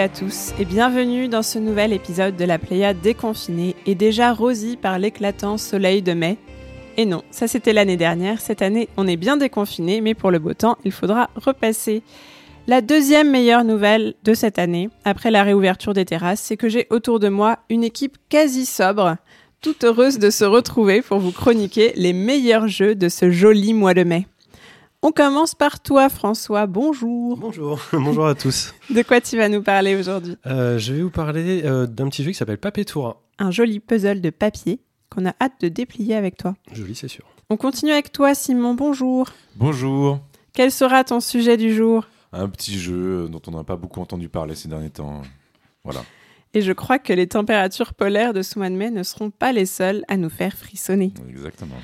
à 0.00 0.08
tous 0.08 0.54
et 0.58 0.64
bienvenue 0.64 1.28
dans 1.28 1.42
ce 1.42 1.58
nouvel 1.58 1.92
épisode 1.92 2.34
de 2.34 2.46
la 2.46 2.58
Pléiade 2.58 3.02
déconfinée 3.02 3.76
et 3.84 3.94
déjà 3.94 4.32
rosie 4.32 4.78
par 4.78 4.98
l'éclatant 4.98 5.58
soleil 5.58 6.00
de 6.00 6.14
mai. 6.14 6.38
Et 6.96 7.04
non, 7.04 7.22
ça 7.30 7.46
c'était 7.46 7.74
l'année 7.74 7.98
dernière, 7.98 8.40
cette 8.40 8.62
année 8.62 8.88
on 8.96 9.06
est 9.06 9.18
bien 9.18 9.36
déconfiné 9.36 10.00
mais 10.00 10.14
pour 10.14 10.30
le 10.30 10.38
beau 10.38 10.54
temps 10.54 10.78
il 10.86 10.92
faudra 10.92 11.28
repasser. 11.36 12.02
La 12.66 12.80
deuxième 12.80 13.30
meilleure 13.30 13.64
nouvelle 13.64 14.14
de 14.24 14.32
cette 14.32 14.58
année, 14.58 14.88
après 15.04 15.30
la 15.30 15.42
réouverture 15.42 15.92
des 15.92 16.06
terrasses, 16.06 16.40
c'est 16.40 16.56
que 16.56 16.70
j'ai 16.70 16.86
autour 16.88 17.20
de 17.20 17.28
moi 17.28 17.58
une 17.68 17.84
équipe 17.84 18.16
quasi 18.30 18.64
sobre, 18.64 19.16
toute 19.60 19.84
heureuse 19.84 20.18
de 20.18 20.30
se 20.30 20.46
retrouver 20.46 21.02
pour 21.02 21.18
vous 21.18 21.32
chroniquer 21.32 21.92
les 21.96 22.14
meilleurs 22.14 22.68
jeux 22.68 22.94
de 22.94 23.10
ce 23.10 23.30
joli 23.30 23.74
mois 23.74 23.92
de 23.92 24.04
mai. 24.04 24.26
On 25.02 25.12
commence 25.12 25.54
par 25.54 25.80
toi, 25.80 26.10
François. 26.10 26.66
Bonjour. 26.66 27.38
Bonjour, 27.38 27.80
bonjour 27.92 28.26
à 28.26 28.34
tous. 28.34 28.74
De 28.90 29.02
quoi 29.02 29.22
tu 29.22 29.38
vas 29.38 29.48
nous 29.48 29.62
parler 29.62 29.94
aujourd'hui? 29.96 30.36
Euh, 30.46 30.78
je 30.78 30.92
vais 30.92 31.00
vous 31.00 31.10
parler 31.10 31.62
euh, 31.64 31.86
d'un 31.86 32.08
petit 32.10 32.22
jeu 32.22 32.32
qui 32.32 32.36
s'appelle 32.36 32.58
Papetura. 32.58 33.16
Un 33.38 33.50
joli 33.50 33.80
puzzle 33.80 34.20
de 34.20 34.28
papier 34.28 34.80
qu'on 35.08 35.24
a 35.24 35.32
hâte 35.40 35.54
de 35.62 35.68
déplier 35.68 36.16
avec 36.16 36.36
toi. 36.36 36.54
Joli, 36.72 36.94
c'est 36.94 37.08
sûr. 37.08 37.24
On 37.48 37.56
continue 37.56 37.92
avec 37.92 38.12
toi, 38.12 38.34
Simon. 38.34 38.74
Bonjour. 38.74 39.28
Bonjour. 39.56 40.20
Quel 40.52 40.70
sera 40.70 41.02
ton 41.02 41.20
sujet 41.20 41.56
du 41.56 41.74
jour? 41.74 42.06
Un 42.34 42.50
petit 42.50 42.78
jeu 42.78 43.26
dont 43.30 43.40
on 43.46 43.52
n'a 43.52 43.64
pas 43.64 43.76
beaucoup 43.76 44.02
entendu 44.02 44.28
parler 44.28 44.54
ces 44.54 44.68
derniers 44.68 44.90
temps. 44.90 45.22
Voilà. 45.82 46.04
Et 46.52 46.60
je 46.60 46.72
crois 46.72 46.98
que 46.98 47.14
les 47.14 47.26
températures 47.26 47.94
polaires 47.94 48.34
de 48.34 48.42
ce 48.42 48.58
mois 48.58 48.68
de 48.68 48.74
mai 48.74 48.90
ne 48.90 49.02
seront 49.02 49.30
pas 49.30 49.52
les 49.52 49.66
seules 49.66 50.04
à 50.08 50.18
nous 50.18 50.30
faire 50.30 50.52
frissonner. 50.52 51.14
Exactement. 51.28 51.76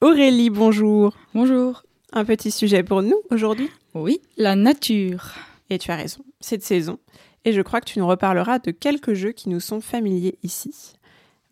Aurélie, 0.00 0.48
bonjour. 0.48 1.14
Bonjour. 1.34 1.82
Un 2.14 2.24
petit 2.26 2.50
sujet 2.50 2.82
pour 2.82 3.02
nous 3.02 3.20
aujourd'hui. 3.30 3.70
Oui, 3.94 4.20
la 4.36 4.54
nature. 4.54 5.30
Et 5.70 5.78
tu 5.78 5.90
as 5.90 5.96
raison, 5.96 6.22
c'est 6.40 6.58
de 6.58 6.62
saison. 6.62 6.98
Et 7.46 7.54
je 7.54 7.62
crois 7.62 7.80
que 7.80 7.86
tu 7.86 7.98
nous 7.98 8.06
reparleras 8.06 8.58
de 8.58 8.70
quelques 8.70 9.14
jeux 9.14 9.32
qui 9.32 9.48
nous 9.48 9.60
sont 9.60 9.80
familiers 9.80 10.38
ici. 10.42 10.92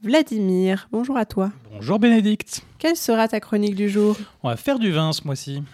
Vladimir, 0.02 0.88
bonjour 0.92 1.16
à 1.16 1.24
toi. 1.24 1.50
Bonjour 1.72 1.98
Bénédicte. 1.98 2.62
Quelle 2.78 2.96
sera 2.96 3.26
ta 3.26 3.40
chronique 3.40 3.74
du 3.74 3.88
jour? 3.88 4.18
On 4.42 4.48
va 4.48 4.56
faire 4.56 4.78
du 4.78 4.92
vin 4.92 5.12
ce 5.12 5.22
mois-ci. 5.24 5.62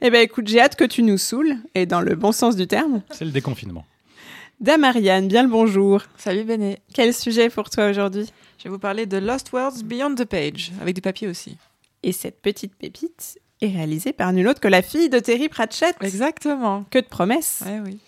Eh 0.00 0.08
bien 0.10 0.22
écoute, 0.22 0.48
j'ai 0.48 0.62
hâte 0.62 0.76
que 0.76 0.84
tu 0.84 1.02
nous 1.02 1.18
saoules, 1.18 1.56
et 1.74 1.84
dans 1.84 2.00
le 2.00 2.14
bon 2.14 2.32
sens 2.32 2.56
du 2.56 2.66
terme. 2.66 3.02
C'est 3.10 3.26
le 3.26 3.32
déconfinement. 3.32 3.84
Damariane, 4.60 5.28
bien 5.28 5.42
le 5.42 5.50
bonjour. 5.50 6.00
Salut 6.16 6.44
Béné, 6.44 6.78
Quel 6.94 7.12
sujet 7.12 7.50
pour 7.50 7.68
toi 7.68 7.90
aujourd'hui? 7.90 8.32
Je 8.64 8.70
vais 8.70 8.72
vous 8.72 8.80
parler 8.80 9.04
de 9.04 9.18
Lost 9.18 9.52
Worlds 9.52 9.84
Beyond 9.84 10.14
the 10.14 10.24
Page, 10.24 10.72
avec 10.80 10.94
du 10.94 11.02
papier 11.02 11.28
aussi. 11.28 11.58
Et 12.02 12.12
cette 12.12 12.40
petite 12.40 12.74
pépite 12.74 13.38
est 13.60 13.68
réalisée 13.68 14.14
par 14.14 14.32
nul 14.32 14.48
autre 14.48 14.60
que 14.60 14.68
la 14.68 14.80
fille 14.80 15.10
de 15.10 15.18
Terry 15.18 15.50
Pratchett. 15.50 15.94
Exactement. 16.00 16.86
Que 16.90 16.98
de 16.98 17.04
promesses. 17.04 17.62
Ouais, 17.66 17.82
oui. 17.84 17.98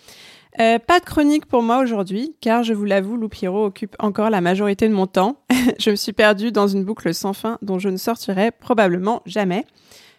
Euh, 0.58 0.78
pas 0.78 0.98
de 0.98 1.04
chronique 1.04 1.44
pour 1.44 1.62
moi 1.62 1.80
aujourd'hui, 1.80 2.36
car 2.40 2.62
je 2.62 2.72
vous 2.72 2.86
l'avoue, 2.86 3.18
Lou 3.18 3.28
Pierrot 3.28 3.66
occupe 3.66 3.96
encore 3.98 4.30
la 4.30 4.40
majorité 4.40 4.88
de 4.88 4.94
mon 4.94 5.06
temps. 5.06 5.42
je 5.78 5.90
me 5.90 5.96
suis 5.96 6.14
perdue 6.14 6.52
dans 6.52 6.68
une 6.68 6.84
boucle 6.84 7.12
sans 7.12 7.34
fin 7.34 7.58
dont 7.60 7.78
je 7.78 7.90
ne 7.90 7.98
sortirai 7.98 8.50
probablement 8.50 9.20
jamais. 9.26 9.66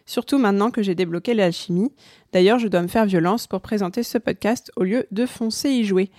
Surtout 0.06 0.38
maintenant 0.38 0.70
que 0.70 0.84
j'ai 0.84 0.94
débloqué 0.94 1.34
l'alchimie. 1.34 1.92
D'ailleurs, 2.32 2.60
je 2.60 2.68
dois 2.68 2.84
me 2.84 2.88
faire 2.88 3.08
violence 3.08 3.48
pour 3.48 3.62
présenter 3.62 4.04
ce 4.04 4.20
podcast 4.20 4.72
au 4.76 4.84
lieu 4.84 5.08
de 5.10 5.26
foncer 5.26 5.72
y 5.72 5.84
jouer. 5.84 6.12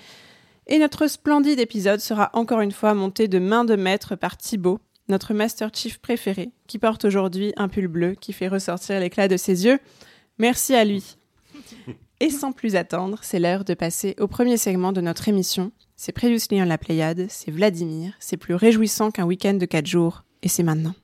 Et 0.70 0.78
notre 0.78 1.06
splendide 1.06 1.60
épisode 1.60 2.00
sera 2.00 2.28
encore 2.34 2.60
une 2.60 2.72
fois 2.72 2.92
monté 2.92 3.26
de 3.26 3.38
main 3.38 3.64
de 3.64 3.74
maître 3.74 4.16
par 4.16 4.36
Thibaut, 4.36 4.80
notre 5.08 5.32
Master 5.32 5.70
Chief 5.72 5.98
préféré, 5.98 6.50
qui 6.66 6.78
porte 6.78 7.06
aujourd'hui 7.06 7.54
un 7.56 7.68
pull 7.68 7.88
bleu 7.88 8.14
qui 8.14 8.34
fait 8.34 8.48
ressortir 8.48 9.00
l'éclat 9.00 9.28
de 9.28 9.38
ses 9.38 9.64
yeux. 9.64 9.78
Merci 10.36 10.74
à 10.74 10.84
lui. 10.84 11.16
Et 12.20 12.28
sans 12.28 12.52
plus 12.52 12.76
attendre, 12.76 13.20
c'est 13.22 13.38
l'heure 13.38 13.64
de 13.64 13.72
passer 13.72 14.14
au 14.18 14.26
premier 14.26 14.58
segment 14.58 14.92
de 14.92 15.00
notre 15.00 15.28
émission. 15.28 15.72
C'est 15.96 16.12
Previously 16.12 16.60
on 16.60 16.66
la 16.66 16.76
Pléiade, 16.76 17.26
c'est 17.30 17.50
Vladimir, 17.50 18.12
c'est 18.18 18.36
plus 18.36 18.54
réjouissant 18.54 19.10
qu'un 19.10 19.24
week-end 19.24 19.54
de 19.54 19.66
4 19.66 19.86
jours, 19.86 20.24
et 20.42 20.48
c'est 20.48 20.62
maintenant. 20.62 20.94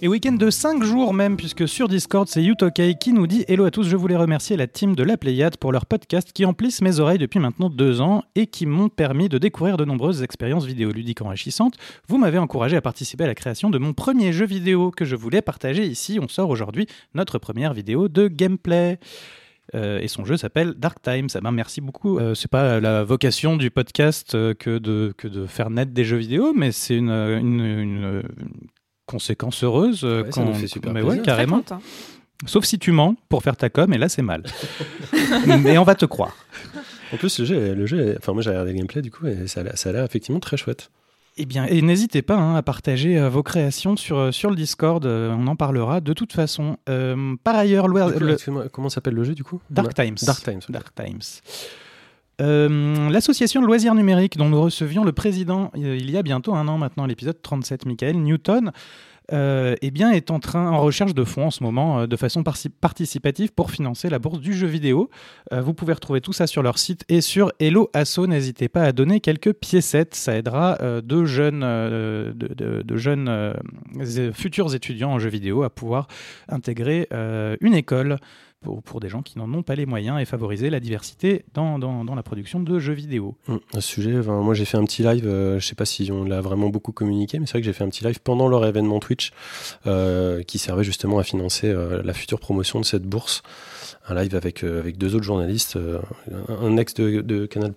Et 0.00 0.06
week-end 0.06 0.34
de 0.34 0.48
5 0.48 0.84
jours 0.84 1.12
même, 1.12 1.36
puisque 1.36 1.66
sur 1.66 1.88
Discord, 1.88 2.28
c'est 2.28 2.44
Utokay 2.44 2.94
qui 3.00 3.12
nous 3.12 3.26
dit 3.26 3.44
Hello 3.48 3.64
à 3.64 3.72
tous, 3.72 3.82
je 3.82 3.96
voulais 3.96 4.14
remercier 4.14 4.56
la 4.56 4.68
team 4.68 4.94
de 4.94 5.02
la 5.02 5.16
Pléiade 5.16 5.56
pour 5.56 5.72
leur 5.72 5.86
podcast 5.86 6.32
qui 6.32 6.44
emplissent 6.44 6.82
mes 6.82 7.00
oreilles 7.00 7.18
depuis 7.18 7.40
maintenant 7.40 7.68
deux 7.68 8.00
ans 8.00 8.22
et 8.36 8.46
qui 8.46 8.64
m'ont 8.64 8.90
permis 8.90 9.28
de 9.28 9.38
découvrir 9.38 9.76
de 9.76 9.84
nombreuses 9.84 10.22
expériences 10.22 10.66
vidéoludiques 10.66 11.20
enrichissantes. 11.20 11.74
Vous 12.06 12.16
m'avez 12.16 12.38
encouragé 12.38 12.76
à 12.76 12.80
participer 12.80 13.24
à 13.24 13.26
la 13.26 13.34
création 13.34 13.70
de 13.70 13.78
mon 13.78 13.92
premier 13.92 14.32
jeu 14.32 14.46
vidéo 14.46 14.92
que 14.92 15.04
je 15.04 15.16
voulais 15.16 15.42
partager 15.42 15.84
ici. 15.84 16.20
On 16.22 16.28
sort 16.28 16.48
aujourd'hui 16.48 16.86
notre 17.14 17.40
première 17.40 17.74
vidéo 17.74 18.06
de 18.06 18.28
gameplay. 18.28 19.00
Euh, 19.74 19.98
et 19.98 20.06
son 20.06 20.24
jeu 20.24 20.36
s'appelle 20.36 20.74
Dark 20.74 21.02
Times. 21.02 21.28
Eh 21.34 21.40
ben, 21.40 21.50
merci 21.50 21.80
beaucoup. 21.80 22.20
Euh, 22.20 22.34
c'est 22.34 22.50
pas 22.50 22.78
la 22.78 23.02
vocation 23.02 23.56
du 23.56 23.72
podcast 23.72 24.36
euh, 24.36 24.54
que, 24.54 24.78
de, 24.78 25.12
que 25.18 25.26
de 25.26 25.44
faire 25.46 25.70
naître 25.70 25.90
des 25.90 26.04
jeux 26.04 26.16
vidéo, 26.18 26.52
mais 26.54 26.70
c'est 26.70 26.96
une 26.96 28.22
conséquence 29.08 29.64
heureuse. 29.64 30.02
euh, 30.04 30.22
Ouais, 30.22 30.32
ça 30.32 30.44
nous 30.44 30.54
fait 30.54 30.68
super 30.68 30.92
mais 30.92 31.02
ouais, 31.02 31.20
carrément. 31.20 31.60
Très 31.62 31.74
content. 31.76 31.82
Sauf 32.46 32.64
si 32.64 32.78
tu 32.78 32.92
mens 32.92 33.16
pour 33.28 33.42
faire 33.42 33.56
ta 33.56 33.68
com, 33.68 33.92
et 33.92 33.98
là 33.98 34.08
c'est 34.08 34.22
mal. 34.22 34.44
mais 35.46 35.76
on 35.78 35.82
va 35.84 35.94
te 35.96 36.04
croire. 36.06 36.36
En 37.12 37.16
plus, 37.16 37.38
le 37.40 37.44
jeu, 37.44 37.74
le 37.74 37.86
jeu 37.86 38.16
enfin, 38.20 38.32
moi 38.32 38.42
j'ai 38.42 38.50
regardé 38.50 38.72
le 38.72 38.78
gameplay 38.78 39.02
du 39.02 39.10
coup, 39.10 39.26
et 39.26 39.46
ça 39.48 39.60
a 39.60 39.62
l'air- 39.64 39.76
ça 39.78 39.88
a 39.88 39.92
l'air 39.92 40.04
effectivement 40.04 40.38
très 40.40 40.56
chouette. 40.56 40.90
Eh 41.40 41.46
bien, 41.46 41.66
et 41.66 41.82
n'hésitez 41.82 42.20
pas 42.22 42.34
hein, 42.36 42.56
à 42.56 42.62
partager 42.62 43.16
euh, 43.18 43.28
vos 43.28 43.42
créations 43.44 43.96
sur, 43.96 44.18
euh, 44.18 44.30
sur 44.32 44.50
le 44.50 44.56
Discord. 44.56 45.04
euh, 45.06 45.30
on 45.38 45.46
en 45.46 45.54
parlera 45.56 46.00
de 46.00 46.12
toute 46.12 46.32
façon. 46.32 46.76
Euh, 46.88 47.34
par 47.44 47.54
ailleurs, 47.56 47.86
coup, 47.86 47.92
le- 47.92 48.68
comment 48.72 48.88
s'appelle 48.88 49.14
le 49.14 49.22
jeu 49.24 49.34
du 49.34 49.44
coup? 49.44 49.60
Dark 49.70 49.94
Times. 49.94 50.16
Dark 50.22 50.42
Times. 50.42 50.60
Dark 50.68 50.92
Times. 50.94 51.40
Euh, 52.40 53.08
L'association 53.10 53.60
loisirs 53.62 53.94
numériques 53.94 54.36
dont 54.36 54.48
nous 54.48 54.60
recevions 54.60 55.04
le 55.04 55.12
président 55.12 55.70
euh, 55.76 55.96
il 55.98 56.10
y 56.10 56.16
a 56.16 56.22
bientôt 56.22 56.54
un 56.54 56.68
an 56.68 56.78
maintenant, 56.78 57.06
l'épisode 57.06 57.40
37, 57.42 57.84
Michael 57.86 58.16
Newton, 58.16 58.70
euh, 59.30 59.74
eh 59.82 59.90
bien, 59.90 60.10
est 60.12 60.30
en 60.30 60.40
train, 60.40 60.70
en 60.70 60.80
recherche 60.80 61.12
de 61.14 61.22
fonds 61.24 61.46
en 61.46 61.50
ce 61.50 61.62
moment, 61.62 62.00
euh, 62.00 62.06
de 62.06 62.16
façon 62.16 62.42
participative 62.80 63.52
pour 63.52 63.70
financer 63.70 64.08
la 64.08 64.18
bourse 64.18 64.40
du 64.40 64.54
jeu 64.54 64.66
vidéo. 64.66 65.10
Vous 65.52 65.74
pouvez 65.74 65.92
retrouver 65.92 66.20
tout 66.22 66.32
ça 66.32 66.46
sur 66.46 66.62
leur 66.62 66.78
site 66.78 67.04
et 67.10 67.20
sur 67.20 67.52
Hello 67.58 67.90
Asso. 67.92 68.26
N'hésitez 68.26 68.68
pas 68.68 68.84
à 68.84 68.92
donner 68.92 69.20
quelques 69.20 69.52
piécettes, 69.52 70.14
ça 70.14 70.34
aidera 70.36 70.78
de 71.02 71.24
jeunes, 71.24 71.60
de, 71.60 72.32
de- 72.82 72.96
jeunes 72.96 73.54
futurs 74.32 74.74
étudiants 74.74 75.10
en 75.12 75.18
jeux 75.18 75.28
vidéo 75.30 75.62
à 75.62 75.70
pouvoir 75.70 76.08
intégrer 76.48 77.06
une 77.60 77.74
école 77.74 78.18
pour, 78.60 79.00
des 79.00 79.08
gens 79.08 79.22
qui 79.22 79.38
n'en 79.38 79.52
ont 79.54 79.62
pas 79.62 79.74
les 79.74 79.86
moyens 79.86 80.20
et 80.20 80.24
favoriser 80.24 80.70
la 80.70 80.80
diversité 80.80 81.44
dans, 81.54 81.78
dans, 81.78 82.14
la 82.14 82.22
production 82.22 82.60
de 82.60 82.78
jeux 82.78 82.92
vidéo. 82.92 83.36
Hum, 83.48 83.60
À 83.74 83.80
ce 83.80 83.88
sujet, 83.88 84.12
moi 84.22 84.54
j'ai 84.54 84.64
fait 84.64 84.76
un 84.76 84.84
petit 84.84 85.02
live, 85.02 85.26
euh, 85.26 85.60
je 85.60 85.66
sais 85.66 85.74
pas 85.74 85.84
si 85.84 86.10
on 86.10 86.24
l'a 86.24 86.40
vraiment 86.40 86.68
beaucoup 86.68 86.92
communiqué, 86.92 87.38
mais 87.38 87.46
c'est 87.46 87.52
vrai 87.52 87.60
que 87.60 87.66
j'ai 87.66 87.72
fait 87.72 87.84
un 87.84 87.88
petit 87.88 88.04
live 88.04 88.20
pendant 88.20 88.48
leur 88.48 88.66
événement 88.66 88.98
Twitch 88.98 89.32
euh, 89.86 90.42
qui 90.42 90.58
servait 90.58 90.84
justement 90.84 91.18
à 91.18 91.22
financer 91.22 91.68
euh, 91.68 92.02
la 92.02 92.12
future 92.12 92.40
promotion 92.40 92.80
de 92.80 92.84
cette 92.84 93.04
bourse. 93.04 93.42
Un 94.08 94.14
live 94.14 94.34
avec, 94.34 94.64
euh, 94.64 94.80
avec 94.80 94.98
deux 94.98 95.14
autres 95.14 95.24
journalistes, 95.24 95.78
un 96.48 96.76
ex 96.76 96.94
de, 96.94 97.20
de 97.20 97.46
Canal, 97.46 97.72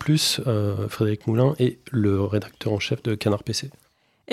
Frédéric 0.88 1.28
Moulin, 1.28 1.56
et 1.60 1.80
le 1.92 2.22
rédacteur 2.24 2.74
en 2.74 2.80
chef 2.80 3.04
de 3.04 3.16
Canard 3.16 3.44
PC. 3.44 3.70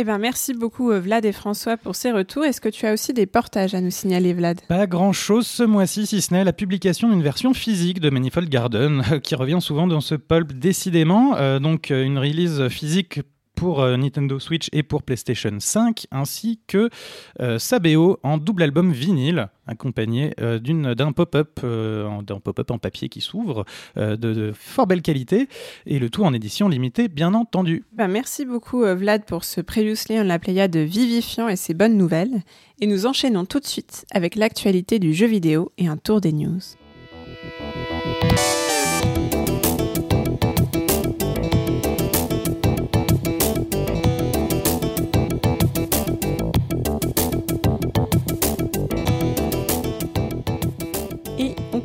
Eh 0.01 0.05
ben, 0.05 0.19
merci 0.19 0.55
beaucoup 0.55 0.93
euh, 0.93 1.01
Vlad 1.01 1.25
et 1.25 1.33
François 1.33 1.77
pour 1.77 1.97
ces 1.97 2.13
retours. 2.13 2.45
Est-ce 2.45 2.61
que 2.61 2.69
tu 2.69 2.87
as 2.87 2.93
aussi 2.93 3.13
des 3.13 3.27
portages 3.27 3.75
à 3.75 3.81
nous 3.81 3.91
signaler, 3.91 4.33
Vlad? 4.33 4.61
Pas 4.69 4.87
grand 4.87 5.13
chose 5.13 5.45
ce 5.45 5.65
mois-ci, 5.65 6.07
si 6.07 6.21
ce 6.21 6.33
n'est 6.33 6.45
la 6.45 6.53
publication 6.53 7.09
d'une 7.09 7.21
version 7.21 7.53
physique 7.53 7.99
de 7.99 8.09
Manifold 8.09 8.49
Garden, 8.49 9.03
qui 9.25 9.35
revient 9.35 9.59
souvent 9.61 9.89
dans 9.89 10.01
ce 10.01 10.15
pulp 10.15 10.53
décidément. 10.53 11.35
Euh, 11.35 11.59
donc, 11.59 11.91
euh, 11.91 12.05
une 12.05 12.17
release 12.17 12.69
physique 12.69 13.23
pour 13.59 13.81
euh, 13.81 13.97
Nintendo 13.97 14.39
Switch 14.39 14.69
et 14.73 14.83
pour 14.85 15.03
PlayStation 15.03 15.51
5, 15.59 16.07
ainsi 16.13 16.61
que 16.69 16.91
euh, 17.41 17.59
Sabeo 17.59 18.19
en 18.23 18.39
double 18.39 18.63
album 18.63 18.93
vinyle, 18.93 19.49
accompagné 19.67 20.33
euh, 20.41 20.59
d'un 20.61 21.13
pop-up 21.13 21.61
en- 21.65 22.79
papier 22.79 23.09
qui 23.09 23.21
s'ouvre, 23.21 23.65
de, 23.97 24.53
fort 24.55 24.87
belle 24.87 25.03
qualité, 25.03 25.49
et 25.87 25.99
le 25.99 26.09
tout 26.11 26.23
en 26.25 26.33
édition 26.33 26.69
limitée, 26.69 27.09
bien 27.09 27.35
entendu. 27.35 27.85
Ben, 27.93 28.09
Merci 28.09 28.45
beaucoup 28.47 28.83
Vlad 28.85 29.25
pour 29.25 29.45
ce 29.45 29.61
Previously 29.61 30.19
on 30.21 30.25
la 30.25 30.39
Pléiade 30.39 30.77
vivifiant 30.77 31.49
et 31.49 31.57
ses 31.57 31.75
bonnes 31.75 31.97
nouvelles. 31.97 32.43
Et 32.81 32.87
nous 32.87 33.07
enchaînons 33.07 33.45
tout 33.45 33.59
de 33.59 33.67
suite 33.67 34.07
avec 34.13 34.37
l'actualité 34.37 34.99
du 35.01 35.13
jeu 35.13 35.27
vidéo 35.27 35.73
et 35.79 35.89
un 35.89 35.97
tour 35.97 36.21
des 36.21 36.33
news. 36.33 36.61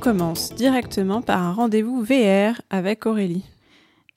Commence 0.04 0.54
directement 0.54 1.22
par 1.22 1.42
un 1.42 1.54
rendez-vous 1.54 2.04
VR 2.04 2.62
avec 2.70 3.06
Aurélie. 3.06 3.46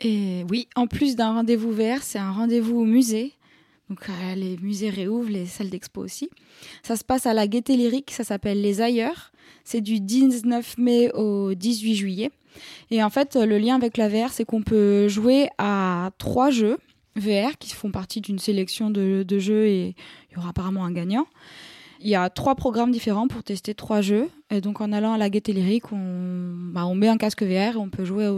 Et 0.00 0.44
oui, 0.50 0.66
en 0.74 0.88
plus 0.88 1.14
d'un 1.14 1.32
rendez-vous 1.32 1.70
VR, 1.70 2.02
c'est 2.02 2.18
un 2.18 2.32
rendez-vous 2.32 2.80
au 2.80 2.84
musée. 2.84 3.34
Donc 3.88 4.00
euh, 4.08 4.34
les 4.34 4.56
musées 4.56 4.90
réouvrent, 4.90 5.30
les 5.30 5.46
salles 5.46 5.70
d'expo 5.70 6.02
aussi. 6.02 6.28
Ça 6.82 6.96
se 6.96 7.04
passe 7.04 7.24
à 7.26 7.34
la 7.34 7.46
Gaîté 7.46 7.76
Lyrique, 7.76 8.10
ça 8.10 8.24
s'appelle 8.24 8.60
Les 8.60 8.80
Ailleurs. 8.80 9.30
C'est 9.62 9.80
du 9.80 10.00
19 10.00 10.76
mai 10.78 11.12
au 11.12 11.54
18 11.54 11.94
juillet. 11.94 12.30
Et 12.90 13.00
en 13.04 13.10
fait, 13.10 13.36
le 13.36 13.56
lien 13.56 13.76
avec 13.76 13.96
la 13.96 14.08
VR, 14.08 14.32
c'est 14.32 14.44
qu'on 14.44 14.62
peut 14.62 15.06
jouer 15.06 15.50
à 15.56 16.10
trois 16.18 16.50
jeux 16.50 16.78
VR 17.14 17.58
qui 17.60 17.72
font 17.72 17.92
partie 17.92 18.20
d'une 18.20 18.40
sélection 18.40 18.90
de, 18.90 19.22
de 19.22 19.38
jeux 19.38 19.68
et 19.68 19.94
il 20.30 20.34
y 20.34 20.36
aura 20.36 20.48
apparemment 20.48 20.84
un 20.84 20.92
gagnant. 20.92 21.28
Il 22.00 22.08
y 22.08 22.14
a 22.14 22.28
trois 22.30 22.54
programmes 22.54 22.90
différents 22.90 23.28
pour 23.28 23.42
tester 23.42 23.74
trois 23.74 24.00
jeux. 24.00 24.28
Et 24.50 24.60
donc 24.60 24.80
en 24.80 24.92
allant 24.92 25.12
à 25.14 25.18
la 25.18 25.30
Gaîté 25.30 25.52
Lyrique, 25.52 25.92
on, 25.92 26.52
bah, 26.72 26.86
on 26.86 26.94
met 26.94 27.08
un 27.08 27.16
casque 27.16 27.42
VR 27.42 27.74
et 27.74 27.76
on 27.76 27.88
peut 27.90 28.04
jouer 28.04 28.30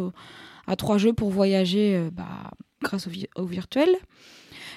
à 0.66 0.76
trois 0.76 0.98
jeux 0.98 1.12
pour 1.12 1.30
voyager 1.30 1.96
euh, 1.96 2.10
bah, 2.12 2.50
grâce 2.82 3.06
au, 3.06 3.10
vi- 3.10 3.28
virtuel. 3.38 3.88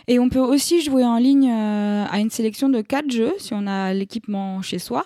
Et 0.07 0.17
on 0.19 0.29
peut 0.29 0.39
aussi 0.39 0.81
jouer 0.81 1.05
en 1.05 1.17
ligne 1.17 1.49
euh, 1.51 2.05
à 2.09 2.19
une 2.19 2.29
sélection 2.31 2.69
de 2.69 2.81
quatre 2.81 3.11
jeux 3.11 3.33
si 3.37 3.53
on 3.53 3.67
a 3.67 3.93
l'équipement 3.93 4.61
chez 4.61 4.79
soi. 4.79 5.05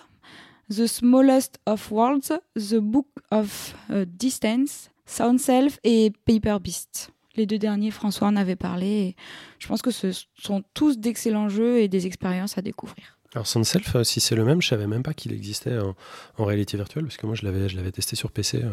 The 0.70 0.86
Smallest 0.86 1.60
of 1.66 1.92
Worlds, 1.92 2.32
The 2.56 2.76
Book 2.76 3.06
of 3.30 3.76
euh, 3.90 4.04
Distance, 4.08 4.90
Sound 5.04 5.38
Self 5.38 5.78
et 5.84 6.12
Paper 6.24 6.56
Beast. 6.60 7.10
Les 7.36 7.46
deux 7.46 7.58
derniers, 7.58 7.90
François 7.90 8.26
en 8.28 8.36
avait 8.36 8.56
parlé. 8.56 9.14
je 9.58 9.68
pense 9.68 9.82
que 9.82 9.90
ce 9.90 10.08
sont 10.34 10.64
tous 10.72 10.98
d'excellents 10.98 11.50
jeux 11.50 11.78
et 11.78 11.86
des 11.88 12.06
expériences 12.06 12.56
à 12.56 12.62
découvrir. 12.62 13.15
Alors 13.34 13.46
Soundself, 13.46 13.96
euh, 13.96 14.04
si 14.04 14.20
c'est 14.20 14.34
le 14.36 14.44
même, 14.44 14.62
je 14.62 14.68
savais 14.68 14.86
même 14.86 15.02
pas 15.02 15.14
qu'il 15.14 15.32
existait 15.32 15.78
en, 15.78 15.94
en 16.38 16.44
réalité 16.44 16.76
virtuelle, 16.76 17.04
parce 17.04 17.16
que 17.16 17.26
moi 17.26 17.34
je 17.34 17.44
l'avais, 17.44 17.68
je 17.68 17.76
l'avais 17.76 17.92
testé 17.92 18.16
sur 18.16 18.30
PC 18.30 18.62
euh, 18.62 18.70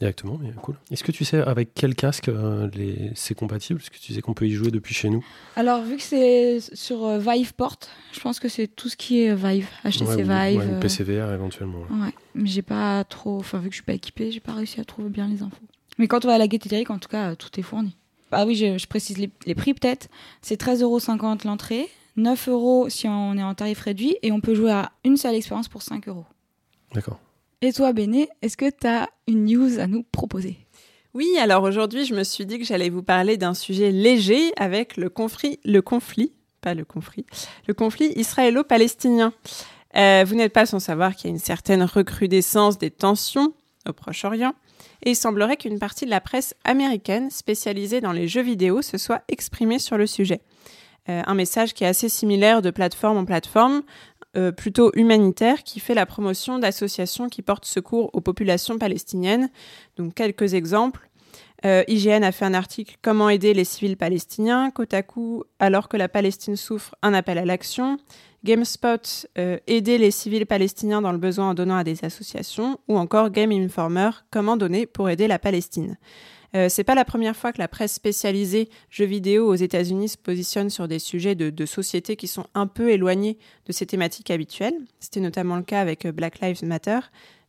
directement, 0.00 0.38
mais 0.42 0.50
cool. 0.62 0.74
Est-ce 0.90 1.04
que 1.04 1.12
tu 1.12 1.24
sais 1.24 1.38
avec 1.38 1.74
quel 1.74 1.94
casque 1.94 2.28
euh, 2.28 2.68
les, 2.74 3.12
c'est 3.14 3.34
compatible? 3.34 3.80
Est-ce 3.80 3.90
que 3.90 3.98
tu 3.98 4.12
sais 4.14 4.20
qu'on 4.20 4.34
peut 4.34 4.46
y 4.48 4.52
jouer 4.52 4.70
depuis 4.72 4.94
chez 4.94 5.08
nous 5.10 5.24
Alors, 5.54 5.82
vu 5.82 5.96
que 5.98 6.02
c'est 6.02 6.58
sur 6.74 7.04
euh, 7.04 7.18
Viveport, 7.18 7.76
je 8.12 8.18
pense 8.20 8.40
que 8.40 8.48
c'est 8.48 8.66
tout 8.66 8.88
ce 8.88 8.96
qui 8.96 9.20
est 9.22 9.34
Vive, 9.34 9.68
HTC 9.84 10.02
Ouais, 10.04 10.14
ou- 10.14 10.16
Vive. 10.18 10.58
ouais, 10.58 10.76
ou 10.76 10.80
PCVR 10.80 11.32
éventuellement. 11.32 11.82
ouais. 11.90 12.06
Ouais, 12.06 12.14
mais 12.34 12.48
j'ai 12.48 12.62
pas 12.62 13.04
trop. 13.04 13.38
Enfin, 13.38 13.58
vu 13.58 13.68
que 13.68 13.74
je 13.74 13.76
suis 13.78 13.84
pas 13.86 13.92
équipée, 13.94 14.32
j'ai 14.32 14.40
pas 14.40 14.54
réussi 14.54 14.80
à 14.80 14.84
trouver 14.84 15.10
bien 15.10 15.28
les 15.28 15.42
infos. 15.42 15.54
Mais 15.98 16.08
quand 16.08 16.24
on 16.24 16.28
va 16.28 16.34
à 16.34 16.38
la 16.38 16.46
Lyrique, 16.46 16.90
en 16.90 16.98
tout 16.98 17.10
cas, 17.10 17.36
tout 17.36 17.50
est 17.60 17.62
fourni. 17.62 17.94
Ah 18.32 18.46
oui, 18.46 18.56
je, 18.56 18.78
je 18.78 18.86
précise 18.86 19.18
les, 19.18 19.30
les 19.46 19.54
prix 19.54 19.74
peut-être. 19.74 20.08
C'est 20.40 20.58
13,50€ 20.60 21.46
l'entrée, 21.46 21.86
9 22.16 22.48
euros 22.48 22.88
si 22.88 23.08
on 23.08 23.36
est 23.36 23.42
en 23.42 23.54
tarif 23.54 23.80
réduit, 23.80 24.16
et 24.22 24.32
on 24.32 24.40
peut 24.40 24.54
jouer 24.54 24.72
à 24.72 24.92
une 25.04 25.16
seule 25.16 25.34
expérience 25.34 25.68
pour 25.68 25.82
5 25.82 26.08
euros. 26.08 26.26
D'accord. 26.94 27.18
Et 27.62 27.72
toi, 27.72 27.92
Béné, 27.92 28.28
est-ce 28.42 28.56
que 28.56 28.68
tu 28.68 28.86
as 28.86 29.08
une 29.28 29.44
news 29.44 29.78
à 29.78 29.86
nous 29.86 30.02
proposer? 30.02 30.58
Oui, 31.14 31.28
alors 31.38 31.62
aujourd'hui, 31.62 32.04
je 32.04 32.14
me 32.14 32.24
suis 32.24 32.46
dit 32.46 32.58
que 32.58 32.64
j'allais 32.64 32.88
vous 32.88 33.02
parler 33.02 33.36
d'un 33.36 33.54
sujet 33.54 33.92
léger 33.92 34.52
avec 34.56 34.96
le 34.96 35.10
conflit, 35.10 35.60
le 35.64 35.82
conflit, 35.82 36.32
pas 36.62 36.74
le 36.74 36.84
conflit, 36.84 37.26
le 37.68 37.74
conflit 37.74 38.12
israélo-palestinien. 38.16 39.32
Euh, 39.94 40.24
vous 40.26 40.34
n'êtes 40.34 40.52
pas 40.54 40.64
sans 40.64 40.80
savoir 40.80 41.14
qu'il 41.14 41.28
y 41.28 41.32
a 41.32 41.34
une 41.34 41.38
certaine 41.38 41.82
recrudescence 41.82 42.78
des 42.78 42.90
tensions 42.90 43.52
au 43.86 43.92
Proche-Orient, 43.92 44.54
et 45.04 45.10
il 45.10 45.16
semblerait 45.16 45.56
qu'une 45.56 45.78
partie 45.78 46.06
de 46.06 46.10
la 46.10 46.20
presse 46.20 46.54
américaine 46.64 47.30
spécialisée 47.30 48.00
dans 48.00 48.12
les 48.12 48.26
jeux 48.26 48.42
vidéo 48.42 48.80
se 48.80 48.96
soit 48.96 49.22
exprimée 49.28 49.78
sur 49.78 49.98
le 49.98 50.06
sujet. 50.06 50.40
Euh, 51.08 51.22
un 51.26 51.34
message 51.34 51.74
qui 51.74 51.84
est 51.84 51.88
assez 51.88 52.08
similaire 52.08 52.62
de 52.62 52.70
plateforme 52.70 53.18
en 53.18 53.24
plateforme, 53.24 53.82
euh, 54.36 54.52
plutôt 54.52 54.92
humanitaire, 54.94 55.64
qui 55.64 55.80
fait 55.80 55.94
la 55.94 56.06
promotion 56.06 56.58
d'associations 56.58 57.28
qui 57.28 57.42
portent 57.42 57.64
secours 57.64 58.10
aux 58.12 58.20
populations 58.20 58.78
palestiniennes. 58.78 59.50
Donc 59.96 60.14
quelques 60.14 60.54
exemples. 60.54 61.08
Euh, 61.64 61.84
IGN 61.86 62.24
a 62.24 62.32
fait 62.32 62.44
un 62.44 62.54
article 62.54 62.96
Comment 63.02 63.28
aider 63.28 63.54
les 63.54 63.64
civils 63.64 63.96
palestiniens. 63.96 64.70
Kotaku, 64.70 65.44
alors 65.58 65.88
que 65.88 65.96
la 65.96 66.08
Palestine 66.08 66.56
souffre, 66.56 66.94
un 67.02 67.14
appel 67.14 67.38
à 67.38 67.44
l'action. 67.44 67.98
GameSpot, 68.44 69.28
aider 69.68 69.98
les 69.98 70.10
civils 70.10 70.46
palestiniens 70.46 71.00
dans 71.00 71.12
le 71.12 71.18
besoin 71.18 71.50
en 71.50 71.54
donnant 71.54 71.76
à 71.76 71.84
des 71.84 72.04
associations. 72.04 72.80
Ou 72.88 72.98
encore 72.98 73.30
Game 73.30 73.52
Informer, 73.52 74.10
comment 74.32 74.56
donner 74.56 74.86
pour 74.86 75.08
aider 75.08 75.28
la 75.28 75.38
Palestine. 75.38 75.96
Euh, 76.54 76.68
c'est 76.68 76.84
pas 76.84 76.94
la 76.94 77.04
première 77.04 77.36
fois 77.36 77.52
que 77.52 77.58
la 77.58 77.68
presse 77.68 77.94
spécialisée 77.94 78.68
jeux 78.90 79.06
vidéo 79.06 79.46
aux 79.46 79.54
États-Unis 79.54 80.10
se 80.10 80.18
positionne 80.18 80.70
sur 80.70 80.86
des 80.86 80.98
sujets 80.98 81.34
de, 81.34 81.66
société 81.66 82.16
qui 82.16 82.26
sont 82.26 82.46
un 82.54 82.66
peu 82.66 82.90
éloignés 82.90 83.38
de 83.66 83.72
ces 83.72 83.86
thématiques 83.86 84.30
habituelles. 84.30 84.74
C'était 85.00 85.20
notamment 85.20 85.56
le 85.56 85.62
cas 85.62 85.80
avec 85.80 86.04
euh, 86.04 86.12
Black 86.12 86.40
Lives 86.40 86.64
Matter. 86.64 86.98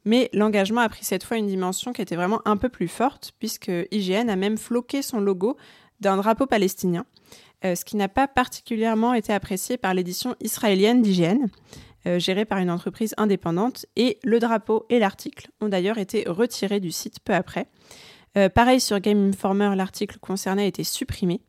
Mais 0.06 0.30
l'engagement 0.34 0.82
a 0.82 0.90
pris 0.90 1.04
cette 1.04 1.24
fois 1.24 1.38
une 1.38 1.48
dimension 1.48 1.94
qui 1.94 2.02
était 2.02 2.16
vraiment 2.16 2.42
un 2.46 2.58
peu 2.58 2.70
plus 2.70 2.88
forte, 2.88 3.34
puisque 3.40 3.72
IGN 3.92 4.30
a 4.30 4.36
même 4.36 4.58
floqué 4.58 5.02
son 5.02 5.20
logo 5.20 5.58
d'un 6.02 6.18
drapeau 6.18 6.46
palestinien, 6.46 7.06
euh, 7.64 7.76
ce 7.76 7.86
qui 7.86 7.96
n'a 7.96 8.10
pas 8.10 8.28
particulièrement 8.28 9.14
été 9.14 9.32
apprécié 9.32 9.78
par 9.78 9.94
l'édition 9.94 10.36
israélienne 10.42 11.02
d'IGN, 11.02 11.48
gérée 12.18 12.44
par 12.44 12.58
une 12.58 12.70
entreprise 12.70 13.14
indépendante, 13.16 13.86
et 13.96 14.20
le 14.26 14.40
drapeau 14.40 14.86
et 14.90 15.00
l'article 15.00 15.50
ont 15.62 15.70
d'ailleurs 15.70 15.98
été 15.98 16.26
retirés 16.28 16.82
du 16.82 16.92
site 16.92 17.22
peu 17.22 17.34
après. 17.34 17.68
Euh, 18.38 18.50
pareil 18.50 18.80
sur 18.80 19.00
Game 19.00 19.30
Informer, 19.30 19.76
l'article 19.76 20.18
concerné 20.20 20.64
a 20.64 20.66
été 20.66 20.84
supprimé. 20.84 21.42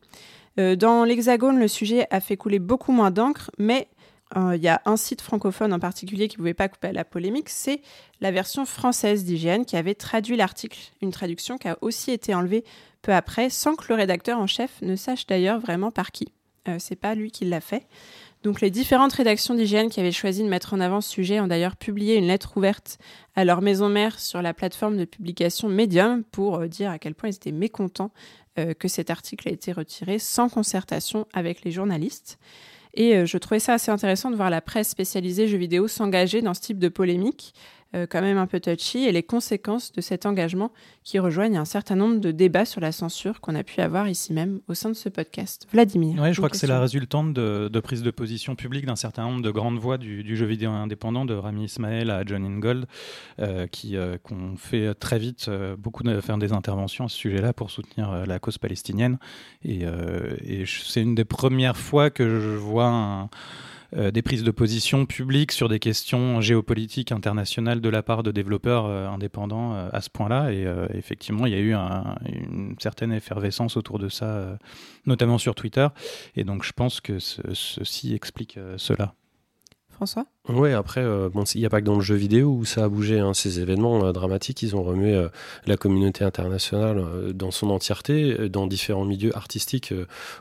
Euh, 0.59 0.75
dans 0.75 1.03
l'Hexagone, 1.03 1.59
le 1.59 1.67
sujet 1.67 2.07
a 2.11 2.19
fait 2.19 2.37
couler 2.37 2.59
beaucoup 2.59 2.91
moins 2.91 3.11
d'encre, 3.11 3.51
mais 3.57 3.87
euh, 4.37 4.55
il 4.55 4.61
y 4.61 4.67
a 4.67 4.81
un 4.85 4.97
site 4.97 5.21
francophone 5.21 5.73
en 5.73 5.79
particulier 5.79 6.27
qui 6.27 6.35
ne 6.35 6.39
pouvait 6.39 6.53
pas 6.53 6.69
couper 6.69 6.91
la 6.91 7.03
polémique, 7.03 7.49
c'est 7.49 7.81
la 8.21 8.31
version 8.31 8.65
française 8.65 9.23
d'IGN 9.23 9.63
qui 9.63 9.77
avait 9.77 9.95
traduit 9.95 10.37
l'article, 10.37 10.79
une 11.01 11.11
traduction 11.11 11.57
qui 11.57 11.67
a 11.67 11.77
aussi 11.81 12.11
été 12.11 12.33
enlevée 12.33 12.63
peu 13.01 13.13
après, 13.13 13.49
sans 13.49 13.75
que 13.75 13.85
le 13.89 13.95
rédacteur 13.95 14.39
en 14.39 14.47
chef 14.47 14.81
ne 14.81 14.95
sache 14.95 15.27
d'ailleurs 15.27 15.59
vraiment 15.59 15.91
par 15.91 16.11
qui. 16.11 16.31
C'est 16.79 16.95
pas 16.95 17.13
lui 17.13 17.29
qui 17.29 17.45
l'a 17.45 17.61
fait. 17.61 17.85
Donc 18.45 18.61
les 18.61 18.69
différentes 18.69 19.13
rédactions 19.13 19.55
d'IGN 19.55 19.87
qui 19.89 19.99
avaient 19.99 20.11
choisi 20.11 20.43
de 20.43 20.47
mettre 20.47 20.75
en 20.75 20.79
avant 20.79 21.01
ce 21.01 21.09
sujet 21.09 21.39
ont 21.39 21.47
d'ailleurs 21.47 21.75
publié 21.75 22.15
une 22.17 22.27
lettre 22.27 22.55
ouverte 22.57 22.99
à 23.35 23.43
leur 23.43 23.63
maison 23.63 23.89
mère 23.89 24.19
sur 24.19 24.39
la 24.43 24.53
plateforme 24.53 24.97
de 24.97 25.05
publication 25.05 25.67
Medium 25.67 26.23
pour 26.23 26.57
euh, 26.57 26.67
dire 26.67 26.91
à 26.91 26.99
quel 26.99 27.15
point 27.15 27.29
ils 27.29 27.35
étaient 27.35 27.51
mécontents 27.51 28.11
euh, 28.59 28.75
que 28.75 28.87
cet 28.87 29.09
article 29.09 29.49
ait 29.49 29.53
été 29.53 29.71
retiré 29.71 30.19
sans 30.19 30.47
concertation 30.47 31.25
avec 31.33 31.63
les 31.63 31.71
journalistes. 31.71 32.37
Et 32.93 33.15
euh, 33.15 33.25
je 33.25 33.35
trouvais 33.39 33.59
ça 33.59 33.73
assez 33.73 33.89
intéressant 33.89 34.29
de 34.29 34.35
voir 34.35 34.51
la 34.51 34.61
presse 34.61 34.89
spécialisée 34.89 35.47
jeux 35.47 35.57
vidéo 35.57 35.87
s'engager 35.87 36.43
dans 36.43 36.53
ce 36.53 36.61
type 36.61 36.77
de 36.77 36.87
polémique, 36.87 37.55
euh, 37.93 38.07
quand 38.09 38.21
même 38.21 38.37
un 38.37 38.47
peu 38.47 38.59
touchy, 38.59 39.05
et 39.05 39.11
les 39.11 39.23
conséquences 39.23 39.91
de 39.91 40.01
cet 40.01 40.25
engagement 40.25 40.71
qui 41.03 41.19
rejoignent 41.19 41.57
un 41.57 41.65
certain 41.65 41.95
nombre 41.95 42.19
de 42.19 42.31
débats 42.31 42.65
sur 42.65 42.81
la 42.81 42.91
censure 42.91 43.41
qu'on 43.41 43.55
a 43.55 43.63
pu 43.63 43.79
avoir 43.81 44.09
ici 44.09 44.33
même 44.33 44.59
au 44.67 44.73
sein 44.73 44.89
de 44.89 44.95
ce 44.95 45.07
podcast. 45.09 45.67
Vladimir. 45.71 46.21
Ouais, 46.21 46.33
je 46.33 46.37
crois 46.37 46.49
que 46.49 46.57
c'est 46.57 46.67
la 46.67 46.79
résultante 46.79 47.33
de, 47.33 47.69
de 47.71 47.79
prise 47.79 48.01
de 48.03 48.11
position 48.11 48.55
publique 48.55 48.85
d'un 48.85 48.95
certain 48.95 49.23
nombre 49.23 49.41
de 49.41 49.51
grandes 49.51 49.77
voix 49.77 49.97
du, 49.97 50.23
du 50.23 50.35
jeu 50.35 50.45
vidéo 50.45 50.71
indépendant, 50.71 51.25
de 51.25 51.33
Rami 51.33 51.65
Ismail 51.65 52.09
à 52.09 52.23
John 52.25 52.43
Ingold, 52.43 52.85
euh, 53.39 53.67
qui 53.67 53.95
euh, 53.97 54.17
ont 54.31 54.57
fait 54.57 54.93
très 54.95 55.19
vite 55.19 55.49
beaucoup 55.77 56.03
de, 56.03 56.19
faire 56.21 56.37
des 56.37 56.53
interventions 56.53 57.05
à 57.05 57.09
ce 57.09 57.17
sujet-là 57.17 57.53
pour 57.53 57.71
soutenir 57.71 58.25
la 58.25 58.39
cause 58.39 58.57
palestinienne. 58.57 59.17
Et, 59.63 59.83
et 60.43 60.65
c'est 60.65 61.01
une 61.01 61.15
des 61.15 61.25
premières 61.25 61.77
fois 61.77 62.09
que 62.09 62.39
je 62.39 62.55
vois 62.57 62.87
un- 62.87 63.29
euh, 63.95 64.11
des 64.11 64.21
prises 64.21 64.43
de 64.43 64.51
position 64.51 65.05
publiques 65.05 65.51
sur 65.51 65.69
des 65.69 65.79
questions 65.79 66.41
géopolitiques 66.41 67.11
internationales 67.11 67.81
de 67.81 67.89
la 67.89 68.03
part 68.03 68.23
de 68.23 68.31
développeurs 68.31 68.85
euh, 68.85 69.07
indépendants 69.07 69.73
euh, 69.75 69.89
à 69.93 70.01
ce 70.01 70.09
point-là. 70.09 70.51
Et 70.51 70.65
effectivement, 70.93 71.45
il 71.45 71.53
y 71.53 71.55
a 71.55 71.59
eu 71.59 71.73
un- 71.73 72.15
une 72.25 72.75
certaine 72.79 73.11
effervescence 73.11 73.77
autour 73.77 73.99
de 73.99 74.09
ça, 74.09 74.57
notamment 75.05 75.37
sur 75.37 75.55
Twitter. 75.55 75.87
Et 76.35 76.43
donc, 76.43 76.63
je 76.63 76.71
pense 76.73 77.01
que 77.01 77.19
ce- 77.19 77.41
ceci 77.53 78.13
explique 78.13 78.59
cela. 78.77 79.13
François? 79.95 80.25
Ouais, 80.49 80.73
après, 80.73 81.01
euh, 81.01 81.29
bon, 81.29 81.43
il 81.55 81.59
n'y 81.61 81.65
a 81.65 81.69
pas 81.69 81.79
que 81.81 81.85
dans 81.85 81.95
le 81.95 82.01
jeu 82.01 82.15
vidéo 82.15 82.49
où 82.51 82.65
ça 82.65 82.83
a 82.83 82.89
bougé. 82.89 83.19
hein. 83.19 83.33
Ces 83.33 83.59
événements 83.59 84.05
euh, 84.05 84.11
dramatiques, 84.11 84.61
ils 84.61 84.75
ont 84.75 84.83
remué 84.83 85.15
euh, 85.15 85.29
la 85.65 85.77
communauté 85.77 86.23
internationale 86.23 87.33
dans 87.33 87.49
son 87.49 87.69
entièreté, 87.71 88.49
dans 88.49 88.67
différents 88.67 89.05
milieux 89.05 89.35
artistiques 89.35 89.93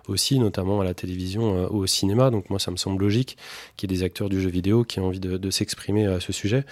aussi, 0.08 0.38
notamment 0.38 0.80
à 0.80 0.84
la 0.84 0.92
télévision 0.92 1.72
au 1.72 1.86
cinéma. 1.86 2.30
Donc 2.30 2.50
moi, 2.50 2.58
ça 2.58 2.70
me 2.70 2.76
semble 2.76 3.00
logique 3.00 3.38
qu'il 3.76 3.90
y 3.90 3.94
ait 3.94 3.96
des 3.96 4.02
acteurs 4.02 4.28
du 4.28 4.40
jeu 4.40 4.50
vidéo 4.50 4.84
qui 4.84 5.00
ont 5.00 5.06
envie 5.06 5.20
de, 5.20 5.38
de 5.38 5.50
s'exprimer 5.50 6.06
à 6.06 6.20
ce 6.20 6.32
sujet. 6.32 6.66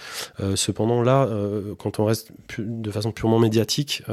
Cependant, 0.55 1.01
là, 1.01 1.27
quand 1.79 1.99
on 1.99 2.05
reste 2.05 2.31
de 2.59 2.91
façon 2.91 3.11
purement 3.11 3.39
médiatique, 3.39 4.03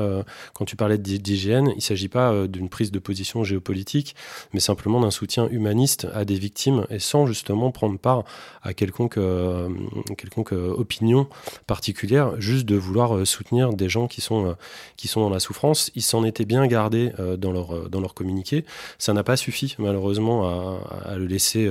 quand 0.54 0.64
tu 0.64 0.76
parlais 0.76 0.98
d'I- 0.98 1.18
d'IGN, 1.18 1.68
il 1.70 1.76
ne 1.76 1.80
s'agit 1.80 2.08
pas 2.08 2.46
d'une 2.46 2.68
prise 2.68 2.90
de 2.90 2.98
position 2.98 3.44
géopolitique, 3.44 4.14
mais 4.54 4.60
simplement 4.60 5.00
d'un 5.00 5.10
soutien 5.10 5.48
humaniste 5.50 6.06
à 6.14 6.24
des 6.24 6.36
victimes 6.36 6.86
et 6.88 6.98
sans 6.98 7.26
justement 7.26 7.70
prendre 7.70 7.98
part 7.98 8.24
à 8.62 8.74
quelconque, 8.74 9.16
euh, 9.16 9.68
euh, 10.52 10.74
opinion 10.76 11.28
particulière, 11.66 12.40
juste 12.40 12.66
de 12.66 12.76
vouloir 12.76 13.16
euh, 13.16 13.24
soutenir 13.24 13.72
des 13.72 13.88
gens 13.88 14.06
qui 14.06 14.20
sont, 14.20 14.56
qui 14.96 15.08
sont 15.08 15.20
dans 15.20 15.30
la 15.30 15.40
souffrance. 15.40 15.90
Ils 15.94 16.02
s'en 16.02 16.24
étaient 16.24 16.44
bien 16.44 16.66
gardés 16.66 17.12
dans, 17.38 17.52
leur, 17.52 17.88
dans 17.88 18.00
leur 18.00 18.14
communiqué. 18.14 18.64
Ça 18.98 19.12
n'a 19.12 19.22
pas 19.22 19.36
suffi, 19.36 19.74
malheureusement, 19.78 20.48
à, 20.48 21.10
à, 21.10 21.16
le 21.16 21.26
laisser, 21.26 21.70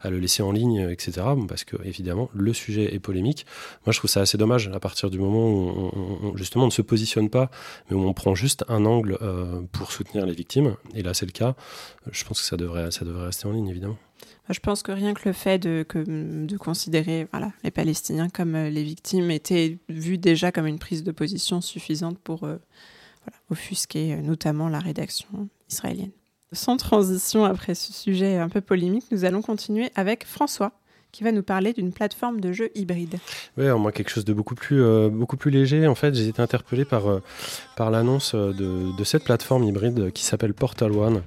à 0.00 0.10
le 0.10 0.18
laisser 0.18 0.42
en 0.42 0.52
ligne, 0.52 0.88
etc. 0.90 1.26
Parce 1.48 1.64
que, 1.64 1.76
évidemment, 1.84 2.30
le 2.34 2.52
sujet 2.52 2.94
est 2.94 2.98
polémique. 2.98 3.46
Moi, 3.86 3.92
je 3.92 3.98
trouve 3.98 4.10
ça 4.10 4.20
assez 4.20 4.38
dommage 4.38 4.68
à 4.68 4.80
partir 4.80 5.10
du 5.10 5.18
moment 5.18 5.48
où, 5.48 5.90
on, 6.22 6.36
justement, 6.36 6.64
on 6.64 6.68
ne 6.68 6.72
se 6.72 6.82
positionne 6.82 7.30
pas, 7.30 7.50
mais 7.90 7.96
où 7.96 8.06
on 8.06 8.12
prend 8.12 8.34
juste 8.34 8.64
un 8.68 8.84
angle 8.84 9.18
pour 9.72 9.92
soutenir 9.92 10.26
les 10.26 10.34
victimes. 10.34 10.76
Et 10.94 11.02
là, 11.02 11.14
c'est 11.14 11.26
le 11.26 11.32
cas. 11.32 11.54
Je 12.10 12.24
pense 12.24 12.40
que 12.40 12.46
ça 12.46 12.56
devrait, 12.56 12.90
ça 12.90 13.04
devrait 13.04 13.26
rester 13.26 13.46
en 13.46 13.52
ligne, 13.52 13.68
évidemment. 13.68 13.98
Je 14.50 14.60
pense 14.60 14.82
que 14.82 14.92
rien 14.92 15.14
que 15.14 15.26
le 15.26 15.32
fait 15.32 15.58
de, 15.58 15.86
de 15.94 16.56
considérer 16.56 17.26
voilà, 17.32 17.52
les 17.62 17.70
Palestiniens 17.70 18.28
comme 18.28 18.54
euh, 18.54 18.68
les 18.68 18.82
victimes 18.82 19.30
était 19.30 19.78
vu 19.88 20.18
déjà 20.18 20.52
comme 20.52 20.66
une 20.66 20.78
prise 20.78 21.02
de 21.02 21.12
position 21.12 21.62
suffisante 21.62 22.18
pour 22.18 22.44
euh, 22.44 22.56
offusquer 23.50 24.12
euh, 24.12 24.16
notamment 24.20 24.68
la 24.68 24.80
rédaction 24.80 25.48
israélienne. 25.70 26.10
Sans 26.52 26.76
transition 26.76 27.44
après 27.44 27.74
ce 27.74 27.92
sujet 27.92 28.36
un 28.36 28.50
peu 28.50 28.60
polémique, 28.60 29.06
nous 29.10 29.24
allons 29.24 29.40
continuer 29.40 29.90
avec 29.94 30.26
François 30.26 30.72
qui 31.10 31.22
va 31.22 31.30
nous 31.30 31.44
parler 31.44 31.72
d'une 31.72 31.92
plateforme 31.92 32.40
de 32.40 32.52
jeu 32.52 32.70
hybride. 32.74 33.18
Oui, 33.56 33.66
moi 33.78 33.92
quelque 33.92 34.10
chose 34.10 34.24
de 34.24 34.32
beaucoup 34.32 34.56
plus, 34.56 34.82
beaucoup 35.10 35.36
plus 35.36 35.52
léger. 35.52 35.86
En 35.86 35.94
fait, 35.94 36.12
j'ai 36.12 36.26
été 36.26 36.42
interpellé 36.42 36.84
par, 36.84 37.04
par 37.76 37.92
l'annonce 37.92 38.34
de, 38.34 38.96
de, 38.96 39.04
cette 39.04 39.22
plateforme 39.22 39.62
hybride 39.62 40.10
qui 40.10 40.24
s'appelle 40.24 40.54
Portal 40.54 40.90
One. 40.90 41.22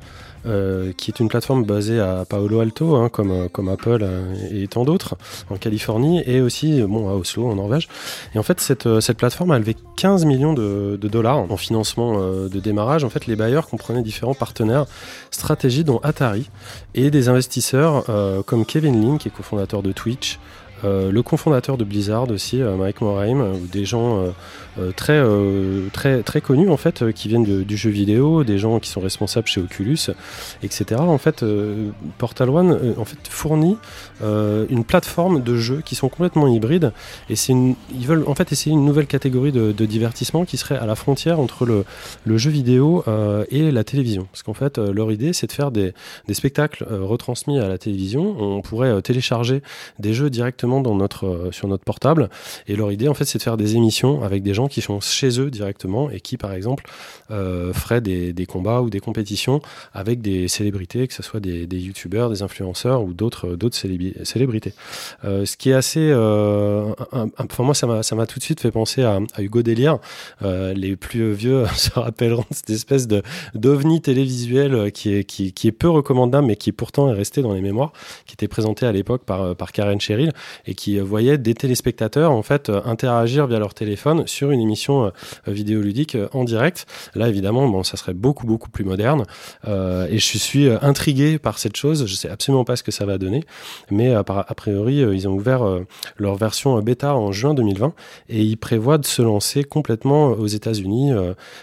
Euh, 0.46 0.94
qui 0.96 1.12
est 1.12 1.20
une 1.20 1.28
plateforme 1.28 1.66
basée 1.66 2.00
à 2.00 2.24
Paolo 2.24 2.60
Alto, 2.60 2.96
hein, 2.96 3.10
comme, 3.10 3.32
euh, 3.32 3.48
comme 3.50 3.68
Apple 3.70 4.00
euh, 4.02 4.34
et 4.52 4.68
tant 4.68 4.86
d'autres, 4.86 5.18
en 5.50 5.58
Californie, 5.58 6.22
et 6.26 6.42
aussi 6.42 6.82
bon, 6.84 7.10
à 7.10 7.14
Oslo, 7.14 7.50
en 7.50 7.56
Norvège. 7.56 7.90
Et 8.34 8.40
en 8.40 8.44
fait, 8.44 8.62
cette, 8.62 9.00
cette 9.02 9.18
plateforme 9.18 9.52
a 9.52 9.60
levé 9.60 9.76
15 9.98 10.26
millions 10.26 10.54
de, 10.54 10.98
dollars 11.02 11.38
en 11.38 11.58
financement 11.58 12.20
de 12.20 12.60
démarrage. 12.60 13.04
En 13.04 13.10
fait, 13.10 13.26
les 13.28 13.36
bailleurs 13.36 13.68
comprenaient 13.68 14.02
différents 14.02 14.34
partenaires 14.34 14.86
stratégiques, 15.32 15.86
dont 15.86 16.00
Atari, 16.04 16.50
et 16.96 17.10
des 17.10 17.30
investisseurs 17.30 18.06
comme 18.46 18.66
Kevin 18.66 19.02
Lin, 19.02 19.18
qui 19.18 19.30
est 19.30 19.32
cofondateur 19.32 19.82
de 19.82 19.92
Twitch, 19.92 20.40
le 20.84 21.22
cofondateur 21.22 21.78
de 21.78 21.84
Blizzard 21.84 22.30
aussi, 22.30 22.58
Mike 22.58 23.02
Morheim, 23.02 23.42
ou 23.42 23.68
des 23.68 23.86
gens 23.86 24.34
euh, 24.80 24.92
très, 24.92 25.18
euh, 25.18 25.88
très, 25.92 26.22
très 26.22 26.40
connus 26.40 26.70
en 26.70 26.78
fait, 26.78 27.02
euh, 27.02 27.12
qui 27.12 27.28
viennent 27.28 27.64
du 27.64 27.78
jeu 27.78 27.90
vidéo, 27.90 28.44
des 28.44 28.60
gens 28.60 28.80
qui 28.80 28.90
sont 28.90 29.02
responsables 29.02 29.48
chez 29.48 29.60
Oculus, 29.60 29.98
etc. 30.62 31.02
En 31.02 31.18
fait, 31.18 31.44
Portal 32.18 32.50
One 32.50 32.96
en 32.98 33.06
fait, 33.06 33.18
fournit 33.30 33.78
une 34.22 34.84
plateforme 34.84 35.42
de 35.42 35.58
jeux 35.58 35.82
qui 35.84 35.96
sont 35.96 36.10
complètement 36.10 36.48
hybrides 36.48 36.92
et 37.30 37.36
une, 37.50 37.76
ils 37.94 38.08
veulent 38.08 38.24
en 38.28 38.36
fait 38.36 38.52
essayer 38.52 38.74
une 38.74 38.86
nouvelle 38.86 39.08
catégorie 39.08 39.52
de, 39.52 39.86
divertissement 39.86 40.44
qui 40.46 40.58
serait 40.58 40.78
à 40.78 40.86
la 40.86 40.96
frontière 40.96 41.40
entre 41.40 41.66
le, 41.66 42.38
jeu 42.38 42.50
vidéo 42.50 43.04
et 43.50 43.72
la 43.72 43.84
télévision. 43.84 44.28
Parce 44.32 44.44
qu'en 44.44 44.54
fait, 44.54 44.78
leur 44.78 45.12
idée, 45.12 45.34
c'est 45.34 45.48
de 45.48 45.52
faire 45.52 45.72
des 45.72 45.94
spectacles 46.32 46.86
retransmis 46.90 47.60
à 47.60 47.68
la 47.68 47.78
télévision. 47.78 48.36
On 48.40 48.62
pourrait 48.62 49.02
télécharger 49.02 49.62
des 50.00 50.14
jeux 50.14 50.30
directement 50.30 50.67
dans 50.82 50.96
notre, 50.96 51.50
sur 51.52 51.68
notre 51.68 51.84
portable 51.84 52.30
et 52.68 52.76
leur 52.76 52.92
idée, 52.92 53.08
en 53.08 53.14
fait, 53.14 53.26
c'est 53.26 53.38
de 53.38 53.44
faire 53.44 53.58
des 53.58 53.76
émissions 53.76 54.24
avec 54.24 54.44
des 54.44 54.54
gens 54.54 54.68
qui 54.68 54.82
sont 54.82 55.00
chez 55.00 55.40
eux 55.40 55.50
directement 55.50 56.10
et 56.10 56.20
qui, 56.20 56.38
par 56.38 56.54
exemple, 56.54 56.86
euh, 57.32 57.74
feraient 57.74 58.02
des, 58.02 58.46
combats 58.48 58.82
ou 58.82 58.90
des 58.90 59.00
compétitions 59.00 59.62
avec 59.94 60.22
des 60.22 60.48
célébrités, 60.48 61.08
que 61.08 61.14
ce 61.14 61.24
soit 61.24 61.40
des, 61.40 61.66
youtubeurs, 61.66 62.30
des 62.30 62.42
influenceurs 62.42 63.04
ou 63.04 63.14
d'autres 63.14 63.56
d'autres 63.56 63.76
célébrités. 63.76 64.74
Euh, 65.26 65.46
ce 65.46 65.58
qui 65.58 65.72
est 65.72 65.74
assez, 65.74 66.10
euh, 66.10 66.94
enfin 67.38 67.64
moi 67.64 67.74
ça 67.74 67.86
m'a 67.86 68.04
ça 68.04 68.16
m'a 68.16 68.26
tout 68.28 68.40
de 68.40 68.44
suite 68.44 68.62
fait 68.62 68.72
penser 68.72 69.04
à, 69.04 69.20
Hugo 69.40 69.62
Délire. 69.62 70.00
les 70.42 70.96
plus 70.96 71.34
vieux 71.34 71.66
se 71.76 71.92
rappelleront 71.92 72.46
de 72.50 72.56
cette 72.56 72.70
espèce 72.70 73.08
de 73.08 73.22
d'ovni 73.54 74.02
télévisuel 74.02 74.92
qui 74.92 75.14
est 75.14 75.24
qui, 75.26 75.52
qui 75.52 75.68
est 75.68 75.74
peu 75.74 75.90
recommandable 75.90 76.48
mais 76.48 76.56
qui 76.56 76.72
pourtant 76.72 77.10
est 77.10 77.16
resté 77.16 77.42
dans 77.42 77.54
les 77.54 77.62
mémoires, 77.62 77.92
qui 78.26 78.34
était 78.34 78.48
présenté 78.48 78.86
à 78.86 78.92
l'époque 78.92 79.24
par 79.24 79.56
par 79.56 79.74
Karen 79.74 80.00
Cheryl 80.00 80.32
et 80.66 80.76
qui 80.76 81.00
voyait 81.00 81.38
des 81.38 81.54
téléspectateurs 81.54 82.32
en 82.32 82.44
fait 82.44 82.70
interagir 82.70 83.48
via 83.48 83.60
leur 83.60 83.74
téléphone 83.74 84.26
sur 84.26 84.52
une 84.52 84.62
émission 84.62 85.06
euh, 85.06 85.12
vidéoludique 85.48 86.16
euh, 86.16 86.28
en 86.34 86.44
direct. 86.44 86.86
Là, 87.16 87.28
évidemment, 87.28 87.68
bon, 87.68 87.84
ça 87.84 87.98
serait 87.98 88.14
beaucoup, 88.14 88.46
beaucoup 88.46 88.70
plus 88.70 88.84
moderne. 88.84 89.24
Euh, 89.68 90.08
et 90.10 90.20
je 90.20 90.38
suis 90.38 90.70
intrigué 90.82 91.40
par 91.40 91.60
cette 91.60 91.76
chose. 91.76 92.06
Je 92.06 92.16
sais 92.16 92.30
absolument 92.30 92.64
pas 92.64 92.76
ce 92.76 92.84
que 92.84 92.92
ça 92.92 93.06
va 93.06 93.18
donner. 93.18 93.44
Mais 93.92 94.14
a 94.14 94.24
priori, 94.24 94.98
ils 94.98 95.28
ont 95.28 95.34
ouvert 95.34 95.64
leur 96.18 96.36
version 96.36 96.80
bêta 96.82 97.16
en 97.16 97.32
juin 97.32 97.54
2020 97.54 97.94
et 98.30 98.42
ils 98.42 98.58
prévoient 98.58 98.98
de 98.98 99.06
se 99.06 99.22
lancer 99.22 99.64
complètement 99.64 100.28
aux 100.28 100.48
États-Unis 100.48 101.12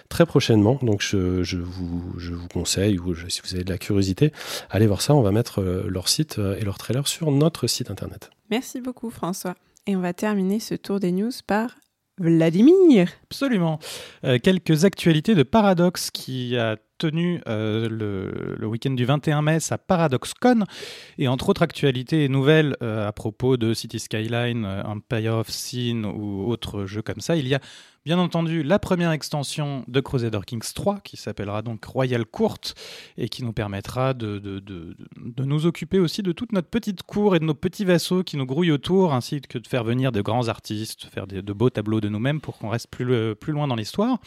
très 0.08 0.26
prochainement. 0.26 0.78
Donc, 0.82 1.02
je, 1.02 1.42
je, 1.42 1.58
vous, 1.58 2.14
je 2.18 2.34
vous 2.34 2.48
conseille, 2.48 2.98
ou 2.98 3.14
si 3.28 3.40
vous 3.44 3.54
avez 3.54 3.64
de 3.64 3.70
la 3.70 3.78
curiosité, 3.78 4.32
allez 4.70 4.86
voir 4.86 5.02
ça. 5.02 5.14
On 5.14 5.22
va 5.22 5.32
mettre 5.32 5.62
leur 5.62 6.08
site 6.08 6.38
et 6.38 6.64
leur 6.64 6.78
trailer 6.78 7.06
sur 7.06 7.30
notre 7.30 7.66
site 7.66 7.90
internet. 7.90 8.33
Merci 8.50 8.80
beaucoup, 8.80 9.10
François. 9.10 9.54
Et 9.86 9.96
on 9.96 10.00
va 10.00 10.12
terminer 10.12 10.60
ce 10.60 10.74
tour 10.74 11.00
des 11.00 11.12
news 11.12 11.32
par 11.46 11.76
Vladimir. 12.18 13.10
Absolument. 13.24 13.78
Euh, 14.24 14.38
quelques 14.38 14.84
actualités 14.84 15.34
de 15.34 15.42
Paradox 15.42 16.10
qui 16.10 16.56
a 16.56 16.76
tenu 16.98 17.40
euh, 17.48 17.88
le, 18.58 18.66
week-end 18.66 18.90
du 18.90 19.04
21 19.04 19.42
mai 19.42 19.60
sa 19.60 19.78
ParadoxCon 19.78 20.64
et 21.18 21.28
entre 21.28 21.48
autres 21.48 21.62
actualités 21.62 22.24
et 22.24 22.28
nouvelles 22.28 22.76
euh, 22.82 23.06
à 23.06 23.12
propos 23.12 23.56
de 23.56 23.74
City 23.74 23.98
Skyline, 23.98 24.66
Empire 24.84 25.34
of 25.34 25.50
Sin 25.50 26.04
ou 26.04 26.50
autres 26.50 26.86
jeux 26.86 27.02
comme 27.02 27.20
ça, 27.20 27.36
il 27.36 27.48
y 27.48 27.54
a 27.54 27.60
Bien 28.04 28.18
entendu, 28.18 28.62
la 28.62 28.78
première 28.78 29.12
extension 29.12 29.82
de 29.88 29.98
Crusader 29.98 30.40
Kings 30.46 30.74
3, 30.74 31.00
qui 31.00 31.16
s'appellera 31.16 31.62
donc 31.62 31.82
Royal 31.86 32.26
Court, 32.26 32.58
et 33.16 33.30
qui 33.30 33.42
nous 33.42 33.54
permettra 33.54 34.12
de, 34.12 34.38
de, 34.38 34.58
de, 34.58 34.94
de, 35.16 35.44
nous 35.44 35.64
occuper 35.64 35.98
aussi 35.98 36.22
de 36.22 36.32
toute 36.32 36.52
notre 36.52 36.68
petite 36.68 37.02
cour 37.02 37.34
et 37.34 37.38
de 37.38 37.46
nos 37.46 37.54
petits 37.54 37.86
vassaux 37.86 38.22
qui 38.22 38.36
nous 38.36 38.44
grouillent 38.44 38.72
autour, 38.72 39.14
ainsi 39.14 39.40
que 39.40 39.56
de 39.56 39.66
faire 39.66 39.84
venir 39.84 40.12
de 40.12 40.20
grands 40.20 40.48
artistes, 40.48 41.06
faire 41.06 41.26
de 41.26 41.52
beaux 41.54 41.70
tableaux 41.70 42.02
de 42.02 42.10
nous-mêmes 42.10 42.42
pour 42.42 42.58
qu'on 42.58 42.68
reste 42.68 42.88
plus, 42.88 43.34
plus 43.36 43.54
loin 43.54 43.68
dans 43.68 43.76
l'histoire. 43.76 44.18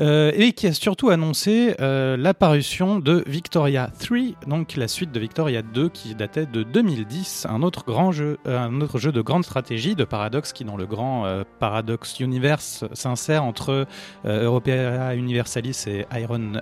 Euh, 0.00 0.32
et 0.34 0.52
qui 0.54 0.66
a 0.66 0.72
surtout 0.72 1.10
annoncé 1.10 1.76
euh, 1.80 2.16
l'apparition 2.16 2.98
de 2.98 3.22
Victoria 3.28 3.88
3, 4.00 4.18
donc 4.48 4.74
la 4.74 4.88
suite 4.88 5.12
de 5.12 5.20
Victoria 5.20 5.62
2 5.62 5.88
qui 5.88 6.16
datait 6.16 6.46
de 6.46 6.64
2010, 6.64 7.46
un 7.48 7.62
autre 7.62 7.84
grand 7.86 8.10
jeu, 8.10 8.38
euh, 8.48 8.58
un 8.58 8.80
autre 8.80 8.98
jeu 8.98 9.12
de 9.12 9.20
grande 9.20 9.44
stratégie 9.44 9.94
de 9.94 10.02
Paradox 10.02 10.52
qui 10.52 10.64
dans 10.64 10.76
le 10.76 10.86
grand 10.86 11.44
Paradox 11.60 12.18
Universe 12.18 12.84
s'insère 12.92 13.44
entre 13.44 13.86
Europea 14.24 15.14
Universalis 15.14 15.84
et 15.86 16.06
Iron, 16.18 16.60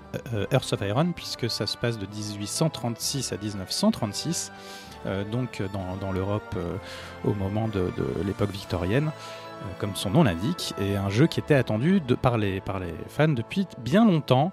Earth 0.51 0.73
of 0.75 0.81
Iron 0.83 1.13
puisque 1.13 1.49
ça 1.49 1.67
se 1.67 1.77
passe 1.77 1.99
de 1.99 2.07
1836 2.07 3.33
à 3.33 3.37
1936. 3.39 4.53
donc 5.31 5.63
dans, 5.73 6.13
l'Europe 6.13 6.57
au 7.25 7.35
moment 7.35 7.69
de 7.69 7.91
l'époque 8.25 8.51
victorienne. 8.51 9.11
Euh, 9.63 9.73
comme 9.79 9.95
son 9.95 10.11
nom 10.11 10.23
l'indique, 10.23 10.75
et 10.81 10.97
un 10.97 11.11
jeu 11.11 11.27
qui 11.27 11.41
était 11.41 11.55
attendu 11.55 12.01
de, 12.01 12.15
par, 12.15 12.39
les, 12.39 12.61
par 12.61 12.79
les 12.79 12.95
fans 13.09 13.29
depuis 13.29 13.67
bien 13.79 14.05
longtemps. 14.05 14.53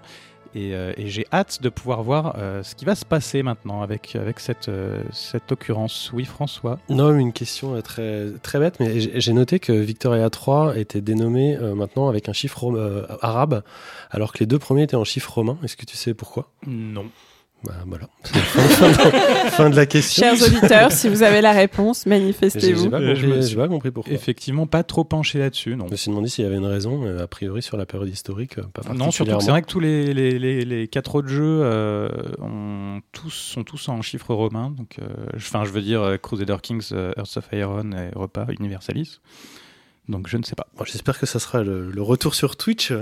Et, 0.54 0.74
euh, 0.74 0.92
j'ai 0.98 1.26
hâte 1.32 1.62
de 1.62 1.68
pouvoir 1.68 2.02
voir 2.02 2.34
euh, 2.36 2.64
ce 2.64 2.74
qui 2.74 2.84
va 2.84 2.96
se 2.96 3.04
passer 3.04 3.44
maintenant 3.44 3.82
avec, 3.82 4.16
avec 4.16 4.40
cette, 4.40 4.70
cette 5.12 5.52
occurrence. 5.52 6.10
Oui, 6.12 6.24
François 6.24 6.80
Non, 6.88 7.16
une 7.16 7.32
question 7.32 7.80
très, 7.82 8.32
très 8.42 8.58
bête, 8.58 8.80
mais 8.80 9.20
j'ai 9.20 9.32
noté 9.32 9.60
que 9.60 9.72
Victoria 9.72 10.28
3 10.28 10.76
était 10.76 11.00
dénommé 11.00 11.56
maintenant 11.76 12.08
avec 12.08 12.28
un 12.28 12.32
chiffre 12.32 13.16
arabe, 13.22 13.62
alors 14.10 14.32
que 14.32 14.40
les 14.40 14.46
deux 14.46 14.58
premiers 14.58 14.82
étaient 14.82 14.96
en 14.96 15.04
chiffre 15.04 15.32
romain. 15.32 15.56
Est-ce 15.62 15.76
que 15.76 15.86
tu 15.86 15.96
sais 15.96 16.14
pourquoi? 16.14 16.50
Non. 16.66 17.06
Bah, 17.62 17.74
voilà. 17.86 18.08
fin, 19.50 19.68
de, 19.68 19.76
la 19.76 19.84
question. 19.84 20.22
Chers 20.22 20.42
auditeurs, 20.42 20.92
si 20.92 21.10
vous 21.10 21.22
avez 21.22 21.42
la 21.42 21.52
réponse, 21.52 22.06
manifestez-vous. 22.06 22.84
Je 22.90 23.26
n'ai 23.26 23.54
pas, 23.54 23.68
compris 23.68 23.90
pourquoi. 23.90 24.12
Effectivement, 24.12 24.66
pas 24.66 24.82
trop 24.82 25.04
penché 25.04 25.38
là-dessus. 25.38 25.76
Non. 25.76 25.86
Je 25.86 25.92
me 25.92 25.96
suis 25.96 26.10
demandé 26.10 26.28
s'il 26.28 26.44
y 26.44 26.46
avait 26.46 26.56
une 26.56 26.64
raison, 26.64 27.04
a 27.18 27.26
priori 27.26 27.60
sur 27.60 27.76
la 27.76 27.84
période 27.84 28.08
historique, 28.08 28.58
euh, 28.58 28.62
pas 28.72 28.94
Non, 28.94 29.10
surtout 29.10 29.36
que 29.36 29.42
c'est 29.42 29.50
vrai 29.50 29.60
que 29.60 29.66
tous 29.66 29.80
les, 29.80 30.14
les, 30.14 30.38
les, 30.64 30.88
quatre 30.88 31.16
autres 31.16 31.28
jeux 31.28 31.60
euh, 31.62 32.08
ont 32.38 33.02
tous, 33.12 33.30
sont 33.30 33.62
tous 33.62 33.88
en 33.90 34.00
chiffres 34.00 34.32
romains. 34.34 34.70
Donc, 34.70 34.96
euh, 34.98 35.08
enfin, 35.36 35.64
je 35.64 35.70
veux 35.70 35.82
dire 35.82 36.16
Crusader 36.22 36.56
Kings, 36.62 36.92
Earth 36.92 37.36
of 37.36 37.48
Iron 37.52 37.92
et 37.92 38.10
Repas 38.14 38.46
Universalis. 38.58 39.20
Donc 40.08 40.28
je 40.28 40.38
ne 40.38 40.42
sais 40.42 40.56
pas. 40.56 40.66
J'espère 40.86 41.18
que 41.18 41.26
ça 41.26 41.38
sera 41.38 41.62
le, 41.62 42.02
retour 42.02 42.34
sur 42.34 42.56
Twitch. 42.56 42.92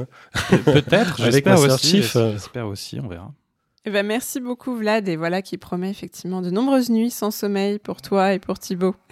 Peut-être, 0.65 1.17
j'espère 1.23 1.61
aussi. 1.61 2.03
J'espère 2.03 2.67
aussi, 2.67 2.99
on 3.01 3.07
verra. 3.07 3.33
Eh 3.89 3.91
ben, 3.91 4.07
merci 4.07 4.39
beaucoup 4.39 4.75
Vlad 4.75 5.09
et 5.09 5.17
voilà 5.17 5.41
qui 5.41 5.57
promet 5.57 5.89
effectivement 5.89 6.43
de 6.43 6.51
nombreuses 6.51 6.91
nuits 6.91 7.11
sans 7.11 7.31
sommeil 7.31 7.79
pour 7.79 8.03
toi 8.03 8.35
et 8.35 8.39
pour 8.39 8.59
Thibaut. 8.59 8.95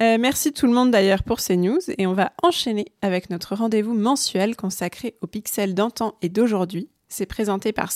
Euh, 0.00 0.16
merci 0.18 0.52
tout 0.52 0.66
le 0.66 0.72
monde 0.72 0.90
d'ailleurs 0.90 1.22
pour 1.22 1.38
ces 1.38 1.56
news 1.56 1.78
et 1.96 2.08
on 2.08 2.14
va 2.14 2.32
enchaîner 2.42 2.86
avec 3.02 3.30
notre 3.30 3.54
rendez-vous 3.54 3.94
mensuel 3.94 4.56
consacré 4.56 5.16
aux 5.20 5.28
pixels 5.28 5.74
d'antan 5.74 6.16
et 6.22 6.28
d'aujourd'hui. 6.28 6.88
C'est 7.08 7.26
présenté 7.26 7.72
par 7.72 7.92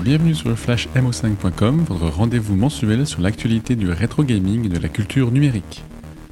bienvenue 0.00 0.34
sur 0.34 0.48
le 0.48 0.54
flash 0.54 0.88
mo5.com, 0.94 1.84
votre 1.86 2.06
rendez-vous 2.06 2.56
mensuel 2.56 3.06
sur 3.06 3.20
l'actualité 3.20 3.76
du 3.76 3.90
rétro 3.90 4.24
gaming 4.24 4.64
et 4.64 4.68
de 4.68 4.78
la 4.78 4.88
culture 4.88 5.30
numérique. 5.30 5.84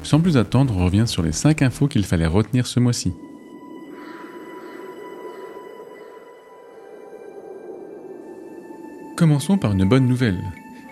Sans 0.03 0.19
plus 0.19 0.39
attendre, 0.39 0.75
on 0.77 0.87
revient 0.87 1.07
sur 1.07 1.23
les 1.23 1.33
5 1.33 1.63
infos 1.63 1.87
qu'il 1.87 2.05
fallait 2.05 2.27
retenir 2.27 2.67
ce 2.67 2.81
mois-ci. 2.81 3.13
Commençons 9.17 9.59
par 9.59 9.73
une 9.73 9.85
bonne 9.85 10.09
nouvelle. 10.09 10.41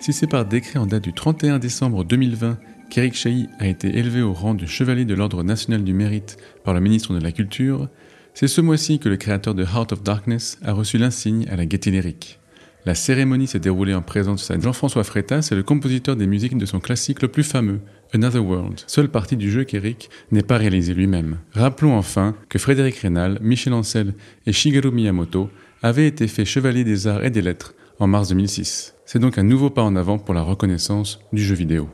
Si 0.00 0.12
c'est 0.12 0.26
par 0.26 0.44
décret 0.44 0.78
en 0.78 0.86
date 0.86 1.04
du 1.04 1.14
31 1.14 1.58
décembre 1.58 2.04
2020 2.04 2.58
qu'Eric 2.90 3.14
Chahi 3.14 3.48
a 3.58 3.66
été 3.66 3.98
élevé 3.98 4.20
au 4.20 4.34
rang 4.34 4.54
de 4.54 4.66
chevalier 4.66 5.06
de 5.06 5.14
l'Ordre 5.14 5.42
national 5.42 5.82
du 5.82 5.94
mérite 5.94 6.36
par 6.64 6.74
le 6.74 6.80
ministre 6.80 7.14
de 7.14 7.20
la 7.20 7.32
Culture, 7.32 7.88
c'est 8.34 8.46
ce 8.46 8.60
mois-ci 8.60 8.98
que 8.98 9.08
le 9.08 9.16
créateur 9.16 9.54
de 9.54 9.64
Heart 9.64 9.94
of 9.94 10.02
Darkness 10.02 10.58
a 10.62 10.72
reçu 10.72 10.98
l'insigne 10.98 11.48
à 11.50 11.56
la 11.56 11.66
Gaîté 11.66 11.90
Lyrique. 11.90 12.38
La 12.86 12.94
cérémonie 12.94 13.46
s'est 13.46 13.58
déroulée 13.58 13.94
en 13.94 14.02
présence 14.02 14.50
de 14.50 14.60
Jean-François 14.60 15.04
Freitas 15.04 15.48
et 15.50 15.54
le 15.54 15.62
compositeur 15.62 16.16
des 16.16 16.26
musiques 16.26 16.56
de 16.56 16.66
son 16.66 16.80
classique 16.80 17.22
le 17.22 17.28
plus 17.28 17.42
fameux, 17.42 17.80
Another 18.14 18.44
World, 18.44 18.80
seule 18.86 19.08
partie 19.08 19.36
du 19.36 19.50
jeu 19.50 19.64
qu'Eric 19.64 20.08
n'est 20.30 20.42
pas 20.42 20.56
réalisé 20.56 20.94
lui-même. 20.94 21.38
Rappelons 21.52 21.96
enfin 21.96 22.34
que 22.48 22.58
Frédéric 22.58 22.96
Rénal, 22.96 23.38
Michel 23.42 23.74
Ancel 23.74 24.14
et 24.46 24.52
Shigeru 24.52 24.90
Miyamoto 24.90 25.50
avaient 25.82 26.06
été 26.06 26.28
faits 26.28 26.46
chevaliers 26.46 26.84
des 26.84 27.06
arts 27.06 27.24
et 27.24 27.30
des 27.30 27.42
lettres 27.42 27.74
en 27.98 28.06
mars 28.06 28.28
2006. 28.28 28.94
C'est 29.04 29.18
donc 29.18 29.38
un 29.38 29.42
nouveau 29.42 29.70
pas 29.70 29.82
en 29.82 29.96
avant 29.96 30.18
pour 30.18 30.34
la 30.34 30.42
reconnaissance 30.42 31.20
du 31.32 31.42
jeu 31.42 31.54
vidéo. 31.54 31.88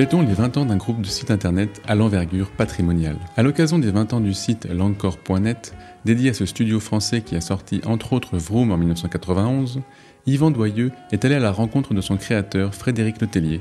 Fêtons 0.00 0.22
les 0.22 0.32
20 0.32 0.56
ans 0.56 0.64
d'un 0.64 0.78
groupe 0.78 1.02
de 1.02 1.06
sites 1.06 1.30
internet 1.30 1.82
à 1.86 1.94
l'envergure 1.94 2.50
patrimoniale. 2.52 3.18
À 3.36 3.42
l'occasion 3.42 3.78
des 3.78 3.90
20 3.90 4.14
ans 4.14 4.20
du 4.20 4.32
site 4.32 4.66
l'encore.net, 4.72 5.74
dédié 6.06 6.30
à 6.30 6.32
ce 6.32 6.46
studio 6.46 6.80
français 6.80 7.20
qui 7.20 7.36
a 7.36 7.42
sorti 7.42 7.82
entre 7.84 8.14
autres 8.14 8.38
Vroom 8.38 8.72
en 8.72 8.78
1991, 8.78 9.82
Yvan 10.24 10.52
Doyeux 10.52 10.90
est 11.12 11.26
allé 11.26 11.34
à 11.34 11.38
la 11.38 11.52
rencontre 11.52 11.92
de 11.92 12.00
son 12.00 12.16
créateur 12.16 12.74
Frédéric 12.74 13.20
Letellier, 13.20 13.60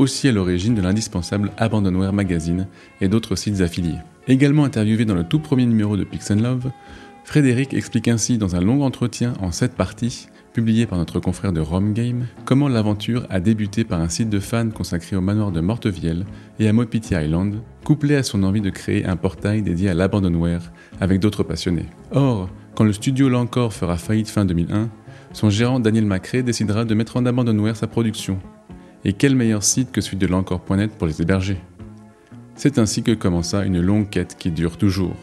aussi 0.00 0.26
à 0.26 0.32
l'origine 0.32 0.74
de 0.74 0.82
l'indispensable 0.82 1.52
Abandonware 1.56 2.12
Magazine 2.12 2.66
et 3.00 3.06
d'autres 3.06 3.36
sites 3.36 3.60
affiliés. 3.60 3.98
Également 4.26 4.64
interviewé 4.64 5.04
dans 5.04 5.14
le 5.14 5.22
tout 5.22 5.38
premier 5.38 5.66
numéro 5.66 5.96
de 5.96 6.02
Pix 6.02 6.32
Love, 6.32 6.72
Frédéric 7.22 7.74
explique 7.74 8.08
ainsi 8.08 8.38
dans 8.38 8.56
un 8.56 8.60
long 8.60 8.82
entretien 8.82 9.34
en 9.40 9.52
7 9.52 9.76
parties, 9.76 10.26
publié 10.52 10.86
par 10.86 10.98
notre 10.98 11.20
confrère 11.20 11.52
de 11.52 11.60
Rome 11.60 11.92
Game, 11.92 12.26
comment 12.44 12.68
l'aventure 12.68 13.26
a 13.30 13.40
débuté 13.40 13.84
par 13.84 14.00
un 14.00 14.08
site 14.08 14.30
de 14.30 14.40
fans 14.40 14.70
consacré 14.70 15.16
au 15.16 15.20
manoir 15.20 15.52
de 15.52 15.60
Mortevielle 15.60 16.24
et 16.58 16.68
à 16.68 16.72
Mopiti 16.72 17.14
Island, 17.14 17.56
couplé 17.84 18.16
à 18.16 18.22
son 18.22 18.42
envie 18.42 18.60
de 18.60 18.70
créer 18.70 19.04
un 19.04 19.16
portail 19.16 19.62
dédié 19.62 19.90
à 19.90 19.94
l'abandonware 19.94 20.72
avec 21.00 21.20
d'autres 21.20 21.42
passionnés. 21.42 21.86
Or, 22.12 22.48
quand 22.74 22.84
le 22.84 22.92
studio 22.92 23.28
L'Encore 23.28 23.72
fera 23.72 23.96
faillite 23.96 24.28
fin 24.28 24.44
2001, 24.44 24.88
son 25.32 25.50
gérant 25.50 25.80
Daniel 25.80 26.06
Macré 26.06 26.42
décidera 26.42 26.84
de 26.84 26.94
mettre 26.94 27.16
en 27.16 27.26
abandonware 27.26 27.76
sa 27.76 27.86
production, 27.86 28.38
et 29.04 29.12
quel 29.12 29.36
meilleur 29.36 29.62
site 29.62 29.92
que 29.92 30.00
celui 30.00 30.18
de 30.18 30.26
l'encore.net 30.26 30.92
pour 30.98 31.06
les 31.06 31.22
héberger? 31.22 31.56
C'est 32.54 32.78
ainsi 32.78 33.02
que 33.02 33.12
commença 33.12 33.64
une 33.64 33.80
longue 33.80 34.10
quête 34.10 34.36
qui 34.38 34.50
dure 34.50 34.76
toujours. 34.76 35.16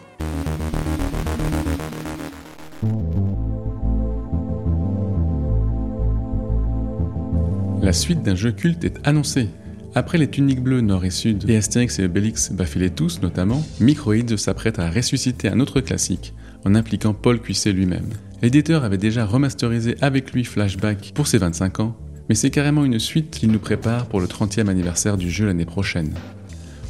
La 7.87 7.93
suite 7.93 8.21
d'un 8.21 8.35
jeu 8.35 8.51
culte 8.51 8.83
est 8.83 8.99
annoncée. 9.07 9.47
Après 9.95 10.17
les 10.17 10.29
tuniques 10.29 10.61
bleues 10.61 10.81
Nord 10.81 11.05
et 11.05 11.09
Sud 11.09 11.49
et 11.49 11.55
Astérix 11.55 11.99
et 11.99 12.03
Obélix 12.03 12.51
baffilaient 12.51 12.89
tous 12.89 13.21
notamment, 13.21 13.63
Microids 13.79 14.35
s'apprête 14.35 14.77
à 14.77 14.89
ressusciter 14.91 15.47
un 15.47 15.61
autre 15.61 15.79
classique 15.79 16.33
en 16.65 16.75
impliquant 16.75 17.13
Paul 17.13 17.39
Cuisset 17.39 17.71
lui-même. 17.71 18.09
L'éditeur 18.41 18.83
avait 18.83 18.97
déjà 18.97 19.25
remasterisé 19.25 19.95
avec 20.01 20.33
lui 20.33 20.43
Flashback 20.43 21.13
pour 21.15 21.27
ses 21.27 21.37
25 21.37 21.79
ans 21.79 21.95
mais 22.27 22.35
c'est 22.35 22.49
carrément 22.49 22.83
une 22.83 22.99
suite 22.99 23.29
qu'il 23.31 23.51
nous 23.51 23.57
prépare 23.59 24.07
pour 24.07 24.19
le 24.19 24.27
30e 24.27 24.67
anniversaire 24.67 25.15
du 25.15 25.31
jeu 25.31 25.45
l'année 25.45 25.63
prochaine. 25.63 26.13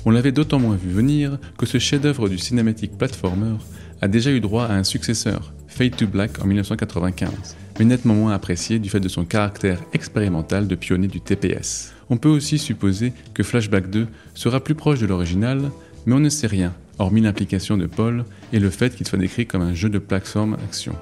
On 0.03 0.10
l'avait 0.10 0.31
d'autant 0.31 0.57
moins 0.57 0.77
vu 0.77 0.89
venir 0.89 1.38
que 1.60 1.67
ce 1.67 1.77
chef-d'œuvre 1.77 2.27
du 2.27 2.39
cinématique 2.39 2.97
platformer 2.97 3.57
a 4.01 4.07
déjà 4.07 4.31
eu 4.31 4.39
droit 4.39 4.65
à 4.65 4.73
un 4.73 4.83
successeur, 4.83 5.53
Fade 5.67 5.95
to 5.95 6.07
Black 6.07 6.41
en 6.41 6.47
1995, 6.47 7.55
mais 7.80 7.86
nettement 7.86 8.13
moins 8.13 8.34
apprécié 8.34 8.80
du 8.80 8.90
fait 8.90 9.00
de 9.00 9.08
son 9.08 9.26
caractère 9.26 9.82
expérimental 9.94 10.68
de 10.68 10.76
pionnier 10.76 11.08
du 11.08 11.22
TPS. 11.22 11.94
On 12.10 12.18
peut 12.18 12.30
aussi 12.30 12.58
supposer 12.58 13.13
que 13.34 13.44
Flashback 13.44 13.90
2 13.90 14.08
sera 14.34 14.60
plus 14.60 14.76
proche 14.76 15.00
de 15.00 15.06
l'original, 15.06 15.72
mais 16.06 16.16
on 16.16 16.20
ne 16.20 16.30
sait 16.30 16.48
rien, 16.48 16.74
hormis 17.00 17.22
l'implication 17.22 17.78
de 17.78 17.86
Paul 17.86 18.26
et 18.54 18.60
le 18.60 18.70
fait 18.70 18.96
qu'il 18.96 19.08
soit 19.08 19.20
décrit 19.20 19.46
comme 19.46 19.62
un 19.62 19.74
jeu 19.74 19.90
de 19.90 20.00
plateforme 20.00 20.58
action 20.63 20.96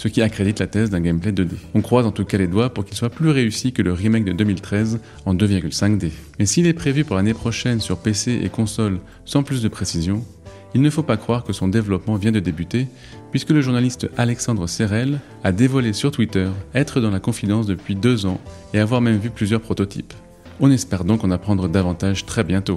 ce 0.00 0.08
qui 0.08 0.22
accrédite 0.22 0.60
la 0.60 0.66
thèse 0.66 0.88
d'un 0.88 1.00
gameplay 1.00 1.30
2D. 1.30 1.50
On 1.74 1.82
croise 1.82 2.06
en 2.06 2.10
tout 2.10 2.24
cas 2.24 2.38
les 2.38 2.46
doigts 2.46 2.72
pour 2.72 2.86
qu'il 2.86 2.96
soit 2.96 3.10
plus 3.10 3.28
réussi 3.28 3.74
que 3.74 3.82
le 3.82 3.92
remake 3.92 4.24
de 4.24 4.32
2013 4.32 4.98
en 5.26 5.34
2,5D. 5.34 6.10
Mais 6.38 6.46
s'il 6.46 6.66
est 6.66 6.72
prévu 6.72 7.04
pour 7.04 7.16
l'année 7.16 7.34
prochaine 7.34 7.80
sur 7.80 7.98
PC 7.98 8.40
et 8.42 8.48
console 8.48 8.98
sans 9.26 9.42
plus 9.42 9.60
de 9.60 9.68
précision, 9.68 10.24
il 10.72 10.80
ne 10.80 10.88
faut 10.88 11.02
pas 11.02 11.18
croire 11.18 11.44
que 11.44 11.52
son 11.52 11.68
développement 11.68 12.14
vient 12.14 12.32
de 12.32 12.40
débuter, 12.40 12.86
puisque 13.30 13.50
le 13.50 13.60
journaliste 13.60 14.08
Alexandre 14.16 14.66
Serrel 14.66 15.20
a 15.44 15.52
dévoilé 15.52 15.92
sur 15.92 16.10
Twitter 16.10 16.48
être 16.74 17.00
dans 17.00 17.10
la 17.10 17.20
confidence 17.20 17.66
depuis 17.66 17.94
deux 17.94 18.26
ans 18.26 18.40
et 18.74 18.78
avoir 18.78 19.00
même 19.00 19.18
vu 19.18 19.30
plusieurs 19.30 19.60
prototypes. 19.60 20.12
On 20.60 20.70
espère 20.70 21.04
donc 21.04 21.24
en 21.24 21.30
apprendre 21.30 21.68
davantage 21.68 22.26
très 22.26 22.44
bientôt. 22.44 22.76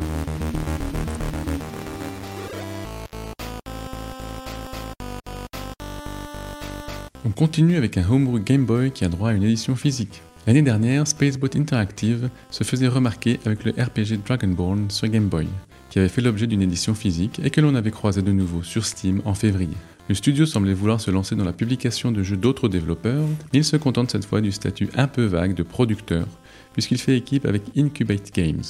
On 7.26 7.32
continue 7.32 7.78
avec 7.78 7.98
un 7.98 8.10
homebrew 8.10 8.40
Game 8.40 8.66
Boy 8.66 8.92
qui 8.92 9.06
a 9.06 9.10
droit 9.10 9.30
à 9.30 9.34
une 9.34 9.44
édition 9.44 9.76
physique. 9.76 10.22
L'année 10.46 10.62
dernière, 10.62 11.08
Spaceboat 11.08 11.56
Interactive 11.56 12.30
se 12.52 12.66
faisait 12.66 12.90
remarquer 12.90 13.40
avec 13.46 13.64
le 13.64 13.72
RPG 13.72 14.24
Dragonborn 14.26 14.90
sur 14.90 15.08
Game 15.08 15.28
Boy, 15.28 15.48
qui 15.90 16.00
avait 16.00 16.10
fait 16.10 16.22
l'objet 16.22 16.48
d'une 16.48 16.62
édition 16.62 16.94
physique 16.94 17.40
et 17.42 17.50
que 17.50 17.62
l'on 17.62 17.76
avait 17.76 17.92
croisé 17.92 18.22
de 18.22 18.32
nouveau 18.34 18.62
sur 18.62 18.86
Steam 18.86 19.22
en 19.24 19.34
février. 19.34 19.78
Le 20.10 20.16
studio 20.16 20.46
semblait 20.46 20.74
vouloir 20.74 21.00
se 21.00 21.12
lancer 21.12 21.36
dans 21.36 21.46
la 21.46 21.54
publication 21.54 22.12
de 22.12 22.24
jeux 22.24 22.36
d'autres 22.36 22.68
développeurs, 22.68 23.26
il 23.54 23.64
se 23.64 23.78
contente 23.78 24.12
cette 24.12 24.26
fois 24.26 24.42
du 24.42 24.52
statut 24.52 24.90
un 24.96 25.08
peu 25.08 25.24
vague 25.24 25.54
de 25.54 25.64
producteur, 25.64 26.28
puisqu'il 26.74 26.98
fait 26.98 27.16
équipe 27.16 27.46
avec 27.46 27.64
Incubate 27.78 28.34
Games, 28.34 28.64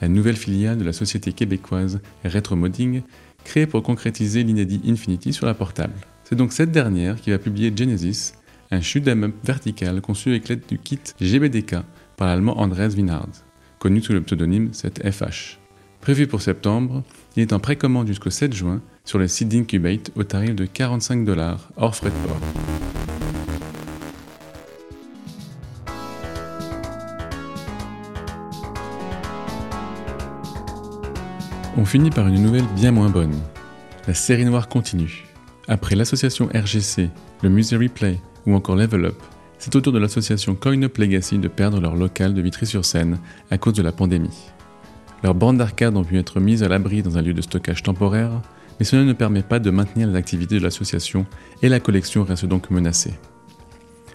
la 0.00 0.08
nouvelle 0.08 0.36
filiale 0.36 0.78
de 0.78 0.84
la 0.84 0.94
société 0.94 1.34
québécoise 1.34 2.00
Retro 2.24 2.56
Modding, 2.56 3.02
créée 3.44 3.66
pour 3.66 3.82
concrétiser 3.82 4.42
l'inédit 4.42 4.80
Infinity 4.86 5.34
sur 5.34 5.44
la 5.44 5.52
portable. 5.52 5.92
C'est 6.24 6.36
donc 6.36 6.54
cette 6.54 6.72
dernière 6.72 7.20
qui 7.20 7.30
va 7.30 7.38
publier 7.38 7.70
Genesis, 7.76 8.32
un 8.70 8.80
shoot'em 8.80 9.24
up 9.24 9.34
vertical 9.44 10.00
conçu 10.00 10.30
avec 10.30 10.48
l'aide 10.48 10.62
du 10.66 10.78
kit 10.78 11.00
GBDK 11.20 11.76
par 12.16 12.28
l'allemand 12.28 12.58
Andreas 12.58 12.94
Winhard, 12.96 13.28
connu 13.78 14.00
sous 14.00 14.14
le 14.14 14.22
pseudonyme 14.22 14.70
7FH. 14.70 15.56
Prévu 16.00 16.26
pour 16.26 16.40
septembre, 16.40 17.02
il 17.36 17.42
est 17.42 17.52
en 17.52 17.58
précommande 17.58 18.06
jusqu'au 18.06 18.30
7 18.30 18.54
juin 18.54 18.80
sur 19.10 19.18
le 19.18 19.26
site 19.26 19.48
d'Incubate 19.48 20.12
au 20.14 20.22
tarif 20.22 20.54
de 20.54 20.66
45 20.66 21.24
dollars 21.24 21.68
hors 21.76 21.96
frais 21.96 22.10
de 22.10 22.28
port. 22.28 22.38
On 31.76 31.84
finit 31.84 32.10
par 32.10 32.28
une 32.28 32.40
nouvelle 32.40 32.66
bien 32.76 32.92
moins 32.92 33.10
bonne. 33.10 33.34
La 34.06 34.14
série 34.14 34.44
noire 34.44 34.68
continue. 34.68 35.24
Après 35.66 35.96
l'association 35.96 36.48
RGC, 36.54 37.10
le 37.42 37.48
Musée 37.48 37.78
Replay 37.78 38.20
ou 38.46 38.54
encore 38.54 38.76
Level 38.76 39.06
Up, 39.06 39.18
c'est 39.58 39.74
au 39.74 39.80
tour 39.80 39.92
de 39.92 39.98
l'association 39.98 40.54
Coin 40.54 40.84
Up 40.84 40.98
Legacy 40.98 41.38
de 41.38 41.48
perdre 41.48 41.80
leur 41.80 41.96
local 41.96 42.32
de 42.32 42.40
Vitry-sur-Seine 42.40 43.18
à 43.50 43.58
cause 43.58 43.74
de 43.74 43.82
la 43.82 43.90
pandémie. 43.90 44.52
Leurs 45.24 45.34
bandes 45.34 45.58
d'arcade 45.58 45.96
ont 45.96 46.04
pu 46.04 46.16
être 46.16 46.38
mises 46.38 46.62
à 46.62 46.68
l'abri 46.68 47.02
dans 47.02 47.18
un 47.18 47.22
lieu 47.22 47.34
de 47.34 47.42
stockage 47.42 47.82
temporaire, 47.82 48.40
mais 48.80 48.86
cela 48.86 49.04
ne 49.04 49.12
permet 49.12 49.42
pas 49.42 49.60
de 49.60 49.70
maintenir 49.70 50.08
les 50.08 50.16
activités 50.16 50.58
de 50.58 50.64
l'association 50.64 51.26
et 51.62 51.68
la 51.68 51.78
collection 51.78 52.24
reste 52.24 52.46
donc 52.46 52.70
menacée. 52.70 53.14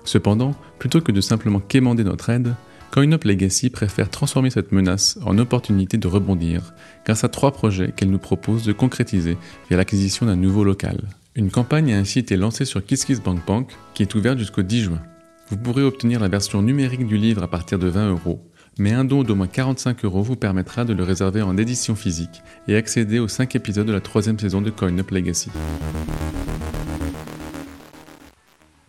Cependant, 0.04 0.56
plutôt 0.80 1.02
que 1.02 1.12
de 1.12 1.22
simplement 1.22 1.60
quémander 1.60 2.04
notre 2.04 2.30
aide, 2.30 2.56
CoinUp 2.92 3.24
Legacy 3.26 3.70
préfère 3.70 4.10
transformer 4.10 4.50
cette 4.50 4.72
menace 4.72 5.20
en 5.24 5.38
opportunité 5.38 5.98
de 5.98 6.08
rebondir 6.08 6.74
grâce 7.06 7.24
à 7.24 7.30
trois 7.30 7.52
projets 7.52 7.92
qu'elle 7.92 8.10
nous 8.10 8.20
propose 8.20 8.64
de 8.64 8.74
concrétiser 8.74 9.38
via 9.70 9.78
l'acquisition 9.78 10.26
d'un 10.26 10.36
nouveau 10.36 10.64
local. 10.64 11.02
Une 11.36 11.52
campagne 11.52 11.94
a 11.94 11.98
ainsi 11.98 12.20
été 12.20 12.38
lancée 12.38 12.66
sur 12.66 12.86
KissKissBankBank 12.86 13.70
qui 13.94 14.04
est 14.04 14.16
ouverte 14.16 14.40
jusqu'au 14.40 14.62
10 14.62 14.84
juin. 14.84 15.02
Vous 15.50 15.58
pourrez 15.58 15.84
obtenir 15.84 16.20
la 16.20 16.30
version 16.30 16.62
numérique 16.62 17.06
du 17.06 17.18
livre 17.18 17.44
à 17.44 17.50
partir 17.50 17.78
de 17.78 17.88
20 17.88 18.12
euros, 18.12 18.42
mais 18.78 18.92
un 18.92 19.06
don 19.06 19.24
d'au 19.24 19.36
moins 19.36 19.48
45 19.48 20.06
euros 20.06 20.22
vous 20.22 20.36
permettra 20.36 20.86
de 20.86 20.94
le 20.94 21.04
réserver 21.04 21.42
en 21.42 21.58
édition 21.58 21.96
physique 21.96 22.42
et 22.68 22.76
accéder 22.76 23.20
aux 23.20 23.28
5 23.28 23.56
épisodes 23.56 23.88
de 23.88 23.94
la 23.94 24.02
troisième 24.02 24.40
saison 24.40 24.62
de 24.62 24.70
CoinUp 24.70 25.12
Legacy. 25.12 25.50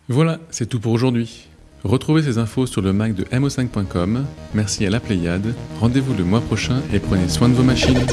Voilà, 0.09 0.39
c'est 0.49 0.67
tout 0.67 0.79
pour 0.79 0.93
aujourd'hui. 0.93 1.47
Retrouvez 1.83 2.23
ces 2.23 2.37
infos 2.37 2.65
sur 2.65 2.81
le 2.81 2.93
Mac 2.93 3.13
de 3.13 3.23
mo5.com. 3.25 4.25
Merci 4.53 4.85
à 4.85 4.89
la 4.89 4.99
Pléiade. 4.99 5.53
Rendez-vous 5.79 6.13
le 6.13 6.23
mois 6.23 6.41
prochain 6.41 6.81
et 6.93 6.99
prenez 6.99 7.29
soin 7.29 7.49
de 7.49 7.53
vos 7.53 7.63
machines. 7.63 8.05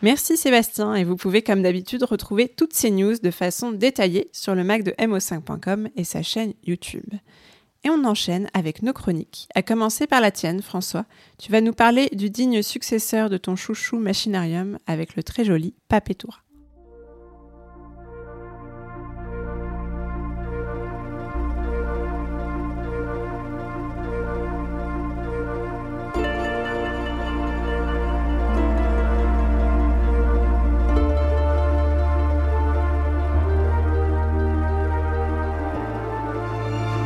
Merci 0.00 0.36
Sébastien 0.36 0.94
et 0.94 1.02
vous 1.02 1.16
pouvez 1.16 1.42
comme 1.42 1.62
d'habitude 1.62 2.04
retrouver 2.04 2.48
toutes 2.48 2.72
ces 2.72 2.92
news 2.92 3.16
de 3.20 3.30
façon 3.32 3.72
détaillée 3.72 4.30
sur 4.32 4.54
le 4.54 4.62
Mac 4.62 4.84
de 4.84 4.92
mo5.com 4.92 5.88
et 5.96 6.04
sa 6.04 6.22
chaîne 6.22 6.54
YouTube. 6.64 7.14
Et 7.82 7.90
on 7.90 8.04
enchaîne 8.04 8.48
avec 8.54 8.82
nos 8.84 8.92
chroniques, 8.92 9.48
à 9.56 9.62
commencer 9.62 10.06
par 10.06 10.20
la 10.20 10.30
tienne 10.30 10.62
François. 10.62 11.04
Tu 11.38 11.50
vas 11.50 11.60
nous 11.60 11.72
parler 11.72 12.08
du 12.12 12.30
digne 12.30 12.62
successeur 12.62 13.28
de 13.28 13.38
ton 13.38 13.56
chouchou 13.56 13.98
Machinarium 13.98 14.78
avec 14.86 15.16
le 15.16 15.24
très 15.24 15.44
joli 15.44 15.74
Papetoura. 15.88 16.47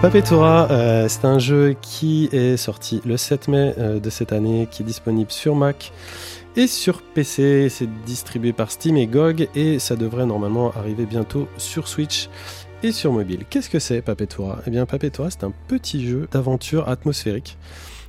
Papetora, 0.03 0.69
euh, 0.73 1.07
c'est 1.09 1.25
un 1.25 1.39
jeu 1.39 1.77
qui 1.81 2.29
est 2.33 2.57
sorti 2.57 3.01
le 3.05 3.17
7 3.17 3.47
mai 3.47 3.73
euh, 3.79 4.01
de 4.01 4.11
cette 4.11 4.33
année, 4.33 4.67
qui 4.69 4.83
est 4.83 4.85
disponible 4.85 5.31
sur 5.31 5.55
Mac 5.55 5.93
et 6.57 6.67
sur 6.67 7.03
PC. 7.03 7.69
C'est 7.71 7.89
distribué 8.05 8.53
par 8.53 8.73
Steam 8.73 8.97
et 8.97 9.07
GOG 9.07 9.49
et 9.55 9.79
ça 9.79 9.95
devrait 9.95 10.27
normalement 10.27 10.73
arriver 10.73 11.07
bientôt 11.07 11.47
sur 11.57 11.87
Switch 11.87 12.29
et 12.83 12.91
sur 12.91 13.13
mobile. 13.13 13.45
Qu'est-ce 13.49 13.71
que 13.71 13.79
c'est 13.79 14.03
Papetora? 14.03 14.59
Eh 14.67 14.71
bien 14.71 14.87
Papetora, 14.87 15.31
c'est 15.31 15.45
un 15.45 15.53
petit 15.69 16.05
jeu 16.05 16.27
d'aventure 16.33 16.89
atmosphérique 16.89 17.57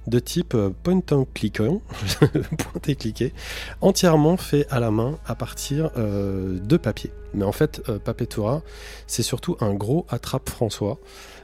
de 0.08 0.18
type 0.18 0.56
euh, 0.56 0.72
point 0.82 1.00
and 1.12 1.28
click, 1.36 1.58
point 1.60 2.82
et 2.88 3.34
entièrement 3.82 4.38
fait 4.38 4.66
à 4.72 4.80
la 4.80 4.90
main 4.90 5.20
à 5.28 5.36
partir 5.36 5.92
de 5.96 6.78
papier. 6.78 7.12
Mais 7.36 7.46
en 7.46 7.52
fait, 7.52 7.82
Papetora, 8.00 8.64
c'est 9.06 9.24
surtout 9.24 9.58
un 9.60 9.76
gros 9.76 10.08
attrape 10.10 10.50
François. 10.50 10.98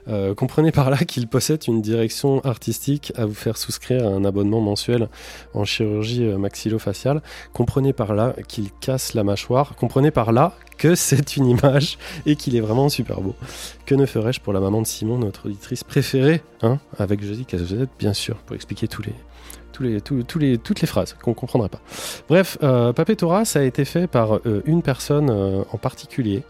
Euh, 0.09 0.33
comprenez 0.33 0.71
par 0.71 0.89
là 0.89 0.97
qu'il 1.07 1.27
possède 1.27 1.63
une 1.67 1.81
direction 1.81 2.39
artistique 2.41 3.13
à 3.15 3.25
vous 3.25 3.33
faire 3.33 3.57
souscrire 3.57 4.05
à 4.05 4.09
un 4.09 4.25
abonnement 4.25 4.61
mensuel 4.61 5.09
en 5.53 5.65
chirurgie 5.65 6.25
euh, 6.25 6.37
maxillofaciale. 6.37 7.21
Comprenez 7.53 7.93
par 7.93 8.13
là 8.13 8.33
qu'il 8.47 8.71
casse 8.71 9.13
la 9.13 9.23
mâchoire. 9.23 9.75
Comprenez 9.75 10.11
par 10.11 10.31
là 10.31 10.53
que 10.77 10.95
c'est 10.95 11.35
une 11.37 11.45
image 11.45 11.97
et 12.25 12.35
qu'il 12.35 12.55
est 12.55 12.61
vraiment 12.61 12.89
super 12.89 13.21
beau. 13.21 13.35
Que 13.85 13.95
ne 13.95 14.05
ferais-je 14.05 14.39
pour 14.39 14.53
la 14.53 14.59
maman 14.59 14.81
de 14.81 14.87
Simon, 14.87 15.17
notre 15.19 15.47
auditrice 15.47 15.83
préférée, 15.83 16.41
hein, 16.61 16.79
avec 16.97 17.23
Josie 17.23 17.45
Casozette, 17.45 17.89
bien 17.99 18.13
sûr, 18.13 18.37
pour 18.37 18.55
expliquer 18.55 18.87
les, 19.01 19.13
les, 19.79 19.99
les, 20.39 20.57
toutes 20.57 20.81
les 20.81 20.87
phrases 20.87 21.15
qu'on 21.21 21.31
ne 21.31 21.35
comprendrait 21.35 21.69
pas. 21.69 21.79
Bref, 22.27 22.57
euh, 22.63 22.93
Papetora, 22.93 23.45
ça 23.45 23.59
a 23.59 23.63
été 23.63 23.85
fait 23.85 24.07
par 24.07 24.35
euh, 24.35 24.61
une 24.65 24.81
personne 24.81 25.29
en 25.29 25.77
particulier. 25.77 26.43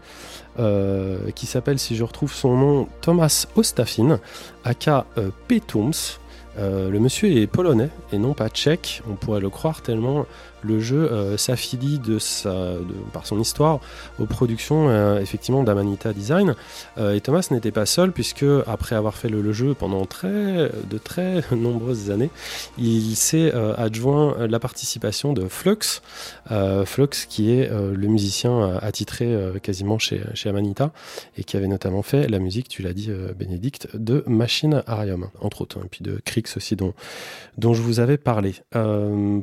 Euh, 0.60 1.30
qui 1.34 1.46
s'appelle, 1.46 1.78
si 1.78 1.96
je 1.96 2.04
retrouve 2.04 2.34
son 2.34 2.54
nom, 2.54 2.88
Thomas 3.00 3.46
Ostafin, 3.56 4.20
aka 4.64 5.06
euh, 5.16 5.30
Petums. 5.48 6.18
Euh, 6.58 6.90
le 6.90 6.98
monsieur 6.98 7.30
est 7.30 7.46
polonais 7.46 7.90
et 8.12 8.18
non 8.18 8.34
pas 8.34 8.48
tchèque, 8.48 9.02
on 9.08 9.14
pourrait 9.14 9.40
le 9.40 9.50
croire 9.50 9.82
tellement 9.82 10.26
le 10.62 10.78
jeu 10.78 11.10
euh, 11.10 11.38
s'affilie 11.38 11.98
par 13.14 13.26
son 13.26 13.40
histoire 13.40 13.80
aux 14.18 14.26
productions 14.26 14.90
euh, 14.90 15.18
effectivement 15.20 15.62
d'Amanita 15.62 16.12
Design. 16.12 16.54
Et 16.98 17.20
Thomas 17.20 17.46
n'était 17.50 17.70
pas 17.70 17.86
seul 17.86 18.12
puisque 18.12 18.44
après 18.66 18.94
avoir 18.94 19.14
fait 19.14 19.28
le, 19.28 19.52
jeu 19.52 19.74
pendant 19.74 20.04
très, 20.04 20.70
de 20.90 20.98
très 21.02 21.42
nombreuses 21.52 22.10
années, 22.10 22.30
il 22.78 23.16
s'est 23.16 23.52
adjoint 23.76 24.46
la 24.46 24.58
participation 24.58 25.32
de 25.32 25.48
Flux, 25.48 26.02
Flux 26.84 27.26
qui 27.28 27.52
est 27.52 27.70
le 27.70 28.06
musicien 28.06 28.78
attitré 28.82 29.34
quasiment 29.62 29.98
chez, 29.98 30.20
chez 30.34 30.48
Amanita 30.48 30.92
et 31.36 31.44
qui 31.44 31.56
avait 31.56 31.68
notamment 31.68 32.02
fait 32.02 32.28
la 32.28 32.38
musique, 32.38 32.68
tu 32.68 32.82
l'as 32.82 32.92
dit 32.92 33.10
Bénédicte, 33.38 33.88
de 33.94 34.24
Machine 34.26 34.82
Arium 34.86 35.30
entre 35.40 35.62
autres, 35.62 35.78
hein, 35.78 35.82
et 35.84 35.88
puis 35.88 36.02
de 36.02 36.20
Krix 36.42 36.56
aussi 36.56 36.76
dont, 36.76 36.94
dont 37.58 37.74
je 37.74 37.82
vous 37.82 38.00
avais 38.00 38.18
parlé. 38.18 38.54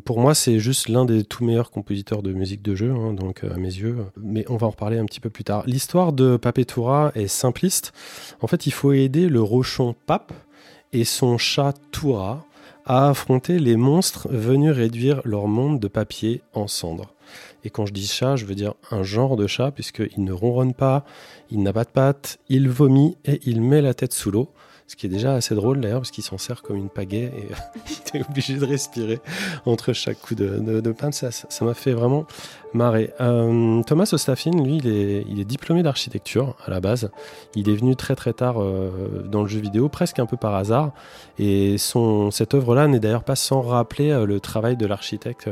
pour 0.06 0.20
moi 0.20 0.34
c'est 0.34 0.60
juste 0.60 0.90
l'un 0.90 1.06
des 1.06 1.24
tout 1.24 1.44
meilleurs 1.44 1.72
compositeurs 1.72 2.22
de 2.22 2.34
musique 2.34 2.62
de 2.62 2.76
jeu, 2.76 2.92
hein, 2.92 3.14
donc 3.14 3.44
euh, 3.44 3.54
à 3.54 3.58
mes 3.58 3.68
yeux. 3.68 3.98
Mais 4.22 4.46
on 4.50 4.58
va 4.58 4.68
en 4.68 4.72
reparler 4.72 4.98
un 4.98 5.06
petit 5.06 5.20
peu 5.20 5.30
plus 5.30 5.44
tard. 5.44 5.64
L'histoire 5.66 6.14
de 6.14 6.38
Papetura 6.38 7.12
est 7.16 7.28
simpliste. 7.28 7.94
En 8.42 8.48
fait, 8.48 8.68
il 8.68 8.72
faut 8.72 8.94
aider 8.94 9.30
le 9.30 9.42
rochon 9.42 9.96
Pape 10.06 10.34
et 10.94 11.04
son 11.04 11.38
chat 11.38 11.74
Toura 11.92 12.46
à 12.86 13.10
affronter 13.10 13.60
les 13.60 13.76
monstres 13.76 14.30
venus 14.32 14.72
réduire 14.72 15.22
leur 15.26 15.48
monde 15.48 15.80
de 15.80 15.88
papier 15.90 16.42
en 16.54 16.68
cendres. 16.68 17.14
Et 17.66 17.70
quand 17.70 17.86
je 17.86 17.92
dis 17.92 18.08
chat, 18.08 18.38
je 18.38 18.46
veux 18.46 18.56
dire 18.56 18.76
un 18.92 19.04
genre 19.04 19.36
de 19.36 19.46
chat, 19.46 19.72
puisqu'il 19.72 20.24
ne 20.24 20.32
ronronne 20.32 20.74
pas, 20.74 21.04
il 21.52 21.62
n'a 21.62 21.74
pas 21.74 21.84
de 21.84 21.90
pattes, 21.90 22.40
il 22.48 22.70
vomit 22.70 23.18
et 23.26 23.42
il 23.44 23.62
met 23.62 23.82
la 23.82 23.94
tête 23.94 24.14
sous 24.14 24.32
l'eau. 24.32 24.54
Ce 24.88 24.96
qui 24.96 25.06
est 25.06 25.10
déjà 25.10 25.36
assez 25.36 25.54
drôle 25.54 25.82
d'ailleurs, 25.82 26.00
parce 26.00 26.12
qu'il 26.12 26.24
s'en 26.24 26.38
sert 26.38 26.62
comme 26.62 26.78
une 26.78 26.90
pagaie 26.90 27.32
et 27.36 27.50
il 28.14 28.20
est 28.20 28.30
obligé 28.30 28.56
de 28.56 28.66
respirer 28.66 29.20
entre 29.66 29.92
chaque 29.92 30.20
coup 30.22 30.34
de, 30.34 30.60
de, 30.60 30.96
Ça 31.22 31.66
m'a 31.66 31.74
fait 31.74 31.92
vraiment 31.92 32.26
marrer. 32.74 33.12
Euh, 33.22 33.82
Thomas 33.84 34.10
Ostafin, 34.12 34.52
lui, 34.52 34.78
il 34.78 34.88
est, 34.88 35.46
diplômé 35.46 35.84
d'architecture 35.84 36.56
à 36.66 36.70
la 36.70 36.80
base. 36.80 37.10
Il 37.56 37.70
est 37.70 37.76
venu 37.76 37.96
très 37.96 38.16
très 38.16 38.34
tard 38.34 38.62
euh, 38.62 39.24
dans 39.30 39.42
le 39.42 39.48
jeu 39.48 39.60
vidéo, 39.60 39.90
presque 39.90 40.20
un 40.20 40.26
peu 40.26 40.38
par 40.38 40.56
hasard. 40.56 40.92
Et 41.40 41.78
son, 41.78 42.32
cette 42.32 42.54
œuvre-là 42.54 42.88
n'est 42.88 43.00
d'ailleurs 43.00 43.24
pas 43.24 43.36
sans 43.36 43.62
rappeler 43.62 44.12
euh, 44.12 44.26
le 44.26 44.40
travail 44.40 44.78
de 44.78 44.86
l'architecte 44.86 45.50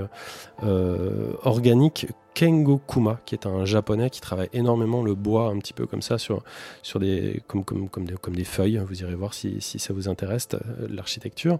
organique 1.43 2.07
Kengo 2.33 2.81
Kuma, 2.87 3.19
qui 3.25 3.35
est 3.35 3.45
un 3.45 3.65
japonais 3.65 4.09
qui 4.09 4.21
travaille 4.21 4.49
énormément 4.53 5.03
le 5.03 5.15
bois, 5.15 5.49
un 5.49 5.57
petit 5.59 5.73
peu 5.73 5.85
comme 5.85 6.01
ça, 6.01 6.17
sur, 6.17 6.43
sur 6.81 6.99
des, 6.99 7.41
comme, 7.47 7.63
comme, 7.65 7.89
comme, 7.89 8.05
des, 8.05 8.15
comme 8.15 8.35
des 8.35 8.45
feuilles. 8.45 8.81
Vous 8.85 9.01
irez 9.01 9.15
voir 9.15 9.33
si, 9.33 9.57
si 9.59 9.79
ça 9.79 9.93
vous 9.93 10.07
intéresse, 10.07 10.47
l'architecture. 10.89 11.59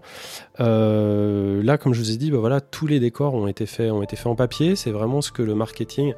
Là, 0.58 1.78
comme 1.78 1.94
je 1.94 2.00
vous 2.00 2.10
ai 2.10 2.16
dit, 2.16 2.30
bah 2.30 2.38
voilà, 2.38 2.60
tous 2.60 2.86
les 2.86 3.00
décors 3.00 3.34
ont 3.34 3.46
été 3.46 3.66
faits, 3.66 3.90
ont 3.90 4.02
été 4.02 4.16
faits 4.16 4.26
en 4.26 4.34
papier. 4.34 4.76
C'est 4.76 4.90
vraiment 4.90 5.20
ce 5.20 5.30
que 5.30 5.42
le 5.46 5.54
marketing 5.54 6.14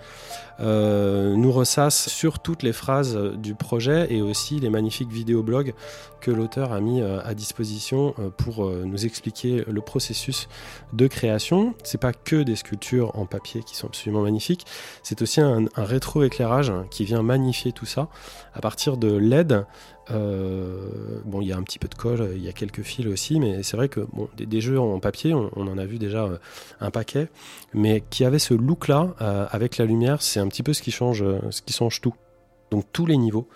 euh, 0.61 1.35
nous 1.37 1.53
ressasse 1.53 2.09
sur 2.09 2.39
toutes 2.39 2.63
les 2.63 2.73
phrases 2.73 3.17
du 3.37 3.55
projet 3.55 4.13
et 4.13 4.23
aussi 4.23 4.59
les 4.61 4.71
magnifiques 4.71 5.11
vidéoblogs 5.11 5.75
que 6.21 6.31
l'auteur 6.31 6.73
a 6.73 6.81
mis 6.81 7.01
à 7.01 7.33
disposition 7.35 8.13
pour 8.37 8.69
nous 8.69 9.07
expliquer 9.07 9.65
le 9.69 9.81
processus 9.81 10.49
de 10.93 11.07
création. 11.07 11.75
C'est 11.85 12.01
pas 12.01 12.13
que 12.13 12.43
des 12.43 12.57
sculptures 12.57 13.17
en 13.17 13.25
papier 13.25 13.63
qui 13.63 13.77
sont 13.77 13.87
absolument 13.87 14.23
magnifiques 14.23 14.67
c'est 15.03 15.23
aussi 15.23 15.41
un, 15.41 15.67
rétro-éclairage 15.77 16.73
qui 16.91 17.05
vient 17.05 17.23
magnifier 17.23 17.73
tout 17.73 17.87
ça 17.87 18.09
à 18.55 18.61
partir 18.61 18.97
de 18.97 19.17
LED. 19.17 19.65
Euh, 20.11 21.21
bon, 21.27 21.43
il 21.43 21.49
y 21.49 21.53
a 21.53 21.57
un 21.57 21.63
petit 21.63 21.79
peu 21.79 21.87
de 21.87 21.95
colle, 21.95 22.31
il 22.35 22.43
y 22.43 22.49
a 22.49 22.53
quelques 22.53 22.83
fils 22.83 23.07
aussi, 23.07 23.41
mais 23.41 23.63
c'est 23.63 23.77
vrai 23.77 23.91
que 23.91 24.01
bon, 24.13 24.29
des, 24.39 24.61
jeux 24.61 24.81
en 24.81 24.99
papier, 25.01 25.35
on, 25.35 25.51
en 25.55 25.77
a 25.77 25.85
vu 25.85 25.99
déjà 25.99 26.25
euh, 26.25 26.39
un 26.81 26.91
paquet, 26.91 27.29
mais 27.75 28.03
qui 28.09 28.25
avait 28.25 28.39
ce 28.39 28.55
look-là 28.55 29.15
euh, 29.21 29.47
avec 29.51 29.77
la 29.77 29.85
lumière, 29.85 30.23
c'est 30.23 30.41
un 30.41 30.48
petit 30.49 30.63
peu 30.63 30.73
ce 30.73 30.83
qui 30.83 30.91
change, 30.91 31.25
ce 31.51 31.63
qui 31.63 31.73
change 31.73 32.01
tout. 32.01 32.15
Donc 32.71 32.85
tous 32.93 33.07
les 33.07 33.17
niveaux. 33.17 33.49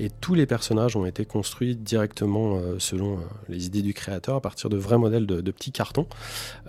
Et 0.00 0.10
tous 0.10 0.34
les 0.34 0.46
personnages 0.46 0.96
ont 0.96 1.04
été 1.04 1.24
construits 1.24 1.74
directement 1.74 2.56
euh, 2.56 2.78
selon 2.78 3.14
euh, 3.14 3.20
les 3.48 3.66
idées 3.66 3.82
du 3.82 3.94
créateur 3.94 4.36
à 4.36 4.40
partir 4.40 4.70
de 4.70 4.76
vrais 4.76 4.98
modèles 4.98 5.26
de, 5.26 5.50
petits 5.50 5.72
cartons. 5.72 6.06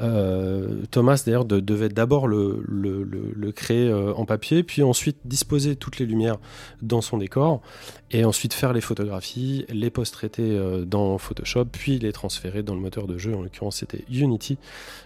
Euh, 0.01 0.83
Thomas 0.89 1.21
d'ailleurs 1.25 1.45
devait 1.45 1.89
d'abord 1.89 2.27
le, 2.27 3.51
créer 3.55 3.91
en 3.93 4.25
papier, 4.25 4.63
puis 4.63 4.83
ensuite 4.83 5.17
disposer 5.25 5.75
toutes 5.75 5.99
les 5.99 6.05
lumières 6.05 6.37
dans 6.81 7.01
son 7.01 7.17
décor, 7.17 7.61
et 8.11 8.23
ensuite 8.23 8.53
faire 8.53 8.73
les 8.73 8.81
photographies, 8.81 9.65
les 9.69 9.89
post-traiter 9.89 10.57
dans 10.85 11.17
Photoshop, 11.17 11.65
puis 11.65 11.99
les 11.99 12.13
transférer 12.13 12.63
dans 12.63 12.73
le 12.73 12.79
moteur 12.79 13.05
de 13.07 13.17
jeu, 13.17 13.35
en 13.35 13.41
l'occurrence 13.41 13.77
c'était 13.77 14.05
Unity, 14.09 14.57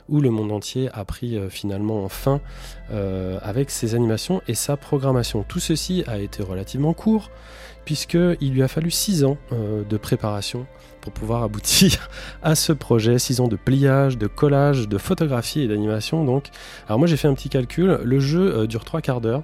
où 0.07 0.21
le 0.21 0.29
monde 0.29 0.51
entier 0.51 0.89
a 0.93 1.03
pris 1.03 1.39
finalement 1.49 2.07
fin 2.09 2.41
avec 3.41 3.71
ses 3.71 3.95
animations 3.95 4.41
et 4.47 4.53
sa 4.53 4.77
programmation. 4.77 5.43
Tout 5.47 5.59
ceci 5.59 6.03
a 6.07 6.19
été 6.19 6.43
relativement 6.43 6.93
court 6.93 7.31
puisqu'il 7.85 8.53
lui 8.53 8.63
a 8.63 8.67
fallu 8.67 8.91
6 8.91 9.23
ans 9.23 9.37
euh, 9.51 9.83
de 9.83 9.97
préparation 9.97 10.65
pour 11.01 11.11
pouvoir 11.11 11.43
aboutir 11.43 12.09
à 12.43 12.55
ce 12.55 12.71
projet, 12.73 13.19
6 13.19 13.41
ans 13.41 13.47
de 13.47 13.55
pliage, 13.55 14.17
de 14.17 14.27
collage, 14.27 14.87
de 14.87 14.97
photographie 14.97 15.61
et 15.61 15.67
d'animation. 15.67 16.23
Donc, 16.23 16.49
alors 16.87 16.99
moi 16.99 17.07
j'ai 17.07 17.17
fait 17.17 17.27
un 17.27 17.33
petit 17.33 17.49
calcul, 17.49 17.99
le 18.03 18.19
jeu 18.19 18.55
euh, 18.55 18.67
dure 18.67 18.85
3 18.85 19.01
quarts 19.01 19.21
d'heure. 19.21 19.43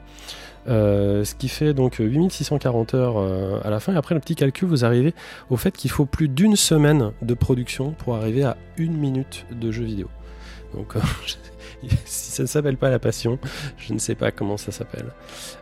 Euh, 0.67 1.23
ce 1.23 1.35
qui 1.35 1.47
fait 1.47 1.73
donc 1.73 1.97
8640 1.99 2.93
heures 2.93 3.17
à 3.65 3.69
la 3.69 3.79
fin. 3.79 3.93
Et 3.93 3.97
après 3.97 4.13
le 4.13 4.21
petit 4.21 4.35
calcul, 4.35 4.67
vous 4.67 4.85
arrivez 4.85 5.15
au 5.49 5.57
fait 5.57 5.75
qu'il 5.75 5.89
faut 5.89 6.05
plus 6.05 6.27
d'une 6.27 6.55
semaine 6.55 7.11
de 7.21 7.33
production 7.33 7.91
pour 7.91 8.15
arriver 8.15 8.43
à 8.43 8.57
une 8.77 8.95
minute 8.95 9.45
de 9.51 9.71
jeu 9.71 9.85
vidéo. 9.85 10.09
Donc 10.75 10.93
si 12.05 12.31
ça 12.31 12.43
ne 12.43 12.47
s'appelle 12.47 12.77
pas 12.77 12.89
la 12.89 12.99
passion, 12.99 13.39
je 13.77 13.93
ne 13.93 13.99
sais 13.99 14.15
pas 14.15 14.31
comment 14.31 14.57
ça 14.57 14.71
s'appelle. 14.71 15.11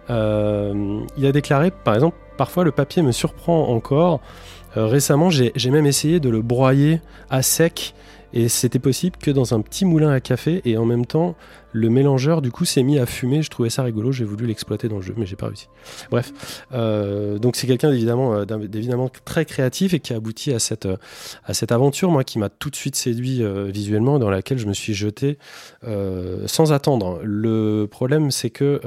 il 0.10 1.26
a 1.26 1.32
déclaré, 1.32 1.72
par 1.72 1.96
exemple, 1.96 2.18
Parfois, 2.38 2.64
le 2.64 2.72
papier 2.72 3.02
me 3.02 3.12
surprend 3.12 3.68
encore. 3.70 4.22
Euh, 4.78 4.86
récemment, 4.86 5.30
j'ai 5.30 5.72
même 5.72 5.88
essayé 5.88 6.20
de 6.20 6.30
le 6.30 6.42
broyer 6.42 7.02
à 7.30 7.42
sec 7.42 7.96
Et 8.34 8.50
c'était 8.50 8.80
possible 8.80 9.18
que 9.18 9.32
dans 9.32 9.54
un 9.54 9.62
petit 9.62 9.86
moulin 9.86 10.12
à 10.12 10.20
café 10.20 10.62
et 10.66 10.78
en 10.78 10.86
même 10.86 11.06
temps 11.06 11.36
le 11.72 11.90
mélangeur 11.90 12.42
du 12.42 12.52
coup 12.52 12.66
s'est 12.66 12.84
mis 12.84 12.98
à 12.98 13.06
fumer. 13.06 13.42
Je 13.42 13.50
trouvais 13.50 13.70
ça 13.70 13.84
rigolo, 13.84 14.12
j'ai 14.12 14.26
voulu 14.26 14.46
l'exploiter 14.46 14.88
dans 14.88 14.98
le 14.98 15.02
jeu, 15.02 15.14
mais 15.18 15.26
j'ai 15.26 15.36
pas 15.36 15.48
réussi. 15.48 15.68
Bref, 16.10 16.66
euh, 16.74 17.38
donc 17.38 17.56
c'est 17.56 17.68
quelqu'un 17.68 17.92
d'évidemment, 17.92 18.34
euh, 18.34 18.46
d'évidemment 18.46 19.10
très 19.26 19.46
créatif 19.46 19.94
et 19.94 20.00
qui 20.00 20.14
a 20.14 20.18
abouti 20.18 20.52
à 20.54 20.60
cette, 20.60 20.88
euh, 20.88 20.98
à 21.44 21.54
cette 21.54 21.72
aventure, 21.72 22.12
moi 22.12 22.24
qui 22.24 22.40
m'a 22.40 22.50
tout 22.50 22.70
de 22.70 22.76
suite 22.76 22.96
séduit 22.96 23.44
visuellement, 23.68 24.20
dans 24.20 24.30
laquelle 24.30 24.58
je 24.58 24.68
me 24.68 24.74
suis 24.74 24.94
jeté 24.94 25.38
sans 25.84 26.74
attendre. 26.74 27.20
Le 27.24 27.86
problème 27.90 28.32
c'est 28.32 28.50
que 28.50 28.82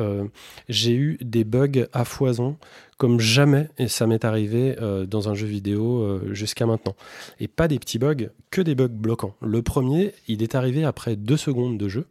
j'ai 0.69 0.95
eu 0.95 1.19
des 1.21 1.45
bugs 1.45 1.87
à 1.93 2.05
foison 2.05 2.57
comme 3.01 3.19
jamais, 3.19 3.71
et 3.79 3.89
ça 3.89 4.07
m'est 4.07 4.27
arrivé 4.27 4.77
euh, 4.83 5.07
dans 5.07 5.31
un 5.31 5.35
jeu 5.35 5.47
vidéo 5.47 6.03
euh, 6.03 6.35
jusqu'à 6.35 6.67
maintenant. 6.67 6.95
Et 7.41 7.49
pas 7.49 7.67
des 7.67 7.79
petits 7.79 7.99
bugs, 7.99 8.29
que 8.51 8.61
des 8.61 8.75
bugs 8.75 8.89
bloquants. 8.89 9.35
Le 9.41 9.63
premier, 9.63 10.13
il 10.29 10.43
est 10.43 10.55
arrivé 10.55 10.85
après 10.85 11.17
deux 11.17 11.39
secondes 11.39 11.79
de 11.79 11.89
jeu, 11.89 12.05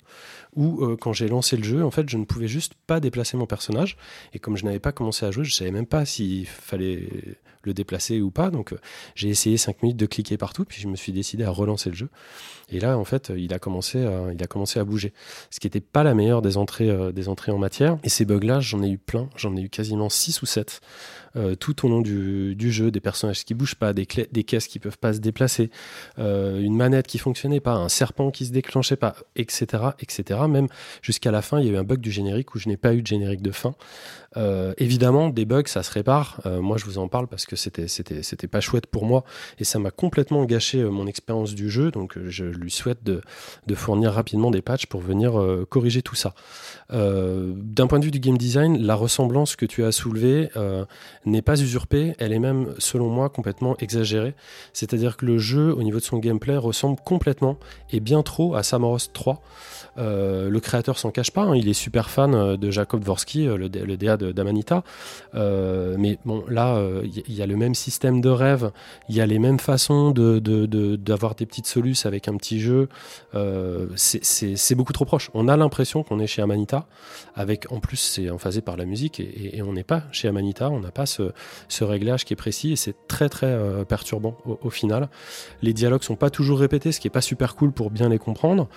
où 0.56 0.84
euh, 0.84 0.98
quand 0.98 1.14
j'ai 1.14 1.28
lancé 1.28 1.58
le 1.58 1.64
jeu, 1.64 1.84
en 1.84 1.92
fait, 1.92 2.10
je 2.10 2.18
ne 2.18 2.26
pouvais 2.26 2.48
juste 2.48 2.74
pas 2.88 3.00
déplacer 3.00 3.38
mon 3.38 3.46
personnage. 3.46 3.98
Et 4.34 4.40
comme 4.40 4.58
je 4.58 4.66
n'avais 4.66 4.80
pas 4.80 4.92
commencé 4.92 5.26
à 5.26 5.32
jouer, 5.32 5.46
je 5.46 5.54
savais 5.54 5.72
même 5.72 5.86
pas 5.86 6.06
s'il 6.06 6.48
fallait 6.48 7.08
le 7.64 7.74
déplacer 7.74 8.22
ou 8.22 8.32
pas. 8.32 8.50
Donc 8.50 8.74
euh, 8.74 8.78
j'ai 9.16 9.30
essayé 9.30 9.58
cinq 9.58 9.84
minutes 9.84 9.98
de 9.98 10.06
cliquer 10.06 10.38
partout, 10.38 10.66
puis 10.66 10.82
je 10.82 10.88
me 10.88 10.96
suis 10.96 11.12
décidé 11.12 11.44
à 11.44 11.52
relancer 11.52 11.90
le 11.90 11.96
jeu. 11.96 12.10
Et 12.72 12.80
là, 12.80 12.98
en 12.98 13.06
fait, 13.06 13.32
il 13.36 13.54
a 13.54 13.60
commencé 13.60 14.06
à, 14.06 14.32
il 14.32 14.42
a 14.42 14.48
commencé 14.48 14.80
à 14.80 14.84
bouger. 14.84 15.14
Ce 15.50 15.60
qui 15.60 15.68
n'était 15.68 15.82
pas 15.82 16.04
la 16.04 16.14
meilleure 16.14 16.42
des 16.42 16.58
entrées, 16.58 16.90
euh, 16.90 17.12
des 17.12 17.30
entrées 17.30 17.52
en 17.52 17.58
matière. 17.58 17.98
Et 18.04 18.10
ces 18.10 18.26
bugs-là, 18.26 18.60
j'en 18.60 18.84
ai 18.84 18.90
eu 18.90 18.98
plein. 18.98 19.30
J'en 19.36 19.56
ai 19.56 19.62
eu 19.62 19.70
quasiment 19.70 20.10
6 20.10 20.42
ou 20.42 20.46
7 20.46 20.82
euh, 21.36 21.56
tout 21.56 21.86
au 21.86 21.90
long 21.90 22.02
du, 22.02 22.72
jeu. 22.72 22.92
Des 22.92 23.00
personnages 23.00 23.46
qui 23.46 23.54
bougent 23.54 23.76
pas, 23.76 23.94
des, 23.94 24.08
des 24.32 24.44
caisses 24.44 24.68
qui 24.68 24.80
peuvent 24.80 24.98
pas 24.98 25.14
se 25.14 25.20
déplacer, 25.20 25.70
euh, 26.18 26.60
une 26.60 26.76
manette 26.76 27.08
qui 27.08 27.18
fonctionnait 27.18 27.60
pas, 27.60 27.74
un 27.74 27.90
serpent 27.90 28.32
qui 28.32 28.46
se 28.46 28.52
déclenchait 28.52 28.96
pas, 28.96 29.16
etc. 29.36 29.66
etc. 30.00 30.40
Même 30.48 30.68
jusqu'à 31.02 31.32
la 31.32 31.42
fin, 31.42 31.60
il 31.60 31.68
y 31.68 31.70
a 31.70 31.74
eu 31.74 31.78
un 31.78 31.84
bug 31.84 32.00
du 32.00 32.12
générique 32.12 32.56
où 32.56 32.60
je 32.60 32.68
n'ai 32.68 32.78
pas 32.78 32.94
eu 32.94 33.02
de 33.02 33.08
générique 33.08 33.42
de 33.42 33.52
fin. 33.52 33.76
Euh, 34.38 34.74
évidemment, 34.78 35.30
des 35.30 35.46
bugs, 35.46 35.64
ça 35.66 35.84
se 35.84 35.92
répare. 35.92 36.42
Moi, 36.46 36.78
je 36.78 36.86
vous 36.86 36.98
en 36.98 37.08
parle 37.08 37.28
parce 37.28 37.46
que 37.46 37.56
c'était, 37.56 37.88
c'était, 37.88 38.48
pas 38.48 38.62
chouette 38.62 38.88
pour 38.88 39.06
moi 39.06 39.24
et 39.60 39.64
ça 39.64 39.80
m'a 39.80 39.92
complètement 39.92 40.46
gâché 40.46 40.84
mon 40.84 41.08
expérience 41.08 41.54
du 41.54 41.70
jeu. 41.70 41.92
Donc, 41.92 42.18
je 42.26 42.46
lui 42.46 42.72
souhaite 42.72 43.04
de, 43.04 43.22
de 43.68 43.76
fournir 43.76 44.14
rapidement 44.14 44.52
des 44.52 44.62
patchs 44.62 44.86
pour 44.86 45.02
venir 45.02 45.34
corriger 45.70 46.02
tout 46.02 46.16
ça. 46.16 46.34
D'un 46.90 47.88
point 47.88 48.00
de 48.00 48.06
vue 48.06 48.12
du 48.12 48.20
game 48.20 48.38
design, 48.38 48.78
la 48.78 48.96
ressemblance 48.96 49.56
que 49.56 49.66
tu 49.66 49.84
as 49.84 49.92
soulevée 49.92 50.50
n'est 51.26 51.42
pas 51.42 51.60
usurpée, 51.60 52.16
elle 52.20 52.34
est 52.34 52.40
même, 52.40 52.74
selon 52.78 53.10
moi, 53.10 53.30
complètement 53.30 53.76
exagérée. 53.78 54.36
C'est-à-dire 54.74 55.18
que 55.18 55.26
le 55.26 55.38
jeu, 55.38 55.74
au 55.74 55.84
niveau 55.84 56.00
de 56.00 56.04
son 56.04 56.18
gameplay, 56.18 56.58
ressemble 56.58 57.00
complètement 57.04 57.58
et 57.92 58.00
bien 58.00 58.24
trop 58.24 58.56
à 58.56 58.64
Samaros 58.64 59.10
3. 59.14 59.42
Euh, 60.00 60.50
le 60.50 60.60
créateur 60.60 60.98
s'en 60.98 61.12
cache 61.12 61.32
pas, 61.32 61.44
hein, 61.44 61.56
il 61.56 61.68
est 61.68 61.74
super 61.74 62.10
fan 62.10 62.34
euh, 62.34 62.58
de 62.58 62.72
Jacob 62.72 63.02
Dvorsky, 63.02 63.48
euh, 63.48 63.58
le, 63.58 63.98
DA 63.98 64.18
d'Amanita. 64.18 64.84
Mais 65.34 66.18
bon, 66.26 66.44
là, 66.48 66.82
il 67.04 67.34
y, 67.34 67.42
a 67.42 67.46
le 67.46 67.56
même 67.56 67.76
système 67.76 68.22
de 68.22 68.30
rêve, 68.30 68.72
il 69.10 69.16
y 69.16 69.22
a 69.22 69.26
les 69.26 69.40
mêmes 69.40 69.60
façons 69.60 70.12
d'avoir 70.12 71.36
des 71.36 71.46
petites 71.46 71.68
solutions 71.68 72.08
avec 72.08 72.28
un 72.28 72.38
petit 72.38 72.60
jeu. 72.60 72.88
C'est- 73.96 74.76
beaucoup 74.76 74.94
trop 74.94 75.04
proche. 75.04 75.30
On 75.34 75.48
a 75.50 75.58
l'impression 75.58 76.04
qu'on 76.04 76.20
est 76.20 76.28
chez 76.28 76.42
Amanita, 76.42 76.86
avec 77.36 77.70
en 77.72 77.80
plus 77.80 77.98
c'est 77.98 78.30
emphasé 78.30 78.62
par 78.62 78.78
la 78.78 78.86
musique, 78.86 79.20
et, 79.20 79.62
on 79.62 79.74
n'est 79.74 79.84
pas 79.84 80.04
chez 80.12 80.28
Amanita, 80.28 80.70
on 80.70 80.80
n'a 80.80 80.92
pas 80.92 81.06
ce, 81.06 81.32
réglage 81.82 82.24
qui 82.24 82.34
est 82.34 82.38
précis, 82.38 82.72
et 82.72 82.76
c'est 82.76 82.96
très 83.08 83.28
très 83.28 83.58
perturbant 83.88 84.38
au, 84.46 84.70
final. 84.70 85.10
Les 85.62 85.74
dialogues 85.74 86.04
sont 86.04 86.16
pas 86.16 86.30
toujours 86.30 86.60
répétés, 86.60 86.92
ce 86.92 87.00
qui 87.00 87.08
est 87.08 87.12
pas 87.12 87.22
super 87.22 87.56
cool 87.56 87.72
pour 87.72 87.92
bien 87.92 88.10
les 88.10 88.20
comprendre. 88.20 88.70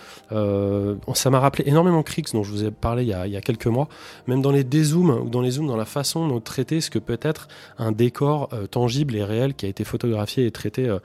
Ça 1.16 1.30
m'a 1.30 1.40
rappelé 1.40 1.68
énormément 1.68 2.02
Krix, 2.02 2.32
dont 2.32 2.42
je 2.42 2.50
vous 2.50 2.64
ai 2.64 2.70
parlé 2.70 3.02
il 3.02 3.08
y 3.08 3.12
a, 3.12 3.26
il 3.26 3.32
y 3.32 3.36
a 3.36 3.40
quelques 3.40 3.66
mois, 3.66 3.88
même 4.26 4.42
dans 4.42 4.52
les 4.52 4.64
dézooms 4.64 5.10
ou 5.24 5.28
dans 5.28 5.40
les 5.40 5.52
zooms, 5.52 5.66
dans 5.66 5.76
la 5.76 5.84
façon 5.84 6.28
dont 6.28 6.40
traiter 6.40 6.80
ce 6.80 6.90
que 6.90 6.98
peut 6.98 7.18
être 7.22 7.48
un 7.78 7.92
décor 7.92 8.48
euh, 8.52 8.66
tangible 8.66 9.16
et 9.16 9.24
réel 9.24 9.54
qui 9.54 9.66
a 9.66 9.68
été 9.68 9.84
photographié 9.84 10.46
et 10.46 10.50
traité 10.50 10.88
euh, 10.88 10.98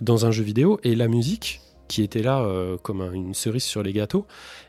dans 0.00 0.26
un 0.26 0.30
jeu 0.30 0.42
vidéo, 0.42 0.80
et 0.84 0.94
la 0.94 1.08
musique 1.08 1.60
qui 1.90 2.04
était 2.04 2.22
là 2.22 2.40
euh, 2.42 2.76
comme 2.78 3.00
un- 3.00 3.12
une 3.12 3.34
cerise 3.34 3.64
sur 3.64 3.82
les 3.82 3.92
gâteaux, 3.92 4.24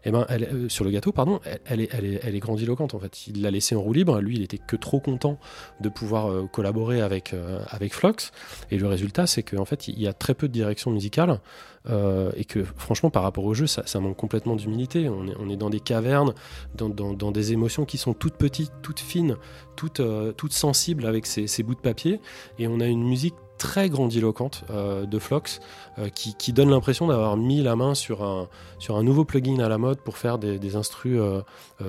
eh 0.06 0.12
ben, 0.12 0.26
elle, 0.28 0.44
euh, 0.44 0.70
sur 0.70 0.84
le 0.84 0.90
gâteau, 0.90 1.12
pardon, 1.12 1.40
elle, 1.66 1.82
est, 1.82 1.90
elle, 1.94 2.40
grandiloquente 2.40 2.96
en 2.96 3.00
fait. 3.00 3.28
Il 3.28 3.44
l'a 3.44 3.52
laissé 3.52 3.76
en 3.76 3.82
roue 3.82 3.94
libre. 3.94 4.20
Lui, 4.20 4.36
il 4.38 4.42
était 4.42 4.58
que 4.58 4.76
trop 4.76 5.00
content 5.00 5.38
de 5.82 5.90
pouvoir 5.90 6.32
euh, 6.32 6.48
collaborer 6.52 7.00
avec 7.02 7.36
avec 7.70 7.94
Flox. 7.94 8.32
Et 8.72 8.78
le 8.80 8.88
résultat, 8.88 9.28
c'est 9.28 9.44
qu'en 9.44 9.66
fait, 9.66 9.88
il 9.88 10.02
y 10.02 10.08
a 10.08 10.14
très 10.14 10.34
peu 10.34 10.48
de 10.48 10.54
direction 10.54 10.90
musicale 10.92 11.40
et 12.36 12.46
que 12.46 12.64
franchement, 12.64 13.10
par 13.10 13.24
rapport 13.24 13.44
au 13.46 13.54
jeu, 13.56 13.66
ça, 13.68 14.00
manque 14.00 14.18
complètement 14.18 14.56
d'humilité. 14.56 15.10
On 15.10 15.50
est, 15.50 15.58
dans 15.58 15.70
des 15.70 15.80
cavernes, 15.80 16.34
dans, 16.76 17.32
des 17.32 17.54
émotions 17.54 17.86
qui 17.86 17.98
sont 17.98 18.14
toutes 18.14 18.36
petites, 18.36 18.72
toutes 18.82 19.00
fines, 19.00 19.36
toutes, 19.76 20.02
toutes 20.38 20.54
sensibles 20.54 21.06
avec 21.06 21.26
ces, 21.26 21.48
ces 21.48 21.64
bouts 21.64 21.76
de 21.76 21.80
papier, 21.80 22.20
et 22.60 22.68
on 22.68 22.80
a 22.80 22.86
une 22.86 23.04
musique 23.04 23.36
très 23.62 23.89
grandiloquente 23.89 24.63
euh, 24.71 25.06
de 25.06 25.19
Flox 25.19 25.60
euh, 26.00 26.10
qui, 26.10 26.52
donne 26.52 26.71
l'impression 26.71 27.06
d'avoir 27.06 27.38
mis 27.38 27.62
la 27.62 27.76
main 27.76 27.93
sur 27.93 28.24
un, 28.24 28.47
nouveau 29.04 29.24
plugin 29.24 29.60
à 29.60 29.69
la 29.69 29.78
mode 29.78 30.00
pour 30.00 30.17
faire 30.17 30.39
des, 30.39 30.58
des 30.58 30.76
instrus 30.76 31.19
euh, 31.19 31.43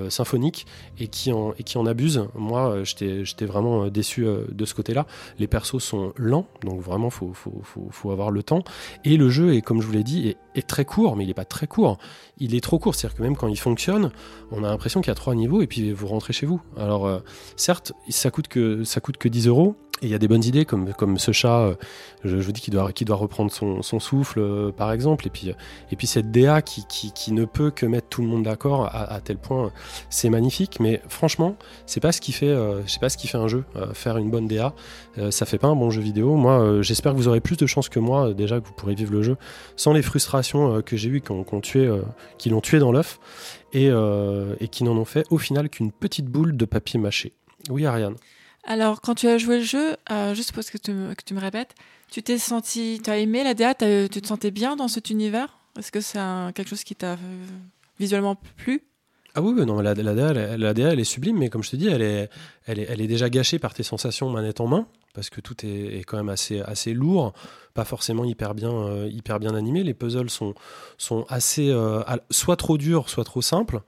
symphoniques 0.09 0.67
et 0.99 1.07
qui 1.07 1.31
en, 1.31 1.85
abuse. 1.87 2.27
Moi, 2.35 2.83
j'étais 2.83 3.45
vraiment 3.45 3.87
déçu 3.87 4.23
de 4.23 4.65
ce 4.65 4.75
côté-là. 4.75 5.07
Les 5.39 5.47
persos 5.47 5.79
sont 5.79 6.13
lents, 6.15 6.45
donc 6.63 6.79
vraiment, 6.79 7.09
faut, 7.09 7.33
faut, 7.33 8.11
avoir 8.11 8.29
le 8.29 8.43
temps. 8.43 8.63
Et 9.03 9.17
le 9.17 9.29
jeu 9.29 9.55
est, 9.55 9.61
comme 9.61 9.81
je 9.81 9.87
vous 9.87 9.93
l'ai 9.93 10.03
dit, 10.03 10.35
est, 10.55 10.67
très 10.67 10.85
court, 10.85 11.15
mais 11.15 11.23
il 11.23 11.27
n'est 11.27 11.33
pas 11.33 11.45
très 11.45 11.65
court. 11.65 11.97
Il 12.37 12.53
est 12.53 12.61
trop 12.61 12.77
court, 12.77 12.93
c'est-à-dire 12.93 13.17
que 13.17 13.23
même 13.23 13.35
quand 13.35 13.47
il 13.47 13.59
fonctionne, 13.59 14.11
on 14.51 14.63
a 14.63 14.69
l'impression 14.69 15.01
qu'il 15.01 15.09
y 15.09 15.11
a 15.11 15.15
trois 15.15 15.33
niveaux 15.33 15.61
et 15.63 15.67
puis 15.67 15.91
vous 15.91 16.07
rentrez 16.07 16.33
chez 16.33 16.45
vous. 16.45 16.61
Alors, 16.77 17.21
certes, 17.55 17.93
ça 18.09 18.29
coûte 18.29 18.47
que, 18.47 18.83
ça 18.83 19.01
coûte 19.01 19.17
que 19.17 19.27
10 19.27 19.47
euros. 19.47 19.75
Et 20.01 20.07
il 20.07 20.09
y 20.09 20.15
a 20.15 20.17
des 20.17 20.27
bonnes 20.27 20.43
idées 20.43 20.65
comme, 20.65 20.91
comme 20.93 21.17
ce 21.17 21.31
chat, 21.31 21.59
euh, 21.59 21.75
je, 22.25 22.35
vous 22.35 22.51
dis 22.51 22.59
qu'il 22.59 22.73
doit, 22.73 22.91
doit 22.91 23.15
reprendre 23.15 23.51
son, 23.51 23.81
son 23.81 23.99
souffle, 23.99 24.39
euh, 24.39 24.71
par 24.71 24.91
exemple. 24.91 25.27
Et 25.27 25.29
puis, 25.29 25.49
euh, 25.49 25.53
et 25.91 25.95
puis 25.95 26.07
cette 26.07 26.31
DA 26.31 26.61
qui, 26.61 26.85
qui, 26.87 27.31
ne 27.31 27.45
peut 27.45 27.71
que 27.71 27.85
mettre 27.85 28.09
tout 28.09 28.21
le 28.21 28.27
monde 28.27 28.43
d'accord 28.43 28.89
à, 28.91 29.21
tel 29.21 29.37
point, 29.37 29.71
c'est 30.09 30.29
magnifique. 30.29 30.79
Mais 30.79 31.01
franchement, 31.07 31.55
c'est 31.85 31.99
pas 31.99 32.11
ce 32.11 32.21
qui 32.21 32.31
fait, 32.31 32.53
pas 32.99 33.09
ce 33.09 33.17
qui 33.17 33.27
fait 33.27 33.37
un 33.37 33.47
jeu. 33.47 33.63
Faire 33.93 34.17
une 34.17 34.29
bonne 34.29 34.47
DA, 34.47 34.73
ça 35.31 35.45
fait 35.45 35.57
pas 35.57 35.67
un 35.67 35.75
bon 35.75 35.89
jeu 35.89 36.01
vidéo. 36.01 36.35
Moi, 36.35 36.81
j'espère 36.81 37.13
que 37.13 37.17
vous 37.17 37.27
aurez 37.27 37.41
plus 37.41 37.57
de 37.57 37.65
chances 37.65 37.89
que 37.89 37.99
moi, 37.99 38.33
déjà 38.33 38.59
que 38.59 38.67
vous 38.67 38.73
pourrez 38.73 38.95
vivre 38.95 39.13
le 39.13 39.23
jeu 39.23 39.37
sans 39.75 39.93
les 39.93 40.01
frustrations 40.01 40.81
que 40.81 40.97
j'ai 40.97 41.09
eues, 41.09 41.23
tué, 41.61 41.89
qui 42.37 42.49
l'ont 42.49 42.61
tué 42.61 42.79
dans 42.79 42.91
l'œuf 42.91 43.19
et, 43.71 43.87
et 43.87 44.67
qui 44.67 44.83
n'en 44.83 44.97
ont 44.97 45.05
fait 45.05 45.25
au 45.29 45.37
final 45.37 45.69
qu'une 45.69 45.91
petite 45.91 46.25
boule 46.25 46.57
de 46.57 46.65
papier 46.65 46.99
mâché. 46.99 47.33
Oui, 47.69 47.85
Ariane. 47.85 48.15
Alors, 48.65 49.01
quand 49.01 49.15
tu 49.15 49.27
as 49.27 49.37
joué 49.37 49.57
le 49.57 49.63
jeu, 49.63 49.97
euh, 50.11 50.33
juste 50.33 50.53
pour 50.53 50.63
que 50.63 50.77
tu, 50.77 50.91
me, 50.91 51.13
que 51.13 51.23
tu 51.25 51.33
me 51.33 51.39
répètes, 51.39 51.75
tu 52.09 52.23
t'es 52.23 52.37
senti, 52.37 53.01
tu 53.03 53.09
as 53.09 53.17
aimé 53.17 53.43
la 53.43 53.53
DA, 53.53 53.73
tu 53.73 54.21
te 54.21 54.27
sentais 54.27 54.51
bien 54.51 54.75
dans 54.75 54.87
cet 54.87 55.09
univers? 55.09 55.57
Est-ce 55.77 55.91
que 55.91 56.01
c'est 56.01 56.19
quelque 56.53 56.69
chose 56.69 56.83
qui 56.83 56.95
t'a 56.95 57.13
euh, 57.13 57.17
visuellement 57.99 58.35
plu? 58.57 58.83
Ah 59.35 59.41
oui, 59.41 59.53
non, 59.65 59.81
la, 59.81 59.95
la, 59.95 60.13
DA, 60.13 60.57
la, 60.57 60.91
elle 60.91 60.99
est 60.99 61.03
sublime, 61.03 61.39
mais 61.39 61.49
comme 61.49 61.63
je 61.63 61.71
te 61.71 61.75
dis, 61.75 61.87
elle 61.87 62.03
est, 62.03 62.29
elle 62.67 62.79
est, 62.79 62.85
elle 62.87 63.01
est 63.01 63.07
déjà 63.07 63.29
gâchée 63.29 63.57
par 63.57 63.73
tes 63.73 63.83
sensations 63.83 64.29
manette 64.29 64.61
en 64.61 64.67
main, 64.67 64.87
parce 65.13 65.29
que 65.29 65.41
tout 65.41 65.65
est, 65.65 65.99
est 65.99 66.03
quand 66.03 66.17
même 66.17 66.29
assez, 66.29 66.61
assez 66.61 66.93
lourd, 66.93 67.33
pas 67.73 67.85
forcément 67.85 68.23
hyper 68.23 68.53
bien, 68.53 68.71
euh, 68.71 69.09
hyper 69.11 69.39
bien 69.39 69.55
animé. 69.55 69.83
Les 69.83 69.93
puzzles 69.93 70.29
sont, 70.29 70.53
sont 70.97 71.25
assez, 71.29 71.69
euh, 71.69 72.01
soit 72.29 72.55
trop 72.55 72.77
durs, 72.77 73.09
soit 73.09 73.23
trop 73.23 73.41
simples. 73.41 73.81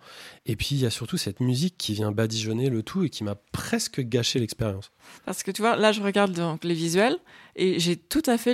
Et 0.47 0.55
puis 0.55 0.69
il 0.71 0.79
y 0.79 0.85
a 0.85 0.89
surtout 0.89 1.17
cette 1.17 1.39
musique 1.39 1.75
qui 1.77 1.93
vient 1.93 2.11
badigeonner 2.11 2.69
le 2.69 2.83
tout 2.83 3.03
et 3.03 3.09
qui 3.09 3.23
m'a 3.23 3.35
presque 3.51 4.01
gâché 4.01 4.39
l'expérience. 4.39 4.91
Parce 5.25 5.43
que 5.43 5.51
tu 5.51 5.61
vois, 5.61 5.75
là, 5.75 5.91
je 5.91 6.01
regarde 6.01 6.33
donc 6.33 6.63
les 6.63 6.73
visuels 6.73 7.17
et 7.55 7.79
j'ai 7.79 7.95
tout 7.95 8.21
à 8.25 8.37
fait 8.37 8.53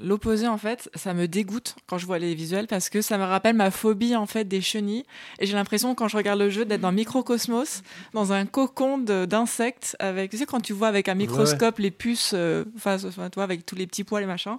l'opposé 0.00 0.46
en 0.48 0.58
fait. 0.58 0.90
Ça 0.94 1.14
me 1.14 1.28
dégoûte 1.28 1.76
quand 1.86 1.96
je 1.96 2.06
vois 2.06 2.18
les 2.18 2.34
visuels 2.34 2.66
parce 2.66 2.90
que 2.90 3.00
ça 3.00 3.18
me 3.18 3.24
rappelle 3.24 3.54
ma 3.54 3.70
phobie 3.70 4.16
en 4.16 4.26
fait 4.26 4.44
des 4.44 4.60
chenilles. 4.60 5.04
Et 5.38 5.46
j'ai 5.46 5.54
l'impression 5.54 5.94
quand 5.94 6.08
je 6.08 6.16
regarde 6.16 6.38
le 6.40 6.50
jeu 6.50 6.64
d'être 6.64 6.80
dans 6.80 6.92
Microcosmos, 6.92 7.82
dans 8.12 8.32
un 8.32 8.44
cocon 8.46 8.98
d'insectes 8.98 9.96
avec, 9.98 10.30
tu 10.30 10.38
sais, 10.38 10.46
quand 10.46 10.60
tu 10.60 10.72
vois 10.72 10.88
avec 10.88 11.08
un 11.08 11.14
microscope 11.14 11.78
les 11.86 11.90
puces, 11.92 12.32
euh, 12.34 12.64
enfin, 12.76 12.96
vois, 13.34 13.44
avec 13.44 13.64
tous 13.64 13.76
les 13.76 13.86
petits 13.86 14.04
poils 14.04 14.22
et 14.22 14.26
machin. 14.26 14.58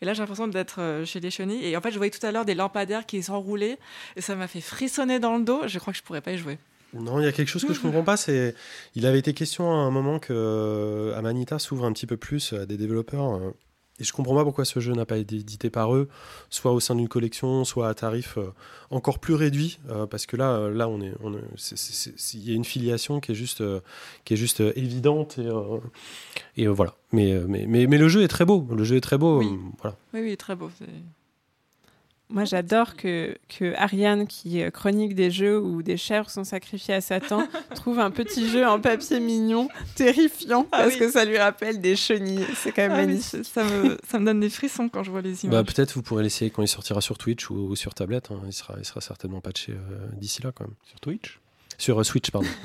Et 0.00 0.04
là, 0.04 0.14
j'ai 0.14 0.20
l'impression 0.20 0.46
d'être 0.46 0.80
euh, 0.80 1.04
chez 1.04 1.18
des 1.18 1.30
chenilles. 1.30 1.64
Et 1.66 1.76
en 1.76 1.80
fait, 1.80 1.90
je 1.90 1.96
voyais 1.96 2.10
tout 2.10 2.24
à 2.24 2.30
l'heure 2.30 2.44
des 2.44 2.54
lampadaires 2.54 3.04
qui 3.04 3.22
s'enroulaient 3.22 3.78
et 4.16 4.20
ça 4.20 4.36
m'a 4.36 4.46
fait 4.46 4.60
frissonner 4.60 5.18
dans 5.18 5.36
le 5.36 5.44
dos. 5.44 5.62
Je 5.66 5.78
crois 5.78 5.92
que 5.92 5.98
je 5.98 6.04
pourrais 6.04 6.20
pas 6.20 6.32
y 6.32 6.38
jouer. 6.38 6.58
Non, 6.94 7.20
il 7.20 7.24
y 7.24 7.28
a 7.28 7.32
quelque 7.32 7.48
chose 7.48 7.64
que 7.64 7.74
je 7.74 7.80
comprends 7.80 8.04
pas. 8.04 8.16
C'est, 8.16 8.54
il 8.94 9.04
avait 9.06 9.18
été 9.18 9.34
question 9.34 9.70
à 9.72 9.76
un 9.76 9.90
moment 9.90 10.18
que 10.20 10.32
euh, 10.32 11.18
Amanita 11.18 11.58
s'ouvre 11.58 11.84
un 11.84 11.92
petit 11.92 12.06
peu 12.06 12.16
plus 12.16 12.52
à 12.52 12.64
des 12.64 12.76
développeurs. 12.76 13.40
Et 14.00 14.04
je 14.04 14.12
comprends 14.12 14.34
pas 14.34 14.44
pourquoi 14.44 14.64
ce 14.64 14.80
jeu 14.80 14.92
n'a 14.92 15.06
pas 15.06 15.18
été 15.18 15.36
édité 15.36 15.70
par 15.70 15.94
eux, 15.94 16.08
soit 16.50 16.72
au 16.72 16.80
sein 16.80 16.94
d'une 16.94 17.08
collection, 17.08 17.64
soit 17.64 17.88
à 17.88 17.94
tarif 17.94 18.38
euh, 18.38 18.52
encore 18.90 19.18
plus 19.18 19.34
réduit, 19.34 19.78
euh, 19.90 20.06
parce 20.06 20.26
que 20.26 20.36
là, 20.36 20.52
euh, 20.52 20.72
là, 20.72 20.88
on 20.88 21.00
est, 21.00 21.12
on 21.22 21.32
il 21.32 22.48
y 22.48 22.52
a 22.52 22.54
une 22.54 22.64
filiation 22.64 23.20
qui 23.20 23.32
est 23.32 23.34
juste, 23.34 23.62
qui 24.24 24.34
est 24.34 24.36
juste 24.36 24.60
évidente 24.60 25.38
et, 25.38 26.62
et 26.62 26.66
voilà. 26.66 26.94
Mais, 27.12 27.40
mais, 27.48 27.66
mais, 27.66 27.86
mais 27.86 27.98
le 27.98 28.08
jeu 28.08 28.22
est 28.22 28.28
très 28.28 28.44
beau. 28.44 28.66
Le 28.70 28.84
jeu 28.84 28.96
est 28.96 29.00
très 29.00 29.18
beau. 29.18 29.38
Oui. 29.38 29.50
voilà. 29.80 29.96
Oui, 30.12 30.20
oui, 30.22 30.36
très 30.36 30.54
beau. 30.54 30.70
Moi, 32.30 32.44
j'adore 32.44 32.94
que, 32.94 33.34
que 33.48 33.74
Ariane, 33.76 34.26
qui 34.26 34.62
euh, 34.62 34.70
chronique 34.70 35.14
des 35.14 35.30
jeux 35.30 35.58
où 35.58 35.82
des 35.82 35.96
chèvres 35.96 36.28
sont 36.28 36.44
sacrifiées 36.44 36.92
à 36.94 37.00
Satan, 37.00 37.48
trouve 37.74 37.98
un 38.00 38.10
petit 38.10 38.46
jeu 38.50 38.66
en 38.66 38.78
papier 38.78 39.18
mignon, 39.18 39.68
terrifiant, 39.94 40.66
Ah 40.72 40.82
parce 40.82 40.92
oui. 40.94 40.98
que 40.98 41.10
ça 41.10 41.24
lui 41.24 41.38
rappelle 41.38 41.80
des 41.80 41.96
chenilles. 41.96 42.44
C'est 42.54 42.70
quand 42.72 42.82
même 42.82 42.92
Ah 42.92 43.00
oui, 43.00 43.06
magnifique. 43.06 43.44
ça, 43.46 43.64
me, 43.64 43.96
ça 44.06 44.18
me 44.18 44.26
donne 44.26 44.40
des 44.40 44.50
frissons 44.50 44.90
quand 44.90 45.02
je 45.04 45.10
vois 45.10 45.22
les 45.22 45.32
Bah, 45.32 45.38
images. 45.44 45.64
peut-être 45.66 45.94
vous 45.94 46.02
pourrez 46.02 46.22
l'essayer 46.22 46.50
quand 46.50 46.60
il 46.62 46.68
sortira 46.68 47.00
sur 47.00 47.16
Twitch 47.16 47.48
ou, 47.48 47.54
ou 47.54 47.76
sur 47.76 47.94
tablette. 47.94 48.30
hein. 48.30 48.40
Il, 48.46 48.52
sera, 48.52 48.74
il 48.78 48.84
sera 48.84 49.00
certainement 49.00 49.40
patché 49.40 49.72
euh, 49.72 50.06
d'ici 50.18 50.42
là 50.42 50.52
quand 50.54 50.64
même. 50.64 50.74
Sur 50.84 51.00
Twitch? 51.00 51.40
Sur 51.78 51.98
euh, 51.98 52.04
Switch, 52.04 52.30
pardon. 52.30 52.48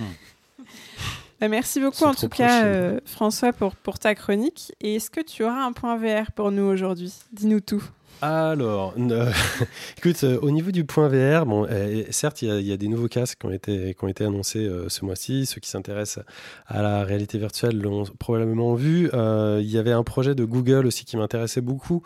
Bah, 1.42 1.48
merci 1.50 1.80
beaucoup 1.82 2.06
en 2.06 2.14
tout 2.14 2.30
cas, 2.30 2.64
euh, 2.66 3.00
François, 3.06 3.52
pour, 3.52 3.76
pour 3.76 4.00
ta 4.00 4.16
chronique. 4.16 4.72
Et 4.80 4.96
est-ce 4.96 5.10
que 5.10 5.20
tu 5.20 5.44
auras 5.44 5.64
un 5.66 5.74
point 5.74 5.98
VR 5.98 6.32
pour 6.32 6.52
nous 6.52 6.64
aujourd'hui? 6.64 7.14
Dis-nous 7.34 7.60
tout. 7.60 7.84
Alors, 8.26 8.94
écoute, 9.98 10.24
euh, 10.24 10.40
au 10.42 10.50
niveau 10.50 10.72
du 10.72 10.86
point 10.86 11.10
VR, 11.10 11.46
bon, 11.46 11.68
euh, 11.70 12.06
certes, 12.12 12.42
il 12.42 12.62
y, 12.62 12.72
a- 12.72 12.78
des 12.78 12.88
nouveaux 12.88 13.10
casques 13.10 13.40
qui 13.42 13.46
ont 13.46 13.52
été, 13.52 13.94
qui 13.94 14.02
ont 14.06 14.08
été 14.08 14.24
annoncés 14.24 14.66
euh, 14.66 14.88
ce 14.88 15.04
mois-ci. 15.04 15.46
Ceux 15.46 15.60
qui 15.60 15.70
s'intéressent 15.70 16.24
à 16.68 16.82
la 16.82 17.04
réalité 17.04 17.38
virtuelle 17.38 17.78
l'ont 17.78 18.06
probablement 18.20 18.76
vu. 18.76 19.10
Euh, 19.14 19.60
il 19.62 19.70
y 19.70 19.78
avait 19.78 19.92
un 19.92 20.04
projet 20.04 20.36
de 20.36 20.46
Google 20.46 20.86
aussi 20.86 21.04
qui 21.04 21.18
m'intéressait 21.18 21.60
beaucoup, 21.60 22.02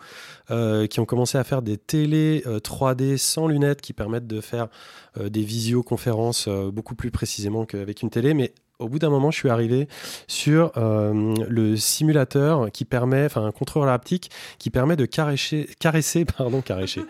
qui 0.48 0.98
ont 0.98 1.04
commencé 1.06 1.38
à 1.38 1.44
faire 1.44 1.62
des 1.62 1.76
télés 1.76 2.42
euh, 2.46 2.58
3D 2.58 3.16
sans 3.16 3.46
lunettes 3.46 3.80
qui 3.80 3.92
permettent 3.92 4.26
de 4.26 4.40
faire 4.40 4.66
des 5.22 5.42
visioconférences 5.44 6.48
beaucoup 6.48 6.96
plus 6.96 7.12
précisément 7.12 7.64
qu'avec 7.64 8.02
une 8.02 8.10
télé. 8.10 8.34
Mais 8.34 8.52
au 8.78 8.88
bout 8.88 8.98
d'un 8.98 9.10
moment, 9.10 9.30
je 9.30 9.38
suis 9.38 9.48
arrivé 9.48 9.88
sur 10.26 10.70
euh, 10.76 11.34
le 11.48 11.76
simulateur 11.76 12.70
qui 12.70 12.84
permet, 12.84 13.24
enfin 13.24 13.44
un 13.44 13.50
contrôleur 13.52 13.88
haptique 13.92 14.30
qui 14.58 14.70
permet 14.70 14.96
de 14.96 15.04
caresser, 15.04 15.68
caresser, 15.80 16.24
pardon, 16.38 16.60
caresser, 16.60 17.02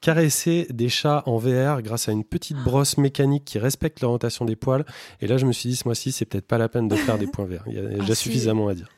caresser 0.00 0.66
des 0.70 0.88
chats 0.88 1.22
en 1.26 1.36
VR 1.38 1.82
grâce 1.82 2.08
à 2.08 2.12
une 2.12 2.24
petite 2.24 2.56
brosse 2.58 2.96
mécanique 2.98 3.44
qui 3.44 3.58
respecte 3.58 4.00
l'orientation 4.00 4.44
des 4.44 4.56
poils. 4.56 4.84
Et 5.20 5.26
là, 5.26 5.36
je 5.38 5.46
me 5.46 5.52
suis 5.52 5.68
dit, 5.68 5.76
ce 5.76 5.86
mois-ci, 5.86 6.12
c'est 6.12 6.24
peut-être 6.24 6.46
pas 6.46 6.58
la 6.58 6.68
peine 6.68 6.88
de 6.88 6.96
faire 6.96 7.18
des 7.18 7.26
points 7.26 7.44
VR. 7.46 7.62
Il 7.66 7.74
y 7.74 7.78
a 7.78 7.82
déjà 7.82 8.06
c'est- 8.08 8.14
suffisamment 8.14 8.68
à 8.68 8.74
dire. 8.74 8.88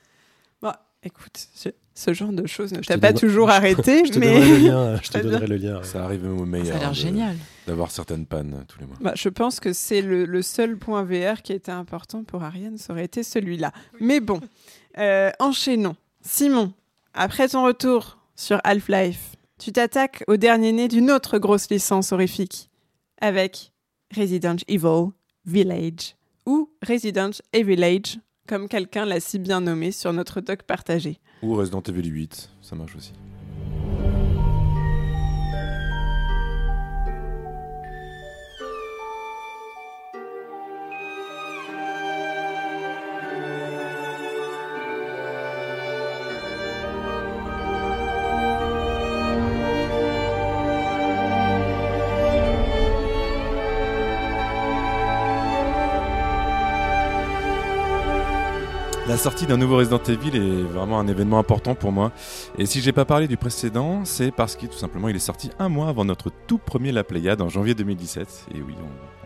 Bon, 0.61 0.73
écoute, 1.03 1.49
ce, 1.55 1.71
ce 1.95 2.13
genre 2.13 2.33
de 2.33 2.47
choses 2.47 2.73
ne 2.73 2.83
Je 2.83 2.89
t'a 2.89 2.99
pas 2.99 3.13
donne- 3.13 3.21
toujours 3.21 3.51
arrêté, 3.51 4.05
Je 4.07 4.13
te 4.13 4.19
mais 4.19 4.35
donnerai 4.35 4.49
le 4.51 4.57
lien. 4.69 4.97
Je 5.03 5.09
te 5.11 5.19
donnerai 5.19 5.47
le 5.47 5.57
lien. 5.57 5.83
Ça 5.83 6.05
arrive 6.05 6.25
au 6.25 6.45
meilleur. 6.45 6.69
Ça 6.69 6.77
a 6.77 6.79
l'air 6.81 6.91
de- 6.91 6.95
génial. 6.95 7.37
D'avoir 7.69 7.91
certaines 7.91 8.25
pannes 8.25 8.65
tous 8.67 8.81
les 8.81 8.87
mois. 8.87 8.97
Bah, 9.01 9.13
je 9.15 9.29
pense 9.29 9.61
que 9.61 9.75
c'est 9.75 10.01
le, 10.01 10.25
le 10.25 10.41
seul 10.41 10.79
point 10.79 11.05
VR 11.05 11.43
qui 11.43 11.53
été 11.53 11.71
important 11.71 12.25
pour 12.25 12.43
Ariane, 12.43 12.79
ça 12.79 12.95
aurait 12.95 13.05
été 13.05 13.23
celui-là. 13.23 13.73
Mais 14.01 14.21
bon, 14.21 14.41
euh, 14.97 15.31
enchaînons. 15.39 15.95
Simon, 16.23 16.73
après 17.13 17.49
ton 17.49 17.65
retour 17.65 18.19
sur 18.35 18.59
Half-Life, 18.65 19.37
tu 19.59 19.73
t'attaques 19.73 20.25
au 20.29 20.37
dernier 20.37 20.73
né 20.73 20.89
d'une 20.89 21.11
autre 21.11 21.37
grosse 21.39 21.69
licence 21.69 22.13
horrifique, 22.13 22.71
avec 23.21 23.73
Resident 24.17 24.57
Evil 24.67 25.11
Village, 25.45 26.17
ou 26.47 26.71
Resident 26.87 27.31
Village, 27.53 28.19
comme 28.47 28.69
quelqu'un 28.69 29.05
l'a 29.05 29.21
si 29.21 29.39
bien 29.39 29.61
nommé 29.61 29.93
sur 29.93 30.13
notre 30.15 30.41
doc 30.41 30.63
partagé. 30.63 31.19
Ou 31.43 31.55
Resident 31.55 31.83
Evil 31.83 32.09
8, 32.09 32.51
ça 32.63 32.77
marche 32.77 32.97
aussi. 32.97 33.13
Sortie 59.19 59.47
d'un 59.47 59.57
nouveau 59.57 59.79
Resident 59.79 60.01
Evil 60.07 60.37
est 60.37 60.63
vraiment 60.63 61.01
un 61.01 61.09
événement 61.09 61.41
important 61.41 61.75
pour 61.75 61.91
moi. 61.91 62.13
Et 62.57 62.67
si 62.67 62.81
j'ai 62.81 62.93
pas 62.93 63.05
parlé 63.05 63.27
du 63.27 63.37
précédent, 63.37 64.05
c'est 64.05 64.31
parce 64.31 64.55
qu'il 64.55 64.69
tout 64.69 64.79
simplement 64.79 65.09
il 65.09 65.17
est 65.17 65.19
sorti 65.19 65.51
un 65.59 65.69
mois 65.69 65.89
avant 65.89 66.05
notre 66.05 66.31
tout 66.47 66.59
premier 66.59 66.93
La 66.93 67.03
Pléiade 67.03 67.43
en 67.43 67.49
janvier 67.49 67.75
2017. 67.75 68.47
Et 68.55 68.63
oui, 68.63 68.75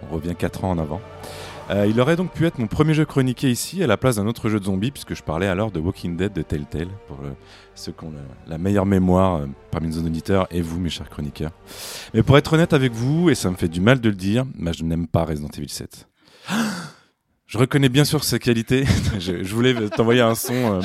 on, 0.02 0.14
revient 0.14 0.35
4 0.37 0.64
ans 0.64 0.70
en 0.70 0.78
avant. 0.78 1.00
Euh, 1.70 1.87
il 1.87 2.00
aurait 2.00 2.16
donc 2.16 2.33
pu 2.33 2.46
être 2.46 2.59
mon 2.59 2.68
premier 2.68 2.94
jeu 2.94 3.05
chroniqué 3.05 3.50
ici 3.50 3.83
à 3.83 3.87
la 3.87 3.98
place 3.98 4.16
d'un 4.16 4.26
autre 4.26 4.48
jeu 4.48 4.59
de 4.59 4.64
zombies, 4.64 4.90
puisque 4.90 5.14
je 5.14 5.22
parlais 5.22 5.46
alors 5.46 5.70
de 5.70 5.78
Walking 5.78 6.16
Dead 6.16 6.33
de 6.33 6.42
Telltale, 6.42 6.88
pour 7.07 7.18
euh, 7.22 7.33
ceux 7.74 7.92
qui 7.92 8.05
ont 8.05 8.12
la, 8.12 8.52
la 8.52 8.59
meilleure 8.59 8.87
mémoire 8.87 9.37
euh, 9.37 9.46
parmi 9.70 9.88
nos 9.88 10.07
auditeurs 10.07 10.46
et 10.50 10.62
vous, 10.62 10.81
mes 10.81 10.90
chers 10.90 11.09
chroniqueurs. 11.09 11.52
Mais 12.14 12.22
pour 12.22 12.38
être 12.38 12.52
honnête 12.55 12.72
avec 12.72 12.92
vous, 12.92 13.31
et 13.31 13.35
ça 13.35 13.50
me 13.50 13.57
fait 13.57 13.68
du 13.68 13.81
mal 13.81 14.00
de 14.00 14.09
le 14.09 14.16
dire, 14.16 14.44
je 14.72 14.85
n'aime 14.85 15.07
pas 15.07 15.24
Resident 15.24 15.50
Evil 15.57 15.68
7. 15.68 16.09
Je 17.52 17.58
reconnais 17.58 17.90
bien 17.90 18.04
sûr 18.04 18.24
ses 18.24 18.38
qualités. 18.38 18.84
je, 19.18 19.42
je 19.44 19.54
voulais 19.54 19.74
t'envoyer 19.90 20.22
un 20.22 20.34
son. 20.34 20.54
euh, 20.54 20.80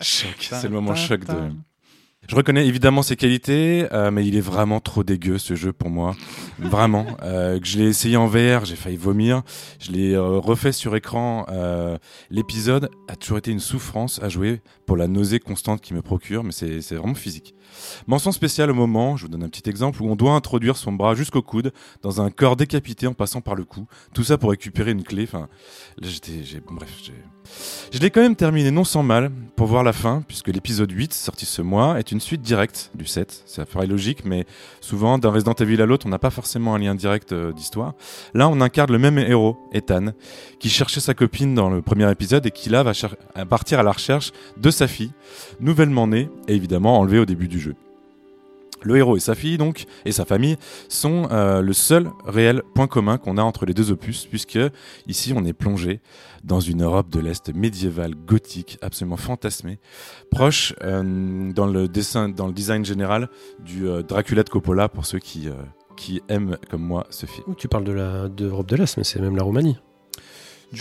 choc. 0.00 0.28
C'est 0.40 0.64
le 0.64 0.68
moment 0.74 0.94
choc 0.94 1.24
de. 1.24 1.34
Je 2.28 2.34
reconnais 2.34 2.66
évidemment 2.66 3.02
ses 3.02 3.14
qualités, 3.16 3.86
euh, 3.92 4.10
mais 4.10 4.26
il 4.26 4.36
est 4.36 4.40
vraiment 4.42 4.80
trop 4.80 5.04
dégueu 5.04 5.38
ce 5.38 5.54
jeu 5.54 5.72
pour 5.72 5.88
moi. 5.88 6.14
Vraiment. 6.58 7.06
Euh, 7.22 7.58
je 7.62 7.78
l'ai 7.78 7.86
essayé 7.86 8.16
en 8.16 8.26
VR, 8.26 8.64
j'ai 8.66 8.76
failli 8.76 8.96
vomir. 8.96 9.42
Je 9.80 9.90
l'ai 9.90 10.12
euh, 10.14 10.38
refait 10.38 10.70
sur 10.72 10.94
écran. 10.96 11.44
euh, 11.48 11.96
L'épisode 12.30 12.90
a 13.08 13.16
toujours 13.16 13.38
été 13.38 13.50
une 13.50 13.58
souffrance 13.58 14.20
à 14.22 14.28
jouer 14.28 14.60
pour 14.86 14.96
la 14.96 15.08
nausée 15.08 15.40
constante 15.40 15.80
qu'il 15.80 15.96
me 15.96 16.02
procure, 16.02 16.44
mais 16.44 16.52
c'est 16.52 16.82
c'est 16.82 16.94
vraiment 16.94 17.14
physique. 17.14 17.54
Mention 18.06 18.32
spéciale 18.32 18.70
au 18.70 18.74
moment, 18.74 19.16
je 19.16 19.22
vous 19.22 19.28
donne 19.28 19.44
un 19.44 19.48
petit 19.48 19.68
exemple, 19.68 20.02
où 20.02 20.10
on 20.10 20.16
doit 20.16 20.32
introduire 20.32 20.76
son 20.76 20.92
bras 20.92 21.14
jusqu'au 21.14 21.42
coude 21.42 21.72
dans 22.02 22.20
un 22.20 22.30
corps 22.30 22.56
décapité 22.56 23.06
en 23.06 23.14
passant 23.14 23.40
par 23.40 23.54
le 23.54 23.64
cou. 23.64 23.86
Tout 24.14 24.24
ça 24.24 24.38
pour 24.38 24.50
récupérer 24.50 24.92
une 24.92 25.02
clé. 25.02 25.24
Enfin, 25.24 25.48
là 25.98 26.08
bref. 26.70 27.10
Je 27.92 27.98
l'ai 27.98 28.10
quand 28.10 28.20
même 28.20 28.36
terminé 28.36 28.70
non 28.70 28.84
sans 28.84 29.02
mal 29.02 29.30
pour 29.54 29.66
voir 29.66 29.82
la 29.82 29.92
fin, 29.92 30.22
puisque 30.26 30.48
l'épisode 30.48 30.90
8, 30.90 31.14
sorti 31.14 31.46
ce 31.46 31.62
mois, 31.62 31.98
est 31.98 32.12
une 32.12 32.20
suite 32.20 32.42
directe 32.42 32.90
du 32.94 33.06
7. 33.06 33.44
Ça 33.46 33.64
paraît 33.64 33.86
logique, 33.86 34.24
mais 34.24 34.46
souvent, 34.80 35.18
d'un 35.18 35.30
Resident 35.30 35.54
Evil 35.54 35.80
à 35.80 35.86
l'autre, 35.86 36.06
on 36.06 36.10
n'a 36.10 36.18
pas 36.18 36.30
forcément 36.30 36.74
un 36.74 36.78
lien 36.78 36.94
direct 36.94 37.32
euh, 37.32 37.52
d'histoire. 37.52 37.94
Là, 38.34 38.48
on 38.48 38.60
incarne 38.60 38.92
le 38.92 38.98
même 38.98 39.18
héros, 39.18 39.56
Ethan, 39.72 40.12
qui 40.58 40.68
cherchait 40.68 41.00
sa 41.00 41.14
copine 41.14 41.54
dans 41.54 41.70
le 41.70 41.82
premier 41.82 42.10
épisode 42.10 42.46
et 42.46 42.50
qui 42.50 42.68
là 42.68 42.82
va 42.82 42.92
partir 43.48 43.80
à 43.80 43.82
la 43.82 43.92
recherche 43.92 44.32
de 44.56 44.70
sa 44.70 44.88
fille, 44.88 45.12
nouvellement 45.60 46.06
née 46.06 46.28
et 46.48 46.54
évidemment 46.54 46.98
enlevée 46.98 47.18
au 47.18 47.26
début 47.26 47.48
du 47.48 47.60
jeu. 47.60 47.65
Le 48.86 48.96
héros 48.96 49.16
et 49.16 49.20
sa 49.20 49.34
fille, 49.34 49.58
donc, 49.58 49.84
et 50.04 50.12
sa 50.12 50.24
famille, 50.24 50.56
sont 50.88 51.28
euh, 51.30 51.60
le 51.60 51.72
seul 51.72 52.10
réel 52.24 52.62
point 52.74 52.86
commun 52.86 53.18
qu'on 53.18 53.36
a 53.36 53.42
entre 53.42 53.66
les 53.66 53.74
deux 53.74 53.90
opus, 53.90 54.26
puisque 54.26 54.58
ici 55.06 55.32
on 55.36 55.44
est 55.44 55.52
plongé 55.52 56.00
dans 56.44 56.60
une 56.60 56.82
Europe 56.82 57.10
de 57.10 57.20
l'Est 57.20 57.52
médiévale, 57.54 58.14
gothique, 58.14 58.78
absolument 58.82 59.16
fantasmée, 59.16 59.78
proche 60.30 60.74
euh, 60.82 61.52
dans, 61.52 61.66
le 61.66 61.88
dessin, 61.88 62.28
dans 62.28 62.46
le 62.46 62.52
design 62.52 62.84
général 62.84 63.28
du 63.58 63.88
euh, 63.88 64.02
Dracula 64.02 64.42
de 64.44 64.48
Coppola, 64.48 64.88
pour 64.88 65.04
ceux 65.06 65.18
qui, 65.18 65.48
qui 65.96 66.22
aiment, 66.28 66.56
comme 66.70 66.82
moi, 66.82 67.06
ce 67.10 67.26
film. 67.26 67.54
Tu 67.56 67.68
parles 67.68 67.84
de 67.84 67.92
l'Europe 67.92 68.68
de 68.68 68.76
l'Est, 68.76 68.96
mais 68.96 69.04
c'est 69.04 69.20
même 69.20 69.36
la 69.36 69.42
Roumanie. 69.42 69.78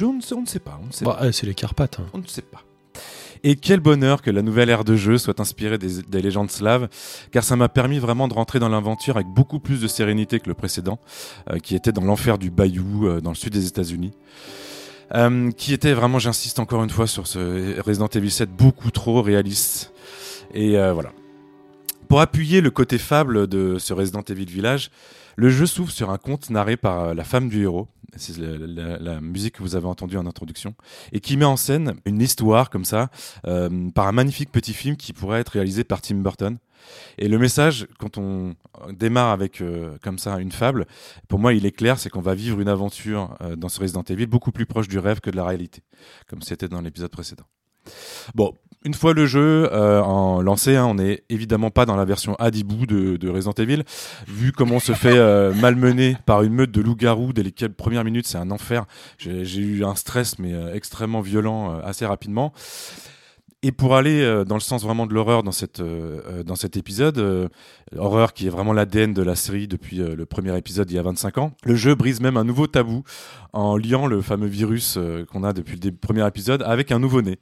On 0.01 0.13
ne 0.13 0.21
sait 0.45 0.59
pas, 0.59 0.79
on 0.81 0.87
ne 0.87 0.91
sait 0.91 1.05
Bah, 1.05 1.19
euh, 1.21 1.31
c'est 1.31 1.45
les 1.45 1.53
Carpates. 1.53 1.99
hein. 1.99 2.05
On 2.13 2.17
ne 2.17 2.27
sait 2.27 2.41
pas. 2.41 2.64
Et 3.47 3.55
quel 3.55 3.79
bonheur 3.79 4.23
que 4.23 4.31
la 4.31 4.41
nouvelle 4.41 4.71
ère 4.71 4.83
de 4.83 4.95
jeu 4.95 5.19
soit 5.19 5.39
inspirée 5.39 5.77
des, 5.77 6.01
des 6.01 6.19
légendes 6.19 6.49
slaves, 6.49 6.89
car 7.29 7.43
ça 7.43 7.55
m'a 7.55 7.69
permis 7.69 7.99
vraiment 7.99 8.27
de 8.27 8.33
rentrer 8.33 8.57
dans 8.57 8.69
l'aventure 8.69 9.17
avec 9.17 9.27
beaucoup 9.27 9.59
plus 9.59 9.79
de 9.79 9.87
sérénité 9.87 10.39
que 10.39 10.47
le 10.47 10.55
précédent, 10.55 10.97
euh, 11.51 11.59
qui 11.59 11.75
était 11.75 11.91
dans 11.91 12.01
l'enfer 12.01 12.39
du 12.39 12.49
Bayou, 12.49 13.05
euh, 13.05 13.21
dans 13.21 13.29
le 13.29 13.35
sud 13.35 13.53
des 13.53 13.67
États-Unis. 13.67 14.13
Euh, 15.13 15.51
qui 15.51 15.75
était 15.75 15.93
vraiment, 15.93 16.17
j'insiste 16.17 16.57
encore 16.57 16.83
une 16.83 16.89
fois 16.89 17.05
sur 17.05 17.27
ce 17.27 17.79
Resident 17.81 18.07
Evil 18.07 18.31
7, 18.31 18.49
beaucoup 18.49 18.89
trop 18.89 19.21
réaliste. 19.21 19.93
Et 20.51 20.71
voilà. 20.71 21.11
Pour 22.09 22.21
appuyer 22.21 22.61
le 22.61 22.71
côté 22.71 22.97
fable 22.97 23.45
de 23.45 23.77
ce 23.77 23.93
Resident 23.93 24.23
Evil 24.27 24.45
Village, 24.45 24.89
le 25.35 25.49
jeu 25.49 25.67
s'ouvre 25.67 25.91
sur 25.91 26.09
un 26.09 26.17
conte 26.17 26.49
narré 26.49 26.77
par 26.77 27.13
la 27.13 27.23
femme 27.23 27.49
du 27.49 27.61
héros. 27.61 27.87
C'est 28.15 28.37
la, 28.37 29.21
musique 29.21 29.55
que 29.55 29.63
vous 29.63 29.75
avez 29.75 29.87
entendue 29.87 30.17
en 30.17 30.25
introduction 30.25 30.75
et 31.11 31.19
qui 31.19 31.37
met 31.37 31.45
en 31.45 31.57
scène 31.57 31.95
une 32.05 32.21
histoire 32.21 32.69
comme 32.69 32.85
ça 32.85 33.09
euh, 33.45 33.89
par 33.91 34.07
un 34.07 34.11
magnifique 34.11 34.51
petit 34.51 34.73
film 34.73 34.95
qui 34.95 35.13
pourrait 35.13 35.39
être 35.39 35.49
réalisé 35.49 35.83
par 35.83 36.01
Tim 36.01 36.15
Burton. 36.15 36.57
Et 37.17 37.27
le 37.27 37.39
message, 37.39 37.87
quand 37.99 38.17
on 38.17 38.55
démarre 38.91 39.31
avec 39.31 39.61
euh, 39.61 39.97
comme 40.03 40.19
ça 40.19 40.39
une 40.39 40.51
fable, 40.51 40.85
pour 41.27 41.39
moi 41.39 41.53
il 41.53 41.65
est 41.65 41.71
clair, 41.71 41.97
c'est 41.99 42.09
qu'on 42.09 42.21
va 42.21 42.35
vivre 42.35 42.59
une 42.59 42.69
aventure 42.69 43.35
euh, 43.41 43.55
dans 43.55 43.69
ce 43.69 43.79
Resident 43.79 44.03
Evil 44.03 44.27
beaucoup 44.27 44.51
plus 44.51 44.65
proche 44.65 44.87
du 44.87 44.99
rêve 44.99 45.19
que 45.19 45.29
de 45.29 45.35
la 45.35 45.45
réalité, 45.45 45.81
comme 46.27 46.41
c'était 46.41 46.67
dans 46.67 46.81
l'épisode 46.81 47.11
précédent. 47.11 47.45
Bon, 48.33 48.53
une 48.85 48.93
fois 48.93 49.13
le 49.13 49.25
jeu 49.25 49.67
euh, 49.73 49.99
en 50.01 50.41
lancé, 50.41 50.75
hein, 50.75 50.85
on 50.85 50.95
n'est 50.95 51.23
évidemment 51.29 51.71
pas 51.71 51.85
dans 51.85 51.95
la 51.95 52.05
version 52.05 52.35
Adibou 52.35 52.85
de, 52.85 53.17
de 53.17 53.29
Resident 53.29 53.53
Evil. 53.53 53.83
Vu 54.27 54.51
comment 54.51 54.75
on 54.75 54.79
se 54.79 54.93
fait 54.93 55.17
euh, 55.17 55.53
malmener 55.61 56.15
par 56.27 56.43
une 56.43 56.53
meute 56.53 56.71
de 56.71 56.81
loups-garous 56.81 57.33
dès 57.33 57.41
les 57.41 57.51
quelques 57.51 57.73
premières 57.73 58.03
minutes, 58.03 58.27
c'est 58.27 58.37
un 58.37 58.51
enfer. 58.51 58.85
J'ai 59.17 59.59
eu 59.59 59.83
un 59.83 59.95
stress 59.95 60.37
mais 60.37 60.53
euh, 60.53 60.73
extrêmement 60.73 61.21
violent 61.21 61.73
euh, 61.73 61.81
assez 61.83 62.05
rapidement. 62.05 62.53
Et 63.63 63.71
pour 63.71 63.95
aller 63.95 64.21
euh, 64.21 64.43
dans 64.43 64.55
le 64.55 64.61
sens 64.61 64.83
vraiment 64.83 65.07
de 65.07 65.13
l'horreur 65.13 65.43
dans, 65.43 65.51
cette, 65.51 65.79
euh, 65.79 66.21
euh, 66.27 66.43
dans 66.43 66.55
cet 66.55 66.77
épisode, 66.77 67.49
horreur 67.97 68.33
qui 68.33 68.47
est 68.47 68.49
vraiment 68.49 68.73
l'ADN 68.73 69.13
de 69.13 69.21
la 69.21 69.35
série 69.35 69.67
depuis 69.67 69.97
le 69.97 70.25
premier 70.25 70.55
épisode 70.57 70.89
il 70.91 70.95
y 70.95 70.99
a 70.99 71.03
25 71.03 71.37
ans, 71.37 71.51
le 71.63 71.75
jeu 71.75 71.95
brise 71.95 72.21
même 72.21 72.37
un 72.37 72.43
nouveau 72.43 72.67
tabou 72.67 73.03
en 73.53 73.77
liant 73.77 74.07
le 74.07 74.21
fameux 74.21 74.47
virus 74.47 74.99
qu'on 75.31 75.43
a 75.43 75.53
depuis 75.53 75.79
le 75.79 75.91
premier 75.91 76.27
épisode 76.27 76.61
avec 76.63 76.91
un 76.91 76.99
nouveau-né. 76.99 77.39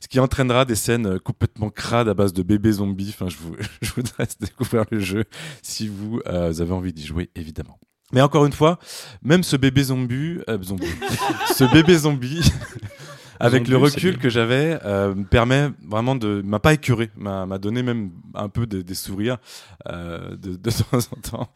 Ce 0.00 0.08
qui 0.08 0.20
entraînera 0.20 0.64
des 0.64 0.74
scènes 0.74 1.18
complètement 1.20 1.70
crades 1.70 2.08
à 2.08 2.14
base 2.14 2.32
de 2.32 2.42
bébés 2.42 2.72
zombies. 2.72 3.14
Enfin, 3.14 3.28
je 3.28 3.36
vous, 3.36 3.54
je 3.82 3.92
vous 3.92 4.02
laisse 4.18 4.38
découvrir 4.40 4.84
le 4.90 5.00
jeu 5.00 5.24
si 5.62 5.88
vous 5.88 6.20
euh, 6.26 6.60
avez 6.60 6.72
envie 6.72 6.92
d'y 6.92 7.06
jouer, 7.06 7.30
évidemment. 7.34 7.78
Mais 8.12 8.22
encore 8.22 8.46
une 8.46 8.52
fois, 8.52 8.78
même 9.22 9.42
ce 9.42 9.56
bébé 9.56 9.84
zombie, 9.84 10.38
euh, 10.48 10.62
zombie 10.62 10.86
ce 11.54 11.64
bébé 11.70 11.98
zombie, 11.98 12.40
avec 13.40 13.68
le 13.68 13.76
recul 13.76 14.18
que 14.18 14.28
j'avais, 14.28 14.78
euh, 14.84 15.14
me 15.14 15.24
permet 15.24 15.70
vraiment 15.86 16.14
de, 16.14 16.42
m'a 16.44 16.58
pas 16.58 16.74
écœuré, 16.74 17.10
m'a 17.16 17.58
donné 17.58 17.82
même 17.82 18.10
un 18.34 18.48
peu 18.48 18.66
de- 18.66 18.82
des 18.82 18.94
sourires 18.94 19.38
euh, 19.88 20.36
de, 20.36 20.56
de 20.56 20.70
temps 20.90 20.98
en 20.98 21.20
temps. 21.20 21.48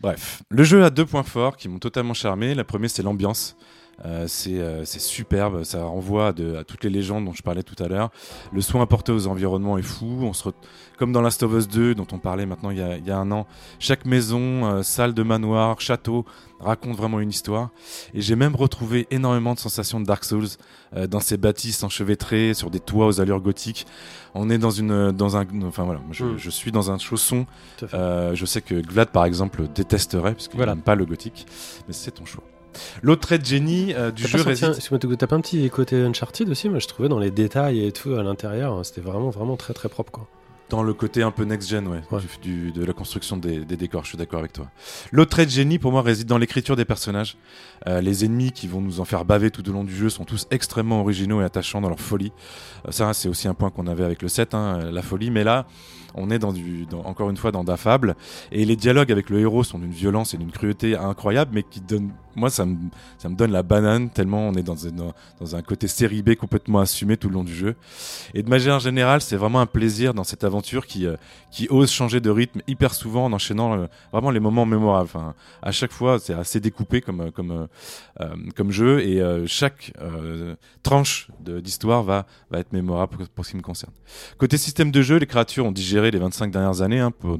Bref, 0.00 0.42
le 0.50 0.64
jeu 0.64 0.84
a 0.84 0.90
deux 0.90 1.06
points 1.06 1.22
forts 1.22 1.56
qui 1.56 1.68
m'ont 1.68 1.78
totalement 1.78 2.14
charmé. 2.14 2.54
La 2.54 2.64
première, 2.64 2.90
c'est 2.90 3.02
l'ambiance. 3.02 3.56
Euh, 4.04 4.26
c'est 4.28 4.60
euh, 4.60 4.84
superbe, 4.84 5.64
ça 5.64 5.82
renvoie 5.82 6.28
à, 6.28 6.32
de- 6.32 6.54
à 6.54 6.62
toutes 6.62 6.84
les 6.84 6.90
légendes 6.90 7.24
dont 7.24 7.32
je 7.32 7.42
parlais 7.42 7.64
tout 7.64 7.74
à 7.82 7.88
l'heure. 7.88 8.10
Le 8.52 8.60
soin 8.60 8.80
apporté 8.82 9.10
aux 9.10 9.26
environnements 9.26 9.76
est 9.76 9.82
fou. 9.82 10.20
On 10.22 10.32
se 10.32 10.44
re- 10.48 10.52
Comme 10.98 11.12
dans 11.12 11.20
Last 11.22 11.42
of 11.44 11.52
Us 11.52 11.68
2, 11.68 11.94
dont 11.94 12.06
on 12.12 12.18
parlait 12.18 12.44
maintenant 12.44 12.70
il 12.70 12.78
y 12.78 12.82
a, 12.82 12.96
il 12.96 13.06
y 13.06 13.10
a 13.10 13.18
un 13.18 13.30
an, 13.30 13.46
chaque 13.78 14.04
maison, 14.04 14.66
euh, 14.66 14.82
salle 14.82 15.14
de 15.14 15.22
manoir, 15.22 15.80
château 15.80 16.24
raconte 16.58 16.96
vraiment 16.96 17.20
une 17.20 17.30
histoire. 17.30 17.70
Et 18.14 18.20
j'ai 18.20 18.34
même 18.34 18.56
retrouvé 18.56 19.06
énormément 19.12 19.54
de 19.54 19.60
sensations 19.60 20.00
de 20.00 20.06
Dark 20.06 20.24
Souls 20.24 20.48
euh, 20.96 21.06
dans 21.06 21.20
ces 21.20 21.36
bâtisses 21.36 21.82
enchevêtrées, 21.84 22.52
sur 22.54 22.68
des 22.70 22.80
toits 22.80 23.06
aux 23.06 23.20
allures 23.20 23.40
gothiques. 23.40 23.86
On 24.34 24.50
est 24.50 24.58
dans 24.58 24.70
une, 24.70 25.12
dans 25.12 25.36
un, 25.36 25.46
enfin 25.64 25.84
voilà, 25.84 26.00
je, 26.10 26.24
Mm. 26.24 26.36
je 26.36 26.50
suis 26.50 26.72
dans 26.72 26.90
un 26.90 26.98
chausson. 26.98 27.46
Euh, 27.94 28.34
je 28.34 28.44
sais 28.44 28.60
que 28.60 28.74
Vlad 28.90 29.10
par 29.10 29.24
exemple 29.24 29.62
détesterait 29.72 30.32
parce 30.34 30.48
qu'il 30.48 30.56
Voilà. 30.56 30.74
n'aime 30.74 30.82
pas 30.82 30.96
le 30.96 31.04
gothique, 31.06 31.46
mais 31.86 31.94
c'est 31.94 32.10
ton 32.10 32.24
choix. 32.24 32.42
L'autre 33.02 33.22
trait 33.22 33.38
de 33.38 33.44
génie 33.44 33.94
euh, 33.94 34.10
du 34.10 34.24
T'as 34.24 34.28
jeu 34.28 34.42
réside. 34.42 35.16
T'as 35.18 35.26
pas 35.28 35.36
un 35.36 35.40
petit 35.40 35.68
côté 35.70 36.02
Uncharted 36.02 36.48
aussi? 36.48 36.68
Moi, 36.68 36.80
je 36.80 36.86
trouvais 36.88 37.08
dans 37.08 37.18
les 37.20 37.30
détails 37.30 37.84
et 37.84 37.92
tout 37.92 38.14
à 38.14 38.22
l'intérieur, 38.22 38.74
hein, 38.74 38.82
c'était 38.84 39.00
vraiment, 39.00 39.30
vraiment 39.30 39.56
très, 39.56 39.74
très 39.74 39.88
propre, 39.88 40.10
quoi. 40.12 40.26
Dans 40.70 40.82
le 40.82 40.92
côté 40.92 41.22
un 41.22 41.30
peu 41.30 41.44
next-gen, 41.44 41.86
ouais, 41.88 42.02
Ouais. 42.10 42.20
du- 42.42 42.72
de 42.72 42.84
la 42.84 42.92
construction 42.92 43.38
des, 43.38 43.64
des 43.64 43.76
décors, 43.78 44.02
je 44.04 44.10
suis 44.10 44.18
d'accord 44.18 44.40
avec 44.40 44.52
toi. 44.52 44.68
L'autre 45.12 45.30
trait 45.30 45.46
de 45.46 45.50
génie, 45.50 45.78
pour 45.78 45.92
moi, 45.92 46.02
réside 46.02 46.26
dans 46.26 46.36
l'écriture 46.36 46.76
des 46.76 46.84
personnages. 46.84 47.38
Euh, 47.86 48.02
les 48.02 48.26
ennemis 48.26 48.52
qui 48.52 48.66
vont 48.68 48.82
nous 48.82 49.00
en 49.00 49.06
faire 49.06 49.24
baver 49.24 49.50
tout 49.50 49.66
au 49.68 49.72
long 49.72 49.82
du 49.84 49.96
jeu 49.96 50.10
sont 50.10 50.24
tous 50.26 50.46
extrêmement 50.50 51.00
originaux 51.00 51.40
et 51.40 51.44
attachants 51.44 51.80
dans 51.80 51.88
leur 51.88 52.00
folie. 52.00 52.32
Euh, 52.86 52.90
ça, 52.90 53.14
c'est 53.14 53.30
aussi 53.30 53.48
un 53.48 53.54
point 53.54 53.70
qu'on 53.70 53.86
avait 53.86 54.04
avec 54.04 54.20
le 54.20 54.28
7, 54.28 54.52
hein, 54.54 54.90
la 54.92 55.00
folie. 55.02 55.30
Mais 55.30 55.42
là, 55.42 55.66
on 56.18 56.30
est 56.30 56.38
dans 56.38 56.52
du, 56.52 56.86
dans- 56.86 57.04
encore 57.04 57.30
une 57.30 57.36
fois 57.36 57.52
dans 57.52 57.64
d'affable. 57.64 58.16
Et 58.52 58.64
les 58.64 58.76
dialogues 58.76 59.12
avec 59.12 59.30
le 59.30 59.40
héros 59.40 59.64
sont 59.64 59.78
d'une 59.78 59.92
violence 59.92 60.34
et 60.34 60.36
d'une 60.38 60.52
cruauté 60.52 60.96
incroyable, 60.96 61.52
mais 61.54 61.62
qui 61.62 61.80
donnent... 61.80 62.10
Moi, 62.36 62.50
ça 62.50 62.64
me, 62.66 62.76
ça 63.18 63.28
me 63.28 63.34
donne 63.34 63.50
la 63.50 63.64
banane, 63.64 64.10
tellement 64.10 64.46
on 64.48 64.54
est 64.54 64.62
dans, 64.62 64.76
une- 64.76 65.12
dans 65.40 65.56
un 65.56 65.62
côté 65.62 65.88
série 65.88 66.22
B 66.22 66.34
complètement 66.36 66.78
assumé 66.78 67.16
tout 67.16 67.28
le 67.28 67.34
long 67.34 67.42
du 67.42 67.54
jeu. 67.54 67.74
Et 68.32 68.44
de 68.44 68.48
manière 68.48 68.78
générale, 68.78 69.20
c'est 69.20 69.34
vraiment 69.36 69.60
un 69.60 69.66
plaisir 69.66 70.14
dans 70.14 70.22
cette 70.22 70.44
aventure 70.44 70.86
qui, 70.86 71.04
euh, 71.06 71.16
qui 71.50 71.66
ose 71.70 71.90
changer 71.90 72.20
de 72.20 72.30
rythme 72.30 72.60
hyper 72.68 72.94
souvent 72.94 73.24
en 73.24 73.32
enchaînant 73.32 73.76
euh, 73.76 73.86
vraiment 74.12 74.30
les 74.30 74.38
moments 74.38 74.66
mémorables. 74.66 75.08
Enfin, 75.12 75.34
à 75.62 75.72
chaque 75.72 75.90
fois, 75.90 76.20
c'est 76.20 76.34
assez 76.34 76.60
découpé 76.60 77.00
comme, 77.00 77.22
euh, 77.22 77.30
comme, 77.32 77.66
comme 78.54 78.70
jeu 78.70 79.00
et 79.00 79.20
chaque 79.46 79.92
tranche 80.82 81.28
d'histoire 81.40 82.02
va, 82.02 82.26
va 82.50 82.58
être 82.58 82.72
mémorable 82.72 83.16
pour 83.34 83.44
ce 83.44 83.50
qui 83.52 83.56
me 83.56 83.62
concerne. 83.62 83.92
Côté 84.38 84.58
système 84.58 84.90
de 84.90 85.02
jeu, 85.02 85.16
les 85.16 85.26
créatures 85.26 85.66
ont 85.66 85.72
digéré 85.72 86.07
les 86.10 86.18
25 86.18 86.50
dernières 86.50 86.82
années 86.82 87.00
hein, 87.00 87.10
pour, 87.10 87.38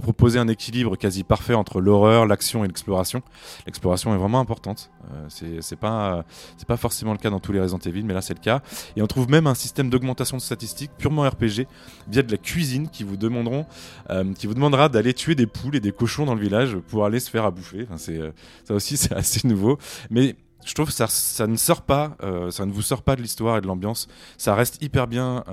proposer 0.00 0.38
un 0.38 0.48
équilibre 0.48 0.96
quasi 0.96 1.24
parfait 1.24 1.54
entre 1.54 1.80
l'horreur, 1.80 2.26
l'action 2.26 2.64
et 2.64 2.66
l'exploration. 2.66 3.22
L'exploration 3.66 4.14
est 4.14 4.18
vraiment 4.18 4.40
importante. 4.40 4.90
Euh, 5.12 5.60
c'est 5.60 5.76
pas, 5.76 6.24
c'est 6.56 6.66
pas 6.66 6.76
forcément 6.76 7.12
le 7.12 7.18
cas 7.18 7.30
dans 7.30 7.40
tous 7.40 7.52
les 7.52 7.60
Resident 7.60 7.78
Evil, 7.78 8.02
mais 8.04 8.14
là 8.14 8.20
c'est 8.22 8.34
le 8.34 8.40
cas. 8.40 8.62
Et 8.96 9.02
on 9.02 9.06
trouve 9.06 9.30
même 9.30 9.46
un 9.46 9.54
système 9.54 9.90
d'augmentation 9.90 10.36
de 10.36 10.42
statistiques 10.42 10.90
purement 10.98 11.22
RPG 11.22 11.66
via 12.08 12.22
de 12.22 12.30
la 12.30 12.38
cuisine 12.38 12.88
qui 12.88 13.04
vous 13.04 13.16
demanderont, 13.16 13.66
euh, 14.10 14.32
qui 14.34 14.46
vous 14.46 14.54
demandera 14.54 14.88
d'aller 14.88 15.14
tuer 15.14 15.34
des 15.34 15.46
poules 15.46 15.76
et 15.76 15.80
des 15.80 15.92
cochons 15.92 16.26
dans 16.26 16.34
le 16.34 16.40
village 16.40 16.76
pour 16.88 17.04
aller 17.04 17.20
se 17.20 17.30
faire 17.30 17.44
à 17.44 17.50
bouffer. 17.50 17.86
Euh, 18.08 18.32
ça 18.64 18.74
aussi 18.74 18.96
c'est 18.96 19.14
assez 19.14 19.46
nouveau, 19.46 19.78
mais 20.10 20.36
je 20.64 20.74
trouve 20.74 20.88
que 20.88 20.94
ça, 20.94 21.06
ça 21.06 21.46
ne 21.46 21.56
sort 21.56 21.82
pas, 21.82 22.16
euh, 22.22 22.50
ça 22.50 22.66
ne 22.66 22.72
vous 22.72 22.82
sort 22.82 23.02
pas 23.02 23.14
de 23.16 23.22
l'histoire 23.22 23.58
et 23.58 23.60
de 23.60 23.66
l'ambiance. 23.66 24.08
Ça 24.36 24.54
reste 24.54 24.82
hyper 24.82 25.06
bien 25.06 25.44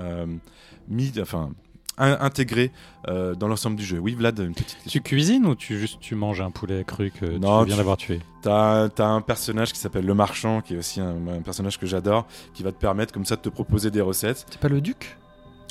mis, 0.88 1.12
enfin 1.20 1.50
in- 1.50 1.52
intégré 1.98 2.70
euh, 3.08 3.34
dans 3.34 3.48
l'ensemble 3.48 3.76
du 3.76 3.84
jeu. 3.84 3.98
Oui, 3.98 4.14
Vlad, 4.14 4.38
une 4.38 4.52
petite 4.54 4.74
question. 4.82 4.90
Tu 4.90 5.00
cuisines 5.00 5.46
ou 5.46 5.54
tu 5.54 5.78
juste 5.78 5.98
tu 6.00 6.14
manges 6.14 6.40
un 6.40 6.50
poulet 6.50 6.84
cru 6.84 7.10
que 7.10 7.24
Non, 7.26 7.60
tu 7.60 7.66
viens 7.66 7.74
tu- 7.74 7.78
d'avoir 7.78 7.96
tué? 7.96 8.20
T'as 8.42 8.88
as 8.98 9.04
un 9.04 9.20
personnage 9.20 9.72
qui 9.72 9.78
s'appelle 9.78 10.04
le 10.06 10.14
marchand, 10.14 10.60
qui 10.60 10.74
est 10.74 10.78
aussi 10.78 11.00
un, 11.00 11.16
un 11.28 11.40
personnage 11.42 11.78
que 11.78 11.86
j'adore, 11.86 12.26
qui 12.54 12.62
va 12.62 12.72
te 12.72 12.78
permettre 12.78 13.12
comme 13.12 13.24
ça 13.24 13.36
de 13.36 13.40
te 13.40 13.48
proposer 13.48 13.90
des 13.90 14.00
recettes. 14.00 14.46
C'est 14.50 14.60
pas 14.60 14.68
le 14.68 14.80
duc? 14.80 15.16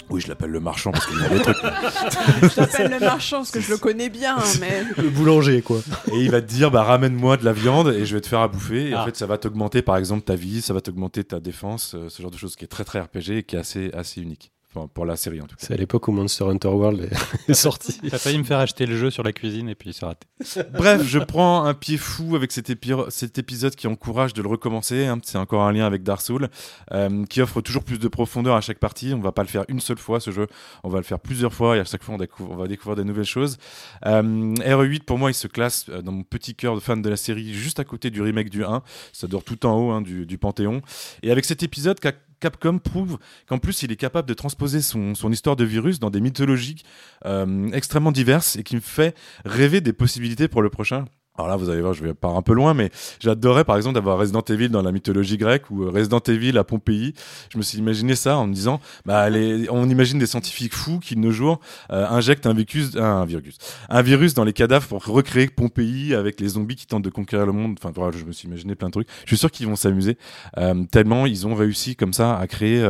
Oui, 0.10 0.20
je 0.20 0.28
l'appelle 0.28 0.50
le 0.50 0.60
marchand 0.60 0.92
parce 0.92 1.06
qu'il 1.06 1.18
y 1.18 1.24
a 1.26 1.30
des 1.30 1.40
trucs. 1.40 1.56
Je 2.42 2.48
t'appelle 2.56 2.92
le 2.92 3.00
marchand 3.00 3.38
parce 3.38 3.52
que 3.52 3.62
je 3.62 3.72
le 3.72 3.78
connais 3.78 4.10
bien, 4.10 4.36
mais 4.60 4.84
Le 4.98 5.10
boulanger, 5.10 5.62
quoi. 5.62 5.80
Et 6.12 6.18
il 6.18 6.30
va 6.30 6.42
te 6.42 6.46
dire, 6.48 6.72
bah 6.72 6.84
ramène-moi 6.84 7.38
de 7.38 7.46
la 7.46 7.54
viande 7.54 7.88
et 7.88 8.06
je 8.06 8.14
vais 8.14 8.20
te 8.22 8.28
faire 8.28 8.42
à 8.42 8.50
bouffer. 8.50 8.90
Et 8.90 8.96
en 8.96 9.00
Ah. 9.02 9.06
fait, 9.06 9.16
ça 9.16 9.26
va 9.28 9.38
t'augmenter 9.38 9.82
par 9.82 9.96
exemple 9.96 10.24
ta 10.24 10.36
vie, 10.36 10.62
ça 10.62 10.74
va 10.74 10.82
t'augmenter 10.82 11.24
ta 11.24 11.40
défense, 11.40 11.96
euh, 11.96 12.10
ce 12.10 12.22
genre 12.22 12.32
de 12.32 12.38
choses 12.38 12.58
qui 12.58 12.66
est 12.66 12.68
très 12.68 12.84
très 12.84 13.00
RPG 13.00 13.38
et 13.38 13.44
qui 13.44 13.56
est 13.56 13.60
assez, 13.60 13.92
assez 13.94 14.22
unique. 14.22 14.52
Enfin, 14.76 14.88
pour 14.94 15.06
la 15.06 15.16
série 15.16 15.40
en 15.42 15.46
tout 15.46 15.56
cas. 15.56 15.66
C'est 15.68 15.74
à 15.74 15.78
l'époque 15.78 16.08
où 16.08 16.12
Monster 16.12 16.46
Hunter 16.46 16.68
World 16.70 17.10
est, 17.48 17.54
sorti. 17.54 18.00
T'as 18.10 18.18
failli 18.18 18.38
me 18.40 18.44
faire 18.44 18.58
acheter 18.60 18.86
le 18.86 18.98
jeu 18.98 19.12
sur 19.12 19.22
la 19.24 19.32
cuisine 19.32 19.70
et 19.70 19.76
puis 19.76 19.94
c'est 19.94 20.06
raté. 20.06 20.26
Bref, 20.74 21.04
je 21.06 21.20
prends 21.20 21.64
un 21.66 21.74
pied 21.74 21.98
fou 21.98 22.36
avec 22.36 22.52
cet, 22.52 22.70
épi- 22.70 23.10
cet 23.10 23.38
épisode 23.38 23.76
qui 23.76 23.88
encourage 23.88 24.34
de 24.34 24.42
le 24.42 24.48
recommencer. 24.48 25.06
hein. 25.06 25.20
C'est 25.24 25.38
encore 25.38 25.62
un 25.64 25.72
lien 25.72 25.86
avec 25.86 26.02
Dark 26.04 26.22
Souls, 26.22 26.48
euh, 26.92 27.24
qui 27.26 27.42
offre 27.42 27.62
toujours 27.62 27.84
plus 27.84 28.00
de 28.00 28.08
profondeur 28.08 28.56
à 28.56 28.62
chaque 28.62 28.80
partie. 28.80 29.14
On 29.14 29.20
va 29.20 29.32
pas 29.32 29.44
le 29.44 29.48
faire 29.48 29.64
une 29.68 29.80
seule 29.80 29.98
fois 30.00 30.20
ce 30.20 30.32
jeu, 30.32 30.48
on 30.84 30.90
va 30.90 30.98
le 30.98 31.04
faire 31.04 31.20
plusieurs 31.20 31.54
fois 31.54 31.78
et 31.78 31.80
à 31.80 31.86
chaque 31.86 32.04
fois 32.04 32.16
on, 32.16 32.18
découvre- 32.18 32.52
on 32.52 32.56
va 32.58 32.68
découvrir 32.68 32.96
des 32.96 33.04
nouvelles 33.04 33.26
choses. 33.26 33.58
Euh, 34.06 34.22
RE8 34.24 35.04
pour 35.04 35.18
moi 35.18 35.30
il 35.32 35.36
se 35.36 35.48
classe 35.48 35.86
euh, 35.90 36.02
dans 36.02 36.12
mon 36.12 36.24
petit 36.24 36.56
cœur 36.56 36.76
de 36.76 36.80
fan 36.80 37.02
de 37.02 37.10
la 37.10 37.18
série 37.18 37.54
juste 37.54 37.80
à 37.80 37.84
côté 37.84 38.10
du 38.10 38.22
remake 38.22 38.50
du 38.50 38.64
1. 38.64 38.82
Ça 39.12 39.28
dort 39.28 39.44
tout 39.44 39.66
en 39.66 39.78
haut 39.78 39.92
hein, 39.92 40.02
du, 40.02 40.26
du 40.26 40.38
Panthéon. 40.38 40.82
Et 41.22 41.32
avec 41.32 41.46
cet 41.46 41.64
épisode, 41.64 42.00
Cap- 42.00 42.16
Capcom 42.44 42.78
prouve 42.78 43.20
qu'en 43.48 43.58
plus 43.58 43.84
il 43.84 43.92
est 43.94 43.96
capable 43.96 44.28
de 44.28 44.34
transposer 44.34 44.82
son, 44.82 45.14
histoire 45.32 45.56
de 45.56 45.64
virus 45.64 46.02
dans 46.02 46.10
des 46.10 46.20
mythologies 46.20 46.84
euh, 47.26 47.70
extrêmement 47.72 48.12
diverses 48.12 48.58
et 48.58 48.64
qui 48.64 48.76
me 48.76 48.82
fait 48.82 49.16
rêver 49.46 49.80
des 49.80 49.94
possibilités 49.94 50.50
pour 50.50 50.62
le 50.62 50.70
prochain. 50.70 51.06
Alors 51.36 51.48
là, 51.48 51.56
vous 51.56 51.70
allez 51.70 51.82
voir, 51.82 51.94
je 51.94 52.04
vais 52.04 52.14
part 52.14 52.36
un 52.36 52.44
peu 52.44 52.54
loin, 52.54 52.76
mais 52.76 52.92
j'adorerais 53.20 53.64
par 53.64 53.76
exemple 53.76 53.96
d'avoir 53.96 54.20
Resident 54.20 54.44
Evil 54.50 54.70
dans 54.70 54.84
la 54.84 54.92
mythologie 54.92 55.38
grecque 55.38 55.72
ou 55.72 55.84
euh, 55.84 55.90
Resident 55.90 56.20
Evil 56.20 56.56
à 56.60 56.64
Pompéi. 56.64 57.16
Je 57.50 57.58
me 57.58 57.64
suis 57.64 57.80
imaginé 57.80 58.16
ça 58.16 58.38
en 58.38 58.46
me 58.46 58.54
disant, 58.54 58.80
bah, 59.06 59.30
on 59.72 59.90
imagine 59.90 60.20
des 60.20 60.28
scientifiques 60.28 60.76
fous 60.76 61.00
qui 61.00 61.16
de 61.16 61.20
nos 61.20 61.32
jours 61.32 61.60
euh, 61.92 62.08
injectent 62.08 62.46
un 62.46 62.54
virus, 62.54 62.96
un 62.98 63.26
virus, 63.26 63.58
un 63.90 64.04
virus 64.04 64.36
dans 64.36 64.44
les 64.44 64.54
cadavres 64.54 64.88
pour 64.88 65.04
recréer 65.04 65.48
Pompéi 65.48 66.14
avec 66.14 66.40
les 66.40 66.50
zombies 66.50 66.76
qui 66.76 66.86
tentent 66.86 67.04
de 67.04 67.10
conquérir 67.10 67.48
le 67.48 67.52
monde. 67.52 67.78
Enfin, 67.80 67.92
voilà, 67.96 68.16
je 68.16 68.26
me 68.26 68.32
suis 68.32 68.48
imaginé 68.48 68.76
plein 68.76 68.90
de 68.90 68.94
trucs. 68.94 69.08
Je 69.24 69.30
suis 69.30 69.38
sûr 69.38 69.50
qu'ils 69.50 69.66
vont 69.68 69.76
s'amuser 69.76 70.20
euh, 70.58 70.84
tellement 70.92 71.26
ils 71.26 71.48
ont 71.48 71.56
réussi 71.56 71.96
comme 71.96 72.14
ça 72.14 72.38
à 72.38 72.46
créer 72.46 72.84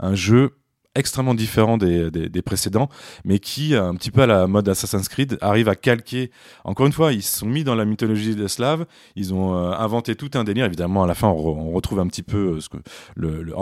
un 0.00 0.14
jeu 0.14 0.52
extrêmement 0.96 1.34
différent 1.34 1.76
des, 1.78 2.10
des, 2.10 2.42
précédents, 2.42 2.88
mais 3.24 3.38
qui, 3.38 3.74
un 3.74 3.94
petit 3.94 4.10
peu 4.10 4.22
à 4.22 4.26
la 4.26 4.46
mode 4.46 4.68
Assassin's 4.68 5.08
Creed, 5.08 5.38
arrive 5.40 5.68
à 5.68 5.76
calquer. 5.76 6.30
Encore 6.64 6.86
une 6.86 6.92
fois, 6.92 7.12
ils 7.12 7.22
se 7.22 7.38
sont 7.40 7.46
mis 7.46 7.64
dans 7.64 7.74
la 7.74 7.84
mythologie 7.84 8.34
des 8.34 8.48
Slaves, 8.48 8.86
ils 9.14 9.34
ont 9.34 9.56
euh, 9.56 9.72
inventé 9.72 10.14
tout 10.14 10.30
un 10.34 10.44
délire. 10.44 10.64
Évidemment, 10.64 11.04
à 11.04 11.06
la 11.06 11.14
fin, 11.14 11.28
on, 11.28 11.36
re- 11.36 11.58
on 11.58 11.70
retrouve 11.70 12.00
un 12.00 12.06
petit 12.06 12.22
peu 12.22 12.56
euh, 12.56 12.60
ce 12.60 12.68
que, 12.68 12.78
le, 13.14 13.52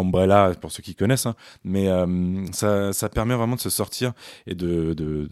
pour 0.60 0.72
ceux 0.72 0.82
qui 0.82 0.94
connaissent, 0.94 1.26
hein. 1.26 1.34
mais 1.64 1.88
euh, 1.88 2.44
ça, 2.52 3.08
permet 3.08 3.34
vraiment 3.34 3.56
de 3.56 3.60
se 3.60 3.70
sortir 3.70 4.12
et 4.46 4.54
de, 4.54 5.28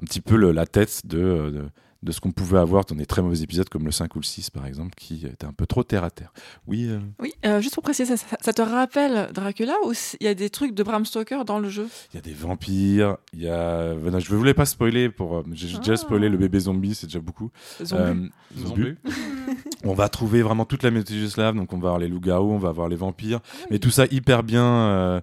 un 0.00 0.04
petit 0.04 0.20
peu 0.20 0.36
la 0.36 0.66
tête 0.66 1.06
de, 1.06 1.70
de, 2.02 2.12
ce 2.12 2.20
qu'on 2.20 2.30
pouvait 2.32 2.58
avoir 2.58 2.84
dans 2.84 2.94
des 2.96 3.06
très 3.06 3.20
mauvais 3.22 3.40
épisodes 3.42 3.68
comme 3.68 3.84
le 3.84 3.90
5 3.90 4.14
ou 4.16 4.20
le 4.20 4.24
6, 4.24 4.50
par 4.50 4.66
exemple, 4.66 4.92
qui 4.96 5.26
étaient 5.26 5.46
un 5.46 5.52
peu 5.52 5.66
trop 5.66 5.82
terre 5.84 6.04
à 6.04 6.10
terre. 6.10 6.32
Oui, 6.66 6.86
euh, 6.88 6.98
Oui, 7.20 7.32
euh, 7.44 7.60
juste 7.60 7.74
pour 7.74 7.82
préciser, 7.82 8.16
ça, 8.16 8.26
ça- 8.40 8.52
te 8.52 8.62
rappelle 8.62 9.30
Dracula 9.32 9.74
ou 9.84 9.92
il 10.20 10.24
y 10.24 10.28
a 10.28 10.34
des 10.34 10.50
trucs 10.50 10.74
de 10.74 10.82
Bram 10.82 11.04
Stoker 11.04 11.44
dans 11.44 11.58
le 11.58 11.68
jeu? 11.68 11.88
Il 12.12 12.16
y 12.16 12.18
a 12.18 12.22
des 12.22 12.32
vampires, 12.32 13.16
il 13.32 13.42
y 13.42 13.48
a. 13.48 13.94
je 13.94 14.32
ne 14.32 14.36
voulais 14.38 14.54
pas 14.54 14.66
spoiler 14.66 15.08
pour. 15.10 15.38
euh, 15.38 15.42
J'ai 15.52 15.76
déjà 15.78 15.92
Ah. 15.92 15.96
spoilé 15.96 16.28
le 16.28 16.36
bébé 16.38 16.58
zombie, 16.60 16.94
c'est 16.94 17.06
déjà 17.06 17.20
beaucoup. 17.20 17.50
Zombie. 17.84 18.02
Euh, 18.02 18.58
zombie. 18.66 18.94
On 19.84 19.94
va 19.94 20.08
trouver 20.08 20.42
vraiment 20.42 20.64
toute 20.66 20.82
la 20.82 20.90
mythologie 20.90 21.30
slave, 21.30 21.54
donc 21.56 21.72
on 21.72 21.78
va 21.78 21.88
avoir 21.88 21.98
les 21.98 22.08
loups-garous, 22.08 22.52
on 22.52 22.58
va 22.58 22.68
avoir 22.68 22.88
les 22.88 22.96
vampires, 22.96 23.40
mais 23.70 23.78
tout 23.78 23.90
ça 23.90 24.04
hyper 24.10 24.42
bien, 24.42 24.62
euh, 24.64 25.20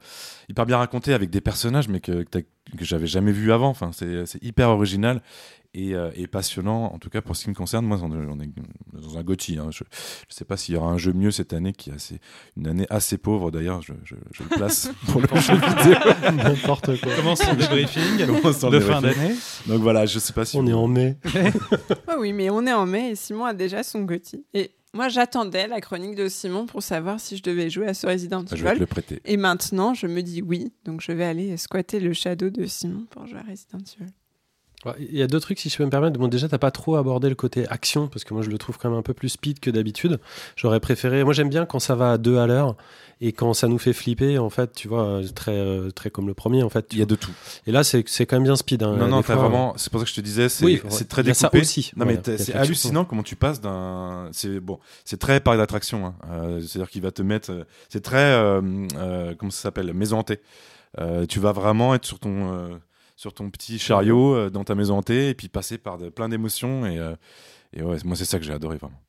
hyper 0.50 0.66
bien 0.66 0.78
raconté 0.78 1.14
avec 1.14 1.30
des 1.30 1.42
personnages, 1.42 1.88
mais 1.88 2.00
que, 2.00 2.24
que 2.24 2.40
que 2.78 2.84
j'avais 2.84 3.08
jamais 3.08 3.32
vu 3.32 3.52
avant. 3.54 3.70
Enfin, 3.70 3.92
c'est 3.94 4.26
c'est 4.26 4.44
hyper 4.44 4.70
original 4.70 5.22
et, 5.74 5.94
euh, 5.96 6.12
et 6.16 6.28
passionnant. 6.28 6.94
En 6.94 7.00
tout 7.00 7.10
cas, 7.10 7.22
pour 7.22 7.36
ce 7.36 7.44
qui 7.44 7.50
me 7.50 7.56
concerne, 7.56 7.86
moi, 7.86 8.00
on 8.04 8.12
est, 8.12 8.26
on 8.28 8.40
est 8.40 8.50
dans 8.94 9.18
un 9.18 9.24
Gotti. 9.24 9.58
hein. 9.58 9.70
Je 9.72 9.84
ne 9.84 10.34
sais 10.34 10.46
pas 10.46 10.58
s'il 10.58 10.76
y 10.76 10.78
aura 10.78 10.90
un 10.92 10.98
jeu 10.98 11.14
mieux 11.14 11.32
cette 11.32 11.54
année, 11.54 11.74
qui 11.74 11.90
est 11.90 11.94
assez, 11.94 12.20
une 12.56 12.68
année 12.68 12.86
assez 12.90 13.18
pauvre 13.18 13.52
d'ailleurs. 13.52 13.82
Je, 13.82 13.94
je, 14.04 14.16
je 14.34 14.44
le 14.44 14.50
place 14.50 14.90
pour 15.08 15.22
le 15.22 15.28
jeu 15.40 15.54
vidéo. 15.56 16.34
N'importe 16.34 17.00
quoi. 17.00 17.16
Commence 17.16 17.40
son 17.40 17.54
débriefing 17.56 18.26
Commence 18.26 18.58
son 18.60 18.70
de 18.70 18.80
fin 18.80 19.02
débriefing. 19.02 19.24
d'année? 19.24 19.36
Donc 19.68 19.82
voilà, 19.82 20.06
je 20.06 20.20
sais 20.20 20.34
pas 20.34 20.46
si 20.46 20.58
On 20.58 20.66
est 20.68 20.74
en 20.74 20.88
mai. 20.88 21.18
Ah 22.08 22.18
oui, 22.20 22.34
mais 22.34 22.50
on 22.50 22.66
est 22.66 22.74
en 22.74 22.86
mai 22.86 23.12
et 23.12 23.16
Simon 23.16 23.46
a 23.46 23.54
déjà 23.54 23.84
son 23.84 24.02
Gotti. 24.04 24.46
Et 24.54 24.72
moi, 24.94 25.10
j'attendais 25.10 25.68
la 25.68 25.82
chronique 25.82 26.16
de 26.16 26.28
Simon 26.30 26.66
pour 26.66 26.82
savoir 26.82 27.20
si 27.20 27.38
je 27.38 27.44
devais 27.44 27.70
jouer 27.70 27.88
à 27.88 27.94
ce 27.94 28.08
Resident 28.08 28.44
je 28.50 28.56
vais 28.56 28.62
te 28.64 28.68
Evil. 28.72 28.80
le 28.80 28.86
prêter. 28.86 29.22
Et 29.26 29.38
maintenant, 29.38 29.94
je 29.94 30.08
me 30.08 30.22
dis 30.24 30.42
oui. 30.42 30.72
Donc, 30.86 31.02
je 31.02 31.12
vais 31.12 31.26
aller 31.26 31.56
squatter 31.58 32.00
le 32.00 32.14
shadow 32.14 32.50
de 32.50 32.66
Simon 32.66 33.06
pour 33.12 33.28
jouer 33.28 33.40
à 33.40 33.44
Resident 33.52 33.78
Evil. 34.00 34.12
Ouais, 34.88 35.08
Il 35.12 35.18
y 35.18 35.22
a 35.24 35.28
deux 35.28 35.40
trucs, 35.40 35.60
si 35.60 35.70
je 35.70 35.78
peux 35.78 35.86
me 35.86 35.90
permettre. 35.90 36.20
Bon, 36.20 36.28
déjà, 36.28 36.48
t'as 36.48 36.58
pas 36.58 36.72
trop 36.72 36.96
abordé 36.96 37.30
le 37.30 37.36
côté 37.36 37.68
action, 37.70 38.08
parce 38.08 38.24
que 38.24 38.34
moi, 38.34 38.44
je 38.44 38.50
le 38.50 38.58
trouve 38.58 38.78
quand 38.78 38.90
même 38.90 38.98
un 39.00 39.04
peu 39.04 39.14
plus 39.14 39.30
speed 39.30 39.60
que 39.60 39.70
d'habitude. 39.70 40.20
J'aurais 40.56 40.80
préféré. 40.80 41.24
Moi, 41.24 41.34
j'aime 41.34 41.50
bien 41.50 41.66
quand 41.66 41.80
ça 41.80 41.96
va 41.96 42.14
à 42.14 42.18
deux 42.18 42.38
à 42.38 42.48
l'heure 42.48 42.76
et 43.20 43.32
quand 43.32 43.54
ça 43.54 43.68
nous 43.68 43.80
fait 43.80 43.94
flipper, 43.94 44.38
en 44.38 44.50
fait, 44.50 44.74
tu 44.74 44.88
vois, 44.88 45.04
euh, 45.06 45.28
très, 45.34 45.52
euh, 45.58 45.90
très 45.92 46.10
comme 46.12 46.28
le 46.28 46.34
premier, 46.34 46.62
en 46.64 46.70
fait. 46.70 46.88
Il 46.92 47.00
y 47.00 47.02
a 47.02 47.06
de 47.06 47.16
tout. 47.16 47.32
Et 47.66 47.72
là, 47.72 47.84
c'est 47.84 48.04
quand 48.04 48.36
même 48.36 48.44
bien 48.44 48.56
speed. 48.56 48.84
hein. 48.84 48.96
non, 48.96 49.08
non, 49.08 49.22
t'as 49.24 49.36
vraiment. 49.36 49.74
C'est 49.78 49.92
pour 49.92 50.00
ça 50.00 50.06
que 50.06 50.10
je 50.12 50.16
te 50.16 50.22
disais, 50.22 50.50
c'est 50.50 50.64
Oui, 50.66 50.82
très 51.10 51.28
a 51.28 51.34
ça 51.34 51.48
découpé. 51.48 51.62
aussi. 51.62 51.92
Non, 51.96 52.06
mais 52.06 52.20
Voilà, 52.24 52.38
c'est 52.38 52.54
hallucinant 52.54 53.06
comment 53.06 53.24
tu 53.24 53.36
passes 53.36 53.60
d'un. 53.62 54.30
C'est 54.32 54.60
bon, 54.60 54.80
c'est 55.04 55.20
très 55.20 55.40
parc 55.40 55.58
d'attraction. 55.58 56.06
Hein. 56.06 56.16
Euh, 56.32 56.62
C'est-à-dire 56.62 56.90
qu'il 56.90 57.02
va 57.02 57.12
te 57.12 57.22
mettre. 57.24 57.52
euh, 57.52 57.64
C'est 57.90 58.02
très. 58.04 58.18
euh, 58.34 58.62
euh, 58.98 59.34
comment 59.38 59.52
ça 59.52 59.64
s'appelle 59.64 59.92
Maison 59.94 60.20
hantée. 60.20 60.40
Euh, 61.00 61.26
tu 61.26 61.40
vas 61.40 61.52
vraiment 61.52 61.96
être 61.96 62.06
sur 62.06 62.20
ton. 62.20 62.80
Sur 63.18 63.34
ton 63.34 63.50
petit 63.50 63.78
chariot 63.80 64.34
euh, 64.36 64.50
dans 64.50 64.64
ta 64.64 64.76
maison 64.76 64.98
hantée 65.00 65.30
et 65.30 65.34
puis 65.34 65.50
passer 65.50 65.78
par 65.78 65.98
de- 65.98 66.08
plein 66.10 66.30
d'émotions 66.30 66.86
et, 66.86 66.98
euh, 66.98 67.16
et 67.74 67.82
ouais 67.82 67.98
moi 68.06 68.16
c'est 68.16 68.24
ça 68.26 68.40
que 68.40 68.46
j'ai 68.46 68.54
adoré 68.54 68.78
vraiment 68.78 69.02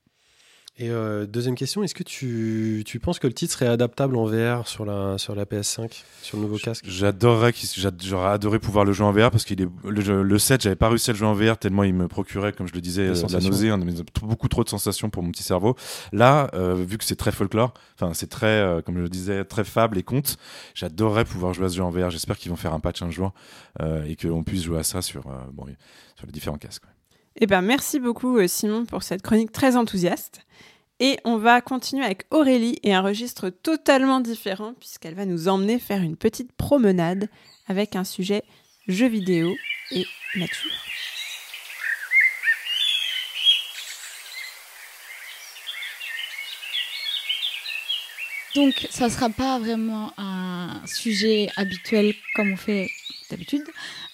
Et 0.81 0.91
euh, 0.91 1.27
deuxième 1.27 1.57
question, 1.57 1.83
est-ce 1.83 1.95
que 1.95 2.05
tu, 2.05 2.85
tu 2.87 3.01
penses 3.01 3.19
que 3.19 3.27
le 3.27 3.33
titre 3.33 3.53
serait 3.53 3.67
adaptable 3.67 4.17
en 4.17 4.27
VR 4.27 4.69
sur 4.69 4.85
la, 4.85 5.19
sur 5.19 5.35
la 5.35 5.45
PS5, 5.45 6.05
sur 6.23 6.37
le 6.37 6.45
nouveau 6.45 6.57
casque? 6.57 6.85
J'adorerais 6.87 7.53
j'aurais 8.01 8.31
adoré 8.31 8.61
pouvoir 8.61 8.85
le 8.85 8.93
jouer 8.93 9.07
en 9.07 9.11
VR 9.11 9.33
parce 9.33 9.45
qu'il 9.45 9.61
est 9.61 9.69
le, 9.85 10.23
le 10.23 10.39
7 10.39 10.63
j'avais 10.63 10.77
pas 10.77 10.89
réussi 10.89 11.11
à 11.11 11.15
le 11.15 11.19
jouer 11.19 11.27
en 11.27 11.35
VR 11.35 11.59
tellement 11.59 11.83
il 11.83 11.95
me 11.95 12.07
procurait 12.07 12.53
comme 12.53 12.69
je 12.69 12.75
le 12.75 12.81
disais 12.81 13.09
euh, 13.09 13.27
de 13.27 13.33
la 13.33 13.41
nausée 13.41 13.71
hein, 13.71 13.81
beaucoup 14.23 14.47
trop 14.47 14.63
de 14.63 14.69
sensations 14.69 15.11
pour 15.11 15.25
mon 15.25 15.33
petit 15.33 15.43
cerveau. 15.43 15.75
Là 16.13 16.49
euh, 16.55 16.75
vu 16.75 16.97
que 16.97 17.05
c'est 17.05 17.17
très 17.17 17.33
folklore 17.33 17.75
enfin 18.01 18.15
c'est 18.15 18.31
très 18.31 18.47
euh, 18.47 18.81
comme 18.81 18.97
je 18.99 19.03
le 19.03 19.09
disais 19.09 19.45
très 19.45 19.65
fable 19.65 19.99
et 19.99 20.05
conte 20.05 20.37
j'adorerais 20.75 21.25
pouvoir 21.25 21.55
jouer 21.55 21.67
à 21.67 21.69
ce 21.71 21.77
jeu 21.77 21.83
en 21.83 21.91
VR 21.91 22.11
j'espère 22.11 22.39
qu'ils 22.39 22.51
vont 22.51 22.57
faire 22.57 22.73
un 22.73 22.81
patch 22.81 23.03
un 23.03 23.11
jour 23.11 23.33
euh, 23.81 24.05
et 24.05 24.15
qu'on 24.15 24.45
puisse 24.45 24.63
jouer 24.63 24.79
à 24.79 24.85
ça 24.85 25.03
sur 25.03 25.25
bon, 25.53 25.67
sur 26.15 26.27
les 26.27 26.33
différents 26.33 26.59
casques 26.59 26.85
ouais. 26.85 26.98
Eh 27.41 27.47
ben, 27.47 27.63
merci 27.63 28.01
beaucoup, 28.01 28.37
euh, 28.39 28.49
Simon, 28.49 28.85
pour 28.85 29.05
cette 29.05 29.23
chronique 29.23 29.53
très 29.53 29.77
enthousiaste. 29.77 30.41
Et 30.99 31.19
on 31.25 31.37
va 31.37 31.61
continuer 31.61 32.05
avec 32.05 32.25
Aurélie 32.33 32.81
et 32.83 32.93
un 32.93 33.01
registre 33.01 33.49
totalement 33.49 34.19
différent, 34.19 34.75
puisqu'elle 34.75 35.15
va 35.15 35.25
nous 35.25 35.47
emmener 35.47 35.79
faire 35.79 36.03
une 36.03 36.17
petite 36.17 36.51
promenade 36.53 37.29
avec 37.69 37.95
un 37.95 38.03
sujet 38.03 38.43
jeux 38.89 39.07
vidéo 39.07 39.55
et 39.93 40.05
nature. 40.35 40.73
Donc, 48.57 48.89
ça 48.91 49.09
sera 49.09 49.31
pas 49.31 49.61
vraiment 49.61 50.13
un 50.19 50.83
sujet 50.87 51.49
habituel 51.55 52.13
comme 52.35 52.55
on 52.55 52.57
fait 52.57 52.91
d'habitude. 53.31 53.63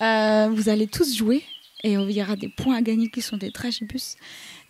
Euh, 0.03 0.51
vous 0.51 0.68
allez 0.68 0.89
tous 0.89 1.16
jouer 1.16 1.43
et 1.85 1.93
il 1.93 2.11
y 2.11 2.22
aura 2.22 2.35
des 2.35 2.49
points 2.49 2.76
à 2.76 2.82
gagner 2.82 3.11
qui 3.11 3.20
sont 3.20 3.37
des 3.37 3.53
tragibus. 3.53 4.16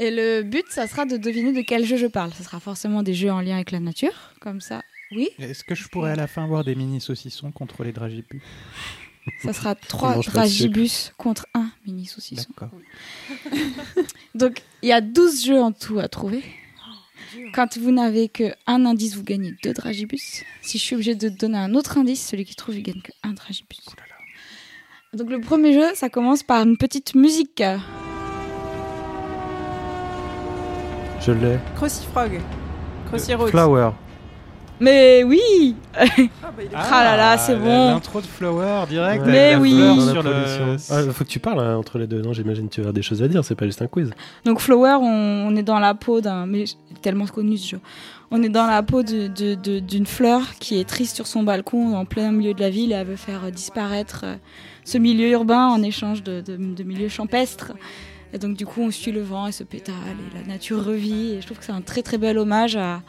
Et 0.00 0.10
le 0.10 0.42
but, 0.42 0.66
ça 0.68 0.88
sera 0.88 1.06
de 1.06 1.16
deviner 1.16 1.52
de 1.52 1.62
quel 1.62 1.86
jeu 1.86 1.96
je 1.96 2.06
parle. 2.06 2.34
Ce 2.34 2.42
sera 2.42 2.58
forcément 2.58 3.04
des 3.04 3.14
jeux 3.14 3.30
en 3.30 3.40
lien 3.40 3.54
avec 3.54 3.70
la 3.70 3.78
nature, 3.78 4.32
comme 4.40 4.60
ça. 4.60 4.82
Oui, 5.12 5.28
Est-ce 5.38 5.62
que 5.62 5.76
je 5.76 5.86
pourrais 5.88 6.10
à 6.10 6.16
la 6.16 6.26
fin 6.26 6.44
voir 6.46 6.64
des 6.64 6.74
mini 6.74 7.00
saucissons 7.00 7.52
contre 7.52 7.84
les 7.84 7.92
dragibus 7.92 8.42
ça 9.40 9.54
sera 9.54 9.74
trois 9.88 10.18
dragibus 10.18 11.14
contre 11.16 11.46
un 11.54 11.70
mini 11.86 12.04
saucisson. 12.04 12.50
D'accord. 12.50 12.78
Donc, 14.34 14.62
il 14.82 14.90
y 14.90 14.92
a 14.92 15.00
12 15.00 15.46
jeux 15.46 15.60
en 15.60 15.72
tout 15.72 15.98
à 15.98 16.08
trouver. 16.08 16.42
Quand 17.54 17.78
vous 17.78 17.90
n'avez 17.90 18.28
qu'un 18.28 18.52
indice, 18.66 19.14
vous 19.14 19.22
gagnez 19.22 19.54
deux 19.62 19.72
dragibus. 19.72 20.44
Si 20.60 20.76
je 20.76 20.82
suis 20.82 20.94
obligée 20.94 21.14
de 21.14 21.30
donner 21.30 21.56
un 21.56 21.74
autre 21.74 21.96
indice, 21.96 22.26
celui 22.28 22.44
qui 22.44 22.54
trouve, 22.54 22.76
il 22.76 22.82
gagne 22.82 23.00
qu'un 23.00 23.32
dragibus. 23.32 23.80
Donc, 25.16 25.30
le 25.30 25.40
premier 25.40 25.72
jeu, 25.72 25.86
ça 25.94 26.08
commence 26.08 26.42
par 26.42 26.62
une 26.62 26.76
petite 26.76 27.14
musique. 27.14 27.62
Je 31.20 31.32
l'ai. 31.32 31.58
Crossy 31.76 32.04
Frog. 32.06 32.40
Crossy 33.08 33.34
Road. 33.34 33.50
Flower. 33.50 33.90
Mais 34.80 35.22
oui 35.22 35.76
Ah, 35.94 36.04
bah, 36.04 36.50
il 36.58 36.64
est- 36.64 36.68
Ah 36.74 37.04
là 37.04 37.16
là, 37.16 37.38
c'est 37.38 37.52
la- 37.52 37.58
bon. 37.60 37.90
L'intro 37.94 38.20
de 38.20 38.26
Flower 38.26 38.82
direct. 38.88 39.22
Ouais. 39.24 39.28
avec 39.30 39.32
Mais 39.32 39.56
oui. 39.56 40.00
sur 40.10 40.22
le. 40.22 40.76
Ah, 40.90 41.12
faut 41.12 41.24
que 41.24 41.28
tu 41.30 41.38
parles 41.38 41.60
hein, 41.60 41.76
entre 41.76 41.98
les 41.98 42.08
deux. 42.08 42.20
Non, 42.20 42.32
j'imagine 42.32 42.68
que 42.68 42.74
tu 42.82 42.86
as 42.86 42.90
des 42.92 43.00
choses 43.02 43.22
à 43.22 43.28
dire. 43.28 43.44
C'est 43.44 43.54
pas 43.54 43.66
juste 43.66 43.80
un 43.82 43.86
quiz. 43.86 44.10
Donc, 44.44 44.58
Flower, 44.60 44.96
on, 45.00 45.46
on 45.48 45.56
est 45.56 45.62
dans 45.62 45.78
la 45.78 45.94
peau 45.94 46.20
d'un. 46.20 46.46
Mais 46.46 46.64
tellement 47.02 47.26
connu 47.26 47.56
ce 47.56 47.68
jeu. 47.70 47.80
On 48.32 48.42
est 48.42 48.48
dans 48.48 48.66
la 48.66 48.82
peau 48.82 49.04
de- 49.04 49.28
de- 49.28 49.54
de- 49.54 49.78
d'une 49.78 50.06
fleur 50.06 50.40
qui 50.58 50.80
est 50.80 50.88
triste 50.88 51.14
sur 51.14 51.28
son 51.28 51.44
balcon 51.44 51.94
en 51.94 52.04
plein 52.04 52.32
milieu 52.32 52.52
de 52.52 52.60
la 52.60 52.70
ville 52.70 52.90
et 52.90 52.96
elle 52.96 53.06
veut 53.06 53.16
faire 53.16 53.44
euh, 53.44 53.50
disparaître 53.50 54.22
euh, 54.24 54.34
ce 54.84 54.98
milieu 54.98 55.28
urbain 55.30 55.68
en 55.68 55.82
échange 55.82 56.22
de, 56.22 56.40
de, 56.40 56.56
de 56.56 56.82
milieux 56.82 57.08
champestres. 57.08 57.72
Et 58.32 58.38
donc, 58.38 58.56
du 58.56 58.66
coup, 58.66 58.80
on 58.82 58.90
suit 58.90 59.12
le 59.12 59.22
vent 59.22 59.46
et 59.46 59.52
ce 59.52 59.62
pétale 59.64 59.94
et 60.32 60.38
la 60.38 60.44
nature 60.44 60.84
revit. 60.84 61.34
Et 61.34 61.40
je 61.40 61.46
trouve 61.46 61.58
que 61.58 61.64
c'est 61.64 61.72
un 61.72 61.80
très 61.82 62.02
très 62.02 62.18
bel 62.18 62.36
hommage 62.38 62.76
à, 62.76 63.00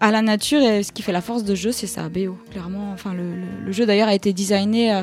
à 0.00 0.10
la 0.10 0.22
nature. 0.22 0.60
Et 0.60 0.82
ce 0.82 0.90
qui 0.92 1.02
fait 1.02 1.12
la 1.12 1.20
force 1.20 1.44
de 1.44 1.54
jeu, 1.54 1.70
c'est 1.72 1.86
sa 1.86 2.08
BO. 2.08 2.36
Clairement, 2.50 2.90
enfin, 2.92 3.14
le, 3.14 3.34
le- 3.36 3.64
le 3.66 3.72
jeu 3.72 3.86
d'ailleurs 3.86 4.08
a 4.08 4.14
été 4.14 4.32
designé 4.32 4.92
euh, 4.92 5.02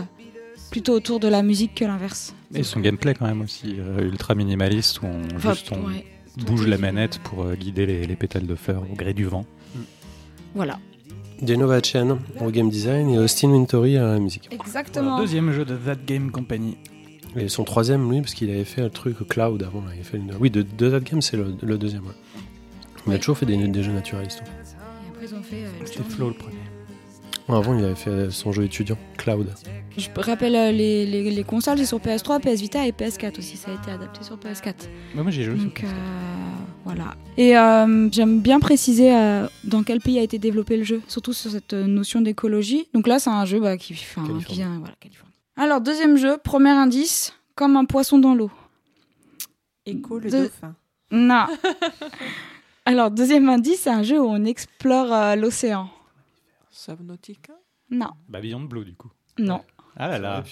plutôt 0.69 0.93
autour 0.93 1.19
de 1.21 1.27
la 1.29 1.43
musique 1.43 1.75
que 1.75 1.85
l'inverse. 1.85 2.35
Et 2.53 2.63
son 2.63 2.81
gameplay 2.81 3.13
quand 3.13 3.25
même 3.25 3.41
aussi 3.41 3.75
euh, 3.79 4.01
ultra 4.05 4.35
minimaliste 4.35 5.01
où 5.01 5.05
on, 5.05 5.21
Enfin, 5.35 5.53
juste 5.53 5.71
on 5.71 5.85
ouais. 5.87 6.05
bouge 6.45 6.67
la 6.67 6.77
manette 6.77 7.19
pour 7.19 7.43
euh, 7.43 7.55
guider 7.55 7.85
les, 7.85 8.05
les 8.05 8.15
pétales 8.17 8.47
de 8.47 8.55
fleurs 8.55 8.83
au 8.91 8.95
gré 8.95 9.13
du 9.13 9.23
vent. 9.25 9.45
Voilà. 10.55 10.77
Genova 11.45 11.81
Chen 11.81 12.17
au 12.41 12.49
game 12.51 12.69
design 12.69 13.09
et 13.09 13.17
Austin 13.19 13.49
Wintory 13.51 13.97
à 13.97 14.13
la 14.13 14.19
musique. 14.19 14.47
Exactement. 14.51 15.09
Voilà, 15.11 15.21
deuxième 15.21 15.51
jeu 15.51 15.65
de 15.65 15.75
That 15.75 15.97
Game 16.05 16.31
Company. 16.31 16.77
Et 17.35 17.49
son 17.49 17.63
troisième, 17.63 18.09
lui, 18.11 18.21
parce 18.21 18.33
qu'il 18.33 18.49
avait 18.49 18.63
fait 18.63 18.81
le 18.81 18.89
truc 18.89 19.17
Cloud 19.27 19.61
avant. 19.61 19.81
là, 19.81 19.91
il 19.95 20.03
fait 20.03 20.17
une- 20.17 20.33
Oui, 20.39 20.49
de, 20.49 20.63
de 20.63 20.89
That 20.89 21.01
Game, 21.01 21.21
c'est 21.21 21.37
le, 21.37 21.53
le 21.61 21.77
deuxième. 21.77 22.03
ouais. 22.05 22.13
Il 23.05 23.13
a 23.13 23.17
toujours 23.19 23.37
fait 23.37 23.45
des, 23.45 23.55
des 23.67 23.83
jeux 23.83 23.91
naturalistes. 23.93 24.41
en 24.41 24.45
fait. 24.45 24.51
Et 24.51 25.09
après, 25.09 25.25
ils 25.25 25.35
ont 25.35 25.43
fait. 25.43 25.63
euh, 25.63 25.85
C'était. 25.85 26.03
Flo 26.03 26.29
le 26.29 26.33
premier. 26.33 26.55
Avant, 27.49 27.77
il 27.77 27.83
avait 27.85 27.95
fait 27.95 28.29
son 28.29 28.51
jeu 28.51 28.65
étudiant, 28.65 28.97
Cloud. 29.17 29.53
Je 29.97 30.09
rappelle 30.17 30.55
euh, 30.55 30.71
les, 30.71 31.05
les, 31.05 31.31
les 31.31 31.43
consoles, 31.43 31.77
c'est 31.77 31.85
sur 31.85 31.99
PS3, 31.99 32.41
PS 32.41 32.59
Vita 32.61 32.85
et 32.85 32.91
PS4 32.91 33.39
aussi. 33.39 33.55
Ça 33.55 33.71
a 33.71 33.73
été 33.75 33.89
adapté 33.89 34.23
sur 34.23 34.35
PS4. 34.37 34.73
Ouais, 35.15 35.21
moi 35.23 35.31
j'ai 35.31 35.43
joué. 35.43 35.55
Donc 35.55 35.81
euh, 35.83 35.87
voilà. 36.83 37.15
Et 37.37 37.57
euh, 37.57 38.09
j'aime 38.11 38.41
bien 38.41 38.59
préciser 38.59 39.15
euh, 39.15 39.47
dans 39.63 39.83
quel 39.83 40.01
pays 40.01 40.19
a 40.19 40.23
été 40.23 40.39
développé 40.39 40.75
le 40.75 40.83
jeu, 40.83 41.01
surtout 41.07 41.31
sur 41.33 41.49
cette 41.49 41.73
notion 41.73 42.19
d'écologie. 42.19 42.89
Donc 42.93 43.07
là, 43.07 43.17
c'est 43.17 43.29
un 43.29 43.45
jeu 43.45 43.61
bah, 43.61 43.77
qui, 43.77 43.93
Californie. 43.93 44.43
qui 44.43 44.55
vient 44.55 44.77
voilà, 44.79 44.95
Californie. 44.99 45.33
Alors 45.55 45.79
deuxième 45.81 46.17
jeu, 46.17 46.37
premier 46.43 46.69
indice, 46.71 47.33
comme 47.55 47.77
un 47.77 47.85
poisson 47.85 48.19
dans 48.19 48.35
l'eau. 48.35 48.51
Echo 49.85 50.19
le 50.19 50.29
De- 50.29 50.37
dauphin. 50.43 50.75
Non. 51.11 51.45
Alors 52.85 53.09
deuxième 53.09 53.47
indice, 53.49 53.81
c'est 53.83 53.89
un 53.89 54.03
jeu 54.03 54.19
où 54.21 54.25
on 54.27 54.43
explore 54.45 55.11
euh, 55.13 55.35
l'océan. 55.35 55.89
Subnautica 56.77 57.53
Non, 57.89 58.09
Bah 58.29 58.39
Beyond 58.41 58.61
Blue 58.61 58.85
du 58.85 58.95
coup. 58.95 59.09
non. 59.39 59.61
Ah 59.95 60.07
là 60.07 60.19
là. 60.19 60.43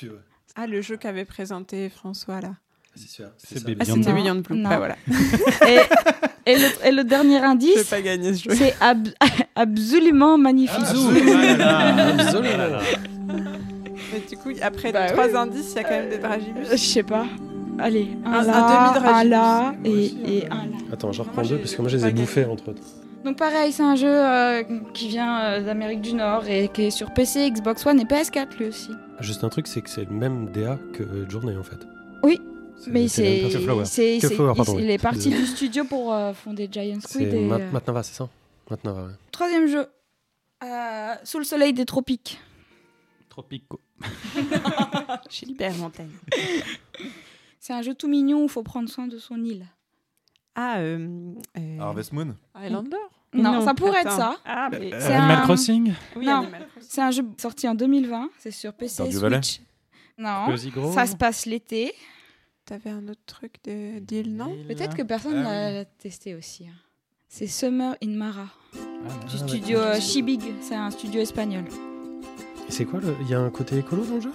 Ah, 0.55 0.65
le 0.67 0.82
jeu 0.82 0.97
qu'avait 0.97 1.26
présenté 1.26 1.89
François 1.89 2.41
là. 2.41 2.55
C'est 2.95 3.09
ça. 3.23 3.32
Baby 3.65 3.78
Ah, 3.82 3.84
Beyond 3.86 3.95
c'était 3.97 4.13
Blue. 4.13 4.21
Beyond 4.23 4.36
Blue. 4.41 4.57
Non. 4.57 4.69
Bah 4.69 4.78
voilà. 4.78 4.95
Et, 5.67 5.80
et 6.51 6.55
le, 6.57 6.88
et 6.88 6.91
le 6.91 7.03
dernier 7.03 7.36
Je 7.38 7.41
vais 7.41 7.45
indice, 7.47 7.84
pas 7.89 8.01
gagner 8.01 8.34
ce 8.34 8.43
jeu. 8.43 8.55
c'est 8.55 8.76
ab- 8.82 9.07
absolument 9.55 10.38
magnifique. 10.38 10.80
Mais 14.13 14.19
du 14.30 14.38
coup, 14.38 14.51
après 14.61 14.91
Bah 14.91 15.07
les 15.07 15.11
trois 15.13 15.36
indices, 15.36 15.71
il 15.71 15.76
y 15.76 15.80
a 15.80 15.84
quand 15.84 15.89
même 15.91 16.09
des 16.09 16.17
dragibus. 16.17 16.69
Je 16.71 16.76
sais 16.78 17.03
pas. 17.03 17.26
Allez, 17.80 18.09
un, 18.26 18.32
Un- 18.32 18.39
un 18.39 18.43
là, 18.43 18.93
demi-dragibus. 18.93 19.19
un 19.19 19.23
là 19.26 19.76
et, 19.84 20.38
et 20.38 20.47
un 20.49 20.65
là. 20.67 20.78
Attends, 20.93 21.11
j'en 21.11 21.23
reprends 21.23 21.41
deux 21.41 21.57
parce 21.57 21.76
que 21.76 21.82
moi 21.82 21.89
je 21.89 21.97
les 21.97 22.05
ai 22.07 22.11
bouffés 22.11 22.45
entre 22.45 22.69
autres. 22.69 22.82
Donc 23.26 23.38
pareil, 23.38 23.71
c'est 23.71 23.84
un 23.84 23.95
jeu 23.95 24.07
euh, 24.07 24.63
qui 24.93 25.07
vient 25.07 25.39
euh, 25.41 25.61
d'Amérique 25.63 26.01
du 26.01 26.13
Nord 26.13 26.47
et 26.47 26.69
qui 26.69 26.84
est 26.84 26.91
sur 26.91 27.11
PC, 27.13 27.49
Xbox 27.49 27.84
One 27.86 27.99
et 27.99 28.03
PS4 28.05 28.55
lui 28.57 28.65
aussi. 28.67 28.91
Juste 29.19 29.43
un 29.43 29.49
truc, 29.49 29.65
c'est 29.67 29.82
que 29.82 29.89
c'est 29.89 30.05
le 30.05 30.11
même 30.11 30.51
DA 30.51 30.78
que 30.93 31.28
Journey 31.28 31.57
en 31.57 31.63
fait. 31.63 31.80
Oui, 32.21 32.39
C'est- 32.78 32.91
Mais 32.91 33.07
c'est 33.07 33.49
c'est, 33.86 34.17
il- 34.17 34.38
pardon, 34.38 34.78
il 34.78 34.86
oui. 34.86 34.91
est 34.91 35.01
parti 35.01 35.30
du 35.32 35.45
studio 35.47 35.86
pour 35.86 36.13
euh, 36.13 36.34
fonder 36.34 36.69
Giant 36.71 36.99
Squid. 37.01 37.30
C'est 37.32 37.38
Et, 37.38 37.45
Ma- 37.45 37.55
euh, 37.55 37.71
Matnava, 37.71 38.03
c'est 38.03 38.13
ça? 38.13 38.30
Matnava, 38.69 39.05
ouais. 39.05 39.13
Troisième 39.32 39.65
jeu, 39.67 39.88
euh, 40.63 41.13
Sous 41.23 41.39
le 41.39 41.45
soleil 41.45 41.73
des 41.73 41.86
tropiques. 41.86 42.39
Tropico. 43.30 43.82
Gilbert 45.32 45.73
Montaigne. 45.78 46.11
C'est 47.59 47.73
un 47.73 47.82
jeu 47.82 47.95
tout 47.95 48.07
mignon 48.07 48.41
où 48.41 48.43
il 48.43 48.49
faut 48.49 48.61
prendre 48.63 48.88
soin 48.88 49.07
de 49.07 49.17
son 49.17 49.43
île. 49.43 49.65
Ah, 50.55 50.77
euh, 50.79 51.33
euh, 51.57 51.79
Harvest 51.79 52.13
Moon 52.13 52.35
Highlander 52.53 52.97
Non, 53.33 53.61
ça 53.61 53.73
pourrait 53.73 54.01
être 54.01 54.11
ça. 54.11 54.37
Ah, 54.45 54.69
mais 54.71 54.93
Euh, 54.93 54.99
C'est 55.01 55.13
Animal 55.13 55.37
un- 55.39 55.41
Crossing 55.43 55.93
oui, 56.15 56.25
non. 56.25 56.47
C'est 56.79 57.01
un 57.01 57.11
jeu 57.11 57.23
sorti 57.37 57.67
en 57.67 57.75
2020. 57.75 58.29
C'est 58.39 58.51
sur 58.51 58.73
PC 58.73 59.03
et 59.07 59.11
Switch. 59.11 59.61
Non, 60.17 60.55
ça 60.93 61.05
se 61.05 61.15
passe 61.17 61.45
l'été. 61.45 61.93
T'avais 62.63 62.89
un 62.89 63.07
autre 63.09 63.21
truc 63.25 63.55
de 63.65 63.99
deal, 63.99 64.33
non 64.35 64.55
Peut-être 64.67 64.95
que 64.95 65.03
personne 65.03 65.45
Ah 65.45 65.71
l'a 65.71 65.85
testé 65.85 66.33
aussi. 66.35 66.65
hein. 66.67 66.73
C'est 67.27 67.47
Summer 67.47 67.95
in 68.01 68.11
Mara, 68.15 68.47
Ah, 68.73 69.25
du 69.27 69.33
ouais. 69.35 69.47
studio 69.47 69.77
euh, 69.77 69.99
Shibig. 69.99 70.41
C'est 70.61 70.73
un 70.75 70.89
studio 70.89 71.19
espagnol. 71.21 71.65
C'est 72.69 72.85
quoi 72.85 73.01
le... 73.01 73.13
Il 73.21 73.29
y 73.29 73.33
a 73.35 73.39
un 73.39 73.49
côté 73.51 73.77
écolo 73.77 74.05
dans 74.05 74.15
le 74.15 74.21
jeu? 74.21 74.31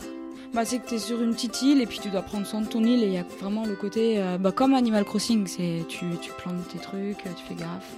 Bah, 0.53 0.65
c'est 0.65 0.79
que 0.81 0.89
tu 0.89 0.95
es 0.97 0.99
sur 0.99 1.23
une 1.23 1.33
petite 1.33 1.63
île 1.63 1.81
et 1.81 1.87
puis 1.87 2.01
tu 2.01 2.09
dois 2.11 2.23
prendre 2.23 2.45
soin 2.47 2.61
de 2.61 2.67
ton 2.67 2.83
île 2.83 3.03
et 3.05 3.07
il 3.07 3.13
y 3.13 3.19
a 3.19 3.23
vraiment 3.41 3.65
le 3.65 3.77
côté 3.77 4.21
euh, 4.21 4.37
bah, 4.37 4.51
comme 4.51 4.75
Animal 4.75 5.05
Crossing, 5.05 5.47
c'est 5.47 5.85
tu, 5.89 6.07
tu 6.21 6.33
plantes 6.33 6.67
tes 6.69 6.79
trucs, 6.79 7.19
tu 7.23 7.45
fais 7.49 7.55
gaffe. 7.55 7.95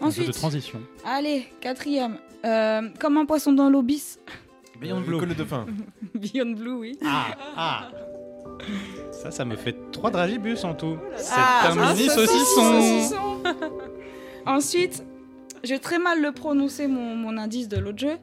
Un 0.00 0.10
jeu 0.10 0.22
de 0.22 0.28
Ensuite, 0.28 0.32
transition. 0.34 0.80
allez, 1.04 1.46
quatrième, 1.60 2.18
euh, 2.44 2.82
comme 3.00 3.16
un 3.16 3.24
poisson 3.26 3.52
dans 3.52 3.68
l'eau 3.70 3.82
bis. 3.82 4.18
Beyond 4.80 4.98
Euh, 4.98 5.00
Blue. 5.00 5.16
École 5.16 5.34
de 5.34 5.44
fin. 5.44 5.66
Beyond 6.14 6.52
Blue, 6.52 6.72
oui. 6.74 6.98
Ah, 7.04 7.26
ah. 7.56 7.88
Ça, 9.10 9.30
ça 9.32 9.44
me 9.44 9.56
fait 9.56 9.76
trois 9.90 10.10
dragibus 10.10 10.62
en 10.64 10.74
tout. 10.74 10.96
C'est 11.16 11.32
Ah, 11.36 11.70
un 11.70 11.74
ça, 11.74 11.94
mini 11.94 12.08
saucisson. 12.08 13.14
Ensuite, 14.46 15.02
je 15.64 15.70
vais 15.70 15.78
très 15.78 15.98
mal 15.98 16.20
le 16.22 16.30
prononcer 16.32 16.86
mon, 16.86 17.16
mon 17.16 17.36
indice 17.36 17.68
de 17.68 17.78
l'autre 17.78 17.98
jeu. 17.98 18.16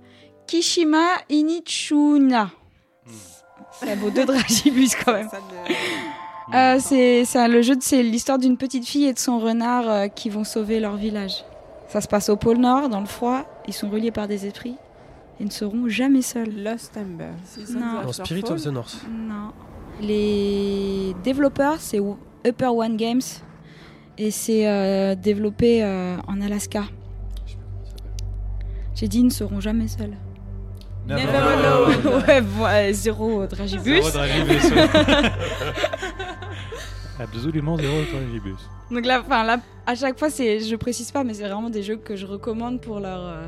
Kishima 0.47 1.05
Inichuna. 1.29 2.51
Ça 3.71 3.95
vaut 3.95 4.09
deux 4.09 4.25
dragibus 4.25 4.95
quand 4.95 5.13
même. 5.13 5.29
Ça 5.29 5.37
Euh, 6.53 6.79
c'est 6.79 7.37
un- 7.37 7.47
le 7.47 7.61
jeu, 7.61 7.75
de- 7.75 7.81
c'est 7.83 8.03
l'histoire 8.03 8.37
d'une 8.37 8.57
petite 8.57 8.85
fille 8.85 9.05
et 9.05 9.13
de 9.13 9.19
son 9.19 9.39
renard 9.39 9.89
euh, 9.89 10.07
qui 10.07 10.29
vont 10.29 10.43
sauver 10.43 10.79
leur 10.79 10.95
village. 10.97 11.45
Ça 11.87 12.01
se 12.01 12.07
passe 12.07 12.29
au 12.29 12.35
pôle 12.35 12.57
Nord, 12.57 12.89
dans 12.89 12.99
le 12.99 13.05
froid. 13.05 13.43
Ils 13.67 13.73
sont 13.73 13.89
reliés 13.89 14.11
par 14.11 14.27
des 14.27 14.45
esprits. 14.45 14.75
Ils 15.39 15.45
ne 15.45 15.51
seront 15.51 15.87
jamais 15.87 16.21
seuls. 16.21 16.49
Lost 16.63 16.95
Ember. 16.97 17.29
Seasons 17.45 17.79
Non. 17.79 18.11
Spirit 18.11 18.43
of 18.49 18.61
the 18.63 18.67
North. 18.67 18.97
Non. 19.09 19.51
Les 20.01 21.15
développeurs, 21.23 21.77
c'est 21.79 21.99
Upper 22.45 22.67
One 22.67 22.97
Games. 22.97 23.21
Et 24.17 24.29
c'est 24.31 24.67
euh, 24.67 25.15
développé 25.15 25.83
euh, 25.83 26.17
en 26.27 26.41
Alaska. 26.41 26.83
J'ai 28.93 29.07
dit, 29.07 29.19
ils 29.19 29.25
ne 29.25 29.29
seront 29.29 29.59
jamais 29.61 29.87
seuls. 29.87 30.15
Never 31.07 31.35
alone. 31.37 32.23
ouais, 32.27 32.43
ouais, 32.61 32.93
zéro 32.93 33.45
dragibus. 33.47 34.03
Zéro 34.03 34.09
dragibus. 34.11 34.71
Absolument 37.19 37.77
zéro 37.77 38.01
dragibus. 38.11 38.59
Donc 38.89 39.05
là, 39.05 39.21
enfin, 39.21 39.43
là, 39.43 39.59
à 39.85 39.95
chaque 39.95 40.17
fois, 40.17 40.29
c'est, 40.29 40.59
je 40.59 40.75
précise 40.75 41.11
pas, 41.11 41.23
mais 41.23 41.33
c'est 41.33 41.43
vraiment 41.47 41.69
des 41.69 41.83
jeux 41.83 41.97
que 41.97 42.15
je 42.15 42.25
recommande 42.25 42.81
pour 42.81 42.99
leur, 42.99 43.21
euh, 43.25 43.45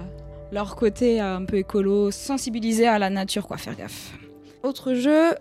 leur 0.51 0.75
côté 0.75 1.21
euh, 1.21 1.37
un 1.37 1.45
peu 1.45 1.57
écolo, 1.57 2.11
sensibiliser 2.11 2.87
à 2.87 2.99
la 2.99 3.09
nature, 3.09 3.47
quoi, 3.47 3.57
faire 3.57 3.75
gaffe. 3.75 4.13
Autre 4.63 4.93
jeu, 4.93 5.33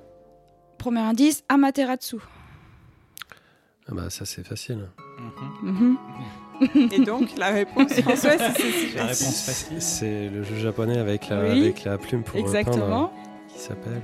premier 0.79 1.01
indice, 1.01 1.45
Amaterasu. 1.49 2.17
Ah 3.89 3.95
bah 3.95 4.11
ça 4.11 4.25
c'est 4.25 4.47
facile. 4.47 4.89
Mhm. 5.19 5.73
Mhm. 5.73 5.97
Et 6.93 7.01
donc, 7.01 7.29
la 7.39 7.49
réponse, 7.49 7.93
François, 8.03 8.31
c'est 8.39 8.53
c'est- 8.63 8.97
La 8.97 9.03
réponse 9.05 9.43
facile. 9.45 9.77
C'est 9.83 10.29
le 10.29 10.43
jeu 10.43 10.57
japonais 10.57 10.99
avec 10.99 11.29
la, 11.29 11.41
Oui. 11.43 11.61
avec 11.63 11.85
la 11.85 11.99
plume 11.99 12.23
pour 12.23 12.35
peindre, 12.35 12.47
Exactement. 12.47 13.13
qui 13.53 13.59
s'appelle. 13.61 14.01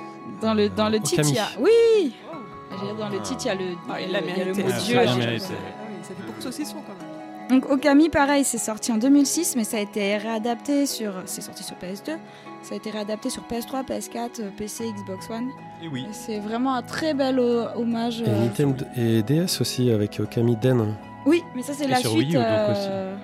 euh, 0.00 0.02
Dans 0.42 0.54
le, 0.54 0.68
dans 0.68 0.88
le 0.88 1.00
titre, 1.00 1.22
il 1.28 1.34
y 1.34 1.38
a... 1.38 1.48
Oui 1.58 2.14
dire, 2.82 2.94
Dans 2.96 3.08
le 3.08 3.20
titre, 3.20 3.40
il 3.44 3.48
y 3.48 3.50
a 3.50 3.54
le, 3.54 3.64
Ah, 3.90 4.00
il 4.00 4.06
y 4.06 4.08
a 4.10 4.12
l'a 4.12 4.20
le 4.20 4.26
mérité. 4.26 4.62
mot 4.62 4.70
Ah, 4.72 4.78
Dieu. 4.80 4.94
ça. 4.94 5.02
Ah 5.10 5.14
oui, 5.18 5.38
fait 6.02 6.14
beaucoup 6.26 6.38
de 6.38 6.42
saucissons 6.42 6.76
quand 6.86 6.94
même. 6.94 7.06
Donc 7.60 7.68
Okami, 7.68 8.08
pareil, 8.10 8.44
c'est 8.44 8.58
sorti 8.58 8.92
en 8.92 8.96
2006, 8.96 9.56
mais 9.56 9.64
ça 9.64 9.78
a 9.78 9.80
été 9.80 10.16
réadapté 10.18 10.86
sur... 10.86 11.12
C'est 11.26 11.40
sorti 11.40 11.64
sur 11.64 11.74
PS2. 11.76 12.16
Ça 12.62 12.74
a 12.74 12.76
été 12.76 12.90
réadapté 12.90 13.28
sur 13.28 13.42
PS3, 13.42 13.84
PS4, 13.86 14.40
euh, 14.40 14.50
PC, 14.56 14.84
Xbox 14.96 15.28
One. 15.30 15.48
Et 15.82 15.88
oui. 15.88 16.06
C'est 16.12 16.38
vraiment 16.38 16.74
un 16.74 16.82
très 16.82 17.12
bel 17.12 17.40
ho- 17.40 17.66
hommage. 17.74 18.20
Et 18.20 18.28
euh, 18.28 18.44
Nintendo 18.44 18.84
et 18.96 19.22
DS 19.22 19.60
aussi 19.60 19.90
avec 19.90 20.20
Okami 20.20 20.54
Den. 20.56 20.94
Oui, 21.26 21.42
mais 21.54 21.62
ça 21.62 21.72
c'est 21.74 21.84
Et 21.84 21.88
la 21.88 21.96
sur 21.96 22.10
suite. 22.12 22.28
Wii 22.28 22.30
U, 22.30 22.38
donc, 22.38 22.44
euh, 22.46 23.16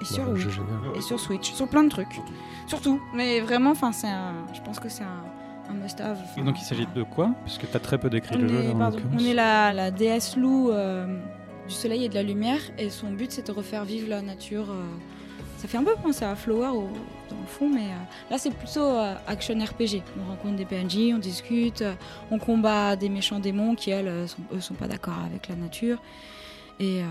Et 0.00 0.04
sur 0.04 0.28
Wii. 0.30 0.40
jeu. 0.40 0.50
Et 0.96 1.00
sur 1.00 1.18
Switch, 1.18 1.52
sur 1.52 1.68
plein 1.68 1.84
de 1.84 1.88
trucs. 1.88 2.20
Surtout. 2.66 3.00
Mais 3.14 3.40
vraiment, 3.40 3.70
enfin, 3.70 3.92
c'est 3.92 4.08
un. 4.08 4.34
Je 4.54 4.60
pense 4.60 4.78
que 4.78 4.88
c'est 4.88 5.04
un, 5.04 5.24
un 5.70 5.74
must-have. 5.74 6.18
Et 6.36 6.42
donc 6.42 6.60
il 6.60 6.64
s'agit 6.64 6.86
de 6.94 7.02
quoi? 7.02 7.30
Puisque 7.44 7.68
tu 7.70 7.76
as 7.76 7.80
très 7.80 7.98
peu 7.98 8.10
décrit 8.10 8.36
on 8.36 8.42
le 8.42 8.48
jeu. 8.48 8.54
est, 8.62 8.74
là, 8.74 8.90
l'occurrence. 8.90 9.12
on 9.20 9.24
est 9.24 9.34
la, 9.34 9.72
la 9.72 9.90
déesse 9.90 10.36
loup 10.36 10.70
euh, 10.70 11.18
du 11.66 11.74
soleil 11.74 12.04
et 12.04 12.08
de 12.08 12.14
la 12.14 12.22
lumière, 12.22 12.60
et 12.78 12.90
son 12.90 13.10
but 13.10 13.32
c'est 13.32 13.46
de 13.46 13.52
refaire 13.52 13.84
vivre 13.84 14.08
la 14.08 14.22
nature. 14.22 14.66
euh. 14.70 14.84
Ça 15.58 15.66
fait 15.68 15.78
un 15.78 15.84
peu 15.84 15.94
penser 16.02 16.24
à 16.26 16.36
Flower 16.36 16.68
au- 16.68 16.90
dans 17.30 17.40
le 17.40 17.46
fond, 17.46 17.68
mais 17.68 17.88
là 18.30 18.36
c'est 18.36 18.50
plutôt 18.54 18.86
action 19.26 19.54
RPG. 19.58 20.02
On 20.22 20.28
rencontre 20.30 20.56
des 20.56 20.66
PNJ, 20.66 21.14
on 21.14 21.18
discute, 21.18 21.82
on 22.30 22.38
combat 22.38 22.94
des 22.94 23.08
méchants 23.08 23.38
démons 23.40 23.74
qui 23.74 23.90
elles 23.90 24.28
sont, 24.28 24.42
eux 24.54 24.60
sont 24.60 24.74
pas 24.74 24.86
d'accord 24.86 25.14
avec 25.24 25.48
la 25.48 25.56
nature. 25.56 25.96
Et 26.78 27.02
euh, 27.02 27.06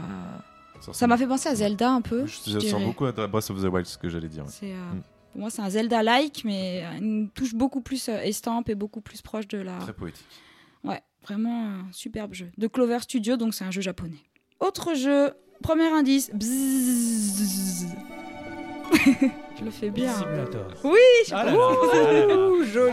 ça 0.91 1.07
m'a 1.07 1.17
fait 1.17 1.27
penser 1.27 1.49
à 1.49 1.55
Zelda 1.55 1.91
un 1.91 2.01
peu. 2.01 2.25
Je, 2.25 2.51
je 2.51 2.59
sens 2.59 2.83
beaucoup 2.83 3.05
à 3.05 3.11
Breath 3.11 3.49
of 3.49 3.61
the 3.61 3.65
Wild, 3.65 3.85
ce 3.85 3.97
que 3.97 4.09
j'allais 4.09 4.27
dire. 4.29 4.43
ouais. 4.45 4.51
Euh, 4.71 4.93
Mm. 4.93 5.01
Pour 5.31 5.41
moi, 5.41 5.49
c'est 5.49 5.61
un 5.61 5.69
Zelda-like, 5.69 6.43
mais 6.45 6.85
une 7.01 7.29
touche 7.29 7.53
beaucoup 7.55 7.81
plus 7.81 8.07
euh, 8.07 8.19
estampe 8.21 8.69
et 8.69 8.75
beaucoup 8.75 9.01
plus 9.01 9.21
proche 9.21 9.47
de 9.49 9.57
la. 9.57 9.77
Très 9.79 9.91
poétique. 9.91 10.25
Ouais, 10.85 11.01
vraiment 11.23 11.71
un 11.71 11.91
superbe 11.91 12.33
jeu. 12.33 12.49
De 12.57 12.67
Clover 12.67 12.99
Studio, 13.01 13.35
donc 13.35 13.53
c'est 13.53 13.65
un 13.65 13.71
jeu 13.71 13.81
japonais. 13.81 14.15
Autre 14.61 14.93
jeu, 14.93 15.33
premier 15.61 15.87
indice. 15.87 16.31
Bzzz. 16.33 17.87
Je 19.59 19.65
le 19.65 19.71
fais 19.71 19.89
bien. 19.89 20.11
hein. 20.13 20.19
Simulator. 20.19 20.67
Oui, 20.83 20.99
je 21.27 21.33
Ah 21.33 21.43
là 21.45 21.51
là, 21.51 21.57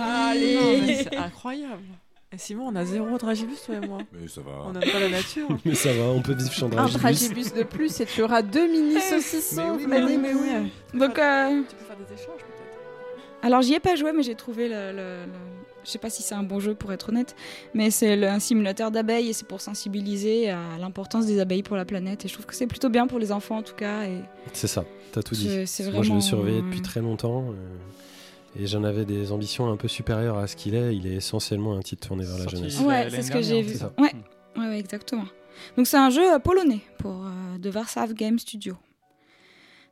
ah 0.01 0.35
joli 0.35 0.97
c'est 0.97 1.17
incroyable. 1.17 1.83
Et 2.35 2.39
Simon, 2.39 2.69
on 2.69 2.77
a 2.77 2.85
zéro 2.85 3.19
dragibus, 3.19 3.63
toi 3.67 3.75
et 3.83 3.87
moi. 3.87 3.99
Mais 4.13 4.27
ça 4.27 4.41
va. 4.41 4.51
On 4.67 4.73
n'aime 4.73 4.91
pas 4.91 5.01
la 5.01 5.09
nature. 5.11 5.49
Mais 5.65 5.75
ça 5.75 5.93
va, 5.93 6.05
on 6.05 6.23
peut 6.23 6.33
vivre 6.35 6.51
chez 6.53 6.65
Un 6.65 6.69
Dragibus. 6.69 7.01
dragibus 7.01 7.53
de 7.53 7.63
plus 7.63 8.01
et 8.01 8.07
tu 8.07 8.23
auras 8.23 8.41
deux 8.43 8.67
mini 8.71 9.01
saucissons. 9.01 9.75
oui, 9.77 9.85
Freddy, 9.87 10.17
mais 10.17 10.33
oui. 10.35 10.71
Donc, 10.99 11.19
euh, 11.19 11.61
Tu 11.69 11.77
peux 11.77 11.85
faire 11.85 11.97
des 11.97 12.15
échanges 12.15 12.39
peut-être. 12.41 12.79
alors 13.43 13.61
j'y 13.63 13.75
ai 13.75 13.81
pas 13.81 13.97
joué, 13.97 14.13
mais 14.13 14.23
j'ai 14.23 14.35
trouvé 14.35 14.69
le. 14.69 14.93
le- 14.93 15.27
le- 15.27 15.33
Je 15.85 15.91
sais 15.91 15.99
pas 15.99 16.11
si 16.11 16.23
c'est 16.23 16.37
un 16.37 16.45
bon 16.45 16.61
jeu 16.61 16.75
pour 16.77 16.93
être 16.93 17.09
honnête, 17.09 17.35
mais 17.75 17.91
c'est 17.91 18.15
le- 18.17 18.29
un 18.29 18.39
simulateur 18.39 18.91
d'abeilles 18.93 19.29
et 19.31 19.33
c'est 19.33 19.47
pour 19.49 19.61
sensibiliser 19.61 20.49
à 20.51 20.79
l'importance 20.79 21.27
des 21.27 21.41
abeilles 21.41 21.65
pour 21.65 21.77
la 21.77 21.85
planète. 21.85 22.25
Et 22.25 22.29
je 22.29 22.33
trouve 22.35 22.47
que 22.47 22.55
c'est 22.55 22.69
plutôt 22.69 22.89
bien 22.89 23.07
pour 23.09 23.19
les 23.19 23.31
enfants 23.33 23.57
en 23.59 23.63
tout 23.63 23.75
cas. 23.75 24.05
Et 24.05 24.21
C'est 24.53 24.69
ça, 24.69 24.85
t'as 25.13 25.23
tout 25.23 25.35
dit. 25.35 25.49
Moi 25.93 26.03
je 26.05 26.13
le 26.15 26.21
surveillais 26.21 26.63
depuis 26.63 26.81
très 26.83 27.01
longtemps. 27.01 27.47
euh, 27.51 27.53
Et 28.55 28.67
j'en 28.67 28.85
avais 28.85 29.05
des 29.07 29.33
ambitions 29.33 29.71
un 29.71 29.77
peu 29.77 29.89
supérieures 29.89 30.37
à 30.37 30.47
ce 30.47 30.57
qu'il 30.57 30.75
est. 30.75 30.95
Il 30.95 31.07
est 31.07 31.15
essentiellement 31.15 31.75
un 31.75 31.81
titre 31.81 32.07
tourné 32.09 32.25
vers 32.25 32.37
la 32.39 32.47
jeunesse. 32.49 32.79
la- 32.81 32.87
Ouais, 32.87 33.11
c'est 33.11 33.23
ce 33.23 33.31
que 33.31 33.41
j'ai 33.43 33.63
vu. 33.63 33.71
c'est 33.73 33.79
ça. 33.79 33.93
Ouais. 33.99 34.13
Ouais, 34.57 34.69
ouais, 34.69 34.79
exactement. 34.79 35.25
Donc 35.77 35.87
c'est 35.87 35.97
un 35.97 36.11
jeu 36.11 36.35
euh, 36.35 36.39
polonais 36.39 36.81
pour 36.99 37.25
euh, 37.25 37.59
de 37.59 37.71
Warsaw 37.71 38.13
Game 38.13 38.39
Studio. 38.39 38.77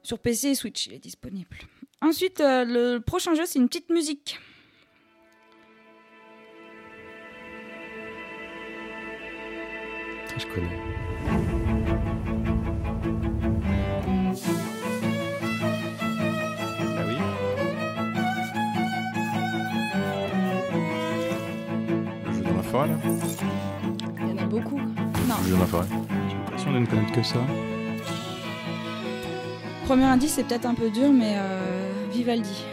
Sur 0.03 0.19
PC 0.19 0.49
et 0.49 0.55
Switch, 0.55 0.87
il 0.87 0.95
est 0.95 0.99
disponible. 0.99 1.57
Ensuite, 2.03 2.41
euh, 2.41 2.65
le 2.65 2.99
prochain 3.01 3.35
jeu, 3.35 3.45
c'est 3.47 3.59
une 3.59 3.69
petite 3.69 3.89
musique. 3.91 4.39
Je 10.39 10.47
connais. 10.55 10.80
Forêt, 22.87 22.89
là 22.89 22.95
Il 24.21 24.29
y 24.29 24.33
en 24.33 24.43
a 24.43 24.47
beaucoup. 24.47 24.79
Non. 24.79 25.35
J'ai 25.47 25.57
l'impression 25.57 26.73
de 26.73 26.79
ne 26.79 26.87
connaître 26.87 27.13
que 27.13 27.23
ça. 27.23 27.39
Premier 29.87 30.05
indice, 30.05 30.35
c'est 30.35 30.45
peut-être 30.45 30.67
un 30.67 30.75
peu 30.75 30.91
dur, 30.91 31.11
mais 31.13 31.35
euh, 31.37 31.93
Vivaldi. 32.13 32.65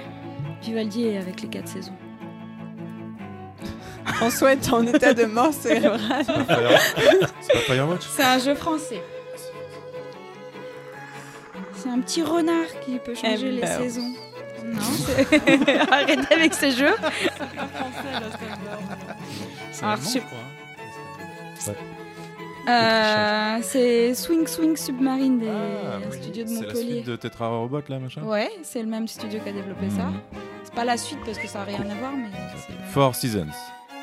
Vivaldi 0.61 1.05
est 1.07 1.17
avec 1.17 1.41
les 1.41 1.47
quatre 1.47 1.67
saisons. 1.67 1.95
François 4.05 4.53
est 4.53 4.71
en 4.73 4.85
état 4.85 5.13
de 5.13 5.25
mort 5.25 5.53
cérébrale. 5.53 6.25
C'est 7.41 7.53
pas 7.53 7.59
Firewatch 7.59 8.05
C'est 8.15 8.23
un 8.23 8.39
jeu 8.39 8.55
français. 8.55 9.01
C'est 11.75 11.89
un 11.89 11.99
petit 11.99 12.23
renard 12.23 12.65
qui 12.85 12.97
peut 12.99 13.15
changer 13.15 13.51
les 13.51 13.63
Amber. 13.63 13.83
saisons. 13.83 14.13
Non, 14.67 14.81
arrêtez 15.91 16.33
avec 16.35 16.53
ces 16.53 16.71
jeux. 16.71 16.95
C'est 19.71 19.85
je 19.85 20.19
hein. 20.19 21.73
Euh, 22.69 23.59
c'est 23.61 24.13
Swing 24.13 24.45
Swing 24.45 24.75
Submarine 24.75 25.39
des 25.39 25.47
Ah, 25.49 25.95
un 25.95 25.99
oui. 26.11 26.17
studio 26.21 26.43
de 26.43 26.49
C'est 26.49 26.55
la 26.55 26.61
Montpellier. 26.67 26.93
suite 26.95 27.07
de 27.07 27.15
Tetra 27.15 27.47
Robot 27.47 27.81
là, 27.87 27.97
machin 27.99 28.23
Ouais, 28.23 28.51
c'est 28.61 28.81
le 28.81 28.87
même 28.89 29.07
studio 29.07 29.39
qui 29.41 29.47
a 29.49 29.53
développé 29.53 29.89
ça. 29.89 30.03
Mhm. 30.07 30.19
C'est 30.65 30.73
pas 30.73 30.83
la 30.83 30.97
suite 30.97 31.19
parce 31.25 31.37
que 31.37 31.47
ça 31.47 31.59
n'a 31.59 31.65
rien 31.65 31.89
à 31.89 31.95
voir, 31.95 32.11
mais. 32.11 32.29
Four 32.91 33.15
Seasons. 33.15 33.47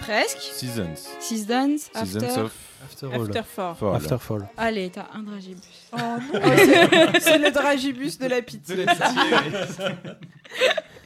Presque. 0.00 0.38
Seasons. 0.40 0.94
Seasons, 1.20 1.76
Seasons 1.94 2.24
After. 2.24 2.40
of 2.40 2.52
After 2.84 3.06
all. 3.06 3.36
After. 3.36 3.86
Afterfall. 3.94 4.48
Allez, 4.56 4.90
t'as 4.90 5.06
un 5.14 5.22
dragibus. 5.22 5.83
Oh 5.96 5.98
non, 6.32 6.40
c'est- 6.56 7.20
c'est 7.20 7.38
le 7.38 7.50
dragibus 7.50 8.18
de 8.18 8.26
la 8.26 8.42
pitié. 8.42 8.84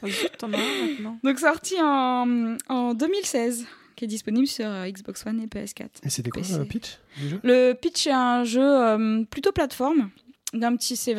Un 0.01 0.07
maintenant. 0.47 1.19
Donc 1.23 1.39
sorti 1.39 1.75
en, 1.81 2.55
en 2.69 2.93
2016, 2.93 3.65
qui 3.95 4.05
est 4.05 4.07
disponible 4.07 4.47
sur 4.47 4.65
euh, 4.67 4.87
Xbox 4.89 5.25
One 5.25 5.41
et 5.41 5.47
PS4. 5.47 5.87
Et 6.03 6.09
c'était 6.09 6.29
quoi 6.29 6.41
PC. 6.41 6.57
le 6.57 6.65
pitch 6.65 6.99
du 7.17 7.29
jeu? 7.29 7.39
Le 7.43 7.73
pitch 7.73 8.07
est 8.07 8.11
un 8.11 8.43
jeu 8.45 8.61
euh, 8.63 9.23
plutôt 9.25 9.51
plateforme, 9.51 10.09
d'un 10.53 10.75
petit, 10.75 10.95
c'est 10.95 11.15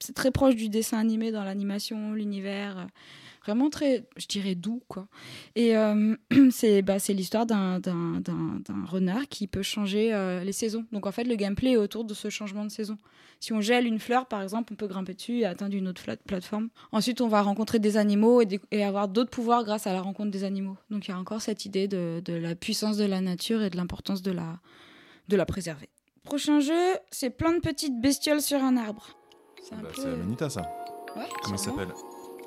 c'est 0.00 0.14
très 0.14 0.30
proche 0.30 0.54
du 0.54 0.68
dessin 0.68 0.98
animé 0.98 1.32
dans 1.32 1.44
l'animation, 1.44 2.12
l'univers, 2.12 2.78
euh, 2.78 2.84
vraiment 3.44 3.70
très, 3.70 4.06
je 4.16 4.26
dirais 4.26 4.54
doux 4.54 4.82
quoi. 4.88 5.08
Et 5.54 5.76
euh, 5.76 6.16
c'est 6.50 6.82
bah, 6.82 6.96
l'histoire 7.08 7.46
d'un 7.46 7.80
renard 8.86 9.28
qui 9.28 9.46
peut 9.46 9.62
changer 9.62 10.12
euh, 10.14 10.44
les 10.44 10.52
saisons. 10.52 10.84
Donc 10.92 11.06
en 11.06 11.12
fait 11.12 11.24
le 11.24 11.34
gameplay 11.36 11.72
est 11.72 11.76
autour 11.76 12.04
de 12.04 12.14
ce 12.14 12.30
changement 12.30 12.64
de 12.64 12.70
saison. 12.70 12.98
Si 13.40 13.52
on 13.52 13.60
gèle 13.60 13.86
une 13.86 14.00
fleur 14.00 14.26
par 14.26 14.42
exemple, 14.42 14.72
on 14.72 14.76
peut 14.76 14.88
grimper 14.88 15.14
dessus 15.14 15.38
et 15.40 15.44
atteindre 15.46 15.74
une 15.76 15.88
autre 15.88 16.02
plateforme. 16.26 16.68
Ensuite 16.92 17.20
on 17.20 17.28
va 17.28 17.42
rencontrer 17.42 17.78
des 17.78 17.96
animaux 17.96 18.40
et, 18.40 18.46
des- 18.46 18.60
et 18.70 18.82
avoir 18.84 19.08
d'autres 19.08 19.30
pouvoirs 19.30 19.64
grâce 19.64 19.86
à 19.86 19.92
la 19.92 20.00
rencontre 20.00 20.30
des 20.30 20.44
animaux. 20.44 20.76
Donc 20.90 21.06
il 21.06 21.12
y 21.12 21.14
a 21.14 21.18
encore 21.18 21.40
cette 21.40 21.64
idée 21.64 21.88
de, 21.88 22.20
de 22.24 22.32
la 22.34 22.54
puissance 22.54 22.96
de 22.96 23.04
la 23.04 23.20
nature 23.20 23.62
et 23.62 23.70
de 23.70 23.76
l'importance 23.76 24.22
de 24.22 24.32
la 24.32 24.58
de 25.28 25.36
la 25.36 25.44
préserver. 25.44 25.88
Prochain 26.24 26.58
jeu, 26.60 26.94
c'est 27.10 27.30
plein 27.30 27.52
de 27.52 27.60
petites 27.60 28.00
bestioles 28.00 28.40
sur 28.42 28.62
un 28.62 28.76
arbre. 28.76 29.10
C'est 29.62 29.76
Bah, 29.80 29.88
peu. 29.94 30.02
Amanita 30.12 30.48
ça. 30.50 30.62
Ouais, 31.16 31.24
Comment 31.42 31.56
sûrement. 31.56 31.76
s'appelle? 31.78 31.94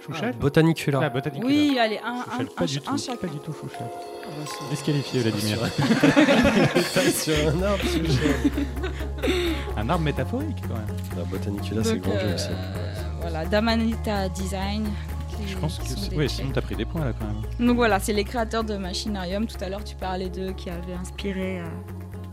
Chouchette 0.05 0.37
Botanicula. 0.39 0.99
Ah, 1.03 1.09
botanique. 1.09 1.43
Oui, 1.45 1.77
allez, 1.79 1.99
un, 2.03 2.21
un, 2.41 2.45
pas 2.45 2.65
du 2.65 2.77
un 2.77 2.81
tout. 2.81 2.97
chacun. 2.97 3.17
Pas 3.17 3.27
du 3.27 3.39
tout 3.39 3.53
chouchette. 3.53 3.81
Disqualifié, 4.69 5.21
Vladimir. 5.21 5.57
sur 7.13 7.33
un 7.49 7.61
arbre, 7.63 7.83
Un 9.77 9.89
arbre 9.89 10.03
métaphorique, 10.03 10.57
quand 10.67 10.73
même. 10.73 10.97
La 11.17 11.23
Botanicula, 11.23 11.83
c'est 11.83 11.97
grand 11.99 12.13
jeu 12.19 12.27
euh, 12.27 12.35
aussi. 12.35 12.47
Voilà, 13.21 13.45
Damanita 13.45 14.29
Design. 14.29 14.87
Je 15.47 15.55
pense 15.57 15.79
que 15.79 15.85
c'est- 15.87 16.09
Tchèques. 16.15 16.29
sinon 16.29 16.51
t'as 16.53 16.61
pris 16.61 16.75
des 16.75 16.85
points 16.85 17.03
là 17.05 17.13
quand 17.17 17.25
même. 17.25 17.67
Donc 17.67 17.75
voilà, 17.77 17.99
c'est 17.99 18.13
les 18.13 18.23
créateurs 18.23 18.63
de 18.63 18.75
Machinarium. 18.77 19.47
Tout 19.47 19.57
à 19.63 19.69
l'heure, 19.69 19.83
tu 19.83 19.95
parlais 19.95 20.29
d'eux 20.29 20.51
qui 20.53 20.69
avaient 20.69 20.93
inspiré 20.93 21.59
euh, 21.61 21.65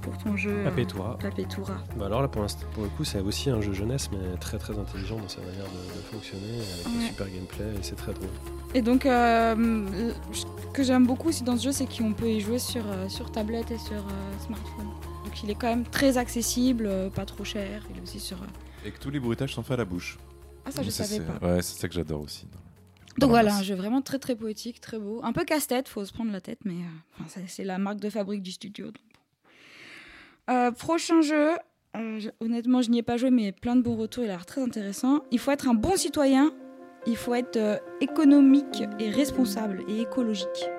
pour 0.01 0.17
ton 0.19 0.37
jeu. 0.37 0.51
euh, 0.51 0.65
Papetura. 0.65 1.19
Papetura. 1.19 1.79
Bah 1.97 2.07
alors 2.07 2.23
là, 2.23 2.29
pour, 2.29 2.43
le 2.43 2.89
coup, 2.97 3.05
c'est 3.05 3.21
aussi 3.21 3.51
un 3.51 3.61
jeu 3.61 3.73
jeunesse, 3.73 4.11
mais 4.13 4.37
très 4.39 4.59
très 4.59 4.79
intelligent 4.79 5.17
dans 5.19 5.29
sa 5.29 5.41
manière 5.41 5.65
de, 5.65 5.97
de 5.97 6.03
fonctionner, 6.13 6.55
avec 6.75 6.87
un 6.87 7.07
super 7.07 7.27
gameplay, 7.29 7.75
et 7.79 7.83
c'est 7.83 7.97
très 7.97 8.13
drôle. 8.13 8.29
Et 8.75 8.83
donc, 8.83 9.07
euh, 9.07 10.13
ce 10.33 10.45
que 10.73 10.83
j'aime 10.83 11.07
beaucoup 11.07 11.29
aussi 11.29 11.43
dans 11.45 11.57
ce 11.57 11.65
jeu, 11.65 11.73
c'est 11.73 11.87
qu'on 11.87 12.13
peut 12.13 12.29
y 12.31 12.41
jouer 12.41 12.59
sur, 12.59 12.83
euh, 12.87 13.09
sur 13.09 13.31
tablette 13.33 13.71
et 13.71 13.79
sur 13.79 13.97
euh, 13.97 14.39
smartphone. 14.47 14.87
Donc 15.25 15.43
il 15.43 15.51
est 15.51 15.55
quand 15.55 15.69
même 15.69 15.85
très 15.85 16.17
accessible, 16.19 16.91
pas 17.15 17.25
trop 17.27 17.45
cher. 17.45 17.83
Il 17.91 17.99
est 17.99 18.03
aussi 18.03 18.21
sur. 18.21 18.39
Et 18.85 18.91
que 18.91 18.99
tous 18.99 19.11
les 19.11 19.21
bruitages 19.21 19.55
sont 19.55 19.63
faits 19.63 19.75
à 19.75 19.79
la 19.79 19.85
bouche. 19.85 20.19
Ah, 20.65 20.71
ça, 20.71 20.83
je 20.83 20.91
Ça, 20.91 21.05
savais 21.05 21.25
pas. 21.25 21.47
Ouais, 21.47 21.63
c'est 21.63 21.79
ça 21.81 21.89
que 21.89 21.95
j'adore 21.95 22.21
aussi. 22.23 22.47
Donc 23.19 23.31
voilà, 23.31 23.57
un 23.57 23.63
jeu 23.63 23.75
vraiment 23.75 24.01
très 24.01 24.19
très 24.21 24.37
poétique, 24.37 24.81
très 24.81 24.99
beau. 24.99 25.21
Un 25.25 25.33
peu 25.33 25.45
casse-tête, 25.45 25.89
faut 25.89 26.05
se 26.05 26.13
prendre 26.13 26.31
la 26.31 26.41
tête, 26.41 26.61
mais 26.65 26.75
euh, 26.75 27.41
c'est- 27.49 27.65
la 27.65 27.79
marque 27.79 27.99
de 27.99 28.11
fabrique 28.11 28.43
du 28.43 28.53
studio. 28.53 28.87
donc. 28.87 28.95
Euh, 30.49 30.71
prochain 30.71 31.21
jeu, 31.21 31.51
euh, 31.97 32.19
je- 32.19 32.31
honnêtement, 32.41 32.81
je 32.83 32.91
n'y 32.91 32.99
ai 32.99 33.03
pas 33.03 33.17
joué, 33.17 33.31
mais 33.31 33.53
plein 33.53 33.77
de 33.77 33.83
bons 33.83 33.97
retours, 33.97 34.25
il 34.25 34.31
a 34.31 34.33
l'air 34.35 34.47
très 34.47 34.63
intéressant. 34.63 35.21
Il 35.31 35.39
faut 35.39 35.51
être 35.51 35.69
un 35.69 35.75
bon 35.75 35.97
citoyen, 35.97 36.51
il 37.07 37.17
faut 37.17 37.35
être 37.35 37.57
euh, 37.57 37.77
économique 38.01 38.85
et 38.99 39.11
responsable 39.11 39.83
et 39.89 40.01
écologique. 40.01 40.71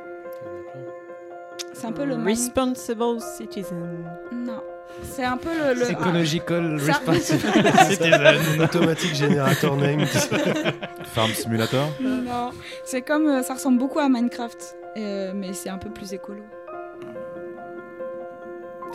C'est 1.74 1.88
un 1.88 1.92
peu 1.92 2.04
le 2.06 2.16
Responsible 2.16 3.22
Citizen. 3.22 4.06
Non. 4.34 4.62
C'est 5.04 5.24
un 5.24 5.38
peu 5.38 5.50
le. 5.50 5.80
le- 5.80 5.92
Ecological 5.92 6.80
Ça- 6.80 6.94
responsibility 6.94 7.78
citizen. 7.92 8.62
Automatic 8.64 9.16
Generator 9.16 9.78
Name. 9.78 10.06
Farm 11.14 11.30
Simulator 11.32 11.88
non. 12.02 12.50
C'est 12.84 13.02
comme. 13.04 13.44
ça 13.44 13.54
ressemble 13.54 13.78
beaucoup 13.78 14.00
à 14.00 14.10
Minecraft, 14.10 14.76
euh, 14.98 15.32
mais 15.36 15.54
c'est 15.54 15.70
un 15.70 15.78
peu 15.78 15.90
plus 15.92 16.12
écolo. 16.14 16.42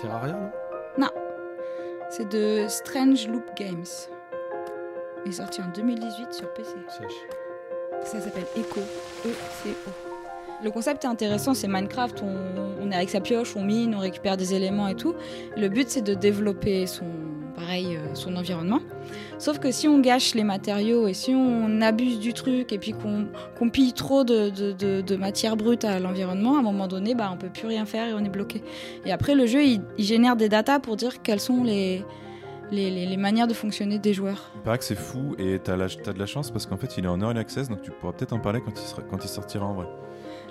Terraria, 0.01 0.33
non? 0.33 0.51
C'est 2.17 2.29
de 2.29 2.67
Strange 2.69 3.27
Loop 3.27 3.57
Games. 3.57 3.85
Il 5.25 5.31
est 5.31 5.35
sorti 5.35 5.61
en 5.61 5.69
2018 5.75 6.33
sur 6.33 6.53
PC. 6.55 6.71
Sèche. 6.89 8.05
Ça 8.05 8.21
s'appelle 8.21 8.47
Echo. 8.57 8.81
E-C-O. 9.27 10.14
Le 10.63 10.71
concept 10.71 11.05
est 11.05 11.09
intéressant, 11.09 11.53
c'est 11.55 11.69
Minecraft, 11.69 12.23
on, 12.23 12.91
est 12.91 12.95
avec 12.95 13.11
sa 13.11 13.21
pioche, 13.21 13.57
on 13.57 13.63
mine, 13.63 13.95
on 13.95 13.99
récupère 13.99 14.37
des 14.37 14.55
éléments 14.55 14.89
et 14.89 14.95
tout. 14.95 15.15
Le 15.57 15.69
but 15.69 15.89
c'est 15.89 16.03
de 16.03 16.15
développer 16.15 16.87
son, 16.87 17.07
pareil, 17.55 17.97
euh, 17.97 18.15
son 18.15 18.37
environnement. 18.37 18.81
Sauf 19.39 19.59
que 19.59 19.71
si 19.73 19.89
on 19.89 19.99
gâche 20.01 20.35
les 20.35 20.45
matériaux 20.45 21.07
et 21.07 21.15
si 21.15 21.35
on 21.35 21.81
abuse 21.81 22.19
du 22.19 22.33
truc 22.33 22.73
et 22.73 22.79
puis 22.79 22.93
qu'on 22.93 23.69
pille 23.71 23.93
trop 23.93 24.25
de, 24.25 25.17
matière 25.17 25.57
brute 25.57 25.85
à 25.85 25.99
l'environnement, 25.99 26.57
à 26.57 26.61
un 26.61 26.63
moment 26.63 26.89
donné, 26.89 27.15
bah, 27.15 27.31
on 27.33 27.37
peut 27.37 27.51
plus 27.51 27.67
rien 27.67 27.85
faire 27.85 28.09
et 28.09 28.15
on 28.15 28.25
est 28.25 28.31
bloqué. 28.31 28.63
Et 29.05 29.13
après 29.13 29.35
le 29.35 29.47
jeu, 29.47 29.63
il, 29.65 29.83
génère 29.99 30.37
des 30.37 30.49
datas 30.49 30.79
pour 30.79 30.97
dire 30.97 31.23
quelles 31.23 31.41
sont 31.41 31.65
les, 31.65 32.05
les, 32.71 33.17
manières 33.17 33.49
de 33.49 33.55
fonctionner 33.55 33.99
des 33.99 34.15
joueurs. 34.15 34.51
Il 34.55 34.63
paraît 34.63 34.79
que 34.79 34.85
c'est 34.85 34.95
fou 34.95 35.35
et 35.39 35.59
t'as 35.59 35.77
t'as 35.89 36.13
de 36.13 36.19
la 36.19 36.27
chance 36.27 36.51
parce 36.51 36.67
qu'en 36.67 36.77
fait 36.77 36.97
il 36.97 37.05
est 37.05 37.09
en 37.09 37.21
early 37.21 37.39
access 37.39 37.69
donc 37.69 37.83
tu 37.83 37.91
pourras 37.91 38.13
peut-être 38.13 38.33
en 38.33 38.39
parler 38.39 38.61
quand 38.61 39.25
il 39.25 39.29
sortira 39.29 39.67
en 39.67 39.75
vrai. 39.75 39.87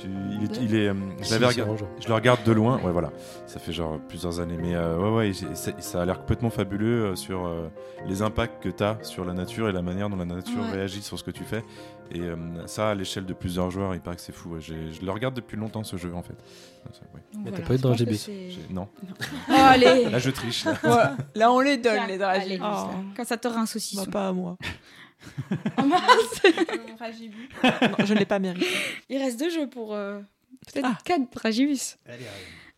Tu- 0.04 0.10
il, 0.32 0.44
est, 0.44 0.58
il 0.62 0.76
est, 0.76 0.90
euh, 0.90 0.94
je 1.20 1.24
Si, 1.24 1.34
un 1.36 1.40
le 1.40 2.14
regarde 2.14 2.44
de 2.44 2.52
loin, 2.52 2.78
ouais 2.82 2.92
voilà, 2.92 3.12
ça 3.46 3.60
fait 3.60 3.72
genre 3.72 4.00
plusieurs 4.10 4.40
années, 4.42 4.58
mais 4.62 4.76
euh, 4.76 4.98
ouais 4.98 5.30
ouais, 5.30 5.34
ça, 5.54 5.72
ça 5.80 6.02
a 6.02 6.06
l'air 6.06 6.20
complètement 6.20 6.50
fabuleux 6.50 7.06
euh, 7.12 7.16
sur 7.16 7.46
euh, 7.46 7.70
les 8.06 8.22
impacts 8.22 8.62
que 8.62 8.68
tu 8.70 8.84
as 8.84 8.98
sur 9.04 9.24
la 9.24 9.34
nature 9.34 9.70
et 9.70 9.72
la 9.72 9.82
manière 9.82 10.10
dont 10.10 10.18
la 10.18 10.26
nature 10.26 10.60
Ouais. 10.62 10.72
réagit 10.72 11.02
sur 11.02 11.18
ce 11.18 11.24
que 11.24 11.32
tu 11.32 11.44
fais. 11.46 11.64
Et 12.12 12.20
euh, 12.20 12.36
ça 12.68 12.90
à 12.90 12.96
l'échelle 12.96 13.26
de 13.26 13.34
plusieurs 13.34 13.72
joueurs, 13.72 13.96
il 13.96 14.02
paraît 14.02 14.18
que 14.18 14.22
c'est 14.22 14.34
fou. 14.36 14.50
ouais. 14.56 14.62
Je 14.62 14.74
le 15.06 15.12
regarde 15.12 15.34
depuis 15.36 15.56
longtemps 15.58 15.84
ce 15.84 15.96
jeu 15.96 16.14
en 16.14 16.22
fait. 16.22 16.34
Ouais. 16.34 17.22
Donc 17.34 17.44
Mais 17.46 17.52
t'as 17.52 17.62
pas 17.62 17.76
eu 17.76 17.78
de 18.06 18.14
c'est- 18.14 18.50
J'ai- 18.50 18.68
Non, 18.70 18.90
Oh, 19.50 19.54
allez 19.56 20.10
là 20.10 20.20
je 20.20 20.30
triche. 20.32 20.66
Là. 21.36 21.52
On 21.52 21.60
les 21.62 21.78
donne, 21.78 21.94
les 22.08 22.22
allez, 22.22 22.58
dragibus. 22.58 22.62
Oh. 22.62 22.90
Quand 23.16 23.24
ça 23.26 23.38
t'aura 23.38 23.62
un 23.62 23.66
saucisson. 23.66 24.04
Bah, 24.04 24.12
pas 24.12 24.28
à 24.28 24.34
moi. 24.34 24.58
Oh, 25.78 25.84
mince. 25.84 26.42
Non, 27.64 28.06
je 28.06 28.14
ne 28.14 28.20
l'ai 28.20 28.26
pas 28.26 28.40
mérité. 28.40 28.68
Il 29.10 29.18
reste 29.18 29.40
deux 29.40 29.50
jeux 29.50 29.68
pour 29.68 29.94
euh, 29.94 30.20
peut-être 30.72 30.88
Ah. 30.92 30.98
quatre 31.04 31.32
dragibus. 31.32 31.98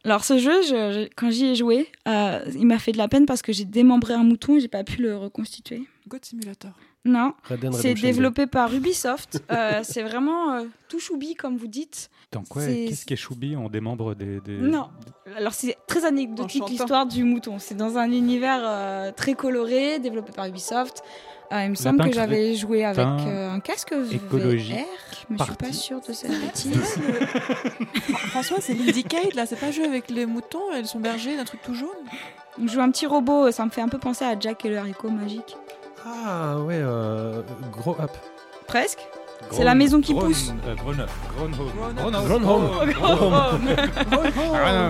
Alors 0.04 0.24
ce 0.24 0.38
jeu, 0.38 0.62
je- 0.62 0.68
je- 0.70 1.10
quand 1.16 1.32
j'y 1.32 1.48
ai 1.48 1.56
joué, 1.56 1.92
euh, 2.08 2.40
il 2.56 2.66
m'a 2.68 2.78
fait 2.78 2.92
de 2.92 2.98
la 2.98 3.08
peine 3.08 3.26
parce 3.26 3.42
que 3.42 3.52
j'ai 3.52 3.66
démembré 3.66 4.14
un 4.14 4.24
mouton 4.24 4.56
et 4.56 4.60
j'ai 4.60 4.68
pas 4.68 4.84
pu 4.84 5.02
le 5.02 5.18
reconstituer. 5.18 5.84
God 6.08 6.24
Simulator. 6.24 6.72
Non, 7.08 7.34
c'est 7.74 7.94
développé 7.94 8.48
par 8.48 8.74
Ubisoft. 8.74 9.44
Euh, 9.52 9.82
c'est 9.84 10.02
vraiment 10.02 10.54
euh, 10.54 10.64
tout 10.90 11.00
choubi 11.00 11.36
comme 11.36 11.56
vous 11.56 11.68
dites. 11.68 12.10
Dans 12.32 12.44
quoi 12.44 12.66
Qu'est-ce 12.66 13.06
qui 13.06 13.14
est 13.14 13.18
choubi? 13.18 13.56
On 13.56 13.70
démembre 13.70 14.16
des. 14.16 14.40
des- 14.42 14.58
Non. 14.58 14.90
Alors 15.38 15.54
c'est 15.54 15.78
très 15.88 16.04
anecdotique 16.06 16.64
En 16.64 16.68
l'histoire 16.68 17.06
du 17.06 17.24
mouton. 17.24 17.58
C'est 17.60 17.76
dans 17.76 17.98
un 17.98 18.12
univers 18.12 18.62
euh, 18.64 19.12
très 19.12 19.34
coloré, 19.36 20.00
développé 20.00 20.32
par 20.32 20.46
Ubisoft. 20.48 21.04
Euh, 21.52 21.64
il 21.64 21.70
me 21.70 21.76
semble 21.76 22.04
que 22.06 22.14
j'avais 22.14 22.56
joué 22.56 22.84
avec 22.84 23.06
euh, 23.06 23.52
un 23.52 23.60
casque 23.60 23.94
écologie, 24.12 24.74
VR. 24.74 25.28
Je 25.30 25.34
me 25.34 25.38
suis 25.38 25.54
pas 25.56 25.72
sûre 25.72 26.02
de 26.08 26.12
cette 26.14 26.32
bêtise. 26.42 27.00
François, 28.30 28.58
c'est 28.62 28.74
l'Indicate, 28.74 29.34
là. 29.36 29.46
C'est 29.46 29.60
pas 29.60 29.72
jeu 29.72 29.86
avec 29.86 30.10
les 30.10 30.26
moutons, 30.26 30.72
elles 30.74 30.88
sont 30.88 31.00
bergers, 31.00 31.38
d'un 31.38 31.44
truc 31.46 31.62
tout 31.62 31.76
jaune. 31.76 31.90
Je 32.62 32.68
joue 32.68 32.82
un 32.82 32.90
petit 32.90 33.06
robot, 33.06 33.52
ça 33.52 33.66
me 33.66 33.70
fait 33.70 33.82
un 33.82 33.90
peu 33.90 33.98
penser 34.00 34.26
à 34.26 34.40
Jack 34.40 34.66
et 34.66 34.70
le 34.70 34.78
haricot 34.78 35.10
magique. 35.10 35.56
Ah 36.06 36.58
ouais, 36.60 36.80
euh, 36.80 37.42
Grow 37.72 37.96
Up. 38.00 38.12
Presque. 38.68 39.08
C'est 39.52 39.64
la 39.64 39.76
maison 39.76 40.02
qui 40.02 40.14
pousse. 40.14 40.54
euh, 40.68 40.76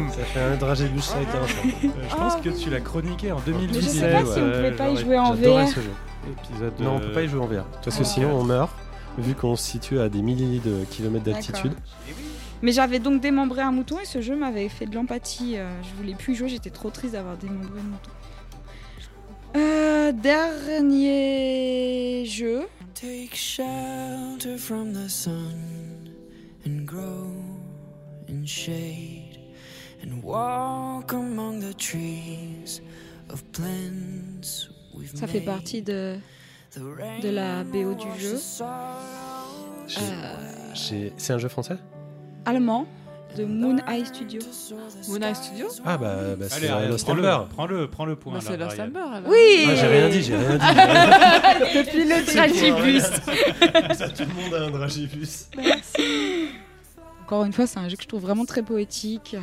Ça 0.09 0.23
fait 0.25 0.39
un 0.39 0.55
dragibus 0.55 1.11
avec 1.15 1.27
un 1.29 1.47
chat. 1.47 1.67
euh, 1.83 1.89
Je 2.09 2.15
pense 2.15 2.35
que 2.37 2.49
tu 2.49 2.69
l'as 2.69 2.79
chroniqué 2.81 3.31
en 3.31 3.39
2017. 3.45 3.75
Mais 3.75 3.81
je 3.81 3.89
sais 3.89 4.11
pas 4.11 4.25
si 4.33 4.39
on 4.39 4.49
pouvait 4.51 4.71
pas 4.71 4.89
y 4.89 4.97
jouer 4.97 5.17
en 5.19 5.33
VR. 5.33 5.67
ce 5.67 5.75
jeu. 5.81 5.91
Épisode 6.27 6.73
Non, 6.79 6.93
on 6.95 6.97
euh, 6.97 6.99
peut 7.07 7.11
pas 7.13 7.21
y 7.23 7.27
jouer 7.27 7.39
en 7.41 7.45
VR. 7.47 7.65
Parce 7.83 7.97
que 7.97 8.03
sinon 8.03 8.31
on 8.33 8.43
meurt, 8.43 8.71
vu 9.17 9.35
qu'on 9.35 9.55
se 9.55 9.63
situe 9.63 9.99
à 9.99 10.09
des 10.09 10.21
milliers 10.21 10.59
de 10.59 10.83
kilomètres 10.89 11.25
d'altitude. 11.25 11.73
Mais 12.61 12.71
j'avais 12.71 12.99
donc 12.99 13.21
démembré 13.21 13.61
un 13.61 13.71
mouton 13.71 13.99
et 14.01 14.05
ce 14.05 14.21
jeu 14.21 14.35
m'avait 14.35 14.69
fait 14.69 14.85
de 14.87 14.95
l'empathie. 14.95 15.55
euh, 15.57 15.69
je 15.83 16.01
voulais 16.01 16.15
plus 16.15 16.33
y 16.33 16.35
jouer, 16.35 16.49
j'étais 16.49 16.69
trop 16.71 16.89
triste 16.89 17.13
d'avoir 17.13 17.35
démembré 17.37 17.69
le 17.75 17.83
mouton. 17.89 18.09
Euh, 19.55 20.11
dernier 20.11 22.25
jeu. 22.25 22.67
Take 22.93 23.35
shelter 23.35 24.57
from 24.57 24.93
the 24.93 25.09
sun 25.09 26.09
and 26.65 26.85
grow 26.85 27.29
in 28.27 28.45
shade 28.45 29.39
and 30.01 30.21
walk 30.23 31.13
among 31.13 31.59
the 31.59 31.73
trees 31.73 32.81
of 33.29 33.43
plants 33.51 34.69
we've 34.93 35.13
Ça 35.15 35.27
fait 35.27 35.41
partie 35.41 35.81
de. 35.81 36.17
La 37.23 37.63
BO 37.63 37.93
du 37.95 38.07
jeu. 38.19 38.37
euh, 39.97 40.73
C'est 40.75 41.31
un 41.31 41.37
jeu 41.37 41.47
français? 41.47 41.77
Allemand 42.45 42.85
de 43.35 43.45
Moon 43.45 43.77
Eye 43.87 44.05
Studio. 44.05 44.39
Moon 45.09 45.19
Eye 45.21 45.35
Studio 45.35 45.67
Ah 45.85 45.97
bah, 45.97 46.35
bah 46.37 46.45
c'est 46.49 46.87
Lost 46.87 47.09
Ember. 47.09 47.37
prends-le, 47.49 47.87
prends 47.89 48.05
le 48.05 48.15
point. 48.15 48.33
Bah, 48.33 48.39
là, 48.39 48.45
C'est 48.51 48.57
Lost 48.57 48.79
alors. 48.79 49.21
Oui 49.27 49.65
Ah, 49.67 49.75
j'ai 49.75 49.87
rien 49.87 50.09
dit, 50.09 50.21
j'ai 50.21 50.35
rien 50.35 50.57
dit. 50.57 50.65
Depuis 51.75 52.03
le 52.05 52.33
Dragibus. 52.33 53.03
Ça, 53.97 54.09
tout 54.09 54.23
le 54.23 54.41
monde 54.41 54.53
a 54.53 54.65
un 54.65 54.71
dragibus. 54.71 55.49
Encore 57.23 57.43
une 57.45 57.53
fois, 57.53 57.65
c'est 57.67 57.79
un 57.79 57.89
jeu 57.89 57.95
que 57.95 58.03
je 58.03 58.07
trouve 58.07 58.21
vraiment 58.21 58.45
très 58.45 58.61
poétique, 58.61 59.33
euh, 59.35 59.41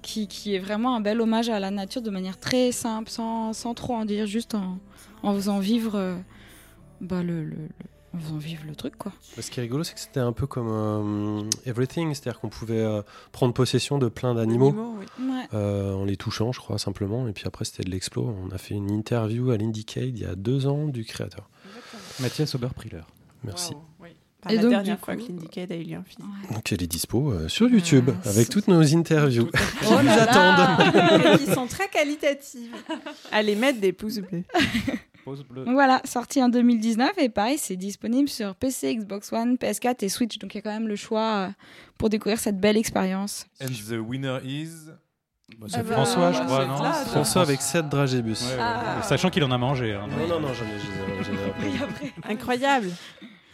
qui, 0.00 0.26
qui 0.28 0.54
est 0.54 0.58
vraiment 0.58 0.96
un 0.96 1.00
bel 1.00 1.20
hommage 1.20 1.48
à 1.50 1.60
la 1.60 1.70
nature 1.70 2.00
de 2.02 2.10
manière 2.10 2.38
très 2.38 2.72
simple, 2.72 3.10
sans, 3.10 3.52
sans 3.52 3.74
trop 3.74 3.94
en 3.94 4.04
dire, 4.04 4.26
juste 4.26 4.54
en, 4.54 4.78
en 5.22 5.34
faisant 5.34 5.58
vivre 5.58 5.94
euh, 5.96 6.14
bah, 7.00 7.22
le, 7.22 7.44
le- 7.44 7.50
le- 7.56 7.68
en 8.14 8.18
faisant 8.18 8.36
vivre 8.36 8.64
le 8.66 8.74
truc, 8.74 8.96
quoi. 8.96 9.12
Ce 9.38 9.50
qui 9.50 9.60
est 9.60 9.62
rigolo, 9.62 9.84
c'est 9.84 9.94
que 9.94 10.00
c'était 10.00 10.20
un 10.20 10.32
peu 10.32 10.46
comme 10.46 10.68
euh, 10.70 11.42
Everything, 11.66 12.14
c'est-à-dire 12.14 12.40
qu'on 12.40 12.48
pouvait 12.48 12.78
euh, 12.80 13.02
prendre 13.32 13.54
possession 13.54 13.98
de 13.98 14.08
plein 14.08 14.34
d'animaux 14.34 14.74
oui. 14.98 15.06
Ouais. 15.20 15.44
euh, 15.54 15.94
en 15.94 16.04
les 16.04 16.16
touchant, 16.16 16.52
je 16.52 16.60
crois, 16.60 16.78
simplement. 16.78 17.26
Et 17.28 17.32
puis 17.32 17.44
après, 17.46 17.64
c'était 17.64 17.84
de 17.84 17.90
l'explo. 17.90 18.34
On 18.46 18.50
a 18.54 18.58
fait 18.58 18.74
une 18.74 18.90
interview 18.90 19.50
à 19.50 19.56
l'Indiecade 19.56 20.16
il 20.16 20.18
y 20.18 20.24
a 20.26 20.34
deux 20.34 20.66
ans 20.66 20.86
du 20.86 21.04
créateur. 21.04 21.48
Mathias 22.20 22.54
Oberpriller. 22.54 23.00
Merci. 23.44 23.72
Oui. 24.00 24.10
Et 24.50 24.56
la 24.56 24.62
donc, 24.62 24.70
dernière 24.72 24.98
fois 24.98 25.14
coup- 25.14 25.22
que 25.22 25.28
l'Indicade 25.28 25.70
a 25.70 25.76
eu 25.76 25.84
lieu 25.84 25.96
un 25.96 26.02
film. 26.02 26.26
Donc 26.52 26.72
elle 26.72 26.82
est 26.82 26.86
dispo 26.88 27.30
euh, 27.30 27.48
sur 27.48 27.68
YouTube 27.68 28.10
Ah, 28.24 28.28
avec 28.28 28.48
toutes 28.48 28.66
nos 28.66 28.82
interviews. 28.96 29.48
Oh 29.84 29.96
Qui 29.98 30.04
nous 30.04 30.10
attendent. 30.10 31.38
Qui 31.38 31.46
sont 31.46 31.66
très 31.68 31.88
qualitatives. 31.88 32.74
Allez 33.30 33.54
mettre 33.54 33.80
des 33.80 33.92
pouces 33.92 34.18
bleus. 34.18 34.42
Pause 35.24 35.44
bleue. 35.44 35.64
Donc 35.64 35.74
voilà, 35.74 36.00
sorti 36.04 36.42
en 36.42 36.48
2019 36.48 37.12
et 37.18 37.28
pareil, 37.28 37.58
c'est 37.58 37.76
disponible 37.76 38.28
sur 38.28 38.54
PC, 38.56 38.96
Xbox 38.96 39.32
One, 39.32 39.54
PS4 39.56 40.04
et 40.04 40.08
Switch. 40.08 40.38
Donc 40.38 40.54
il 40.54 40.58
y 40.58 40.60
a 40.60 40.62
quand 40.62 40.72
même 40.72 40.88
le 40.88 40.96
choix 40.96 41.46
euh, 41.46 41.48
pour 41.98 42.08
découvrir 42.08 42.38
cette 42.40 42.58
belle 42.60 42.76
expérience. 42.76 43.46
And 43.62 43.66
the 43.88 43.98
winner 43.98 44.38
is. 44.44 44.70
Bah, 45.58 45.66
c'est 45.68 45.76
Ah 45.78 45.82
bah, 45.82 45.92
François, 45.92 46.32
je 46.32 46.40
crois, 46.42 46.60
c'est 46.62 46.66
non 46.68 46.82
là, 46.82 46.92
C'est 47.04 47.10
François 47.10 47.42
avec 47.42 47.60
7 47.60 47.88
dragébus. 47.88 48.30
Ouais, 48.42 48.54
ouais, 48.54 48.56
Ah. 48.58 49.02
Sachant 49.02 49.28
qu'il 49.30 49.44
en 49.44 49.50
a 49.50 49.58
mangé. 49.58 49.92
hein, 49.92 50.06
Non, 50.10 50.26
non, 50.26 50.40
non, 50.40 50.48
j'en 50.54 50.64
ai, 50.64 50.78
j'en 50.78 51.20
ai- 51.20 51.24
j'en 51.24 51.32
ai 51.32 51.82
appris. 51.84 52.12
Incroyable. 52.28 52.88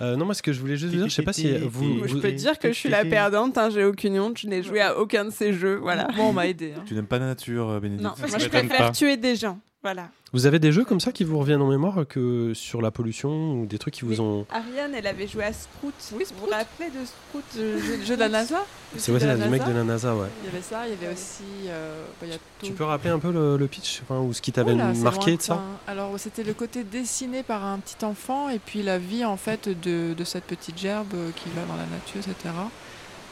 Euh, 0.01 0.15
non, 0.15 0.25
moi, 0.27 0.35
ce 0.35 0.43
que 0.43 0.53
je 0.53 0.61
voulais 0.61 0.77
juste 0.77 0.93
vous 0.93 0.99
dire, 1.01 1.09
je 1.09 1.15
sais 1.15 1.23
pas 1.25 1.33
si 1.33 1.53
vous. 1.59 1.83
Moi, 1.85 2.07
je 2.07 2.15
peux 2.15 2.21
te 2.31 2.37
dire 2.37 2.57
que 2.59 2.69
je 2.69 2.73
suis 2.79 2.89
la 2.89 3.05
perdante. 3.05 3.59
hein, 3.59 3.69
J'ai 3.71 3.85
aucune 3.85 4.19
honte. 4.21 4.39
Je 4.39 4.47
n'ai 4.47 4.63
joué 4.63 4.81
à 4.81 4.97
aucun 4.97 5.25
de 5.25 5.31
ces 5.31 5.53
jeux. 5.53 5.75
Voilà. 5.83 6.07
Bon, 6.17 6.29
on 6.29 6.33
m'a 6.33 6.47
aidé. 6.47 6.75
hein. 6.79 6.85
Tu 6.87 6.95
n'aimes 6.95 7.09
pas 7.09 7.19
la 7.19 7.27
nature, 7.27 7.69
euh, 7.69 7.81
Bénédicte 7.81 8.05
Non, 8.09 8.15
moi 8.29 8.39
je 8.39 8.49
préfère 8.49 8.93
tuer 8.93 9.17
des 9.17 9.35
gens. 9.35 9.59
Voilà. 9.83 10.09
Vous 10.35 10.45
avez 10.45 10.59
des 10.59 10.73
jeux 10.73 10.85
comme 10.85 11.01
ça 11.01 11.11
qui 11.11 11.25
vous 11.25 11.39
reviennent 11.39 11.63
en 11.63 11.69
mémoire 11.71 12.07
que 12.07 12.53
sur 12.55 12.83
la 12.83 12.91
pollution 12.91 13.55
ou 13.55 13.67
des 13.67 13.79
trucs 13.79 13.95
qui 13.95 14.05
vous 14.05 14.21
ont. 14.21 14.45
Ariane, 14.51 14.95
elle 14.95 15.07
avait 15.07 15.27
joué 15.27 15.45
à 15.45 15.53
Sprout. 15.55 15.95
Oui, 16.13 16.25
Vous 16.37 16.45
vous 16.47 16.53
rappelez 16.53 16.91
de 16.91 17.05
Sprout 17.07 17.45
Le 17.57 17.79
jeu, 17.79 18.05
jeu 18.05 18.15
de 18.15 18.21
la 18.21 18.29
NASA? 18.29 18.59
C'est 18.97 19.11
ouais, 19.11 19.21
c'est 19.21 19.37
le 19.37 19.49
mec 19.49 19.65
de 19.65 19.73
la 19.73 19.85
NASA, 19.85 20.15
ouais. 20.15 20.27
Il 20.43 20.47
y 20.47 20.49
avait 20.55 20.63
ça, 20.63 20.87
il 20.87 20.91
y 20.91 20.93
avait 20.93 21.15
aussi. 21.15 21.43
euh, 21.69 22.05
bah, 22.21 22.27
il 22.27 22.33
y 22.33 22.35
a 22.35 22.39
Tu 22.63 22.73
peux 22.73 22.85
rappeler 22.85 23.09
un 23.11 23.19
peu 23.19 23.33
le, 23.33 23.57
le 23.57 23.67
pitch 23.69 24.03
enfin, 24.03 24.21
ou 24.21 24.35
ce 24.35 24.43
qui 24.43 24.53
t'avait 24.53 24.75
marqué 24.75 25.37
de 25.39 25.43
ça? 25.43 25.63
Alors, 25.87 26.13
c'était 26.19 26.45
le 26.45 26.53
côté 26.53 26.85
dessiné 26.85 27.43
par 27.43 27.65
un 27.65 27.79
petit 27.79 28.05
enfant 28.05 28.51
et 28.51 28.59
puis 28.59 28.83
la 28.83 28.99
vie 28.99 29.25
en 29.25 29.39
fait 29.39 29.69
de, 29.69 30.13
de 30.13 30.25
cette 30.25 30.45
petite 30.45 30.77
gerbe 30.79 31.07
euh, 31.15 31.31
qui 31.37 31.49
va 31.57 31.63
dans 31.65 31.77
la 31.77 31.87
nature, 31.87 32.21
etc. 32.31 32.55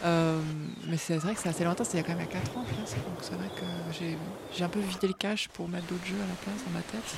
Euh, 0.04 0.38
mais 0.88 0.98
c'est 0.98 1.16
vrai 1.16 1.34
que 1.34 1.40
c'est 1.40 1.48
assez 1.48 1.64
lointain, 1.64 1.82
c'était 1.84 1.98
il 1.98 2.02
y 2.02 2.04
a 2.04 2.06
quand 2.06 2.14
même 2.18 2.26
il 2.30 2.34
y 2.34 2.36
a 2.36 2.40
4 2.40 2.56
ans 2.58 2.64
presque. 2.64 2.96
Donc 2.96 3.16
c'est 3.22 3.34
vrai 3.34 3.48
que 3.56 3.64
j'ai- 3.98 4.16
j'ai 4.54 4.64
un 4.64 4.68
peu 4.68 4.80
vidé 4.80 5.08
le 5.08 5.14
cache 5.14 5.48
pour 5.48 5.68
mettre 5.68 5.86
d'autres 5.86 6.04
jeux 6.04 6.16
à 6.16 6.26
la 6.28 6.34
place 6.34 6.62
dans 6.64 6.70
ma 6.72 6.82
tête. 6.82 7.16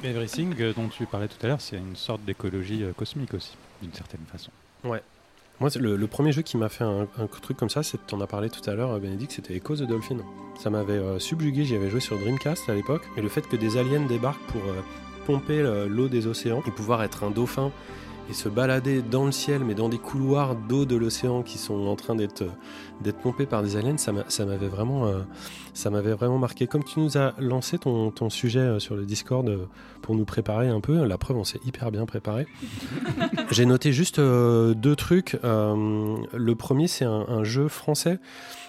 Je. 0.02 0.06
Everything 0.06 0.54
euh, 0.60 0.72
dont 0.74 0.88
tu 0.88 1.06
parlais 1.06 1.28
tout 1.28 1.38
à 1.42 1.46
l'heure, 1.48 1.60
c'est 1.60 1.76
une 1.78 1.96
sorte 1.96 2.22
d'écologie 2.24 2.84
euh, 2.84 2.92
cosmique 2.92 3.34
aussi, 3.34 3.56
d'une 3.82 3.92
certaine 3.94 4.20
façon. 4.30 4.50
Moi, 5.60 5.70
c'est 5.70 5.80
le, 5.80 5.96
le 5.96 6.06
premier 6.06 6.30
jeu 6.30 6.42
qui 6.42 6.56
m'a 6.56 6.68
fait 6.68 6.84
un, 6.84 7.08
un 7.18 7.26
truc 7.26 7.56
comme 7.56 7.68
ça, 7.70 7.82
c'est 7.82 7.98
en 8.12 8.20
as 8.20 8.28
parlé 8.28 8.48
tout 8.48 8.62
à 8.70 8.74
l'heure, 8.74 8.96
Bénédicte, 9.00 9.32
c'était 9.32 9.56
Echo 9.56 9.74
the 9.74 9.82
Dolphin. 9.82 10.18
Ça 10.56 10.70
m'avait 10.70 10.92
euh, 10.92 11.18
subjugué, 11.18 11.64
j'y 11.64 11.74
avais 11.74 11.90
joué 11.90 11.98
sur 11.98 12.16
Dreamcast 12.16 12.68
à 12.68 12.74
l'époque, 12.74 13.02
et 13.16 13.22
le 13.22 13.28
fait 13.28 13.42
que 13.42 13.56
des 13.56 13.76
aliens 13.76 14.06
débarquent 14.06 14.46
pour 14.52 14.62
euh, 14.62 14.80
pomper 15.26 15.60
l'eau 15.88 16.06
des 16.08 16.26
océans 16.28 16.62
et 16.66 16.70
pouvoir 16.70 17.02
être 17.02 17.24
un 17.24 17.30
dauphin 17.30 17.70
et 18.30 18.34
se 18.34 18.48
balader 18.48 19.00
dans 19.02 19.24
le 19.24 19.32
ciel, 19.32 19.64
mais 19.64 19.74
dans 19.74 19.88
des 19.88 19.98
couloirs 19.98 20.54
d'eau 20.54 20.84
de 20.84 20.96
l'océan 20.96 21.42
qui 21.42 21.56
sont 21.58 21.86
en 21.86 21.96
train 21.96 22.14
d'être 22.14 22.44
d'être 23.00 23.18
pompés 23.18 23.46
par 23.46 23.62
des 23.62 23.76
aliens, 23.76 23.96
ça 23.96 24.10
m'a- 24.12 24.24
ça 24.28 24.44
m'avait 24.44 24.66
vraiment, 24.66 25.06
euh, 25.06 25.20
ça 25.72 25.88
m'avait 25.88 26.12
vraiment 26.14 26.38
marqué. 26.38 26.66
Comme 26.66 26.82
tu 26.82 26.98
nous 26.98 27.16
as 27.16 27.32
lancé 27.38 27.78
ton, 27.78 28.10
ton 28.10 28.28
sujet 28.28 28.58
euh, 28.58 28.78
sur 28.80 28.96
le 28.96 29.04
Discord 29.04 29.48
euh, 29.48 29.66
pour 30.02 30.16
nous 30.16 30.24
préparer 30.24 30.68
un 30.68 30.80
peu, 30.80 31.04
la 31.04 31.16
preuve, 31.16 31.36
on 31.36 31.44
s'est 31.44 31.60
hyper 31.64 31.90
bien 31.92 32.06
préparé. 32.06 32.46
J'ai 33.52 33.66
noté 33.66 33.92
juste 33.92 34.18
deux 34.20 34.96
trucs. 34.96 35.38
Le 35.42 36.52
premier, 36.54 36.88
c'est 36.88 37.04
un, 37.04 37.24
un 37.28 37.44
jeu 37.44 37.68
français 37.68 38.18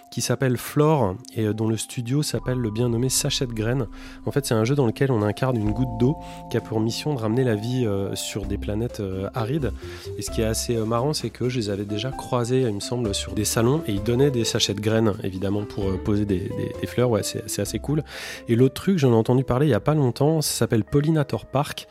qui 0.09 0.21
s'appelle 0.21 0.57
Flore 0.57 1.15
et 1.35 1.45
euh, 1.45 1.53
dont 1.53 1.67
le 1.67 1.77
studio 1.77 2.23
s'appelle 2.23 2.57
le 2.57 2.71
bien 2.71 2.89
nommé 2.89 3.09
Sachet 3.09 3.45
de 3.45 3.53
graines. 3.53 3.87
En 4.25 4.31
fait, 4.31 4.45
c'est 4.45 4.53
un 4.53 4.63
jeu 4.63 4.75
dans 4.75 4.85
lequel 4.85 5.11
on 5.11 5.21
incarne 5.21 5.57
une 5.57 5.71
goutte 5.71 5.97
d'eau 5.99 6.17
qui 6.49 6.57
a 6.57 6.61
pour 6.61 6.79
mission 6.79 7.13
de 7.13 7.19
ramener 7.19 7.43
la 7.43 7.55
vie 7.55 7.85
euh, 7.85 8.15
sur 8.15 8.45
des 8.45 8.57
planètes 8.57 8.99
euh, 8.99 9.29
arides. 9.33 9.71
Et 10.17 10.21
ce 10.21 10.31
qui 10.31 10.41
est 10.41 10.45
assez 10.45 10.75
marrant, 10.77 11.13
c'est 11.13 11.29
que 11.29 11.49
je 11.49 11.57
les 11.57 11.69
avais 11.69 11.85
déjà 11.85 12.11
croisés, 12.11 12.61
il 12.61 12.75
me 12.75 12.79
semble, 12.79 13.13
sur 13.13 13.33
des 13.33 13.45
salons 13.45 13.81
et 13.87 13.91
ils 13.91 14.03
donnaient 14.03 14.31
des 14.31 14.45
sachets 14.45 14.73
de 14.73 14.81
graines, 14.81 15.13
évidemment, 15.23 15.63
pour 15.63 15.85
poser 16.03 16.25
des, 16.25 16.49
fleurs. 16.87 17.09
Ouais, 17.09 17.21
c'est 17.23 17.61
assez 17.61 17.79
cool. 17.79 18.03
Et 18.47 18.55
l'autre 18.55 18.75
truc, 18.75 18.97
j'en 18.97 19.11
ai 19.11 19.15
entendu 19.15 19.43
parler 19.43 19.67
il 19.67 19.69
y 19.69 19.75
a 19.75 19.79
pas 19.79 19.93
longtemps, 19.93 20.41
ça 20.41 20.51
s'appelle 20.51 20.83
Pollinator 20.83 21.45
Park. 21.45 21.87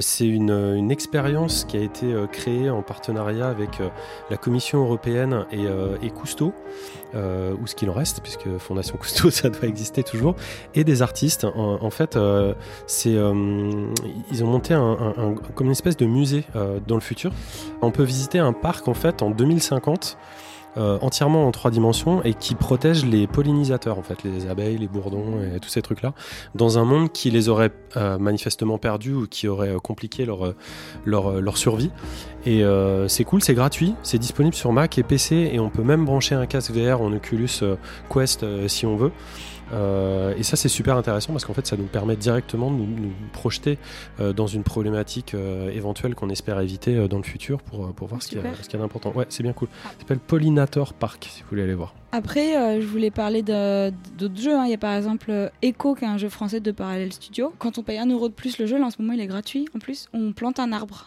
C'est 0.00 0.26
une, 0.26 0.90
expérience 0.90 1.64
qui 1.64 1.76
a 1.76 1.80
été 1.80 2.14
créée 2.30 2.70
en 2.70 2.82
partenariat 2.82 3.48
avec 3.48 3.80
la 4.30 4.36
Commission 4.36 4.82
européenne 4.82 5.46
et 5.50 6.10
Cousteau, 6.10 6.52
euh, 7.14 7.54
ou 7.62 7.66
ce 7.66 7.74
qu'il 7.74 7.88
en 7.90 7.92
reste, 7.92 8.20
puisque 8.22 8.48
Fondation 8.58 8.96
Cousteau, 8.96 9.30
ça 9.30 9.48
doit 9.50 9.68
exister 9.68 10.02
toujours, 10.02 10.34
et 10.74 10.84
des 10.84 11.02
artistes. 11.02 11.44
En, 11.54 11.90
fait, 11.90 12.16
euh, 12.16 12.54
c'est, 12.86 13.14
euh, 13.14 13.32
ils 14.30 14.42
ont 14.44 14.48
monté 14.48 14.74
un, 14.74 14.80
un- 14.82 15.14
un- 15.18 15.34
comme 15.54 15.66
une 15.66 15.72
espèce 15.72 15.96
de 15.96 16.06
musée 16.06 16.44
euh, 16.56 16.78
dans 16.86 16.94
le 16.96 17.00
futur. 17.00 17.32
On 17.82 17.90
peut 17.90 18.02
visiter 18.02 18.38
un 18.38 18.52
parc 18.52 18.88
en 18.88 18.94
fait 18.94 19.22
en 19.22 19.30
2050. 19.30 20.16
Euh, 20.76 20.98
entièrement 21.00 21.46
en 21.46 21.50
trois 21.50 21.70
dimensions 21.70 22.22
et 22.24 22.34
qui 22.34 22.54
protège 22.54 23.04
les 23.04 23.26
pollinisateurs 23.26 23.98
en 23.98 24.02
fait 24.02 24.22
les 24.24 24.48
abeilles 24.48 24.78
les 24.78 24.88
bourdons 24.88 25.40
et 25.54 25.60
tous 25.60 25.68
ces 25.68 25.82
trucs 25.82 26.02
là 26.02 26.14
dans 26.54 26.78
un 26.78 26.84
monde 26.84 27.12
qui 27.12 27.30
les 27.30 27.48
aurait 27.48 27.70
euh, 27.96 28.18
manifestement 28.18 28.78
perdus 28.78 29.14
ou 29.14 29.26
qui 29.26 29.48
aurait 29.48 29.70
euh, 29.70 29.78
compliqué 29.78 30.24
leur, 30.24 30.46
euh, 30.46 30.56
leur, 31.04 31.28
euh, 31.28 31.40
leur 31.40 31.56
survie. 31.56 31.90
Et 32.46 32.64
euh, 32.64 33.08
c'est 33.08 33.24
cool, 33.24 33.42
c'est 33.42 33.54
gratuit, 33.54 33.94
c'est 34.02 34.18
disponible 34.18 34.54
sur 34.54 34.72
Mac 34.72 34.98
et 34.98 35.02
PC 35.02 35.50
et 35.52 35.58
on 35.60 35.70
peut 35.70 35.82
même 35.82 36.04
brancher 36.04 36.34
un 36.34 36.46
casque 36.46 36.72
VR 36.72 37.00
en 37.00 37.12
Oculus 37.12 37.60
Quest 38.12 38.44
si 38.68 38.84
on 38.86 38.96
veut. 38.96 39.12
Euh, 39.72 40.34
et 40.36 40.42
ça 40.42 40.56
c'est 40.56 40.68
super 40.68 40.96
intéressant 40.96 41.32
parce 41.32 41.44
qu'en 41.44 41.54
fait 41.54 41.66
ça 41.66 41.76
nous 41.76 41.86
permet 41.86 42.16
directement 42.16 42.70
de 42.70 42.76
nous, 42.76 42.86
nous 42.86 43.12
projeter 43.32 43.78
euh, 44.20 44.32
dans 44.32 44.46
une 44.46 44.62
problématique 44.62 45.34
euh, 45.34 45.70
éventuelle 45.70 46.14
qu'on 46.14 46.28
espère 46.28 46.60
éviter 46.60 47.08
dans 47.08 47.16
le 47.16 47.22
futur 47.22 47.62
pour, 47.62 47.92
pour 47.94 48.08
voir 48.08 48.22
ce 48.22 48.28
qu'il 48.28 48.38
y 48.38 48.42
y 48.42 48.46
a 48.46 48.78
d'important. 48.78 49.12
Ouais, 49.14 49.26
c'est 49.28 49.42
bien 49.42 49.52
cool. 49.52 49.68
Ça 49.84 49.90
s'appelle 50.00 50.18
Pollinator 50.18 50.92
Park 50.94 51.28
si 51.30 51.42
vous 51.42 51.48
voulez 51.50 51.62
aller 51.62 51.74
voir. 51.74 51.94
Après, 52.12 52.80
je 52.80 52.86
voulais 52.86 53.10
parler 53.10 53.42
d'autres 53.42 54.40
jeux. 54.40 54.54
hein. 54.54 54.64
Il 54.66 54.70
y 54.70 54.74
a 54.74 54.78
par 54.78 54.94
exemple 54.94 55.50
Echo, 55.62 55.94
qui 55.94 56.04
est 56.04 56.08
un 56.08 56.18
jeu 56.18 56.28
français 56.28 56.60
de 56.60 56.70
Parallel 56.70 57.12
Studio. 57.12 57.52
Quand 57.58 57.78
on 57.78 57.82
paye 57.82 57.98
un 57.98 58.06
euro 58.06 58.28
de 58.28 58.34
plus 58.34 58.58
le 58.58 58.66
jeu, 58.66 58.78
là 58.78 58.86
en 58.86 58.90
ce 58.90 59.00
moment 59.00 59.14
il 59.14 59.20
est 59.20 59.26
gratuit. 59.26 59.66
En 59.74 59.78
plus, 59.78 60.08
on 60.12 60.32
plante 60.32 60.60
un 60.60 60.72
arbre. 60.72 61.06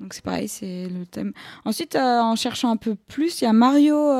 Donc 0.00 0.14
c'est 0.14 0.22
pareil, 0.22 0.48
c'est 0.48 0.88
le 0.88 1.06
thème. 1.06 1.32
Ensuite, 1.64 1.96
en 1.96 2.36
cherchant 2.36 2.70
un 2.70 2.76
peu 2.76 2.94
plus, 2.94 3.40
il 3.40 3.44
y 3.44 3.46
a 3.48 3.52
Mario, 3.52 4.12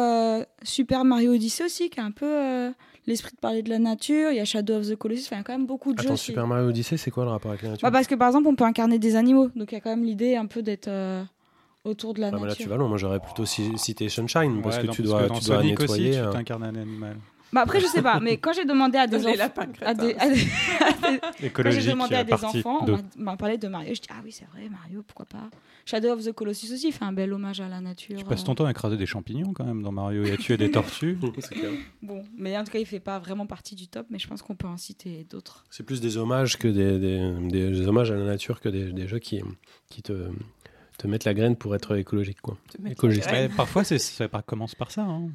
Super 0.62 1.04
Mario 1.04 1.34
Odyssey 1.34 1.64
aussi, 1.64 1.90
qui 1.90 2.00
a 2.00 2.04
un 2.04 2.10
peu 2.10 2.72
l'esprit 3.08 3.32
de 3.34 3.40
parler 3.40 3.62
de 3.62 3.70
la 3.70 3.78
nature. 3.80 4.30
Il 4.30 4.36
y 4.36 4.40
a 4.40 4.44
Shadow 4.44 4.74
of 4.78 4.86
the 4.88 4.94
Colossus, 4.96 5.24
enfin, 5.26 5.36
il 5.36 5.38
y 5.38 5.40
a 5.40 5.44
quand 5.44 5.52
même 5.54 5.66
beaucoup 5.66 5.92
de 5.92 5.98
jeux. 5.98 6.04
Attends, 6.04 6.14
aussi. 6.14 6.26
Super 6.26 6.46
Mario 6.46 6.68
Odyssey, 6.68 6.96
c'est 6.96 7.10
quoi 7.10 7.24
le 7.24 7.30
rapport 7.30 7.50
avec 7.50 7.62
la 7.62 7.70
nature? 7.70 7.88
Bah, 7.88 7.90
parce 7.92 8.06
que 8.06 8.14
par 8.14 8.28
exemple, 8.28 8.46
on 8.48 8.54
peut 8.54 8.64
incarner 8.64 8.98
des 9.00 9.16
animaux. 9.16 9.48
Donc 9.56 9.72
il 9.72 9.74
y 9.74 9.78
a 9.78 9.80
quand 9.80 9.90
même 9.90 10.04
l'idée 10.04 10.36
un 10.36 10.46
peu 10.46 10.62
d'être 10.62 10.88
euh, 10.88 11.24
autour 11.84 12.14
de 12.14 12.20
la 12.20 12.28
Ah, 12.28 12.32
mais 12.34 12.40
là 12.42 12.46
nature. 12.48 12.64
tu 12.64 12.68
vas 12.68 12.76
loin, 12.76 12.86
moi 12.88 12.98
j'aurais 12.98 13.20
plutôt 13.20 13.44
ci- 13.46 13.76
cité 13.78 14.08
Sunshine 14.08 14.60
parce 14.62 14.76
Ouais, 14.76 14.82
que 14.82 14.86
non, 14.86 14.92
tu 14.92 15.02
parce 15.02 15.14
dois, 15.14 15.26
dans 15.26 15.34
tu 15.38 15.44
dois 15.46 15.56
Sonic 15.56 15.80
nettoyer. 15.80 16.08
aussi, 16.10 16.18
euh, 16.18 16.26
tu 16.26 16.32
t'incarnes 16.36 16.62
un 16.64 16.74
animal. 16.76 17.16
Bah 17.52 17.62
après, 17.62 17.80
je 17.80 17.86
sais 17.86 18.02
pas, 18.02 18.20
mais 18.20 18.36
quand 18.36 18.52
j'ai 18.52 18.64
demandé 18.66 18.98
à 18.98 19.06
des 19.06 19.18
Les 19.20 19.26
enfants. 19.26 19.36
lapins 19.38 19.66
À 19.80 19.94
des, 19.94 20.14
à 20.14 20.28
des- 20.28 20.40
à 20.80 20.92
des- 21.10 21.18
Quand 21.20 21.32
j'ai 21.40 21.46
Écologique, 21.46 21.90
demandé 21.90 22.14
à 22.14 22.24
des 22.24 22.32
enfants, 22.34 22.84
on 22.86 23.22
m'a- 23.22 23.36
parlé 23.36 23.56
de 23.56 23.68
Mario. 23.68 23.94
Je 23.94 24.00
dis 24.00 24.08
ah 24.10 24.20
oui 24.24 24.32
c'est 24.32 24.44
vrai 24.52 24.68
Mario, 24.68 25.02
pourquoi 25.06 25.24
pas. 25.26 25.48
Shadow 25.86 26.10
of 26.10 26.22
the 26.24 26.32
Colossus 26.32 26.72
aussi 26.74 26.92
fait 26.92 27.04
un 27.04 27.12
bel 27.12 27.32
hommage 27.32 27.60
à 27.62 27.68
la 27.68 27.80
nature. 27.80 28.18
Tu 28.18 28.24
passes 28.26 28.42
euh. 28.42 28.46
ton 28.46 28.54
temps 28.54 28.66
à 28.66 28.70
écraser 28.70 28.96
des 28.98 29.06
champignons 29.06 29.52
quand 29.54 29.64
même 29.64 29.82
dans 29.82 29.92
Mario 29.92 30.24
et 30.24 30.32
à 30.32 30.36
tuer 30.36 30.56
des 30.58 30.70
tortues. 30.72 31.18
clair. 31.50 31.70
Bon, 32.02 32.22
mais 32.36 32.56
en 32.58 32.64
tout 32.64 32.72
cas 32.72 32.78
il 32.80 32.86
fait 32.86 33.00
pas 33.00 33.18
vraiment 33.18 33.46
partie 33.46 33.74
du 33.74 33.88
top, 33.88 34.06
mais 34.10 34.18
je 34.18 34.28
pense 34.28 34.42
qu'on 34.42 34.54
peut 34.56 34.66
en 34.68 34.76
citer 34.76 35.26
d'autres. 35.30 35.64
C'est 35.70 35.84
plus 35.84 36.00
des 36.02 36.18
hommages 36.18 36.58
que 36.58 36.68
des, 36.68 36.98
des, 36.98 37.30
des- 37.48 37.70
des 37.70 37.86
hommages 37.88 38.10
à 38.10 38.16
la 38.16 38.24
nature 38.24 38.60
que 38.60 38.68
des, 38.68 38.92
des 38.92 39.08
jeux 39.08 39.18
qui, 39.20 39.40
qui 39.88 40.02
te, 40.02 40.28
te 40.98 41.06
mettent 41.06 41.24
la 41.24 41.32
graine 41.32 41.56
pour 41.56 41.74
être 41.74 41.96
écologique. 41.96 42.40
Quoi. 42.42 42.58
Mettre. 42.80 43.06
Ouais, 43.08 43.48
parfois, 43.48 43.84
c'est- 43.84 43.98
ça 43.98 44.28
commence 44.44 44.74
par 44.74 44.90
ça. 44.90 45.02
hein. 45.02 45.30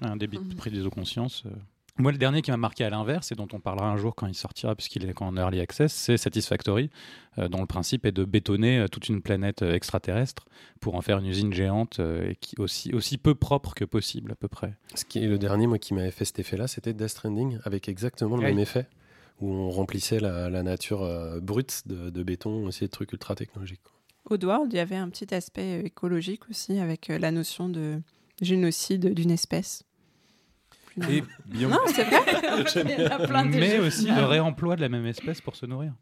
Un 0.00 0.16
débit 0.16 0.38
de 0.38 0.44
Mhm. 0.44 0.54
prise 0.54 0.82
de 0.82 0.88
conscience. 0.88 1.42
euh. 1.46 1.50
Moi, 1.98 2.12
le 2.12 2.18
dernier 2.18 2.40
qui 2.40 2.50
m'a 2.50 2.56
marqué 2.56 2.84
à 2.84 2.88
l'inverse 2.88 3.30
et 3.30 3.34
dont 3.34 3.48
on 3.52 3.60
parlera 3.60 3.90
un 3.90 3.96
jour 3.96 4.14
quand 4.14 4.26
il 4.26 4.34
sortira, 4.34 4.74
puisqu'il 4.74 5.04
est 5.04 5.20
en 5.20 5.36
early 5.36 5.60
access, 5.60 5.92
c'est 5.92 6.16
Satisfactory, 6.16 6.88
euh, 7.36 7.48
dont 7.48 7.60
le 7.60 7.66
principe 7.66 8.06
est 8.06 8.12
de 8.12 8.24
bétonner 8.24 8.78
euh, 8.78 8.88
toute 8.88 9.08
une 9.10 9.20
planète 9.20 9.60
extraterrestre 9.60 10.46
pour 10.80 10.94
en 10.94 11.02
faire 11.02 11.18
une 11.18 11.26
usine 11.26 11.52
géante 11.52 12.00
euh, 12.00 12.30
et 12.30 12.36
qui 12.36 12.54
aussi, 12.58 12.94
aussi 12.94 13.18
peu 13.18 13.34
propre 13.34 13.74
que 13.74 13.84
possible, 13.84 14.32
à 14.32 14.34
peu 14.34 14.48
près. 14.48 14.74
Ce 14.94 15.04
qui 15.04 15.18
est 15.18 15.26
le 15.26 15.36
dernier, 15.36 15.66
moi, 15.66 15.78
qui 15.78 15.92
m'avait 15.92 16.10
fait 16.12 16.24
cet 16.24 16.38
effet-là, 16.38 16.68
c'était 16.68 16.94
Death 16.94 17.08
Stranding, 17.08 17.58
avec 17.64 17.88
exactement 17.88 18.36
le 18.36 18.44
Oui. 18.44 18.48
même 18.50 18.60
effet, 18.60 18.86
où 19.40 19.50
on 19.52 19.68
remplissait 19.70 20.20
la, 20.20 20.48
la 20.48 20.62
nature 20.62 21.02
euh, 21.02 21.40
brute 21.40 21.82
de, 21.86 22.08
de 22.08 22.22
béton, 22.22 22.64
aussi 22.64 22.80
des 22.84 22.88
trucs 22.88 23.12
ultra 23.12 23.34
technologiques. 23.34 23.80
Oddworld, 24.30 24.72
il 24.72 24.76
y 24.76 24.80
avait 24.80 24.96
un 24.96 25.10
petit 25.10 25.34
aspect 25.34 25.80
écologique 25.84 26.48
aussi, 26.48 26.78
avec 26.78 27.10
euh, 27.10 27.18
la 27.18 27.30
notion 27.30 27.68
de 27.68 28.00
génocide 28.40 29.12
d'une 29.14 29.30
espèce. 29.30 29.84
Et 31.08 31.22
Non, 31.66 31.78
c'est 31.86 32.04
vrai 32.04 32.18
Il 32.98 33.04
y 33.04 33.06
en 33.06 33.10
a 33.10 33.26
plein 33.26 33.44
de 33.46 33.50
Mais 33.56 33.76
jeux. 33.76 33.86
aussi 33.86 34.06
le 34.10 34.24
réemploi 34.24 34.76
de 34.76 34.80
la 34.80 34.88
même 34.88 35.06
espèce 35.06 35.40
pour 35.40 35.56
se 35.56 35.64
nourrir. 35.66 35.92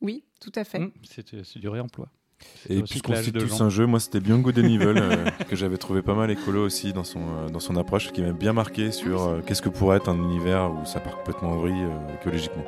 Oui, 0.00 0.24
tout 0.40 0.52
à 0.54 0.64
fait. 0.64 0.78
Mmh, 0.78 0.92
c'est 1.04 1.44
c'est 1.44 1.58
du 1.58 1.68
réemploi. 1.68 2.08
C'est 2.62 2.72
et 2.74 2.82
puisqu'on 2.82 3.16
cite 3.16 3.36
tous 3.36 3.58
gens. 3.58 3.64
un 3.64 3.68
jeu, 3.68 3.84
moi 3.86 3.98
c'était 3.98 4.20
Beyond 4.20 4.38
Good 4.38 4.60
and 4.60 4.64
Evil 4.64 4.84
euh, 4.96 5.24
que 5.48 5.56
j'avais 5.56 5.76
trouvé 5.76 6.02
pas 6.02 6.14
mal 6.14 6.30
écolo 6.30 6.64
aussi 6.64 6.92
dans 6.92 7.02
son, 7.02 7.20
euh, 7.20 7.48
dans 7.48 7.58
son 7.58 7.74
approche, 7.76 8.12
qui 8.12 8.22
m'a 8.22 8.30
bien 8.32 8.52
marqué 8.52 8.92
sur 8.92 9.22
euh, 9.22 9.40
qu'est-ce 9.44 9.60
que 9.60 9.68
pourrait 9.68 9.96
être 9.96 10.08
un 10.08 10.16
univers 10.16 10.70
où 10.72 10.84
ça 10.86 11.00
part 11.00 11.16
complètement 11.18 11.50
en 11.50 11.56
vrille 11.56 11.82
euh, 11.82 12.14
écologiquement. 12.14 12.64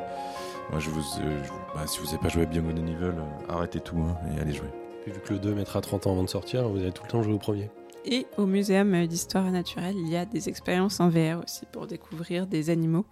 Moi, 0.71 0.81
je 0.81 0.91
vous, 0.91 1.01
euh, 1.21 1.45
je 1.45 1.49
vous- 1.51 1.59
bah, 1.75 1.87
si 1.87 2.01
vous 2.01 2.07
n'avez 2.07 2.19
pas 2.19 2.29
joué 2.29 2.43
à 2.43 2.47
Beyond 2.47 2.63
Good 2.65 2.79
and 2.81 2.87
Evil, 2.89 3.05
euh, 3.05 3.23
arrêtez 3.49 3.79
tout 3.81 3.97
hein, 3.99 4.17
et 4.37 4.41
allez 4.41 4.53
jouer. 4.53 4.69
Puis 5.05 5.13
vu 5.13 5.21
que 5.21 5.33
le 5.35 5.39
2 5.39 5.55
mettra 5.55 5.81
30 5.81 6.09
ans 6.09 6.13
avant 6.13 6.25
de 6.25 6.29
sortir, 6.29 6.69
vous 6.69 6.79
allez 6.79 6.93
tout 6.93 7.05
le 7.05 7.09
temps 7.11 7.23
jouer 7.23 7.35
au 7.35 7.39
premier. 7.39 7.71
Et 8.05 8.27
au 8.39 8.47
Muséum 8.47 9.07
d'histoire 9.07 9.51
naturelle, 9.51 9.97
il 9.97 10.09
y 10.09 10.17
a 10.17 10.25
des 10.25 10.49
expériences 10.49 11.01
en 11.01 11.09
VR 11.11 11.43
aussi 11.45 11.67
pour 11.71 11.87
découvrir 11.87 12.47
des 12.47 12.71
animaux. 12.71 13.05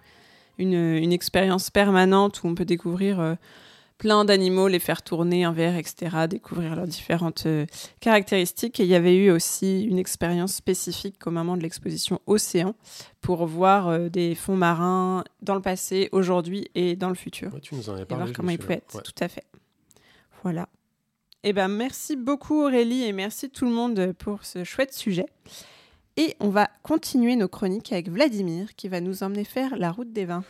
Une, 0.59 0.73
une 0.75 1.13
expérience 1.13 1.71
permanente 1.71 2.43
où 2.43 2.49
on 2.49 2.55
peut 2.55 2.65
découvrir 2.65 3.21
euh, 3.21 3.35
plein 3.99 4.25
d'animaux, 4.25 4.67
les 4.67 4.79
faire 4.81 5.03
tourner 5.03 5.47
en 5.47 5.53
VR, 5.53 5.77
etc., 5.77 6.27
découvrir 6.29 6.75
leurs 6.75 6.87
différentes 6.87 7.45
euh, 7.47 7.67
caractéristiques. 8.01 8.81
Et 8.81 8.85
il 8.85 8.89
y 8.89 8.95
avait 8.95 9.15
eu 9.17 9.31
aussi 9.31 9.83
une 9.85 9.99
expérience 9.99 10.55
spécifique 10.55 11.25
au 11.27 11.31
moment 11.31 11.57
de 11.57 11.63
l'exposition 11.63 12.21
Océan 12.27 12.75
pour 13.21 13.47
voir 13.47 13.89
euh, 13.89 14.09
des 14.09 14.35
fonds 14.35 14.57
marins 14.57 15.23
dans 15.43 15.55
le 15.55 15.63
passé, 15.63 16.09
aujourd'hui 16.13 16.69
et 16.75 16.97
dans 16.97 17.09
le 17.11 17.15
futur 17.15 17.53
Ouais, 17.55 17.61
tu 17.61 17.75
nous 17.77 17.89
en 17.91 17.93
avais 17.93 18.03
et 18.03 18.07
parlé. 18.07 18.23
voir 18.25 18.29
je 18.29 18.33
comment 18.33 18.49
me 18.49 18.53
il 18.55 18.59
pouvait 18.59 18.75
souviens. 18.75 18.77
être. 18.79 18.95
Ouais. 18.97 19.03
Tout 19.03 19.23
à 19.25 19.29
fait. 19.29 19.45
Voilà. 20.43 20.69
Eh 21.45 21.53
ben, 21.53 21.69
merci 21.69 22.17
beaucoup 22.17 22.63
Aurélie 22.65 23.05
et 23.05 23.13
merci 23.13 23.49
tout 23.49 23.65
le 23.65 23.71
monde 23.71 24.13
pour 24.19 24.45
ce 24.45 24.65
chouette 24.65 24.93
sujet. 24.93 25.27
Et 26.17 26.35
on 26.41 26.49
va 26.49 26.69
continuer 26.83 27.37
nos 27.37 27.47
chroniques 27.47 27.93
avec 27.93 28.09
Vladimir 28.09 28.75
qui 28.75 28.89
va 28.89 29.01
nous 29.01 29.23
emmener 29.23 29.45
faire 29.45 29.77
la 29.77 29.93
route 29.93 30.13
des 30.13 30.25
vins. 30.25 30.43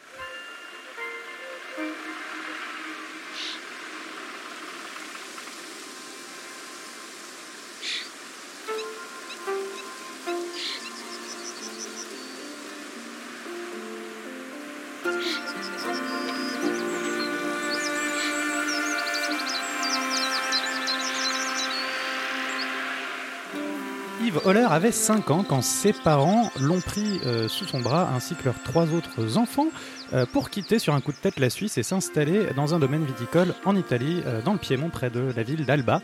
Holler 24.49 24.66
avait 24.70 24.92
5 24.92 25.30
ans 25.30 25.44
quand 25.46 25.61
ses 25.61 25.92
parents 25.92 26.51
l'ont 26.59 26.80
pris 26.80 27.20
euh, 27.26 27.49
sous 27.49 27.66
son 27.66 27.80
bras 27.80 28.09
ainsi 28.14 28.34
que 28.34 28.46
leurs 28.46 28.62
trois 28.62 28.94
autres 28.94 29.36
enfants 29.36 29.66
euh, 30.14 30.24
pour 30.24 30.49
quitter 30.49 30.78
sur 30.78 30.94
un 30.94 31.03
coup 31.03 31.12
de 31.12 31.18
tête 31.18 31.38
la 31.38 31.51
Suisse 31.51 31.76
et 31.76 31.82
s'installer 31.82 32.46
dans 32.57 32.74
un 32.74 32.78
domaine 32.78 33.05
viticole 33.05 33.55
en 33.66 33.76
Italie, 33.76 34.22
euh, 34.24 34.40
dans 34.40 34.55
le 34.55 34.59
Piémont 34.59 34.88
près 34.88 35.11
de 35.11 35.20
la 35.36 35.42
ville 35.42 35.66
d'Alba. 35.66 36.01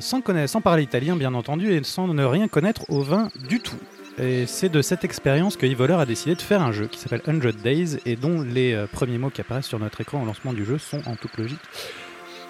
Sans, 0.00 0.20
parler 0.20 0.82
italien 0.82 1.16
bien 1.16 1.32
entendu 1.32 1.72
et 1.72 1.82
sans 1.82 2.06
ne 2.06 2.22
rien 2.22 2.48
connaître 2.48 2.84
au 2.90 3.00
vin 3.00 3.30
du 3.48 3.60
tout. 3.60 3.78
Et 4.18 4.44
c'est 4.44 4.68
de 4.68 4.82
cette 4.82 5.04
expérience 5.04 5.56
que 5.56 5.64
Yves 5.64 5.80
Holler 5.80 5.94
a 5.94 6.04
décidé 6.04 6.34
de 6.34 6.42
faire 6.42 6.60
un 6.60 6.72
jeu 6.72 6.86
qui 6.86 6.98
s'appelle 6.98 7.22
100 7.24 7.62
Days 7.62 7.96
et 8.04 8.16
dont 8.16 8.42
les 8.42 8.84
premiers 8.92 9.16
mots 9.16 9.30
qui 9.30 9.40
apparaissent 9.40 9.68
sur 9.68 9.78
notre 9.78 10.02
écran 10.02 10.22
au 10.22 10.26
lancement 10.26 10.52
du 10.52 10.66
jeu 10.66 10.76
sont 10.76 11.00
en 11.08 11.16
toute 11.16 11.34
logique. 11.38 11.62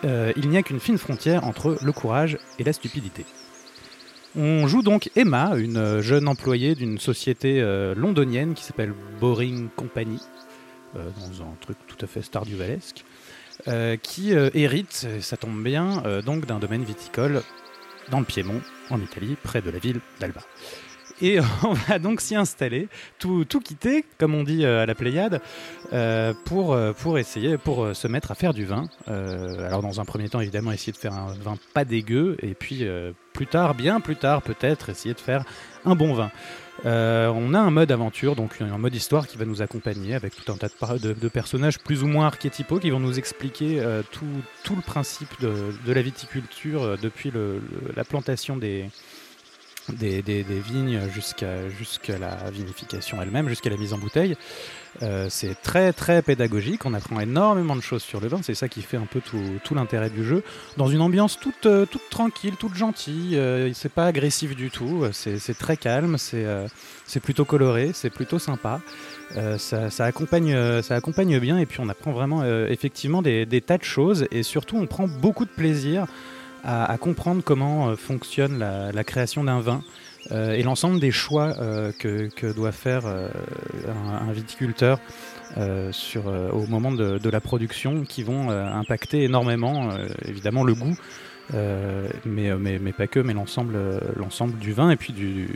Il 0.02 0.48
n'y 0.48 0.56
a 0.56 0.62
qu'une 0.64 0.80
fine 0.80 0.98
frontière 0.98 1.46
entre 1.46 1.78
le 1.80 1.92
courage 1.92 2.36
et 2.58 2.64
la 2.64 2.72
stupidité. 2.72 3.24
On 4.36 4.68
joue 4.68 4.82
donc 4.82 5.10
Emma, 5.16 5.56
une 5.56 6.00
jeune 6.00 6.28
employée 6.28 6.76
d'une 6.76 6.98
société 7.00 7.60
euh, 7.60 7.96
londonienne 7.96 8.54
qui 8.54 8.62
s'appelle 8.62 8.94
Boring 9.18 9.68
Company, 9.74 10.20
euh, 10.94 11.10
dans 11.18 11.42
un 11.42 11.54
truc 11.60 11.76
tout 11.88 11.96
à 12.00 12.06
fait 12.06 12.22
starduvallesque, 12.22 13.04
euh, 13.66 13.96
qui 13.96 14.32
hérite, 14.32 15.08
ça 15.20 15.36
tombe 15.36 15.62
bien, 15.62 16.02
donc 16.24 16.46
d'un 16.46 16.60
domaine 16.60 16.84
viticole 16.84 17.42
dans 18.10 18.20
le 18.20 18.24
Piémont, 18.24 18.60
en 18.88 19.00
Italie, 19.00 19.36
près 19.42 19.62
de 19.62 19.70
la 19.70 19.78
ville 19.78 20.00
d'Alba. 20.20 20.42
Et 21.22 21.38
on 21.64 21.72
va 21.72 21.98
donc 21.98 22.20
s'y 22.20 22.34
installer, 22.34 22.88
tout, 23.18 23.44
tout 23.44 23.60
quitter, 23.60 24.04
comme 24.18 24.34
on 24.34 24.42
dit 24.42 24.64
euh, 24.64 24.82
à 24.82 24.86
la 24.86 24.94
Pléiade, 24.94 25.40
euh, 25.92 26.32
pour, 26.44 26.72
euh, 26.72 26.92
pour 26.92 27.18
essayer, 27.18 27.58
pour 27.58 27.94
se 27.94 28.08
mettre 28.08 28.30
à 28.30 28.34
faire 28.34 28.54
du 28.54 28.64
vin. 28.64 28.88
Alors 29.06 29.82
dans 29.82 30.00
un 30.00 30.04
premier 30.04 30.28
temps, 30.28 30.40
évidemment, 30.40 30.72
essayer 30.72 30.92
de 30.92 30.96
faire 30.96 31.14
un 31.14 31.34
vin 31.34 31.56
pas 31.74 31.84
dégueu, 31.84 32.36
et 32.42 32.54
puis 32.54 32.86
plus 33.32 33.46
tard, 33.46 33.74
bien 33.74 34.00
plus 34.00 34.16
tard 34.16 34.42
peut-être, 34.42 34.88
essayer 34.88 35.14
de 35.14 35.20
faire 35.20 35.44
un 35.84 35.94
bon 35.94 36.14
vin. 36.14 36.30
On 36.84 37.54
a 37.54 37.58
un 37.58 37.70
mode 37.70 37.92
aventure, 37.92 38.36
donc 38.36 38.60
un 38.60 38.78
mode 38.78 38.94
histoire 38.94 39.26
qui 39.26 39.36
va 39.36 39.44
nous 39.44 39.62
accompagner 39.62 40.14
avec 40.14 40.34
tout 40.34 40.50
un 40.50 40.56
tas 40.56 40.68
de, 40.98 41.28
personnages 41.28 41.78
plus 41.78 42.02
ou 42.02 42.06
moins 42.06 42.26
archétypaux 42.26 42.78
qui 42.78 42.90
vont 42.90 43.00
nous 43.00 43.18
expliquer 43.18 43.82
tout, 44.10 44.26
tout 44.64 44.76
le 44.76 44.82
principe 44.82 45.40
de, 45.40 45.92
la 45.92 46.02
viticulture 46.02 46.96
depuis 46.98 47.32
la 47.96 48.04
plantation 48.04 48.56
des, 48.56 48.88
des, 49.92 50.44
vignes 50.48 51.00
jusqu'à 51.12 52.18
la 52.18 52.50
vinification 52.50 53.20
elle-même, 53.20 53.48
jusqu'à 53.48 53.70
la 53.70 53.76
mise 53.76 53.92
en 53.92 53.98
bouteille. 53.98 54.36
Euh, 55.02 55.28
c'est 55.30 55.54
très 55.62 55.92
très 55.92 56.20
pédagogique, 56.20 56.84
on 56.84 56.94
apprend 56.94 57.20
énormément 57.20 57.76
de 57.76 57.80
choses 57.80 58.02
sur 58.02 58.20
le 58.20 58.28
vin, 58.28 58.40
c'est 58.42 58.54
ça 58.54 58.68
qui 58.68 58.82
fait 58.82 58.96
un 58.96 59.06
peu 59.06 59.20
tout, 59.20 59.74
l'intérêt 59.74 60.10
du 60.10 60.24
jeu. 60.24 60.42
Dans 60.76 60.88
une 60.88 61.00
ambiance 61.00 61.38
toute, 61.38 61.66
euh, 61.66 61.86
toute 61.86 62.08
tranquille, 62.10 62.56
toute 62.58 62.74
gentille, 62.74 63.36
euh, 63.36 63.72
c'est 63.72 63.92
pas 63.92 64.06
agressif 64.06 64.56
du 64.56 64.70
tout, 64.70 65.04
c'est 65.12 65.56
très 65.56 65.76
calme, 65.76 66.18
c'est 66.18 66.44
euh, 66.44 66.66
c'est 67.06 67.20
plutôt 67.20 67.44
coloré, 67.44 67.92
c'est 67.94 68.10
plutôt 68.10 68.38
sympa. 68.38 68.80
Ça, 69.58 70.04
accompagne, 70.04 70.82
ça 70.82 70.96
accompagne 70.96 71.38
bien. 71.38 71.56
Et 71.58 71.66
puis 71.66 71.78
on 71.80 71.88
apprend 71.88 72.10
vraiment 72.10 72.44
effectivement 72.66 73.22
des 73.22 73.62
tas 73.64 73.78
de 73.78 73.84
choses. 73.84 74.26
Et 74.32 74.42
surtout 74.42 74.76
on 74.76 74.86
prend 74.86 75.06
beaucoup 75.06 75.44
de 75.44 75.50
plaisir 75.50 76.06
à, 76.64 76.96
comprendre 76.98 77.42
comment 77.44 77.88
euh, 77.88 77.96
fonctionne 77.96 78.58
la, 78.58 79.04
création 79.04 79.44
d'un 79.44 79.60
vin 79.60 79.82
euh, 80.32 80.52
et 80.52 80.62
l'ensemble 80.62 81.00
des 81.00 81.10
choix 81.10 81.54
euh, 81.58 81.92
que, 81.92 82.52
doit 82.52 82.72
faire 82.72 83.06
un, 83.06 84.32
viticulteur 84.32 84.98
au 85.56 86.66
moment 86.68 86.92
de, 86.92 87.30
la 87.30 87.40
production 87.40 88.04
qui 88.04 88.22
vont 88.22 88.50
impacter 88.50 89.24
énormément 89.24 89.90
évidemment 90.24 90.64
le 90.64 90.74
goût. 90.74 90.96
mais, 92.24 92.54
mais, 92.56 92.92
pas 92.92 93.06
que, 93.06 93.20
mais 93.20 93.34
l'ensemble, 93.34 94.58
du 94.58 94.72
vin 94.72 94.90
et 94.90 94.96
puis 94.96 95.12
du, 95.12 95.48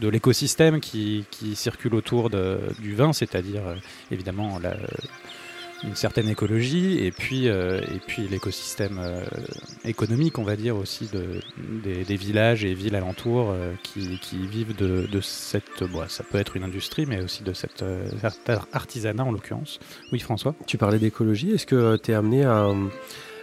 de 0.00 0.08
l'écosystème 0.08 0.80
qui, 0.80 1.24
qui 1.30 1.56
circule 1.56 1.94
autour 1.94 2.30
du 2.30 2.94
vin, 2.94 3.12
c'est-à-dire 3.12 3.62
évidemment 4.10 4.58
la, 4.58 4.76
une 5.84 5.94
certaine 5.94 6.28
écologie 6.28 7.04
et 7.04 7.10
puis, 7.10 7.48
euh, 7.48 7.80
et 7.94 7.98
puis 8.06 8.26
l'écosystème 8.28 8.98
euh, 8.98 9.24
économique, 9.84 10.38
on 10.38 10.42
va 10.42 10.56
dire 10.56 10.76
aussi, 10.76 11.06
de, 11.12 11.40
des, 11.84 12.04
des 12.04 12.16
villages 12.16 12.64
et 12.64 12.74
villes 12.74 12.96
alentours 12.96 13.50
euh, 13.50 13.72
qui, 13.82 14.18
qui 14.18 14.46
vivent 14.46 14.74
de, 14.74 15.06
de 15.06 15.20
cette. 15.20 15.84
Bon, 15.92 16.02
ça 16.08 16.24
peut 16.24 16.38
être 16.38 16.56
une 16.56 16.64
industrie, 16.64 17.06
mais 17.06 17.22
aussi 17.22 17.42
de 17.42 17.52
cette 17.52 17.82
euh, 17.82 18.08
cet 18.22 18.50
artisanat 18.72 19.24
en 19.24 19.32
l'occurrence. 19.32 19.78
Oui, 20.12 20.18
François? 20.18 20.54
Tu 20.66 20.78
parlais 20.78 20.98
d'écologie. 20.98 21.52
Est-ce 21.52 21.66
que 21.66 21.96
tu 21.96 22.10
es 22.10 22.14
amené 22.14 22.44
à, 22.44 22.70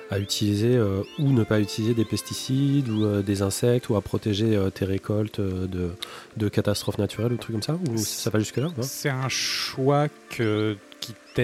à 0.10 0.20
utiliser 0.20 0.76
euh, 0.76 1.02
ou 1.20 1.32
ne 1.32 1.44
pas 1.44 1.60
utiliser 1.60 1.94
des 1.94 2.06
pesticides 2.06 2.90
ou 2.90 3.06
euh, 3.06 3.22
des 3.22 3.42
insectes 3.42 3.90
ou 3.90 3.96
à 3.96 4.02
protéger 4.02 4.56
euh, 4.56 4.70
tes 4.70 4.86
récoltes 4.86 5.40
euh, 5.40 5.68
de, 5.68 5.92
de 6.38 6.50
catastrophes 6.50 6.98
naturelles 6.98 7.34
ou 7.34 7.38
trucs 7.38 7.54
comme 7.54 7.64
ça? 7.64 7.78
Ou 7.90 7.98
ça 7.98 8.30
va 8.30 8.40
jusque-là? 8.40 8.70
C'est 8.82 9.10
un 9.10 9.30
choix 9.30 10.08
que, 10.30 10.76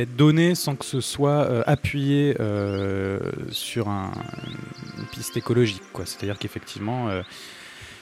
donné 0.06 0.56
sans 0.56 0.76
que 0.76 0.86
ce 0.86 1.02
soit 1.02 1.46
euh, 1.46 1.64
appuyé 1.66 2.36
euh, 2.40 3.20
sur 3.52 3.90
un- 3.90 4.12
une 4.98 5.06
piste 5.06 5.36
écologique. 5.38 5.82
C'est-à-dire 6.06 6.38
qu'effectivement, 6.38 7.10
euh, 7.10 7.22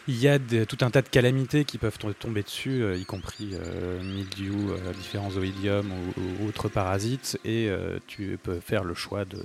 il 0.08 0.18
y 0.18 0.28
a 0.28 0.40
tout 0.40 0.78
un 0.82 0.90
tas 0.90 1.02
de 1.02 1.10
calamités 1.10 1.66
qui 1.66 1.78
peuvent 1.78 1.98
tomber 2.20 2.42
dessus, 2.44 2.82
y 2.96 3.04
compris 3.04 3.56
mildiou, 4.02 4.72
différents 4.98 5.36
oïdiums 5.36 5.92
ou, 6.16 6.48
autres 6.48 6.70
parasites, 6.70 7.38
et 7.44 7.70
tu 8.08 8.40
peux 8.42 8.62
faire 8.62 8.86
le 8.86 8.94
choix 8.94 9.26
de, 9.26 9.36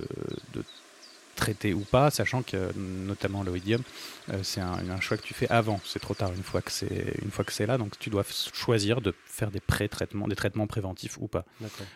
de 0.53 0.63
traiter 1.35 1.73
ou 1.73 1.81
pas, 1.81 2.11
sachant 2.11 2.43
que 2.43 2.71
notamment 2.77 3.43
l'oïdium, 3.43 3.81
c'est 4.43 4.61
un, 4.61 4.77
un 4.89 4.99
choix 4.99 5.17
que 5.17 5.23
tu 5.23 5.33
fais 5.33 5.49
avant. 5.49 5.79
C'est 5.83 5.99
trop 5.99 6.13
tard 6.13 6.31
une 6.35 6.43
fois 6.43 6.61
que 6.61 6.71
c'est 6.71 7.13
une 7.23 7.31
fois 7.31 7.43
que 7.45 7.51
c'est 7.51 7.65
là, 7.65 7.77
donc 7.77 7.97
tu 7.99 8.09
dois 8.09 8.23
choisir 8.53 9.01
de 9.01 9.13
faire 9.25 9.51
des 9.51 9.59
pré-traitements, 9.59 10.27
des 10.27 10.35
traitements 10.35 10.67
préventifs 10.67 11.17
ou 11.19 11.27
pas. 11.27 11.45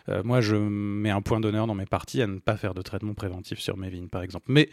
Euh, 0.08 0.22
moi, 0.24 0.40
je 0.40 0.56
mets 0.56 1.10
un 1.10 1.22
point 1.22 1.40
d'honneur 1.40 1.66
dans 1.66 1.74
mes 1.74 1.86
parties 1.86 2.20
à 2.22 2.26
ne 2.26 2.38
pas 2.38 2.56
faire 2.56 2.74
de 2.74 2.82
traitement 2.82 3.14
préventif 3.14 3.58
sur 3.60 3.76
mes 3.76 3.88
vignes, 3.88 4.08
par 4.08 4.22
exemple. 4.22 4.46
Mais 4.48 4.68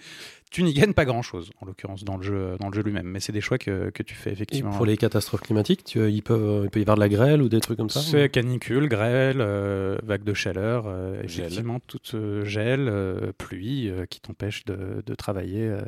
tu 0.51 0.63
n'y 0.63 0.73
gagnes 0.73 0.93
pas 0.93 1.05
grand-chose, 1.05 1.51
en 1.61 1.65
l'occurrence 1.65 2.03
dans 2.03 2.17
le 2.17 2.23
jeu, 2.23 2.55
dans 2.59 2.69
le 2.69 2.73
jeu 2.75 2.81
lui-même. 2.81 3.07
Mais 3.07 3.19
c'est 3.19 3.31
des 3.31 3.41
choix 3.41 3.57
que, 3.57 3.89
que 3.89 4.03
tu 4.03 4.15
fais 4.15 4.31
Et 4.31 4.33
effectivement. 4.33 4.71
pour 4.75 4.85
les 4.85 4.97
catastrophes 4.97 5.41
climatiques, 5.41 5.83
tu, 5.83 5.99
ils 6.11 6.21
peuvent, 6.23 6.65
il 6.65 6.69
peut 6.69 6.79
y 6.79 6.83
avoir 6.83 6.95
de 6.95 7.01
la 7.01 7.09
grêle 7.09 7.41
ou 7.41 7.49
des 7.49 7.59
trucs 7.61 7.77
comme 7.77 7.89
ça 7.89 8.01
C'est 8.01 8.29
canicule, 8.29 8.87
grêle, 8.87 9.37
euh, 9.39 9.97
vague 10.03 10.23
de 10.23 10.33
chaleur, 10.33 10.85
euh, 10.87 11.21
Gel. 11.27 11.45
effectivement, 11.45 11.79
toute 11.87 12.13
euh, 12.15 12.43
gel, 12.45 12.87
euh, 12.89 13.31
pluie 13.37 13.89
euh, 13.89 14.05
qui 14.05 14.19
t'empêche 14.21 14.65
de, 14.65 15.03
de 15.05 15.15
travailler. 15.15 15.61
euh, 15.67 15.81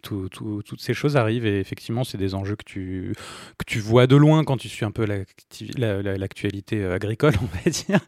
tout- 0.00 0.28
tout- 0.28 0.62
toutes 0.64 0.80
ces 0.80 0.94
choses 0.98 1.16
arrivent 1.16 1.46
et 1.46 1.60
effectivement, 1.60 2.04
c'est 2.04 2.18
des 2.18 2.34
enjeux 2.34 2.56
que 2.56 2.64
tu, 2.64 3.14
que 3.58 3.64
tu 3.66 3.80
vois 3.80 4.06
de 4.06 4.16
loin 4.16 4.44
quand 4.44 4.56
tu 4.56 4.68
suis 4.68 4.84
un 4.84 4.90
peu 4.90 5.06
l'actualité 5.06 6.82
euh, 6.82 6.94
agricole, 6.94 7.34
on 7.42 7.46
va 7.46 7.70
dire. 7.70 8.00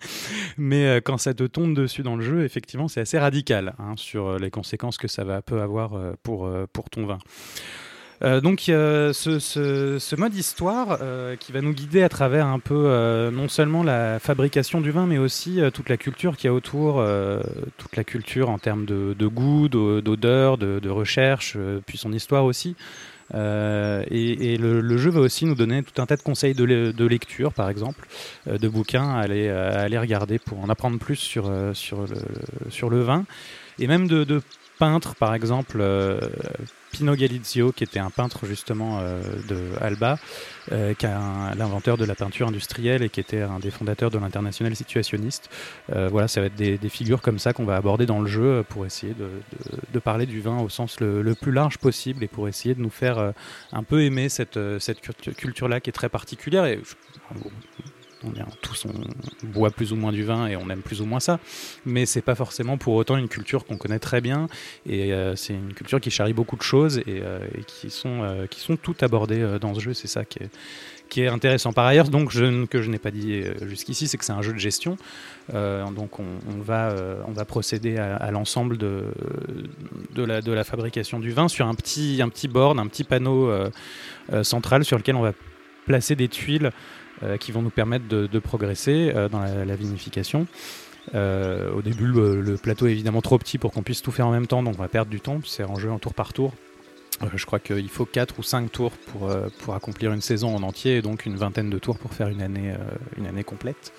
Mais 0.58 0.86
euh, 0.86 1.00
quand 1.00 1.18
ça 1.18 1.34
te 1.34 1.44
tombe 1.44 1.74
dessus 1.74 2.02
dans 2.02 2.16
le 2.16 2.22
jeu, 2.22 2.44
effectivement, 2.44 2.88
c'est 2.88 3.00
assez 3.00 3.18
radical 3.18 3.74
hein, 3.78 3.94
sur 3.96 4.26
euh, 4.26 4.38
les 4.38 4.50
conséquences 4.50 4.98
que 4.98 5.08
ça 5.08 5.24
va 5.24 5.42
peut 5.42 5.60
avoir 5.60 5.92
pour, 6.22 6.50
pour 6.72 6.90
ton 6.90 7.06
vin. 7.06 7.18
Euh, 8.22 8.40
donc 8.42 8.60
ce, 8.60 10.16
mode 10.16 10.34
histoire 10.34 10.98
euh, 11.00 11.36
qui 11.36 11.52
va 11.52 11.62
nous 11.62 11.72
guider 11.72 12.02
à 12.02 12.10
travers 12.10 12.46
un 12.46 12.58
peu 12.58 12.74
euh, 12.86 13.30
non 13.30 13.48
seulement 13.48 13.82
la 13.82 14.18
fabrication 14.18 14.82
du 14.82 14.90
vin 14.90 15.06
mais 15.06 15.16
aussi 15.16 15.60
toute 15.72 15.88
la 15.88 15.96
culture 15.96 16.36
qu'il 16.36 16.48
y 16.48 16.50
a 16.50 16.54
autour, 16.54 17.02
toute 17.78 17.96
la 17.96 18.04
culture 18.04 18.50
en 18.50 18.58
termes 18.58 18.84
de, 18.84 19.26
goût, 19.26 19.68
d'o- 19.68 20.00
d'odeur, 20.00 20.58
de, 20.58 20.88
recherche, 20.88 21.56
puis 21.86 21.96
son 21.98 22.12
histoire 22.12 22.44
aussi. 22.44 22.76
Et 23.32 24.56
le, 24.58 24.96
jeu 24.98 25.10
va 25.10 25.20
aussi 25.20 25.46
nous 25.46 25.54
donner 25.54 25.82
tout 25.82 26.00
un 26.02 26.06
tas 26.06 26.16
de 26.16 26.22
conseils 26.22 26.54
de, 26.54 26.64
le- 26.64 26.92
de 26.92 27.04
lecture, 27.06 27.52
par 27.52 27.70
exemple, 27.70 28.06
de 28.46 28.68
bouquins 28.68 29.08
à 29.10 29.20
aller, 29.20 29.48
aller 29.48 29.98
regarder 29.98 30.38
pour 30.38 30.60
en 30.60 30.68
apprendre 30.68 30.98
plus 30.98 31.16
sur, 31.16 31.50
sur, 31.74 32.02
le, 32.02 32.70
sur 32.70 32.90
le 32.90 33.00
vin, 33.00 33.24
et 33.78 33.86
même 33.86 34.08
de 34.08 34.42
peintres, 34.78 35.14
par 35.14 35.34
exemple. 35.34 35.82
Pino 36.92 37.14
Galizio, 37.14 37.72
qui 37.72 37.84
était 37.84 37.98
un 37.98 38.10
peintre 38.10 38.46
justement 38.46 38.98
euh, 39.00 39.22
de 39.48 39.70
Alba, 39.80 40.18
euh, 40.72 40.94
qui 40.94 41.06
est 41.06 41.14
l'inventeur 41.56 41.96
de 41.96 42.04
la 42.04 42.14
peinture 42.14 42.48
industrielle 42.48 43.02
et 43.02 43.08
qui 43.08 43.20
était 43.20 43.42
un 43.42 43.58
des 43.58 43.70
fondateurs 43.70 44.10
de 44.10 44.18
l'international 44.18 44.74
situationniste. 44.74 45.50
Euh, 45.94 46.08
voilà, 46.08 46.28
ça 46.28 46.40
va 46.40 46.46
être 46.46 46.56
des, 46.56 46.78
figures 46.88 47.22
comme 47.22 47.38
ça 47.38 47.52
qu'on 47.52 47.64
va 47.64 47.76
aborder 47.76 48.06
dans 48.06 48.20
le 48.20 48.26
jeu 48.26 48.64
pour 48.68 48.84
essayer 48.84 49.14
de, 49.14 49.98
parler 50.00 50.26
du 50.26 50.40
vin 50.40 50.58
au 50.58 50.68
sens 50.68 50.98
le, 51.00 51.34
plus 51.34 51.52
large 51.52 51.78
possible 51.78 52.24
et 52.24 52.28
pour 52.28 52.48
essayer 52.48 52.74
de 52.74 52.80
nous 52.80 52.90
faire 52.90 53.32
un 53.72 53.82
peu 53.82 54.02
aimer 54.02 54.28
cette, 54.28 54.58
cette 54.80 55.00
cultu- 55.00 55.34
culture-là 55.34 55.80
qui 55.80 55.90
est 55.90 55.92
très 55.92 56.08
particulière. 56.08 56.66
On 58.24 58.32
tous 58.60 58.86
boit 59.42 59.70
plus 59.70 59.92
ou 59.92 59.96
moins 59.96 60.12
du 60.12 60.24
vin 60.24 60.46
et 60.46 60.56
on 60.56 60.68
aime 60.70 60.82
plus 60.82 61.00
ou 61.00 61.06
moins 61.06 61.20
ça, 61.20 61.38
mais 61.84 62.06
c'est 62.06 62.22
pas 62.22 62.34
forcément 62.34 62.76
pour 62.76 62.94
autant 62.94 63.16
une 63.16 63.28
culture 63.28 63.64
qu'on 63.64 63.76
connaît 63.76 63.98
très 63.98 64.20
bien 64.20 64.46
et 64.86 65.12
euh, 65.12 65.36
c'est 65.36 65.54
une 65.54 65.74
culture 65.74 66.00
qui 66.00 66.10
charrie 66.10 66.32
beaucoup 66.32 66.56
de 66.56 66.62
choses 66.62 66.98
et, 66.98 67.04
euh, 67.22 67.38
qui 67.66 67.90
sont 67.90 68.22
euh, 68.22 68.46
qui 68.46 68.60
sont 68.60 68.76
toutes 68.76 69.02
abordées 69.02 69.58
dans 69.60 69.74
ce 69.74 69.80
jeu. 69.80 69.94
C'est 69.94 70.08
ça 70.08 70.24
qui 70.24 71.22
est 71.22 71.28
intéressant. 71.28 71.72
Par 71.72 71.86
ailleurs, 71.86 72.08
donc 72.08 72.30
je, 72.30 72.66
que 72.66 72.82
je 72.82 72.90
n'ai 72.90 72.98
pas 72.98 73.10
dit 73.10 73.42
jusqu'ici, 73.62 74.06
c'est 74.06 74.16
que 74.16 74.24
c'est 74.24 74.32
un 74.32 74.42
jeu 74.42 74.52
de 74.52 74.58
gestion. 74.58 74.96
Donc 75.52 76.20
on, 76.20 76.60
va 76.60 76.94
on 77.26 77.32
va 77.32 77.44
procéder 77.44 77.96
à, 77.96 78.30
l'ensemble 78.30 78.76
de 78.78 79.06
de 80.14 80.22
la 80.22 80.40
de 80.40 80.52
la 80.52 80.64
fabrication 80.64 81.18
du 81.18 81.32
vin 81.32 81.48
sur 81.48 81.66
un 81.66 81.74
petit 81.74 82.20
un 82.22 82.28
petit 82.28 82.48
board, 82.48 82.78
un 82.78 82.86
petit 82.86 83.04
panneau 83.04 83.50
central 84.42 84.84
sur 84.84 84.96
lequel 84.98 85.16
on 85.16 85.22
va 85.22 85.32
placer 85.86 86.14
des 86.14 86.28
tuiles 86.28 86.70
qui 87.38 87.52
vont 87.52 87.62
nous 87.62 87.70
permettre 87.70 88.06
de, 88.08 88.38
progresser 88.38 89.12
euh, 89.14 89.28
dans 89.28 89.40
la, 89.40 89.76
vinification. 89.76 90.46
Euh, 91.14 91.70
au 91.72 91.82
début, 91.82 92.06
le, 92.06 92.56
plateau 92.56 92.86
est 92.86 92.92
évidemment 92.92 93.22
trop 93.22 93.38
petit 93.38 93.58
pour 93.58 93.72
qu'on 93.72 93.82
puisse 93.82 94.02
tout 94.02 94.12
faire 94.12 94.26
en 94.26 94.32
même 94.32 94.46
temps, 94.46 94.62
donc 94.62 94.74
on 94.78 94.82
va 94.82 94.88
perdre 94.88 95.10
du 95.10 95.20
temps. 95.20 95.40
C'est 95.44 95.64
en 95.64 95.76
jeu 95.76 95.90
en 95.90 95.98
tour 95.98 96.14
par 96.14 96.32
tour. 96.32 96.52
Euh, 97.22 97.26
je 97.34 97.46
crois 97.46 97.58
qu'il 97.58 97.88
faut 97.88 98.06
4 98.06 98.38
ou 98.38 98.42
5 98.42 98.70
tours 98.70 98.92
pour, 98.92 99.28
euh, 99.28 99.48
pour 99.58 99.74
accomplir 99.74 100.12
une 100.12 100.20
saison 100.20 100.54
en 100.54 100.62
entier, 100.62 100.96
et 100.96 101.02
donc 101.02 101.26
une 101.26 101.36
vingtaine 101.36 101.70
de 101.70 101.78
tours 101.78 101.98
pour 101.98 102.14
faire 102.14 102.28
une 102.28 102.42
année, 102.42 102.70
euh, 102.70 102.78
une 103.18 103.26
année 103.26 103.44
complète. 103.44 103.92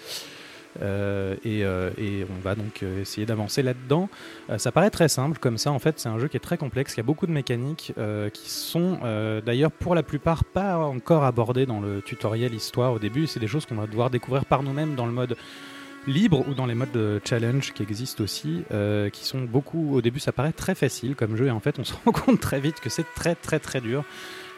Euh, 0.81 1.35
et, 1.43 1.63
euh, 1.65 1.89
et 1.97 2.25
on 2.29 2.41
va 2.41 2.55
donc 2.55 2.81
euh, 2.83 3.01
essayer 3.01 3.25
d'avancer 3.25 3.61
là-dedans. 3.61 4.09
Ça 4.57 4.71
paraît 4.71 4.89
très 4.89 5.09
simple 5.09 5.37
comme 5.39 5.57
ça, 5.57 5.71
en 5.71 5.79
fait 5.79 5.99
c'est 5.99 6.09
un 6.09 6.19
jeu 6.19 6.27
qui 6.27 6.37
est 6.37 6.41
très 6.41 6.57
complexe, 6.57 6.93
qui 6.93 6.99
a 6.99 7.03
beaucoup 7.03 7.27
de 7.27 7.31
mécaniques 7.31 7.93
qui 8.33 8.49
sont 8.49 8.99
d'ailleurs 9.45 9.71
pour 9.71 9.95
la 9.95 10.03
plupart 10.03 10.43
pas 10.43 10.77
encore 10.77 11.23
abordées 11.23 11.65
dans 11.65 11.79
le 11.79 12.01
tutoriel 12.01 12.53
histoire 12.53 12.93
au 12.93 12.99
début, 12.99 13.27
c'est 13.27 13.39
des 13.39 13.47
choses 13.47 13.65
qu'on 13.65 13.75
va 13.75 13.87
devoir 13.87 14.09
découvrir 14.09 14.45
par 14.45 14.63
nous-mêmes 14.63 14.95
dans 14.95 15.05
le 15.05 15.11
mode 15.11 15.37
libre 16.07 16.45
ou 16.47 16.53
dans 16.53 16.65
les 16.65 16.75
modes 16.75 16.91
de 16.91 17.21
challenge 17.23 17.73
qui 17.73 17.83
existent 17.83 18.23
aussi, 18.23 18.63
qui 19.13 19.25
sont 19.25 19.41
beaucoup, 19.41 19.95
au 19.95 20.01
début 20.01 20.19
ça 20.19 20.31
paraît 20.31 20.53
très 20.53 20.75
facile 20.75 21.15
comme 21.15 21.37
jeu 21.37 21.47
et 21.47 21.51
en 21.51 21.59
fait 21.59 21.79
on 21.79 21.83
se 21.83 21.93
rend 22.05 22.11
compte 22.11 22.39
très 22.39 22.59
vite 22.59 22.79
que 22.81 22.89
c'est 22.89 23.05
très 23.15 23.35
très 23.35 23.59
très 23.59 23.79
dur. 23.79 24.03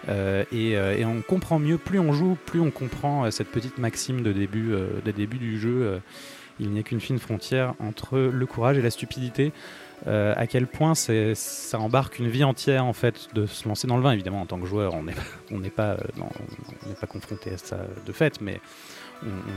Euh, 0.10 0.44
et, 0.52 0.78
euh, 0.78 0.98
et 0.98 1.06
on 1.06 1.22
comprend 1.22 1.60
mieux, 1.60 1.78
plus 1.78 2.00
on 2.00 2.14
joue, 2.14 2.38
plus 2.46 2.60
on 2.60 2.72
comprend 2.72 3.26
euh, 3.26 3.32
cette 3.32 3.48
petite 3.48 3.78
maxime 3.78 4.22
de 4.22 4.34
début, 4.34 5.38
du 5.38 5.60
jeu. 5.60 6.02
il 6.60 6.70
n'y 6.70 6.80
a 6.80 6.84
qu'une 6.84 7.00
fine 7.00 7.20
frontière 7.20 7.74
entre 7.80 8.18
le 8.20 8.46
courage 8.46 8.78
et 8.78 8.82
la 8.82 8.92
stupidité. 8.92 9.52
À 10.06 10.48
quel 10.48 10.68
point 10.68 10.96
ça 10.96 11.80
embarque 11.80 12.20
une 12.20 12.28
vie 12.28 12.44
entière 12.44 12.84
en 12.84 12.92
fait 12.92 13.30
de 13.34 13.46
se 13.46 13.68
lancer 13.70 13.88
dans 13.88 13.96
le 13.96 14.04
vin. 14.04 14.12
Évidemment, 14.12 14.42
en 14.42 14.46
tant 14.46 14.60
que 14.60 14.66
joueur, 14.66 14.94
on 14.96 15.04
n'est 15.04 15.70
pas, 15.70 15.98
confronté 17.08 17.52
à 17.52 17.58
ça 17.58 17.78
de 18.06 18.12
fait, 18.12 18.42
mais 18.42 18.60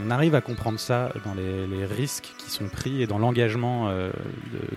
on, 0.05 0.09
arrive 0.09 0.35
à 0.35 0.41
comprendre 0.41 0.79
ça 0.79 1.11
dans 1.25 1.33
les, 1.33 1.85
risques 1.85 2.33
qui 2.37 2.49
sont 2.49 2.69
pris 2.69 3.01
et 3.01 3.07
dans 3.07 3.19
l'engagement 3.19 3.91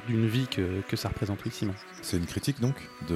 d'une 0.09 0.27
vie 0.27 0.49
que, 0.49 0.97
ça 0.97 1.09
représente. 1.09 1.39
Simon. 1.53 1.75
C'est 2.03 2.17
une 2.17 2.27
critique 2.27 2.61
donc 2.61 2.75
de, 3.09 3.15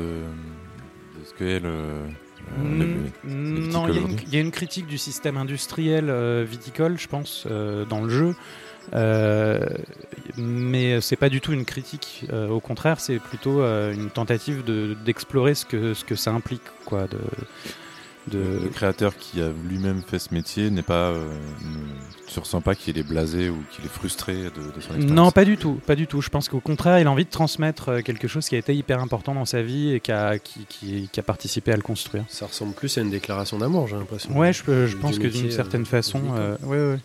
de 1.19 1.25
ce 1.25 1.35
qu'est 1.35 1.59
le. 1.59 2.05
Euh, 2.53 2.63
Mm, 2.63 3.11
mm, 3.25 3.67
le 3.67 3.67
Non, 3.73 3.89
il 3.89 3.95
y, 3.95 3.97
a 3.97 4.01
une- 4.01 4.05
aujourd'hui. 4.05 4.25
il 4.29 4.35
y 4.35 4.37
a 4.37 4.41
une 4.41 4.51
critique 4.51 4.87
du 4.87 4.99
système 4.99 5.37
industriel 5.37 6.07
euh, 6.09 6.45
viticole, 6.49 6.99
je 6.99 7.09
pense, 7.09 7.45
euh, 7.51 7.85
dans 7.85 8.01
le 8.03 8.09
jeu. 8.11 8.35
Euh, 8.95 9.67
mais 10.37 11.01
c'est 11.01 11.17
pas 11.17 11.29
du 11.31 11.41
tout 11.41 11.53
une 11.53 11.65
critique. 11.65 12.27
au 12.51 12.61
contraire, 12.61 13.01
c'est 13.01 13.19
plutôt 13.19 13.61
une 13.63 14.11
tentative 14.11 14.63
de- 14.65 14.95
d'explorer 15.05 15.55
ce 15.55 15.65
que, 15.65 15.95
ce 15.95 16.05
que 16.05 16.15
ça 16.17 16.33
implique, 16.33 16.63
quoi. 16.85 17.07
De, 17.07 17.19
de... 18.31 18.61
Le 18.65 18.69
créateur 18.69 19.17
qui 19.17 19.41
a 19.43 19.51
lui-même 19.69 20.03
fait 20.07 20.19
ce 20.19 20.33
métier 20.33 20.71
n'est 20.71 20.83
pas. 20.83 21.11
euh, 21.11 21.29
ne- 21.63 22.05
tu 22.33 22.41
ressens 22.41 22.63
pas 22.63 22.75
qu'il 22.75 22.99
est 22.99 23.03
blasé 23.03 23.49
ou 23.51 23.59
qu'il 23.71 23.85
est 23.85 23.89
frustré 23.89 24.35
de, 24.35 24.49
de 24.49 24.81
son 24.81 24.95
expérience 24.95 25.11
Non, 25.11 25.31
pas 25.31 25.45
du 25.45 25.57
tout, 25.57 25.75
pas 25.87 25.95
du 25.95 26.07
tout. 26.07 26.21
Je 26.21 26.31
pense 26.31 26.49
qu'au 26.49 26.59
contraire, 26.61 26.99
il 26.99 27.07
a 27.07 27.11
envie 27.11 27.27
de 27.27 27.31
transmettre 27.31 27.91
euh, 27.91 28.01
quelque 28.01 28.27
chose 28.27 28.49
qui 28.49 28.55
a 28.55 28.59
été 28.59 28.75
hyper 28.75 29.01
important 29.01 29.35
dans 29.35 29.45
sa 29.45 29.63
vie 29.63 29.93
et 29.93 30.01
qui 30.01 30.11
a, 30.11 30.39
qui, 30.39 30.65
qui- 30.69 31.09
qui 31.13 31.21
a 31.21 31.23
participé 31.23 31.71
à 31.73 31.77
le 31.77 31.83
construire. 31.83 32.25
Ça 32.29 32.47
ressemble 32.47 32.73
plus 32.75 32.97
à 32.99 33.03
une 33.03 33.11
déclaration 33.11 33.59
d'amour, 33.59 33.87
j'ai 33.89 33.97
l'impression. 33.97 34.37
Ouais, 34.37 34.53
je, 34.53 34.63
pense 34.97 35.19
que 35.19 35.27
d'une 35.29 35.51
certaine 35.51 35.83
euh, 35.83 35.85
façon, 35.85 36.19
viticole. 36.19 36.41
euh, 36.41 36.57
ouais, 36.67 36.93
ouais. 36.95 36.99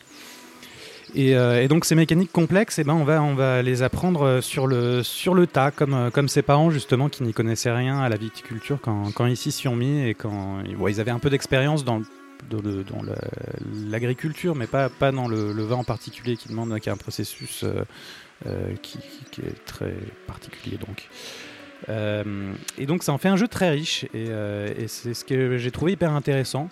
Et, 1.15 1.35
euh, 1.35 1.63
et 1.63 1.67
donc 1.67 1.85
ces 1.85 1.95
mécaniques 1.95 2.31
complexes, 2.31 2.79
eh 2.79 2.83
ben, 2.83 2.93
on, 2.93 3.03
va, 3.03 3.21
on 3.21 3.33
va 3.33 3.61
les 3.61 3.81
apprendre 3.83 4.23
euh, 4.23 4.41
sur 4.41 4.67
le, 4.67 5.03
sur 5.03 5.33
le 5.33 5.47
tas, 5.47 5.71
comme, 5.71 5.93
euh, 5.93 6.09
comme 6.09 6.29
ses 6.29 6.41
parents 6.41 6.69
justement 6.69 7.09
qui 7.09 7.23
n'y 7.23 7.33
connaissaient 7.33 7.71
rien 7.71 7.99
à 7.99 8.09
la 8.09 8.17
viticulture 8.17 8.79
quand, 8.81 9.11
quand 9.13 9.25
ils 9.25 9.37
s'y 9.37 9.51
sont 9.51 9.75
mis 9.75 10.07
et 10.07 10.13
quand 10.13 10.61
ils 10.63 11.01
avaient 11.01 11.11
un 11.11 11.19
peu 11.19 11.29
d'expérience 11.29 11.83
dans, 11.83 12.01
l'agriculture, 13.89 14.55
mais 14.55 14.65
pas, 14.65 14.89
pas 14.89 15.11
dans 15.11 15.27
le, 15.27 15.51
vin 15.63 15.75
en 15.75 15.83
particulier 15.83 16.37
qui 16.37 16.47
demande 16.47 16.79
qui 16.79 16.89
a 16.89 16.93
un 16.93 16.97
processus 16.97 17.65
qui, 18.81 18.99
est 19.43 19.65
très 19.65 19.93
particulier 20.25 20.77
donc. 20.77 21.09
Et 22.77 22.85
donc 22.85 23.03
ça 23.03 23.11
en 23.11 23.17
fait 23.17 23.27
un 23.27 23.35
jeu 23.35 23.49
très 23.49 23.71
riche 23.71 24.05
et 24.13 24.87
c'est 24.87 25.13
ce 25.13 25.25
que 25.25 25.57
j'ai 25.57 25.71
trouvé 25.71 25.91
hyper 25.91 26.13
intéressant. 26.13 26.69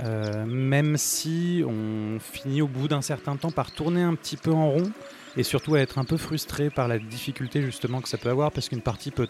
Euh, 0.00 0.44
même 0.46 0.96
si 0.96 1.64
on 1.66 2.18
finit 2.20 2.62
au 2.62 2.68
bout 2.68 2.88
d'un 2.88 3.02
certain 3.02 3.36
temps 3.36 3.50
par 3.50 3.72
tourner 3.72 4.02
un 4.02 4.14
petit 4.14 4.36
peu 4.36 4.52
en 4.52 4.70
rond 4.70 4.90
et 5.36 5.42
surtout 5.42 5.74
à 5.74 5.80
être 5.80 5.98
un 5.98 6.04
peu 6.04 6.16
frustré 6.16 6.68
par 6.68 6.88
la 6.88 6.98
difficulté 6.98 7.62
justement 7.62 8.00
que 8.00 8.08
ça 8.08 8.18
peut 8.18 8.28
avoir 8.28 8.52
parce 8.52 8.68
qu'une 8.68 8.82
partie 8.82 9.10
peut 9.10 9.28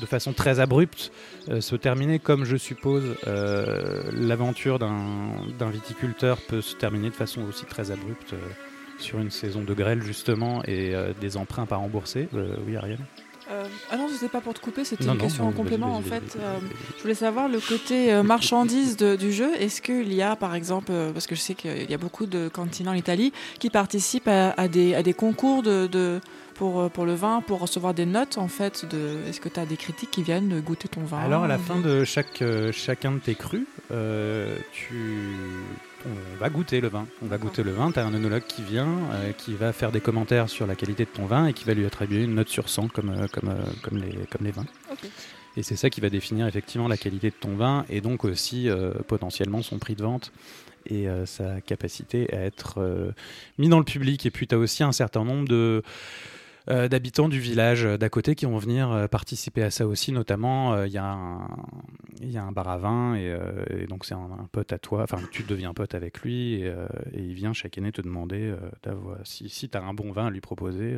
de 0.00 0.06
façon 0.06 0.32
très 0.32 0.58
abrupte 0.60 1.12
euh, 1.48 1.60
se 1.60 1.76
terminer 1.76 2.18
comme 2.18 2.44
je 2.44 2.56
suppose 2.56 3.16
euh, 3.26 4.10
l'aventure 4.12 4.78
d'un 4.78 5.70
viticulteur 5.70 6.38
peut 6.48 6.60
se 6.60 6.74
terminer 6.74 7.10
de 7.10 7.14
façon 7.14 7.42
aussi 7.42 7.64
très 7.66 7.90
abrupte 7.90 8.34
sur 8.98 9.18
une 9.20 9.30
saison 9.30 9.62
de 9.62 9.74
grêle 9.74 10.02
justement 10.02 10.62
et 10.64 10.92
des 11.20 11.38
emprunts 11.38 11.64
pas 11.64 11.76
remboursés. 11.76 12.28
Oui 12.66 12.76
Ariel? 12.76 12.98
Euh, 13.50 13.64
ah 13.90 13.96
non, 13.96 14.06
c'était 14.08 14.28
pas 14.28 14.40
pour 14.40 14.54
te 14.54 14.60
couper, 14.60 14.84
c'était 14.84 15.04
une 15.04 15.10
non, 15.10 15.16
question 15.16 15.46
en 15.48 15.52
complément 15.52 15.94
en 15.96 16.02
fait. 16.02 16.36
Euh, 16.38 16.58
je 16.96 17.02
voulais 17.02 17.14
savoir 17.14 17.48
le 17.48 17.58
côté 17.58 18.12
euh, 18.12 18.22
marchandise 18.22 18.96
de- 18.96 19.16
du 19.16 19.32
jeu. 19.32 19.50
Est-ce 19.58 19.82
qu'il 19.82 20.12
y 20.14 20.22
a 20.22 20.36
par 20.36 20.54
exemple, 20.54 20.92
euh, 20.92 21.10
parce 21.12 21.26
que 21.26 21.34
je 21.34 21.40
sais 21.40 21.54
qu'il 21.54 21.90
y 21.90 21.94
a 21.94 21.98
beaucoup 21.98 22.26
de 22.26 22.48
cantines 22.48 22.88
en 22.88 22.92
Italie 22.94 23.32
qui 23.58 23.68
participent 23.68 24.28
à, 24.28 24.50
à 24.56 24.68
des, 24.68 24.94
à 24.94 25.02
des 25.02 25.14
concours 25.14 25.62
de, 25.64 25.88
de- 25.88 26.20
pour, 26.60 26.78
euh, 26.78 26.88
pour 26.90 27.06
le 27.06 27.14
vin, 27.14 27.40
pour 27.40 27.58
recevoir 27.58 27.94
des 27.94 28.04
notes 28.04 28.36
en 28.36 28.46
fait 28.46 28.84
de... 28.84 29.16
Est-ce 29.26 29.40
que 29.40 29.48
tu 29.48 29.58
as 29.58 29.64
des 29.64 29.78
critiques 29.78 30.10
qui 30.10 30.22
viennent 30.22 30.60
goûter 30.60 30.88
ton 30.88 31.00
vin 31.00 31.20
Alors 31.20 31.44
à 31.44 31.48
la 31.48 31.56
fin 31.56 31.80
de 31.80 32.04
chaque, 32.04 32.42
euh, 32.42 32.70
chacun 32.70 33.12
de 33.12 33.18
tes 33.18 33.34
crus, 33.34 33.66
euh, 33.90 34.58
tu, 34.70 35.32
on 36.04 36.38
va 36.38 36.50
goûter 36.50 36.82
le 36.82 36.88
vin. 36.88 37.06
On 37.22 37.26
va 37.28 37.38
goûter 37.38 37.62
le 37.62 37.70
vin. 37.70 37.90
Tu 37.92 37.98
as 37.98 38.04
un 38.04 38.12
œnologue 38.12 38.44
qui 38.46 38.62
vient, 38.62 38.90
euh, 39.12 39.32
qui 39.32 39.54
va 39.54 39.72
faire 39.72 39.90
des 39.90 40.02
commentaires 40.02 40.50
sur 40.50 40.66
la 40.66 40.74
qualité 40.74 41.06
de 41.06 41.10
ton 41.10 41.24
vin 41.24 41.46
et 41.46 41.54
qui 41.54 41.64
va 41.64 41.72
lui 41.72 41.86
attribuer 41.86 42.24
une 42.24 42.34
note 42.34 42.50
sur 42.50 42.68
100 42.68 42.88
comme, 42.88 43.08
euh, 43.08 43.26
comme, 43.32 43.48
euh, 43.48 43.62
comme, 43.82 43.96
les, 43.96 44.12
comme 44.30 44.44
les 44.44 44.50
vins. 44.50 44.66
Et 45.56 45.62
c'est 45.62 45.76
ça 45.76 45.90
qui 45.90 46.00
va 46.00 46.10
définir 46.10 46.46
effectivement 46.46 46.88
la 46.88 46.96
qualité 46.96 47.30
de 47.30 47.34
ton 47.34 47.56
vin 47.56 47.84
et 47.88 48.00
donc 48.00 48.24
aussi 48.24 48.68
euh, 48.68 48.92
potentiellement 49.08 49.62
son 49.62 49.78
prix 49.78 49.94
de 49.94 50.02
vente 50.02 50.32
et 50.86 51.08
euh, 51.08 51.26
sa 51.26 51.60
capacité 51.60 52.32
à 52.34 52.40
être 52.40 52.78
euh, 52.78 53.10
mis 53.58 53.68
dans 53.68 53.78
le 53.78 53.84
public. 53.84 54.24
Et 54.26 54.30
puis 54.30 54.46
tu 54.46 54.54
as 54.54 54.58
aussi 54.58 54.82
un 54.82 54.92
certain 54.92 55.24
nombre 55.24 55.48
de 55.48 55.82
euh, 56.70 56.88
d'habitants 56.88 57.28
du 57.28 57.40
village 57.40 57.84
euh, 57.84 57.98
d'à 57.98 58.08
côté 58.08 58.34
qui 58.34 58.46
vont 58.46 58.58
venir 58.58 58.90
euh, 58.90 59.06
participer 59.08 59.62
à 59.62 59.70
ça 59.70 59.86
aussi. 59.86 60.12
Notamment, 60.12 60.82
il 60.84 60.92
y, 60.92 60.98
a 60.98 61.04
un- 61.04 61.48
il 62.22 62.30
y 62.30 62.38
a 62.38 62.44
un 62.44 62.52
bar 62.52 62.68
à 62.68 62.78
vin 62.78 63.14
et, 63.16 63.36
et 63.70 63.86
donc 63.86 64.04
c'est 64.04 64.14
un, 64.14 64.30
un 64.40 64.48
pote 64.52 64.72
à 64.72 64.78
toi. 64.78 65.02
Enfin, 65.02 65.18
tu 65.30 65.42
deviens 65.42 65.74
pote 65.74 65.94
avec 65.94 66.20
lui 66.22 66.54
et, 66.54 66.66
et 67.12 67.20
il 67.20 67.34
vient 67.34 67.52
chaque 67.52 67.76
année 67.78 67.92
te 67.92 68.00
demander 68.02 68.54
si, 69.24 69.48
si 69.48 69.68
tu 69.68 69.76
as 69.76 69.82
un 69.82 69.94
bon 69.94 70.12
vin 70.12 70.26
à 70.26 70.30
lui 70.30 70.40
proposer, 70.40 70.96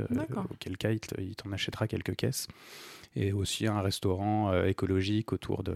auquel 0.51 0.77
cas 0.77 0.91
il 0.91 1.01
te- 1.01 1.21
il 1.21 1.35
t'en 1.37 1.51
achètera 1.53 1.87
quelques 1.89 2.17
caisses. 2.17 2.49
Et 3.17 3.33
aussi 3.33 3.67
un 3.67 3.81
restaurant 3.83 4.53
écologique 4.65 5.33
autour 5.33 5.63
de 5.63 5.75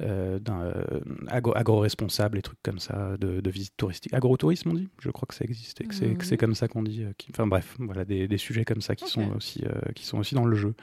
euh, 0.00 0.38
euh, 0.48 1.00
agro- 1.28 1.56
agro-responsable 1.56 2.38
et 2.38 2.42
trucs 2.42 2.62
comme 2.62 2.78
ça 2.78 3.16
de, 3.18 3.40
de 3.40 3.50
visite 3.50 3.74
touristique. 3.76 4.14
Agrotourisme 4.14 4.70
on 4.70 4.74
dit? 4.74 4.88
Je 5.00 5.10
crois 5.10 5.26
que 5.26 5.34
ça 5.34 5.44
existe 5.44 5.80
et 5.80 5.84
que 5.86 5.94
c'est 5.94 6.06
Mhm. 6.08 6.36
comme 6.38 6.54
ça 6.54 6.68
qu'on 6.68 6.82
dit 6.82 7.02
euh, 7.04 7.12
qui- 7.18 7.28
enfin 7.32 7.46
bref 7.46 7.74
voilà 7.78 8.04
des, 8.04 8.28
des 8.28 8.38
sujets 8.38 8.64
comme 8.64 8.80
ça 8.80 8.94
qui 8.96 9.06
sont 9.08 9.32
aussi 9.36 9.64
euh, 9.64 9.92
qui 9.94 10.04
sont 10.06 10.18
aussi 10.18 10.34
dans 10.34 10.44
le 10.44 10.56
jeu 10.56 10.74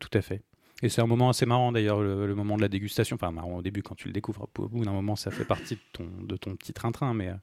tout 0.00 0.10
à 0.12 0.20
fait. 0.22 0.42
Et 0.84 0.88
c'est 0.88 1.00
un 1.00 1.06
moment 1.06 1.28
assez 1.28 1.46
marrant 1.46 1.70
d'ailleurs 1.72 2.00
le, 2.02 2.26
le 2.26 2.34
moment 2.34 2.56
de 2.56 2.62
la 2.62 2.68
dégustation. 2.68 3.14
Enfin 3.14 3.30
marrant 3.30 3.56
au 3.56 3.62
début 3.62 3.82
quand 3.82 3.94
tu 3.94 4.08
le 4.08 4.12
découvres 4.12 4.48
au 4.58 4.68
bout 4.68 4.84
d'un 4.84 4.92
moment 4.92 5.16
ça 5.16 5.30
fait 5.30 5.44
partie 5.44 5.76
de 5.76 5.80
ton 5.92 6.06
de 6.22 6.36
ton 6.36 6.54
petit 6.56 6.72
train-train 6.72 7.14
mais 7.14 7.28
euh, 7.28 7.34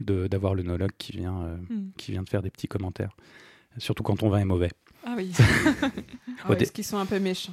de- 0.00 0.26
d'avoir 0.28 0.54
l'œnologue 0.54 0.92
qui 0.96 1.12
vient 1.12 1.42
euh, 1.42 1.56
Hmm. 1.68 1.90
qui 1.96 2.12
vient 2.12 2.24
te 2.24 2.30
faire 2.30 2.42
des 2.42 2.50
petits 2.50 2.68
commentaires. 2.68 3.16
Surtout 3.78 4.02
quand 4.02 4.16
ton 4.16 4.28
vin 4.28 4.38
est 4.38 4.44
mauvais. 4.44 4.70
Ah 5.04 5.14
oui. 5.16 5.32
Ah 6.44 6.50
ouais, 6.50 6.60
Est-ce 6.62 6.72
qu'ils 6.72 6.84
sont 6.84 6.98
un 6.98 7.06
peu 7.06 7.18
méchants 7.20 7.52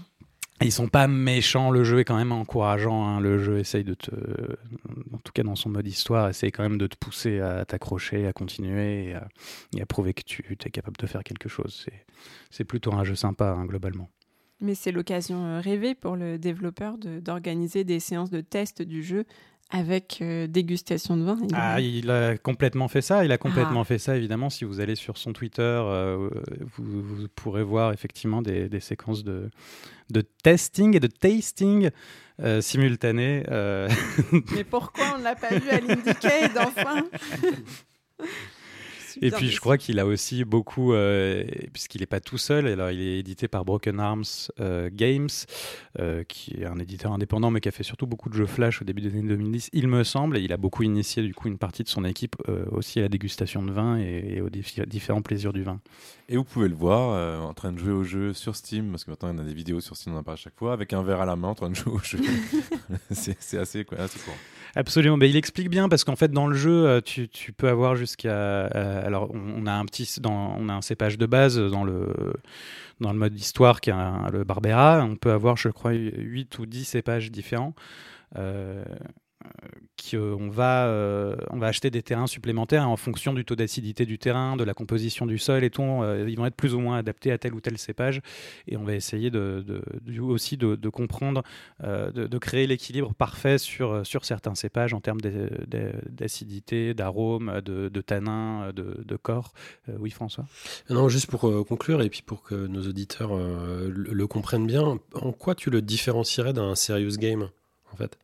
ils 0.65 0.71
sont 0.71 0.87
pas 0.87 1.07
méchants, 1.07 1.71
le 1.71 1.83
jeu 1.83 1.99
est 1.99 2.05
quand 2.05 2.17
même 2.17 2.31
encourageant. 2.31 3.07
hein. 3.07 3.19
Le 3.19 3.39
jeu 3.39 3.59
essaye 3.59 3.83
de 3.83 3.93
te, 3.93 4.11
en 5.13 5.17
tout 5.19 5.31
cas 5.33 5.43
dans 5.43 5.55
son 5.55 5.69
mode 5.69 5.87
histoire, 5.87 6.29
essaye 6.29 6.51
quand 6.51 6.63
même 6.63 6.77
de 6.77 6.87
te 6.87 6.97
pousser 6.97 7.39
à 7.39 7.65
t'accrocher, 7.65 8.27
à 8.27 8.33
continuer 8.33 9.15
et 9.73 9.81
à, 9.81 9.85
prouver 9.85 10.13
que 10.13 10.23
tu 10.23 10.43
es 10.51 10.69
capable 10.69 10.97
de 10.97 11.07
faire 11.07 11.23
quelque 11.23 11.49
chose. 11.49 11.85
C'est, 12.49 12.65
plutôt 12.65 12.93
un 12.93 13.03
jeu 13.03 13.15
sympa 13.15 13.55
hein, 13.57 13.65
globalement. 13.65 14.09
Mais 14.61 14.75
c'est 14.75 14.91
l'occasion 14.91 15.45
euh, 15.45 15.59
rêvée 15.61 15.95
pour 15.95 16.17
le 16.17 16.37
développeur 16.37 16.97
d'organiser 16.97 17.85
des 17.85 18.01
séances 18.01 18.29
de 18.29 18.41
test 18.41 18.81
du 18.81 19.01
jeu 19.01 19.25
avec 19.71 20.19
euh, 20.21 20.47
dégustation 20.47 21.15
de 21.15 21.23
vin. 21.23 21.37
Il- 21.43 21.49
Ah, 21.53 21.79
il 21.79 22.09
a 22.09 22.37
complètement 22.37 22.87
fait 22.87 23.01
ça. 23.01 23.23
Il 23.23 23.31
a 23.31 23.37
complètement 23.37 23.81
Ah. 23.81 23.85
fait 23.85 23.99
ça, 23.99 24.17
évidemment. 24.17 24.49
Si 24.49 24.65
vous 24.65 24.79
allez 24.79 24.95
sur 24.95 25.17
son 25.17 25.31
Twitter, 25.33 25.61
euh, 25.61 26.29
vous, 26.77 27.01
vous 27.03 27.27
pourrez 27.35 27.63
voir 27.63 27.93
effectivement 27.93 28.41
des, 28.41 28.67
des 28.67 28.79
séquences 28.79 29.23
de, 29.23 29.49
de 30.09 30.21
testing 30.21 30.95
et 30.95 30.99
de 30.99 31.07
tasting 31.07 31.89
euh, 32.41 32.61
simultanées. 32.61 33.43
euh, 33.51 33.87
Mais 34.55 34.63
pourquoi 34.63 35.03
on 35.15 35.19
ne 35.19 35.23
l'a 35.23 35.35
pas 35.35 35.49
vu 35.53 35.69
à 35.69 35.79
l'Indiecade 35.79 36.57
enfin 36.57 37.03
Et 39.21 39.31
puis 39.31 39.49
je 39.49 39.59
crois 39.59 39.77
qu'il 39.77 39.99
a 39.99 40.05
aussi 40.05 40.45
beaucoup, 40.45 40.93
euh, 40.93 41.43
puisqu'il 41.73 42.01
n'est 42.01 42.07
pas 42.07 42.19
tout 42.19 42.37
seul, 42.37 42.67
alors 42.67 42.91
il 42.91 43.01
est 43.01 43.19
édité 43.19 43.47
par 43.47 43.65
Broken 43.65 43.99
Arms 43.99 44.23
euh, 44.59 44.89
Games, 44.91 45.29
euh, 45.99 46.23
qui 46.23 46.61
est 46.61 46.65
un 46.65 46.79
éditeur 46.79 47.11
indépendant 47.11 47.51
mais 47.51 47.61
qui 47.61 47.69
a 47.69 47.71
fait 47.71 47.83
surtout 47.83 48.07
beaucoup 48.07 48.29
de 48.29 48.35
jeux 48.35 48.45
flash 48.45 48.81
au 48.81 48.85
début 48.85 49.01
des 49.01 49.09
années 49.09 49.27
2010, 49.27 49.69
il 49.73 49.87
me 49.87 50.03
semble, 50.03 50.37
et 50.37 50.41
il 50.41 50.53
a 50.53 50.57
beaucoup 50.57 50.83
initié 50.83 51.23
du 51.23 51.33
coup 51.33 51.47
une 51.47 51.57
partie 51.57 51.83
de 51.83 51.89
son 51.89 52.05
équipe 52.05 52.35
euh, 52.47 52.65
aussi 52.71 52.99
à 52.99 53.03
la 53.03 53.09
dégustation 53.09 53.63
de 53.63 53.71
vin 53.71 53.97
et, 53.99 54.35
et 54.35 54.41
aux 54.41 54.49
différents 54.49 55.21
plaisirs 55.21 55.53
du 55.53 55.63
vin. 55.63 55.79
Et 56.31 56.37
vous 56.37 56.43
pouvez 56.43 56.67
le 56.67 56.75
voir 56.75 57.13
euh, 57.13 57.39
en 57.39 57.55
train 57.55 57.71
de 57.71 57.79
jouer 57.79 57.91
au 57.91 58.03
jeu 58.03 58.33
sur 58.33 58.55
Steam, 58.55 58.91
parce 58.91 59.03
que 59.03 59.09
maintenant 59.09 59.31
il 59.31 59.37
y 59.37 59.41
a 59.41 59.43
des 59.43 59.53
vidéos 59.53 59.81
sur 59.81 59.97
Steam, 59.97 60.13
on 60.13 60.19
en 60.19 60.23
parle 60.23 60.35
à 60.35 60.41
chaque 60.41 60.57
fois, 60.57 60.73
avec 60.73 60.93
un 60.93 61.01
verre 61.01 61.21
à 61.21 61.25
la 61.25 61.35
main 61.35 61.49
en 61.49 61.55
train 61.55 61.71
de 61.71 61.75
jouer 61.75 61.93
au 61.93 61.99
jeu. 62.03 62.19
c'est 63.09 63.57
assez, 63.57 63.83
quoi, 63.83 63.97
assez 63.99 64.19
courant. 64.19 64.37
Absolument, 64.75 65.17
mais 65.17 65.29
il 65.29 65.35
explique 65.35 65.69
bien 65.69 65.89
parce 65.89 66.03
qu'en 66.03 66.15
fait 66.15 66.31
dans 66.31 66.47
le 66.47 66.55
jeu 66.55 66.85
euh, 66.87 67.01
tu, 67.01 67.27
peux 67.53 67.69
avoir 67.69 67.95
jusqu'à 67.95 68.29
euh, 68.29 69.05
alors 69.05 69.31
on, 69.33 69.65
a 69.65 69.73
un 69.73 69.85
petit 69.85 70.07
un 70.25 70.81
cépage 70.81 71.17
de 71.17 71.25
base 71.25 71.57
dans 71.57 71.83
le 71.83 72.13
dans 72.99 73.11
le 73.11 73.17
mode 73.17 73.37
histoire 73.37 73.81
qui 73.81 73.89
est 73.89 73.93
le 74.31 74.43
Barbera, 74.43 75.03
on 75.03 75.15
peut 75.15 75.31
avoir 75.31 75.57
je 75.57 75.69
crois 75.69 75.93
8 75.93 76.59
ou 76.59 76.65
10 76.65 76.85
cépages 76.85 77.31
différents. 77.31 77.73
Euh, 78.37 78.83
qui, 79.95 80.15
euh, 80.15 80.35
va, 80.49 80.87
euh, 80.87 81.35
on 81.49 81.57
va 81.57 81.67
acheter 81.67 81.89
des 81.89 82.01
terrains 82.01 82.27
supplémentaires 82.27 82.87
en 82.87 82.97
fonction 82.97 83.33
du 83.33 83.45
taux 83.45 83.55
d'acidité 83.55 84.05
du 84.05 84.17
terrain, 84.17 84.55
de 84.55 84.63
la 84.63 84.73
composition 84.73 85.25
du 85.25 85.37
sol 85.37 85.63
et 85.63 85.69
tout. 85.69 85.81
euh, 85.83 86.25
ils 86.27 86.37
vont 86.37 86.45
être 86.45 86.55
plus 86.55 86.73
ou 86.73 86.79
moins 86.79 86.97
adaptés 86.97 87.31
à 87.31 87.37
tel 87.37 87.53
ou 87.53 87.61
tel 87.61 87.77
cépage. 87.77 88.21
Et 88.67 88.77
on 88.77 88.83
va 88.83 88.95
essayer 88.95 89.29
de, 89.29 89.63
aussi 90.21 90.57
de, 90.57 90.89
comprendre, 90.89 91.43
de, 91.81 92.37
créer 92.37 92.67
l'équilibre 92.67 93.13
parfait 93.13 93.57
sur, 93.57 94.05
sur 94.05 94.25
certains 94.25 94.55
cépages 94.55 94.93
en 94.93 95.01
termes 95.01 95.19
d'acidité, 95.21 96.93
d'arôme, 96.93 97.61
de, 97.61 98.01
tanin, 98.01 98.71
de, 98.73 99.15
corps. 99.17 99.53
Oui, 99.99 100.11
François? 100.11 100.45
Non, 100.89 101.09
juste 101.09 101.27
pour 101.27 101.41
conclure 101.65 102.01
et 102.01 102.09
puis 102.09 102.21
pour 102.21 102.43
que 102.43 102.67
nos 102.67 102.87
auditeurs 102.87 103.35
le, 103.35 103.89
le 103.89 104.27
comprennent 104.27 104.67
bien, 104.67 104.99
en 105.13 105.31
quoi 105.31 105.55
tu 105.55 105.69
le 105.69 105.81
différencierais 105.81 106.53
d'un 106.53 106.75
serious 106.75 107.17
game 107.17 107.49
en 107.91 107.97
fait? 107.97 108.17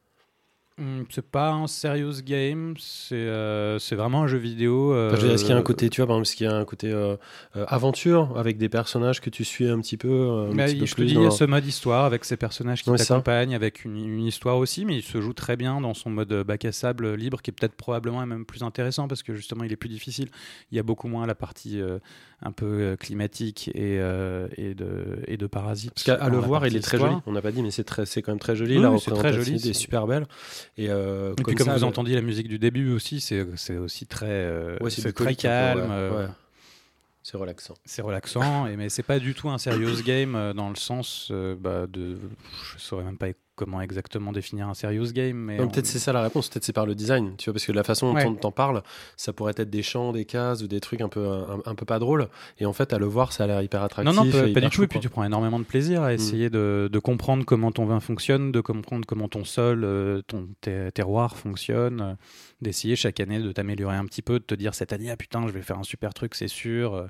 C'est 1.10 1.26
pas 1.26 1.52
un 1.52 1.68
serious 1.68 2.22
game, 2.22 2.74
c'est 2.78 3.16
euh, 3.16 3.80
vraiment 3.94 4.24
un 4.24 4.28
jeu 4.28 4.38
vidéo. 4.38 4.94
euh, 4.94 5.14
Enfin, 5.14 5.22
je 5.22 5.28
Est-ce 5.28 5.44
qu'il 5.46 5.52
y 5.52 5.54
a 5.54 5.58
un 5.58 5.62
côté, 5.64 5.90
tu 5.90 6.02
vois, 6.02 6.08
par 6.08 6.18
exemple, 6.18 6.28
est-ce 6.28 6.36
qu'il 6.36 6.48
y 6.48 6.50
a 6.50 6.54
un 6.54 6.66
côté 6.66 6.92
euh, 6.92 7.16
euh, 7.56 7.64
aventure 7.70 8.38
avec 8.38 8.58
des 8.58 8.68
personnages 8.68 9.22
que 9.22 9.30
tu 9.30 9.46
suis 9.46 9.70
un 9.70 9.80
petit 9.80 9.96
peu, 9.96 10.10
euh, 10.10 10.52
un 10.52 10.56
petit 10.58 10.74
il- 10.74 10.80
peu 10.80 10.86
je 10.86 10.96
te 10.96 11.02
dis, 11.04 11.14
il 11.14 11.22
y 11.22 11.26
a 11.26 11.32
ce 11.32 11.46
mode 11.46 11.66
histoire 11.66 12.04
avec 12.04 12.26
ces 12.26 12.36
personnages 12.36 12.84
qui 12.84 12.90
Ouais, 12.90 12.98
t'accompagnent, 12.98 13.56
avec 13.56 13.86
une, 13.86 13.96
une 13.98 14.26
histoire 14.26 14.58
aussi, 14.58 14.84
mais 14.84 14.98
il 14.98 15.02
se 15.02 15.22
joue 15.22 15.32
très 15.32 15.56
bien 15.56 15.80
dans 15.80 15.94
son 15.94 16.10
mode 16.10 16.34
bac 16.44 16.66
à 16.66 16.74
sable 16.74 17.14
libre, 17.16 17.42
qui 17.42 17.52
est 17.52 17.54
peut-être 17.54 17.76
probablement 17.76 18.26
même 18.26 18.46
plus 18.46 18.62
intéressant 18.62 19.08
parce 19.08 19.24
que 19.24 19.34
justement 19.34 19.64
il 19.64 19.72
est 19.72 19.78
plus 19.78 19.90
difficile. 19.90 20.28
Il 20.72 20.76
y 20.76 20.80
a 20.80 20.84
beaucoup 20.84 21.08
moins 21.08 21.26
la 21.26 21.36
partie 21.36 21.80
euh, 21.80 22.00
un 22.42 22.52
peu 22.52 22.66
euh, 22.66 22.96
climatique 22.98 23.70
et, 23.70 23.98
euh, 24.02 24.50
et, 24.58 24.74
de, 24.74 25.20
et 25.28 25.38
de 25.38 25.48
parasites. 25.48 25.94
Parce 25.94 26.04
qu'à 26.04 26.28
le 26.28 26.38
voir, 26.38 26.68
il 26.68 26.76
est 26.76 26.82
très 26.82 26.98
histoire. 26.98 27.12
joli. 27.12 27.22
On 27.28 27.32
n'a 27.32 27.42
pas 27.42 27.54
dit, 27.54 27.62
mais 27.62 27.72
c'est 27.72 27.86
quand 28.22 28.32
même 28.34 28.40
très 28.40 28.58
joli. 28.58 28.76
Oui, 28.76 28.82
la 28.82 28.92
oui, 28.92 29.00
c'est 29.00 29.12
très 29.12 29.30
représentation 29.30 29.58
joli, 29.58 29.70
est 29.70 29.74
super 29.74 30.06
belle. 30.06 30.26
Et, 30.78 30.90
euh, 30.90 31.34
Et 31.38 31.44
puis 31.44 31.56
comme 31.56 31.68
ça, 31.68 31.76
vous 31.76 31.84
entendiez 31.84 32.16
la 32.16 32.22
musique 32.22 32.48
du 32.48 32.60
début 32.60 32.92
aussi, 32.94 33.22
c'est 33.22 33.42
aussi 33.78 34.06
très, 34.06 34.26
euh, 34.28 34.78
Ouais, 34.82 34.90
c'est 34.90 35.02
c'est 35.02 35.14
très 35.14 35.36
calme. 35.36 35.82
ouais, 35.82 35.88
euh. 35.92 36.28
C'est 37.24 37.38
relaxant. 37.38 37.74
C'est 37.86 38.04
relaxant, 38.04 38.68
et, 38.68 38.76
mais 38.78 38.88
c'est 38.90 39.02
pas 39.02 39.18
du 39.18 39.34
tout 39.34 39.50
un 39.50 39.58
serious 39.58 40.04
game 40.04 40.36
euh, 40.36 40.54
dans 40.54 40.70
le 40.70 40.76
sens 40.76 41.30
euh, 41.32 41.56
bah, 41.60 41.88
de. 41.88 42.18
Je 42.76 42.80
saurais 42.80 43.04
même 43.04 43.18
pas 43.18 43.30
comment 43.56 43.82
exactement 43.82 44.32
définir 44.32 44.68
un 44.68 44.74
serious 44.74 45.12
game. 45.14 45.38
Mais 45.38 45.60
on- 45.60 45.68
Peut-être 45.68 45.86
c'est 45.86 46.00
ça 46.00 46.14
la 46.14 46.22
réponse, 46.22 46.50
peut-être 46.50 46.64
c'est 46.66 46.74
par 46.74 46.86
le 46.86 46.96
design, 46.96 47.36
tu 47.38 47.46
vois, 47.46 47.54
parce 47.54 47.66
que 47.66 47.72
la 47.72 47.84
façon 47.84 48.10
dont 48.10 48.16
Ouais. 48.16 48.26
on 48.26 48.36
t'en 48.36 48.52
parle, 48.52 48.84
ça 49.18 49.34
pourrait 49.34 49.54
être 49.58 49.70
des 49.70 49.84
chants, 49.84 50.12
des 50.12 50.26
cases 50.26 50.62
ou 50.62 50.68
des 50.68 50.80
trucs 50.80 51.02
un 51.02 51.10
peu, 51.10 51.26
un, 51.28 51.60
un 51.66 51.76
peu 51.76 51.86
pas 51.86 52.00
drôles. 52.00 52.28
Et 52.60 52.66
en 52.66 52.74
fait, 52.74 52.94
à 52.94 52.98
le 53.00 53.06
voir, 53.06 53.32
ça 53.34 53.46
a 53.46 53.48
l'air 53.48 53.62
hyper 53.62 53.82
attractif. 53.84 54.14
Non, 54.16 54.24
non, 54.26 54.32
pas, 54.32 54.62
du 54.62 54.70
tout. 54.70 54.84
Et 54.84 54.88
puis 54.88 55.00
tu 55.00 55.10
prends 55.10 55.24
énormément 55.24 55.60
de 55.60 55.64
plaisir 55.66 56.04
à 56.04 56.14
essayer 56.14 56.50
de, 56.50 56.90
de 56.92 57.00
comprendre 57.00 57.46
comment 57.46 57.72
ton 57.72 57.86
vin 57.86 58.00
fonctionne, 58.00 58.52
de 58.52 58.62
comprendre 58.62 59.06
comment 59.06 59.28
ton 59.28 59.44
sol, 59.46 59.84
euh, 59.84 60.22
ton 60.28 60.48
ter- 60.62 60.92
terroir 60.92 61.36
fonctionne, 61.38 62.02
euh, 62.02 62.14
d'essayer 62.62 62.96
chaque 62.96 63.20
année 63.20 63.40
de 63.40 63.52
t'améliorer 63.52 63.96
un 63.96 64.06
petit 64.06 64.22
peu, 64.22 64.40
de 64.40 64.44
te 64.46 64.56
dire 64.56 64.74
cette 64.76 64.94
année, 64.94 65.10
ah 65.12 65.18
putain, 65.18 65.48
je 65.48 65.52
vais 65.54 65.62
faire 65.62 65.78
un 65.80 65.84
super 65.84 66.14
truc, 66.14 66.36
c'est 66.36 66.48
sûr. 66.48 66.94
Euh, 66.96 67.08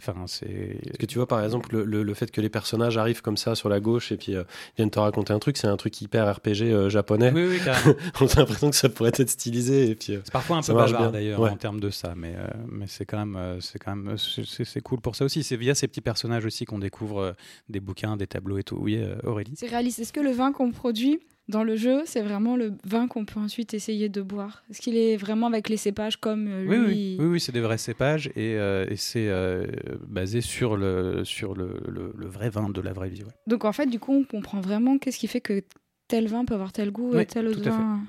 Enfin, 0.00 0.24
c'est. 0.26 0.78
Parce 0.84 0.98
que 0.98 1.06
tu 1.06 1.16
vois, 1.18 1.26
par 1.26 1.42
exemple, 1.42 1.74
le, 1.74 1.84
le- 1.84 2.02
le 2.02 2.14
fait 2.14 2.30
que 2.30 2.40
les 2.42 2.50
personnages 2.50 2.98
arrivent 2.98 3.22
comme 3.22 3.36
ça 3.38 3.54
sur 3.54 3.68
la 3.70 3.80
gauche 3.80 4.12
et 4.12 4.16
puis 4.18 4.34
euh, 4.34 4.44
viennent 4.76 4.90
te 4.90 4.98
raconter 4.98 5.32
un 5.32 5.38
truc, 5.38 5.56
c'est 5.56 5.66
un 5.66 5.76
truc 5.78 5.83
hyper 5.88 6.36
RPG 6.36 6.62
euh, 6.62 6.88
japonais. 6.90 7.32
Oui, 7.34 7.44
oui, 7.48 7.58
carrément. 7.64 7.94
on 8.20 8.26
a 8.26 8.34
l'impression 8.36 8.70
que 8.70 8.76
ça 8.76 8.88
pourrait 8.88 9.10
être 9.14 9.28
stylisé. 9.28 9.90
Et 9.90 9.94
puis, 9.94 10.14
euh, 10.14 10.20
C'est 10.24 10.32
parfois 10.32 10.56
un 10.58 10.62
peu 10.62 10.72
bavard 10.74 11.12
d'ailleurs 11.12 11.40
Ouais. 11.40 11.50
en 11.50 11.56
termes 11.56 11.80
de 11.80 11.90
ça, 11.90 12.14
mais, 12.16 12.34
euh, 12.36 12.46
mais 12.70 12.86
c'est 12.86 13.04
quand 13.06 13.24
même, 13.24 13.58
c'est 13.60 13.78
quand 13.78 13.94
même, 13.96 14.16
c'est- 14.18 14.44
c'est 14.46 14.64
c'est 14.64 14.80
cool 14.80 15.00
pour 15.00 15.16
ça 15.16 15.24
aussi. 15.24 15.42
C'est 15.42 15.56
via 15.56 15.74
ces 15.74 15.88
petits 15.88 16.00
personnages 16.00 16.44
aussi 16.44 16.64
qu'on 16.64 16.78
découvre 16.78 17.20
euh, 17.20 17.32
des 17.68 17.80
bouquins, 17.80 18.16
des 18.16 18.26
tableaux 18.26 18.58
et 18.58 18.62
tout. 18.64 18.76
Oui, 18.80 18.96
euh, 18.98 19.16
Aurélie? 19.24 19.54
C'est 19.56 19.68
réaliste. 19.68 19.98
Est-ce 19.98 20.12
que 20.12 20.20
le 20.20 20.30
vin 20.32 20.52
qu'on 20.52 20.70
produit 20.72 21.20
dans 21.48 21.62
le 21.62 21.76
jeu, 21.76 22.02
c'est 22.06 22.22
vraiment 22.22 22.56
le 22.56 22.72
vin 22.84 23.06
qu'on 23.06 23.24
peut 23.24 23.38
ensuite 23.38 23.74
essayer 23.74 24.08
de 24.08 24.22
boire 24.22 24.64
Est-ce 24.70 24.80
qu'il 24.80 24.96
est 24.96 25.16
vraiment 25.16 25.46
avec 25.46 25.68
les 25.68 25.76
cépages 25.76 26.16
comme 26.16 26.48
euh, 26.48 26.64
Oui, 26.66 26.76
lui 26.78 26.84
oui, 26.86 27.16
oui, 27.18 27.26
oui, 27.32 27.40
c'est 27.40 27.52
des 27.52 27.60
vrais 27.60 27.76
cépages 27.78 28.28
et, 28.28 28.54
euh, 28.56 28.86
et 28.88 28.96
c'est 28.96 29.28
euh, 29.28 29.66
basé 30.08 30.40
sur 30.40 30.76
le 30.76 31.24
sur 31.24 31.54
le, 31.54 31.80
le- 31.88 32.12
le 32.16 32.26
vrai 32.26 32.48
vin 32.48 32.68
de 32.70 32.80
la 32.80 32.92
vraie 32.94 33.10
vie. 33.10 33.22
ouais. 33.24 33.32
Donc 33.46 33.64
en 33.64 33.72
fait, 33.72 33.86
du 33.86 33.98
coup, 33.98 34.12
on 34.14 34.24
comprend 34.24 34.60
vraiment 34.60 34.96
qu'est-ce 34.98 35.18
qui 35.18 35.26
fait 35.28 35.40
que 35.42 35.62
tel 36.08 36.26
vin 36.28 36.44
peut 36.44 36.54
avoir 36.54 36.72
tel 36.72 36.90
goût 36.90 37.10
Oui, 37.14 37.22
et 37.22 37.26
tel 37.26 37.46
autre 37.48 37.60
vin. 37.62 38.00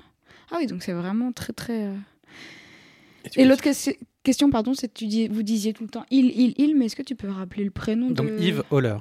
Ah 0.50 0.56
oui, 0.58 0.66
donc 0.66 0.82
c'est 0.82 0.92
vraiment 0.92 1.32
très 1.32 1.52
très. 1.52 1.86
euh, 1.86 1.94
et 3.36 3.44
l'autre 3.44 3.62
question, 3.62 3.92
question, 4.22 4.50
pardon, 4.50 4.72
c'est 4.74 4.88
que 4.88 4.94
tu 4.94 5.06
dis, 5.06 5.28
vous 5.28 5.42
disiez 5.42 5.72
tout 5.72 5.82
le 5.82 5.90
temps 5.90 6.06
il, 6.10 6.26
il, 6.38 6.54
il, 6.58 6.76
mais 6.76 6.86
est-ce 6.86 6.96
que 6.96 7.02
tu 7.02 7.16
peux 7.16 7.28
rappeler 7.28 7.64
le 7.64 7.70
prénom 7.70 8.10
Donc 8.10 8.28
de... 8.28 8.38
Yves 8.38 8.62
Holler. 8.70 8.96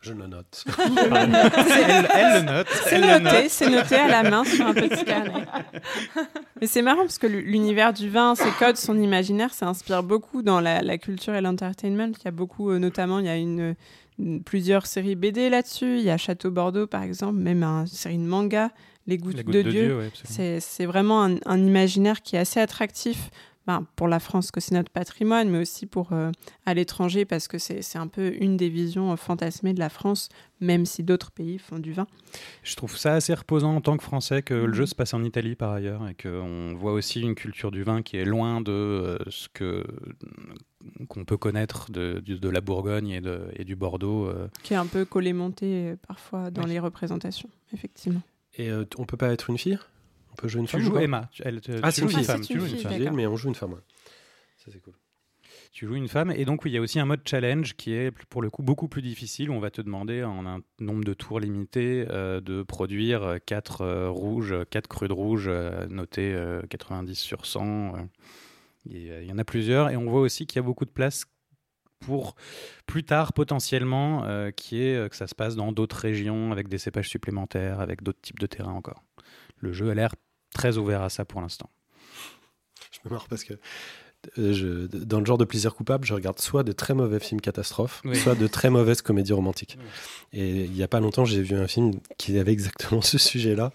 Je 0.00 0.12
le 0.14 0.26
note. 0.26 0.64
elle, 0.78 2.08
elle 2.14 2.34
le 2.34 2.40
note. 2.50 2.66
C'est 2.84 3.00
noté, 3.00 3.20
note. 3.22 3.48
c'est 3.48 3.68
noté 3.70 3.94
à 3.96 4.08
la 4.08 4.30
main 4.30 4.44
sur 4.44 4.66
un 4.66 4.72
petit 4.72 5.04
carnet. 5.04 5.44
Mais 6.60 6.66
c'est 6.66 6.80
marrant 6.82 7.02
parce 7.02 7.18
que 7.18 7.26
l'univers 7.26 7.92
du 7.92 8.08
vin, 8.08 8.34
ses 8.34 8.50
codes, 8.58 8.76
son 8.76 8.98
imaginaire, 8.98 9.52
ça 9.52 9.66
inspire 9.68 10.02
beaucoup 10.02 10.42
dans 10.42 10.60
la, 10.60 10.80
la 10.80 10.96
culture 10.98 11.34
et 11.34 11.40
l'entertainment. 11.42 12.12
Il 12.18 12.24
y 12.24 12.28
a 12.28 12.30
beaucoup, 12.30 12.70
euh, 12.70 12.78
notamment, 12.78 13.18
il 13.18 13.26
y 13.26 13.28
a 13.28 13.36
une, 13.36 13.74
une- 14.18 14.42
plusieurs 14.42 14.86
séries 14.86 15.16
BD 15.16 15.50
là-dessus. 15.50 15.98
Il 15.98 16.02
y 16.04 16.10
a 16.10 16.16
Château 16.16 16.50
Bordeaux, 16.50 16.86
par 16.86 17.02
exemple, 17.02 17.38
même 17.38 17.62
une 17.62 17.86
série 17.86 18.16
de 18.18 18.22
manga, 18.22 18.70
Les 19.06 19.18
Gouttes, 19.18 19.36
La 19.36 19.42
goutte 19.42 19.54
de, 19.54 19.62
Dieu. 19.62 19.98
ouais, 19.98 20.06
absolument. 20.06 20.34
C'est 20.34 20.60
c'est 20.60 20.86
vraiment 20.86 21.24
un, 21.24 21.36
un 21.44 21.58
imaginaire 21.58 22.22
qui 22.22 22.36
est 22.36 22.40
assez 22.40 22.60
attractif 22.60 23.30
ben, 23.66 23.86
pour 23.94 24.08
la 24.08 24.18
France, 24.20 24.50
que 24.50 24.58
c'est 24.60 24.74
notre 24.74 24.90
patrimoine, 24.90 25.48
mais 25.50 25.58
aussi 25.58 25.86
pour 25.86 26.12
euh, 26.12 26.32
à 26.66 26.74
l'étranger, 26.74 27.24
parce 27.24 27.46
que 27.46 27.58
c'est 27.58 27.82
c'est 27.82 27.98
un 27.98 28.08
peu 28.08 28.32
une 28.40 28.56
des 28.56 28.68
visions 28.70 29.12
euh, 29.12 29.16
fantasmées 29.16 29.74
de 29.74 29.78
la 29.78 29.90
France, 29.90 30.28
même 30.60 30.86
si 30.86 31.02
d'autres 31.02 31.30
pays 31.30 31.58
font 31.58 31.78
du 31.78 31.92
vin. 31.92 32.06
Je 32.62 32.74
trouve 32.74 32.96
ça 32.96 33.14
assez 33.14 33.34
reposant 33.34 33.76
en 33.76 33.80
tant 33.80 33.96
que 33.96 34.02
Français 34.02 34.42
que 34.42 34.54
le 34.54 34.72
jeu 34.72 34.86
se 34.86 34.94
passe 34.94 35.12
en 35.14 35.22
Italie 35.22 35.54
par 35.56 35.72
ailleurs 35.72 36.08
et 36.08 36.14
qu'on 36.14 36.74
voit 36.74 36.92
aussi 36.92 37.20
une 37.20 37.34
culture 37.34 37.70
du 37.70 37.82
vin 37.82 38.02
qui 38.02 38.16
est 38.16 38.24
loin 38.24 38.60
de 38.60 38.72
euh, 38.72 39.18
ce 39.28 39.48
que 39.52 39.84
qu'on 41.08 41.24
peut 41.26 41.36
connaître 41.36 41.90
de, 41.90 42.20
de 42.24 42.48
la 42.48 42.60
Bourgogne 42.62 43.10
et, 43.10 43.20
de, 43.20 43.48
et 43.56 43.64
du 43.64 43.76
Bordeaux. 43.76 44.26
euh. 44.26 44.48
qui 44.62 44.72
est 44.72 44.76
un 44.78 44.86
peu 44.86 45.04
collé-monté 45.04 45.66
euh, 45.90 45.96
parfois 46.08 46.50
dans 46.50 46.62
Oui. 46.64 46.70
les 46.70 46.78
représentations, 46.78 47.50
effectivement. 47.74 48.22
Et 48.56 48.70
euh, 48.70 48.84
on 48.96 49.04
peut 49.04 49.18
pas 49.18 49.30
être 49.32 49.50
une 49.50 49.58
fille? 49.58 49.78
Peut 50.40 50.48
jouer 50.48 50.60
une 50.60 50.66
Tu 50.66 50.72
femme 50.72 50.80
ou 50.82 50.84
joues 50.84 50.98
Emma. 50.98 51.28
Tu, 51.32 51.42
elle, 51.44 51.60
Ah, 51.82 51.90
tu 51.92 51.96
c'est 51.96 52.02
une 52.02 52.10
une 52.10 52.16
fille. 52.16 52.24
femme. 52.24 52.40
Tu 52.42 52.52
une 52.54 52.58
joues 52.60 52.66
fille, 52.66 52.74
une 52.76 52.82
femme. 52.82 52.98
d'accord. 52.98 53.14
mais 53.14 53.26
on 53.26 53.36
joue 53.36 53.48
une 53.48 53.54
femme. 53.54 53.72
ouais. 53.74 53.80
Ça 54.56 54.70
c'est 54.72 54.80
cool. 54.80 54.94
Tu 55.72 55.86
joues 55.86 55.94
une 55.94 56.08
femme 56.08 56.32
et 56.32 56.44
donc 56.44 56.64
oui, 56.64 56.72
il 56.72 56.74
y 56.74 56.78
a 56.78 56.80
aussi 56.80 56.98
un 56.98 57.04
mode 57.06 57.20
challenge 57.26 57.74
qui 57.76 57.92
est 57.92 58.10
pour 58.28 58.42
le 58.42 58.50
coup 58.50 58.62
beaucoup 58.62 58.88
plus 58.88 59.02
difficile 59.02 59.50
où 59.50 59.54
on 59.54 59.60
va 59.60 59.70
te 59.70 59.80
demander 59.80 60.24
en 60.24 60.44
un 60.46 60.60
nombre 60.80 61.04
de 61.04 61.14
tours 61.14 61.38
limité 61.40 62.06
euh, 62.10 62.40
de 62.40 62.62
produire 62.64 63.36
4 63.46 64.08
rouges, 64.08 64.54
4 64.70 64.88
crus 64.88 65.08
de 65.08 65.14
rouge 65.14 65.44
euh, 65.48 65.86
notés 65.86 66.32
euh, 66.34 66.62
90 66.68 67.14
sur 67.14 67.46
100. 67.46 67.94
euh. 67.96 67.98
Et, 68.90 69.10
euh, 69.12 69.22
Il 69.22 69.28
y 69.28 69.32
en 69.32 69.38
a 69.38 69.44
plusieurs 69.44 69.90
et 69.90 69.96
on 69.96 70.10
voit 70.10 70.20
aussi 70.22 70.46
qu'il 70.46 70.56
y 70.56 70.60
a 70.60 70.62
beaucoup 70.62 70.84
de 70.86 70.90
place 70.90 71.24
pour 72.00 72.34
plus 72.86 73.04
tard 73.04 73.32
potentiellement 73.32 74.24
euh, 74.24 74.50
qui 74.50 74.82
est 74.82 74.96
euh, 74.96 75.08
que 75.08 75.14
ça 75.16 75.26
se 75.26 75.34
passe 75.34 75.54
dans 75.54 75.70
d'autres 75.70 75.98
régions 75.98 76.50
avec 76.50 76.66
des 76.68 76.78
cépages 76.78 77.08
supplémentaires, 77.10 77.78
avec 77.80 78.02
d'autres 78.02 78.20
types 78.22 78.38
de 78.40 78.46
terrains 78.46 78.72
encore. 78.72 79.04
Le 79.58 79.72
jeu 79.72 79.90
a 79.90 79.94
l'air 79.94 80.14
très 80.54 80.76
ouvert 80.78 81.02
à 81.02 81.10
ça 81.10 81.24
pour 81.24 81.40
l'instant. 81.40 81.70
Je 82.92 82.98
me 83.04 83.10
marre 83.14 83.26
parce 83.28 83.44
que 83.44 83.54
euh, 84.38 84.52
je, 84.52 84.86
dans 84.98 85.18
le 85.18 85.24
genre 85.24 85.38
de 85.38 85.46
plaisir 85.46 85.74
coupable, 85.74 86.04
je 86.04 86.12
regarde 86.12 86.38
soit 86.38 86.62
de 86.62 86.72
très 86.72 86.92
mauvais 86.92 87.20
films 87.20 87.40
catastrophes, 87.40 88.02
Oui. 88.04 88.16
soit 88.16 88.34
de 88.34 88.46
très 88.46 88.68
mauvaises 88.68 89.00
comédies 89.00 89.32
romantiques. 89.32 89.78
Et 90.34 90.64
il 90.64 90.76
y 90.76 90.82
a 90.82 90.88
pas 90.88 91.00
longtemps, 91.00 91.24
j'ai 91.24 91.40
vu 91.40 91.56
un 91.56 91.66
film 91.66 91.92
qui 92.18 92.38
avait 92.38 92.52
exactement 92.52 93.00
ce 93.00 93.16
sujet-là, 93.16 93.72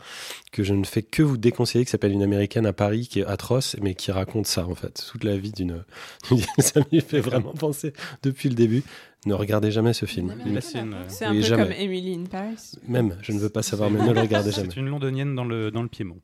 que 0.52 0.64
je 0.64 0.76
ne 0.76 0.84
fais 0.84 1.02
que 1.02 1.24
vous 1.24 1.38
déconseiller, 1.38 1.84
qui 1.84 1.90
s'appelle 1.92 2.12
Une 2.12 2.22
américaine 2.22 2.68
à 2.68 2.74
Paris, 2.74 3.08
qui 3.08 3.22
est 3.22 3.26
atroce, 3.26 3.76
mais 3.82 3.96
qui 3.96 4.12
raconte 4.12 4.46
ça, 4.46 4.68
en 4.68 4.76
fait. 4.76 5.08
Toute 5.12 5.24
la 5.24 5.36
vie 5.36 5.52
d'une. 5.52 5.84
ça 6.60 6.82
m'y 6.92 7.02
fait 7.02 7.22
vraiment 7.22 7.54
penser 7.54 7.94
depuis 8.22 8.50
le 8.50 8.56
début. 8.56 8.84
Ne 9.26 9.34
regardez 9.34 9.72
jamais 9.72 9.94
ce 9.94 10.06
film. 10.06 10.36
Là, 10.46 10.62
c'est 10.62 10.78
un 11.26 11.34
peu 11.34 11.42
jamais. 11.42 11.64
comme 11.64 11.72
Emily 11.72 12.14
in 12.14 12.26
Paris. 12.26 12.74
Même, 12.88 13.18
je 13.24 13.32
ne 13.32 13.40
veux 13.40 13.50
pas 13.50 13.64
savoir, 13.64 13.90
mais 13.90 14.00
ne 14.00 14.14
le 14.14 14.22
regardez 14.22 14.52
jamais. 14.52 14.70
C'est 14.72 14.80
une 14.80 14.90
londonienne 14.90 15.34
dans 15.34 15.46
le, 15.46 15.72
dans 15.72 15.82
le 15.82 15.88
Piémont. 15.88 16.20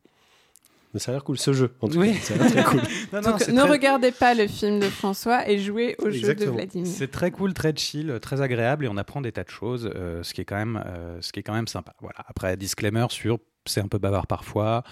Mais 0.94 1.00
ça 1.00 1.12
a 1.12 1.14
l'air 1.14 1.24
cool, 1.24 1.38
ce 1.38 1.54
jeu, 1.54 1.74
en 1.82 1.88
tout 1.88 1.98
Oui. 2.00 2.14
cas. 2.14 2.20
Ça 2.20 2.34
a 2.34 2.38
l'air 2.38 2.52
très 2.52 2.64
cool. 2.64 2.82
Donc, 3.24 3.48
ne 3.48 3.62
regardez 3.62 4.12
pas 4.12 4.34
le 4.34 4.48
film 4.48 4.80
de 4.80 4.90
François 4.90 5.50
et 5.50 5.60
jouez 5.60 5.96
au 6.00 6.10
jeu 6.10 6.36
de. 6.36 6.46
Vladimir. 6.46 6.88
C'est 6.88 7.12
très 7.12 7.32
cool, 7.32 7.54
très 7.54 7.76
chill, 7.76 8.20
très 8.22 8.42
agréable 8.42 8.86
et 8.86 8.88
on 8.88 8.98
apprend 8.98 9.22
des 9.22 9.32
tas 9.32 9.44
de 9.44 9.50
choses, 9.50 9.90
euh, 9.96 10.22
ce, 10.24 10.34
qui 10.34 10.42
est 10.42 10.46
quand 10.46 10.58
même, 10.58 10.84
euh, 10.86 11.18
ce 11.22 11.32
qui 11.32 11.40
est 11.40 11.44
quand 11.44 11.54
même 11.54 11.68
sympa. 11.68 11.94
Voilà. 12.02 12.20
Après, 12.28 12.58
disclaimer 12.58 13.06
sur 13.10 13.40
c'est 13.66 13.82
un 13.82 13.88
peu 13.88 14.00
bavard 14.00 14.26
parfois, 14.28 14.84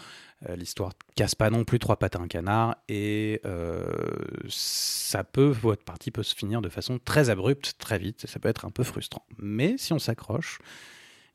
euh, 0.47 0.55
l'histoire 0.55 0.91
casse 1.15 1.35
pas 1.35 1.49
non 1.49 1.63
plus 1.65 1.79
trois 1.79 1.97
pattes 1.97 2.15
à 2.15 2.19
un 2.19 2.27
canard 2.27 2.75
et 2.87 3.41
euh, 3.45 3.83
ça 4.47 5.23
peut, 5.23 5.47
votre 5.47 5.83
partie 5.83 6.11
peut 6.11 6.23
se 6.23 6.35
finir 6.35 6.61
de 6.61 6.69
façon 6.69 6.99
très 7.03 7.29
abrupte, 7.29 7.73
très 7.77 7.97
vite, 7.97 8.23
et 8.23 8.27
ça 8.27 8.39
peut 8.39 8.47
être 8.49 8.65
un 8.65 8.71
peu 8.71 8.83
frustrant. 8.83 9.25
Mais 9.37 9.75
si 9.77 9.91
on 9.91 9.99
s'accroche, 9.99 10.59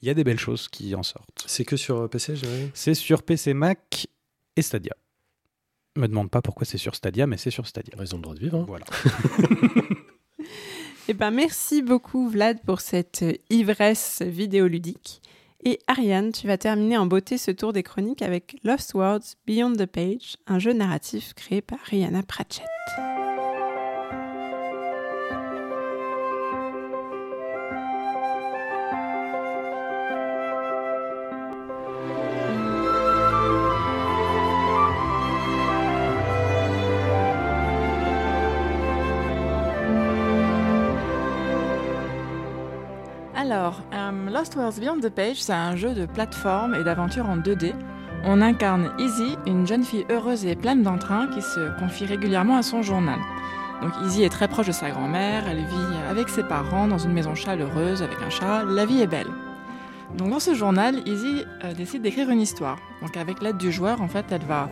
il 0.00 0.08
y 0.08 0.10
a 0.10 0.14
des 0.14 0.24
belles 0.24 0.38
choses 0.38 0.68
qui 0.68 0.94
en 0.94 1.02
sortent. 1.02 1.44
C'est 1.46 1.64
que 1.64 1.76
sur 1.76 2.08
PC, 2.08 2.34
C'est 2.72 2.94
sur 2.94 3.22
PC, 3.22 3.52
Mac 3.52 4.06
et 4.56 4.62
Stadia. 4.62 4.94
Me 5.96 6.06
demande 6.08 6.30
pas 6.30 6.42
pourquoi 6.42 6.64
c'est 6.66 6.78
sur 6.78 6.94
Stadia, 6.94 7.26
mais 7.26 7.36
c'est 7.36 7.50
sur 7.50 7.66
Stadia. 7.66 7.94
Ont 7.96 8.02
le 8.16 8.22
droit 8.22 8.34
de 8.34 8.40
vivre. 8.40 8.58
hein. 8.58 8.64
Voilà. 8.66 8.84
Eh 11.06 11.12
ben, 11.12 11.30
merci 11.30 11.82
beaucoup, 11.82 12.30
Vlad, 12.30 12.60
pour 12.64 12.80
cette 12.80 13.24
ivresse 13.50 14.22
vidéoludique. 14.22 15.20
Et 15.62 15.78
Ariane, 15.86 16.32
tu 16.32 16.46
vas 16.46 16.56
terminer 16.56 16.96
en 16.96 17.04
beauté 17.04 17.36
ce 17.36 17.50
tour 17.50 17.74
des 17.74 17.82
chroniques 17.82 18.22
avec 18.22 18.56
Lost 18.64 18.94
Words 18.94 19.34
Beyond 19.46 19.74
the 19.74 19.84
Page, 19.84 20.36
un 20.46 20.58
jeu 20.58 20.72
narratif 20.72 21.34
créé 21.34 21.60
par 21.60 21.78
Rihanna 21.80 22.22
Pratchett. 22.22 22.64
Lost 44.34 44.56
Worlds 44.56 44.80
Beyond 44.80 44.98
the 44.98 45.10
Page, 45.10 45.36
c'est 45.36 45.52
un 45.52 45.76
jeu 45.76 45.94
de 45.94 46.06
plateforme 46.06 46.74
et 46.74 46.82
d'aventure 46.82 47.28
en 47.28 47.36
2D. 47.36 47.72
On 48.24 48.42
incarne 48.42 48.90
Izzy, 48.98 49.36
une 49.46 49.64
jeune 49.64 49.84
fille 49.84 50.04
heureuse 50.10 50.44
et 50.44 50.56
pleine 50.56 50.82
d'entrain 50.82 51.28
qui 51.28 51.40
se 51.40 51.78
confie 51.78 52.04
régulièrement 52.04 52.56
à 52.56 52.64
son 52.64 52.82
journal. 52.82 53.20
Donc 53.80 53.92
Izzy 54.04 54.24
est 54.24 54.30
très 54.30 54.48
proche 54.48 54.66
de 54.66 54.72
sa 54.72 54.90
grand-mère, 54.90 55.44
elle 55.48 55.58
vit 55.58 55.96
avec 56.10 56.28
ses 56.28 56.42
parents 56.42 56.88
dans 56.88 56.98
une 56.98 57.12
maison 57.12 57.36
chaleureuse 57.36 58.02
avec 58.02 58.20
un 58.26 58.28
chat, 58.28 58.64
la 58.64 58.84
vie 58.84 59.02
est 59.02 59.06
belle. 59.06 59.28
Donc 60.18 60.30
dans 60.30 60.40
ce 60.40 60.52
journal, 60.52 60.96
Izzy 61.06 61.44
euh, 61.62 61.72
décide 61.72 62.02
d'écrire 62.02 62.28
une 62.28 62.40
histoire. 62.40 62.78
Donc 63.02 63.16
avec 63.16 63.40
l'aide 63.40 63.56
du 63.56 63.70
joueur, 63.70 64.02
en 64.02 64.08
fait, 64.08 64.24
elle 64.32 64.42
va 64.42 64.68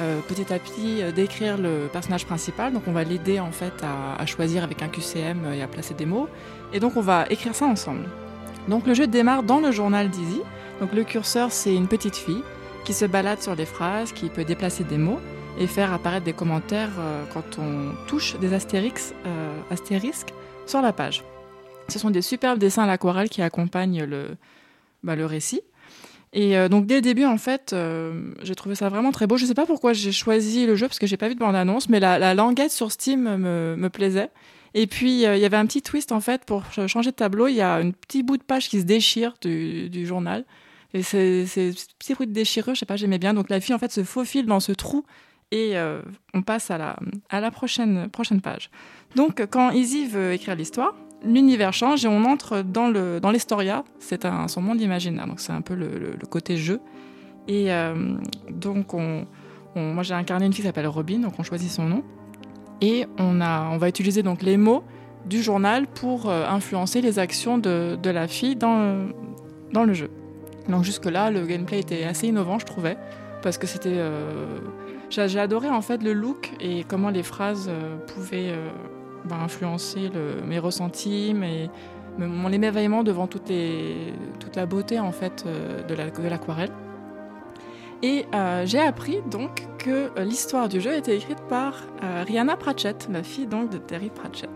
euh, 0.00 0.20
petit 0.26 0.50
à 0.54 0.58
petit 0.58 1.02
euh, 1.02 1.12
décrire 1.12 1.58
le 1.58 1.90
personnage 1.92 2.24
principal. 2.24 2.72
Donc 2.72 2.84
on 2.86 2.92
va 2.92 3.04
l'aider 3.04 3.40
en 3.40 3.52
fait 3.52 3.74
à, 3.82 4.18
à 4.18 4.24
choisir 4.24 4.64
avec 4.64 4.80
un 4.80 4.88
QCM 4.88 5.52
et 5.52 5.62
à 5.62 5.66
placer 5.66 5.92
des 5.92 6.06
mots. 6.06 6.28
Et 6.72 6.80
donc 6.80 6.96
on 6.96 7.02
va 7.02 7.26
écrire 7.28 7.54
ça 7.54 7.66
ensemble. 7.66 8.08
Donc 8.68 8.86
le 8.86 8.94
jeu 8.94 9.06
démarre 9.06 9.42
dans 9.42 9.60
le 9.60 9.72
journal 9.72 10.08
d'Izzy. 10.08 10.40
Donc 10.80 10.92
le 10.92 11.04
curseur 11.04 11.52
c'est 11.52 11.74
une 11.74 11.88
petite 11.88 12.16
fille 12.16 12.42
qui 12.84 12.92
se 12.92 13.04
balade 13.04 13.40
sur 13.40 13.54
les 13.54 13.66
phrases, 13.66 14.12
qui 14.12 14.28
peut 14.28 14.44
déplacer 14.44 14.84
des 14.84 14.98
mots 14.98 15.20
et 15.58 15.66
faire 15.66 15.92
apparaître 15.92 16.24
des 16.24 16.32
commentaires 16.32 16.90
euh, 16.98 17.24
quand 17.32 17.58
on 17.58 17.92
touche 18.06 18.36
des 18.38 18.52
euh, 18.52 19.60
astérisques 19.70 20.34
sur 20.66 20.82
la 20.82 20.92
page. 20.92 21.22
Ce 21.88 21.98
sont 21.98 22.10
des 22.10 22.22
superbes 22.22 22.58
dessins 22.58 22.84
à 22.84 22.86
l'aquarelle 22.86 23.28
qui 23.28 23.42
accompagnent 23.42 24.04
le, 24.04 24.28
bah, 25.02 25.16
le 25.16 25.26
récit. 25.26 25.60
Et 26.32 26.56
euh, 26.56 26.68
donc 26.68 26.86
dès 26.86 26.96
le 26.96 27.00
début, 27.02 27.26
en 27.26 27.36
fait, 27.36 27.74
j'ai 28.42 28.54
trouvé 28.54 28.74
ça 28.74 28.88
vraiment 28.88 29.12
très 29.12 29.26
beau. 29.26 29.36
Je 29.36 29.44
sais 29.44 29.54
pas 29.54 29.66
pourquoi 29.66 29.92
j'ai 29.92 30.12
choisi 30.12 30.66
le 30.66 30.74
jeu 30.74 30.88
parce 30.88 30.98
que 30.98 31.06
j'ai 31.06 31.18
pas 31.18 31.28
vu 31.28 31.34
de 31.34 31.40
bande 31.40 31.56
annonce, 31.56 31.88
mais 31.88 32.00
la, 32.00 32.18
la 32.18 32.34
languette 32.34 32.70
sur 32.70 32.90
Steam 32.90 33.22
me 33.36 33.88
plaisait. 33.88 34.30
Et 34.74 34.86
puis 34.86 35.26
euh, 35.26 35.36
il 35.36 35.42
y 35.42 35.44
avait 35.44 35.56
un 35.56 35.66
petit 35.66 35.82
twist 35.82 36.12
en 36.12 36.20
fait 36.20 36.44
pour 36.44 36.64
ch- 36.66 36.88
changer 36.90 37.10
de 37.10 37.16
tableau. 37.16 37.48
Il 37.48 37.54
y 37.54 37.60
a 37.60 37.74
un 37.74 37.90
petit 37.90 38.22
bout 38.22 38.36
de 38.36 38.42
page 38.42 38.68
qui 38.68 38.80
se 38.80 38.84
déchire 38.84 39.34
du, 39.40 40.06
journal. 40.06 40.44
Et 40.94 41.02
c'est 41.02 41.46
c'est 41.46 41.72
ce 41.72 41.86
petit 41.98 42.14
bruit 42.14 42.26
de 42.26 42.32
déchirure, 42.32 42.74
je 42.74 42.80
sais 42.80 42.86
pas, 42.86 42.96
j'aimais 42.96 43.18
bien. 43.18 43.34
Donc 43.34 43.48
la 43.50 43.60
fille 43.60 43.74
en 43.74 43.78
fait 43.78 43.92
se 43.92 44.04
faufile 44.04 44.46
dans 44.46 44.60
ce 44.60 44.72
trou 44.72 45.04
et 45.50 45.76
euh, 45.76 46.00
on 46.32 46.42
passe 46.42 46.70
à 46.70 46.78
la, 46.78 47.50
prochaine, 47.50 48.08
page. 48.42 48.70
Donc 49.16 49.46
quand 49.50 49.70
Izzy 49.70 50.06
veut 50.06 50.32
écrire 50.32 50.54
l'histoire, 50.54 50.94
l'univers 51.24 51.72
change 51.72 52.04
et 52.04 52.08
on 52.08 52.24
entre 52.24 52.62
dans 52.62 52.88
le 52.88 53.20
dans 53.20 53.30
l'Historia. 53.30 53.84
C'est 53.98 54.26
son 54.48 54.62
monde 54.62 54.80
imaginaire, 54.80 55.26
donc 55.26 55.40
c'est 55.40 55.52
un 55.52 55.60
peu 55.60 55.74
le, 55.74 56.16
côté 56.30 56.56
jeu. 56.56 56.80
Et 57.48 57.72
euh, 57.72 58.16
donc 58.50 58.94
on, 58.94 59.26
on- 59.74 59.92
moi 59.94 60.02
j'ai 60.02 60.14
incarné 60.14 60.46
une 60.46 60.52
fille 60.52 60.62
qui 60.62 60.68
s'appelle 60.68 60.86
Robin, 60.86 61.18
donc 61.18 61.34
on 61.38 61.42
choisit 61.42 61.70
son 61.70 61.84
nom 61.84 62.04
et 62.82 63.06
on 63.18 63.40
a 63.40 63.70
on 63.72 63.78
va 63.78 63.88
utiliser 63.88 64.22
donc 64.22 64.42
les 64.42 64.58
mots 64.58 64.82
du 65.24 65.40
journal 65.42 65.86
pour 65.86 66.28
euh, 66.28 66.44
influencer 66.46 67.00
les 67.00 67.18
actions 67.18 67.56
de, 67.56 67.96
de 68.02 68.10
la 68.10 68.26
fille 68.28 68.56
dans 68.56 69.06
dans 69.72 69.84
le 69.84 69.94
jeu. 69.94 70.10
Donc 70.68 70.84
jusque 70.84 71.06
là 71.06 71.30
le 71.30 71.46
gameplay 71.46 71.78
était 71.80 72.04
assez 72.04 72.26
innovant 72.28 72.58
je 72.58 72.66
trouvais 72.66 72.96
parce 73.42 73.56
que 73.56 73.66
c'était 73.66 73.94
euh, 73.96 74.58
j'ai 75.10 75.38
adoré 75.40 75.68
en 75.70 75.80
fait 75.82 76.02
le 76.02 76.12
look 76.12 76.52
et 76.60 76.84
comment 76.84 77.10
les 77.10 77.22
phrases 77.22 77.68
euh, 77.68 77.96
pouvaient 78.12 78.52
bah, 79.24 79.36
influencer 79.42 80.10
mes 80.46 80.58
ressentis, 80.58 81.34
mes, 81.34 81.70
me- 82.18 82.26
mon 82.26 82.50
émerveillement 82.50 83.04
devant 83.04 83.26
toutes 83.28 83.48
les, 83.48 84.14
toute 84.40 84.56
la 84.56 84.66
beauté 84.66 84.98
en 84.98 85.12
fait 85.12 85.44
de 85.88 85.94
l'aquarelle. 86.28 86.70
Et 88.02 88.26
euh, 88.34 88.66
j'ai 88.66 88.80
appris 88.80 89.20
donc 89.30 89.62
que 89.78 90.10
euh, 90.18 90.24
l'histoire 90.24 90.68
du 90.68 90.80
jeu 90.80 90.94
été 90.94 91.14
écrite 91.14 91.40
par 91.48 91.74
euh, 92.02 92.24
Rihanna 92.26 92.56
Pratchett, 92.56 93.08
la 93.12 93.22
fille 93.22 93.46
donc 93.46 93.70
de 93.70 93.78
Terry 93.78 94.10
Pratchett. 94.10 94.50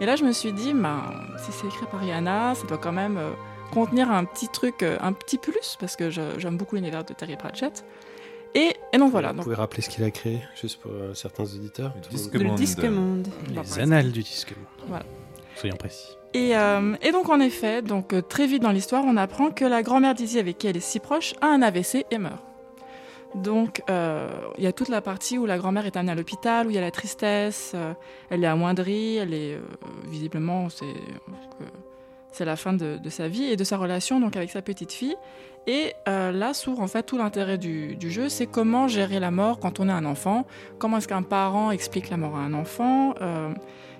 Et 0.00 0.06
là, 0.06 0.16
je 0.16 0.24
me 0.24 0.32
suis 0.32 0.52
dit, 0.52 0.72
bah, 0.74 1.02
si 1.38 1.52
c'est 1.52 1.66
écrit 1.66 1.86
par 1.90 2.00
Rihanna, 2.00 2.54
ça 2.54 2.66
doit 2.66 2.78
quand 2.78 2.92
même 2.92 3.16
euh, 3.16 3.30
contenir 3.72 4.10
un 4.10 4.24
petit 4.24 4.48
truc, 4.48 4.82
euh, 4.82 4.98
un 5.00 5.12
petit 5.12 5.38
plus, 5.38 5.76
parce 5.80 5.96
que 5.96 6.10
j'aime 6.10 6.56
beaucoup 6.56 6.74
l'univers 6.76 7.04
de 7.04 7.14
Terry 7.14 7.36
Pratchett. 7.36 7.84
Et, 8.54 8.76
et 8.92 8.98
donc 8.98 9.10
voilà. 9.10 9.28
Vous 9.30 9.36
Donc, 9.36 9.44
pouvez 9.44 9.56
rappeler 9.56 9.80
ce 9.80 9.88
qu'il 9.88 10.04
a 10.04 10.10
créé, 10.10 10.40
juste 10.60 10.78
pour 10.80 10.90
euh, 10.92 11.14
certains 11.14 11.44
auditeurs. 11.44 11.94
Le 12.32 12.38
le 12.38 12.44
monde- 12.44 12.56
disque 12.58 12.82
Le 12.82 12.90
monde. 12.90 13.22
disque 13.22 13.54
monde. 13.54 13.54
Par 13.54 13.64
Les 13.64 13.78
annales 13.78 14.12
du 14.12 14.22
disque. 14.22 14.52
Voilà. 14.88 15.04
Soyons 15.56 15.76
précis. 15.76 16.16
Et, 16.34 16.56
euh, 16.56 16.94
et 17.00 17.12
donc 17.12 17.28
en 17.30 17.40
effet, 17.40 17.80
donc 17.80 18.14
très 18.28 18.46
vite 18.46 18.62
dans 18.62 18.70
l'histoire, 18.72 19.04
on 19.06 19.16
apprend 19.16 19.50
que 19.50 19.64
la 19.64 19.82
grand-mère 19.82 20.14
d'Izzy, 20.14 20.38
avec 20.38 20.58
qui 20.58 20.66
elle 20.66 20.76
est 20.76 20.80
si 20.80 20.98
proche, 20.98 21.34
a 21.40 21.46
un 21.46 21.62
AVC 21.62 22.04
et 22.10 22.18
meurt. 22.18 22.42
Donc 23.34 23.82
euh, 23.88 24.28
il 24.58 24.64
y 24.64 24.66
a 24.66 24.72
toute 24.72 24.88
la 24.88 25.00
partie 25.00 25.38
où 25.38 25.46
la 25.46 25.58
grand-mère 25.58 25.86
est 25.86 25.96
amenée 25.96 26.12
à 26.12 26.14
l'hôpital, 26.14 26.66
où 26.66 26.70
il 26.70 26.74
y 26.74 26.78
a 26.78 26.82
la 26.82 26.90
tristesse, 26.90 27.72
euh, 27.74 27.94
elle 28.30 28.44
est 28.44 28.46
amoindrie, 28.46 29.16
elle 29.16 29.32
est 29.32 29.54
euh, 29.54 29.60
visiblement 30.08 30.68
c'est 32.30 32.44
la 32.44 32.56
fin 32.56 32.72
de, 32.72 32.98
sa 33.08 33.28
vie 33.28 33.44
et 33.44 33.56
de 33.56 33.64
sa 33.64 33.76
relation 33.76 34.18
donc 34.18 34.36
avec 34.36 34.50
sa 34.50 34.62
petite 34.62 34.92
fille. 34.92 35.16
Et 35.66 35.92
là 36.06 36.54
s'ouvre 36.54 36.80
en 36.80 36.88
fait 36.88 37.04
tout 37.04 37.18
l'intérêt 37.18 37.56
du, 37.56 37.96
jeu, 38.00 38.28
c'est 38.28 38.46
comment 38.46 38.88
gérer 38.88 39.20
la 39.20 39.30
mort 39.30 39.60
quand 39.60 39.80
on 39.80 39.88
est 39.88 39.92
un 39.92 40.04
enfant, 40.04 40.46
comment 40.78 40.96
est-ce 40.96 41.08
qu'un 41.08 41.22
parent 41.22 41.70
explique 41.70 42.10
la 42.10 42.16
mort 42.16 42.36
à 42.36 42.40
un 42.40 42.52
enfant. 42.54 43.14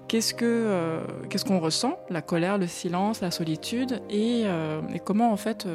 qu'est-ce 0.08 0.34
que 0.34 0.98
qu'on 1.46 1.60
ressent, 1.60 1.98
la 2.10 2.20
colère, 2.22 2.58
le 2.58 2.66
silence, 2.66 3.20
la 3.20 3.30
solitude, 3.30 4.02
et, 4.10 4.44
comment 5.04 5.30
en 5.30 5.36
fait 5.36 5.68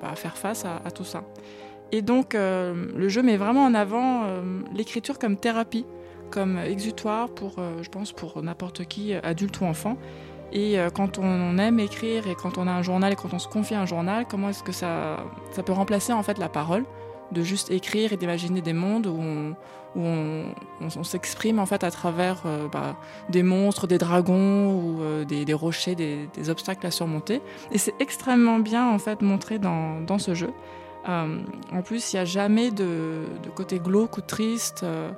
bah, 0.00 0.14
faire 0.14 0.36
face 0.36 0.64
à 0.64 0.90
tout 0.92 1.04
ça. 1.04 1.24
Et 1.92 2.00
donc 2.00 2.34
euh, 2.34 2.86
le 2.96 3.08
jeu 3.10 3.22
met 3.22 3.36
vraiment 3.36 3.64
en 3.64 3.74
avant 3.74 4.24
euh, 4.24 4.62
l'écriture 4.74 5.18
comme 5.18 5.36
thérapie, 5.36 5.84
comme 6.30 6.58
exutoire 6.58 7.28
pour, 7.28 7.56
euh, 7.58 7.82
je 7.82 7.90
pense, 7.90 8.12
pour 8.12 8.42
n'importe 8.42 8.86
qui, 8.86 9.12
adulte 9.14 9.60
ou 9.60 9.66
enfant. 9.66 9.96
Et 10.54 10.76
quand 10.94 11.18
on 11.18 11.56
aime 11.56 11.80
écrire 11.80 12.28
et 12.28 12.34
quand 12.34 12.58
on 12.58 12.66
a 12.66 12.70
un 12.70 12.82
journal 12.82 13.10
et 13.10 13.16
quand 13.16 13.32
on 13.32 13.38
se 13.38 13.48
confie 13.48 13.74
un 13.74 13.86
journal, 13.86 14.26
comment 14.28 14.50
est-ce 14.50 14.62
que 14.62 14.70
ça, 14.70 15.24
ça 15.52 15.62
peut 15.62 15.72
remplacer 15.72 16.12
en 16.12 16.22
fait 16.22 16.36
la 16.36 16.50
parole, 16.50 16.84
de 17.30 17.40
juste 17.40 17.70
écrire 17.70 18.12
et 18.12 18.18
d'imaginer 18.18 18.60
des 18.60 18.74
mondes 18.74 19.06
où 19.06 19.18
on, 19.18 19.52
où 19.96 20.04
on, 20.04 20.44
on- 20.82 21.04
s'exprime 21.04 21.58
en 21.58 21.64
fait 21.64 21.84
à 21.84 21.90
travers 21.90 22.42
bah, 22.70 22.96
des 23.30 23.42
monstres, 23.42 23.86
des 23.86 23.96
dragons 23.96 24.74
ou 24.74 25.24
des, 25.24 25.54
rochers, 25.54 25.94
des, 25.94 26.50
obstacles 26.50 26.86
à 26.86 26.90
surmonter. 26.90 27.40
Et 27.70 27.78
c'est 27.78 27.94
extrêmement 27.98 28.58
bien 28.58 28.86
en 28.90 28.98
fait 28.98 29.22
montré 29.22 29.58
dans 29.58 30.18
ce 30.18 30.34
jeu. 30.34 30.52
Euh, 31.08 31.38
en 31.72 31.82
plus, 31.82 32.12
il 32.12 32.16
n'y 32.16 32.20
a 32.20 32.24
jamais 32.24 32.70
de, 32.70 33.24
côté 33.56 33.78
glauque 33.78 34.18
ou 34.18 34.20
triste 34.20 34.82
euh, 34.82 35.10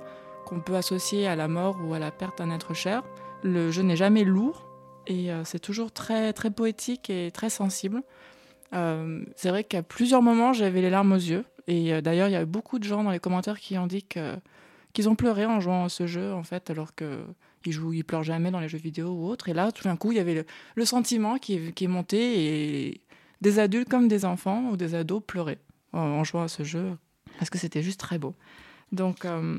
qu'on 0.46 0.60
peut 0.60 0.76
associer 0.76 1.26
à 1.26 1.36
la 1.36 1.48
mort 1.48 1.76
ou 1.84 1.94
à 1.94 1.98
la 1.98 2.10
perte 2.10 2.38
d'un 2.38 2.50
être 2.50 2.74
cher. 2.74 3.02
Le 3.42 3.70
jeu 3.70 3.82
n'est 3.82 3.96
jamais 3.96 4.24
lourd 4.24 4.66
et 5.06 5.30
euh, 5.30 5.44
c'est 5.44 5.58
toujours 5.58 5.92
très 5.92 6.32
très 6.32 6.50
poétique 6.50 7.10
et 7.10 7.30
très 7.30 7.50
sensible. 7.50 8.02
Euh, 8.72 9.24
c'est 9.36 9.50
vrai 9.50 9.64
qu'à 9.64 9.82
plusieurs 9.82 10.22
moments, 10.22 10.52
j'avais 10.52 10.80
les 10.80 10.90
larmes 10.90 11.12
aux 11.12 11.16
yeux. 11.16 11.44
Et 11.66 11.92
euh, 11.92 12.00
d'ailleurs, 12.00 12.28
il 12.28 12.32
y 12.32 12.36
a 12.36 12.42
eu 12.42 12.46
beaucoup 12.46 12.78
de 12.78 12.84
gens 12.84 13.04
dans 13.04 13.10
les 13.10 13.20
commentaires 13.20 13.58
qui 13.58 13.76
dit 13.88 14.04
que 14.04 14.36
qu'ils 14.92 15.08
ont 15.08 15.16
pleuré 15.16 15.44
en 15.44 15.58
jouant 15.58 15.84
à 15.84 15.88
ce 15.88 16.06
jeu, 16.06 16.32
en 16.32 16.44
fait, 16.44 16.70
alors 16.70 16.94
que 16.94 17.24
ils 17.66 17.72
jouent, 17.72 17.92
ils 17.92 18.04
pleurent 18.04 18.22
jamais 18.22 18.50
dans 18.50 18.60
les 18.60 18.68
jeux 18.68 18.78
vidéo 18.78 19.08
ou 19.08 19.26
autres. 19.26 19.48
Et 19.48 19.54
là, 19.54 19.72
tout 19.72 19.84
d'un 19.84 19.96
coup, 19.96 20.12
il 20.12 20.16
y 20.16 20.20
avait 20.20 20.44
le, 20.76 20.84
sentiment 20.84 21.38
qui 21.38 21.72
est 21.80 21.86
monté 21.88 22.88
et 22.88 23.00
des 23.40 23.58
adultes 23.58 23.88
comme 23.88 24.06
des 24.06 24.24
enfants 24.24 24.70
ou 24.70 24.76
des 24.76 24.94
ados 24.94 25.22
pleuraient 25.26 25.58
en, 25.94 26.24
jouant 26.24 26.42
à 26.42 26.48
ce 26.48 26.62
jeu 26.64 26.96
parce 27.38 27.50
que 27.50 27.58
c'était 27.58 27.82
juste 27.82 28.00
très 28.00 28.18
beau. 28.18 28.34
Donc, 28.92 29.24
euh, 29.24 29.56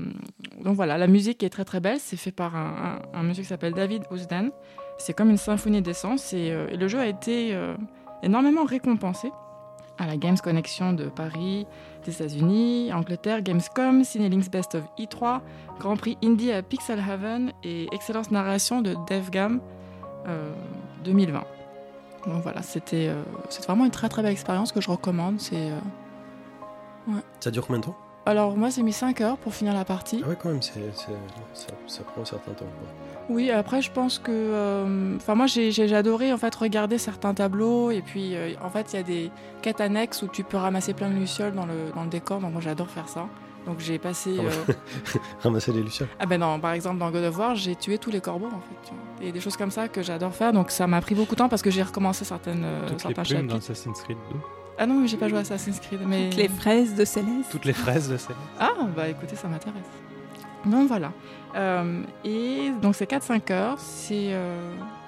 donc 0.63 0.75
voilà, 0.75 0.97
la 0.97 1.07
musique 1.07 1.43
est 1.43 1.49
très 1.49 1.65
très 1.65 1.79
belle. 1.79 1.99
C'est 1.99 2.15
fait 2.17 2.31
par 2.31 2.55
un, 2.55 3.01
un- 3.13 3.23
monsieur 3.23 3.43
qui 3.43 3.49
s'appelle 3.49 3.73
David 3.73 4.03
Ousdan. 4.11 4.49
C'est 4.97 5.13
comme 5.13 5.29
une 5.29 5.37
symphonie 5.37 5.81
d'essence 5.81 6.31
et, 6.33 6.51
euh, 6.51 6.67
et 6.69 6.77
le 6.77 6.87
jeu 6.87 6.99
a 6.99 7.07
été 7.07 7.53
euh, 7.53 7.75
énormément 8.23 8.63
récompensé 8.63 9.29
à 9.97 10.07
la 10.07 10.15
Games 10.17 10.37
Connection 10.41 10.93
de 10.93 11.05
Paris, 11.05 11.65
des 12.05 12.11
États-Unis, 12.13 12.91
Angleterre, 12.93 13.41
Gamescom, 13.41 14.03
Cinelinks 14.03 14.49
Best 14.51 14.75
of 14.75 14.83
E3, 14.99 15.41
Grand 15.79 15.97
Prix 15.97 16.17
Indie 16.23 16.51
à 16.51 16.61
Pixel 16.61 16.99
Haven 16.99 17.51
et 17.63 17.87
Excellence 17.93 18.29
Narration 18.31 18.81
de 18.81 18.95
DevGam 19.09 19.59
euh, 20.27 20.53
2020. 21.03 21.43
Donc 22.27 22.41
voilà, 22.43 22.61
c'était 22.61 23.09
vraiment 23.67 23.85
une 23.85 23.91
très 23.91 24.09
très 24.09 24.21
belle 24.23 24.31
expérience 24.31 24.71
que 24.71 24.81
je 24.81 24.89
recommande. 24.89 25.39
C'est 25.39 25.69
Ça 27.39 27.51
dure 27.51 27.65
combien 27.65 27.79
de 27.79 27.85
temps 27.85 27.97
alors 28.27 28.57
moi 28.57 28.69
j'ai 28.69 28.81
mis 28.81 28.91
5 28.91 29.21
heures 29.21 29.37
pour 29.37 29.53
finir 29.53 29.75
la 29.75 29.85
partie. 29.85 30.21
Ah 30.25 30.29
ouais, 30.29 30.35
quand 30.41 30.49
même, 30.49 30.59
ça, 30.59 30.71
ça 31.85 32.03
prend 32.03 32.23
un 32.23 32.25
certain 32.25 32.53
temps. 32.53 32.65
Oui, 33.29 33.51
après 33.51 33.83
je 33.83 33.91
pense 33.91 34.17
que, 34.17 34.31
euh, 34.31 35.15
enfin 35.17 35.35
moi 35.35 35.45
j'ai 35.45 35.93
adoré 35.93 36.33
en 36.33 36.37
fait 36.37 36.55
regarder 36.55 36.97
certains 36.97 37.35
tableaux 37.35 37.91
et 37.91 38.01
puis 38.01 38.35
euh, 38.35 38.53
en 38.63 38.71
fait 38.71 38.93
il 38.93 38.95
y 38.95 38.99
a 38.99 39.03
des 39.03 39.31
quêtes 39.61 39.79
annexes 39.79 40.23
où 40.23 40.27
tu 40.27 40.43
peux 40.43 40.57
ramasser 40.57 40.95
plein 40.95 41.09
de 41.09 41.15
lucioles 41.15 41.53
dans 41.53 41.67
le 41.67 41.91
dans 41.93 42.03
le 42.03 42.09
décor. 42.09 42.39
Donc 42.39 42.51
moi 42.53 42.61
j'adore 42.61 42.89
faire 42.89 43.09
ça. 43.09 43.27
Donc 43.67 43.79
j'ai 43.79 43.99
passé. 43.99 44.37
Ah 44.39 44.71
euh, 44.71 44.73
Ramasser 45.43 45.71
les 45.71 45.83
lucioles. 45.83 46.09
Ah 46.19 46.25
ben 46.25 46.39
non, 46.39 46.59
par 46.59 46.71
exemple 46.71 46.97
dans 46.97 47.11
God 47.11 47.25
of 47.25 47.37
War, 47.37 47.53
j'ai 47.55 47.75
tué 47.75 47.99
tous 47.99 48.09
les 48.09 48.21
corbeaux 48.21 48.47
en 48.47 48.49
fait. 48.59 48.87
tu 48.87 48.91
vois. 48.93 49.27
Et 49.27 49.31
des 49.31 49.39
choses 49.39 49.55
comme 49.57 49.71
ça 49.71 49.87
que 49.87 50.01
j'adore 50.01 50.33
faire. 50.33 50.51
Donc 50.51 50.71
ça 50.71 50.87
m'a 50.87 50.99
pris 50.99 51.13
beaucoup 51.13 51.35
de 51.35 51.39
temps 51.39 51.49
parce 51.49 51.61
que 51.61 51.69
j'ai 51.69 51.83
recommencé 51.83 52.25
certaines, 52.25 52.63
euh, 52.63 52.87
Toutes 52.87 52.93
les 52.93 53.13
certains 53.13 53.23
plumes 53.23 53.37
chapitres. 53.37 53.53
d'Assassin's 53.53 54.01
Creed 54.01 54.17
2. 54.31 54.39
Ah 54.77 54.85
non, 54.85 54.95
mais 54.95 55.07
j'ai 55.07 55.17
pas 55.17 55.27
joué 55.29 55.37
à 55.37 55.41
Assassin's 55.41 55.79
Creed. 55.79 56.01
Mais... 56.05 56.29
Toutes 56.29 56.37
les 56.39 56.47
fraises 56.49 56.95
de 56.95 57.05
Céleste. 57.05 57.49
Toutes 57.51 57.65
les 57.65 57.73
fraises 57.73 58.09
de 58.09 58.17
celle 58.17 58.35
Ah, 58.59 58.71
bah 58.95 59.07
écoutez, 59.07 59.35
ça 59.35 59.47
m'intéresse. 59.47 59.83
Donc 60.65 60.87
voilà. 60.87 61.11
Euh, 61.55 62.01
et 62.25 62.71
donc 62.81 62.95
c'est 62.95 63.09
4-5 63.09 63.51
heures. 63.53 63.79
C'est 63.79 64.29
euh, 64.33 64.57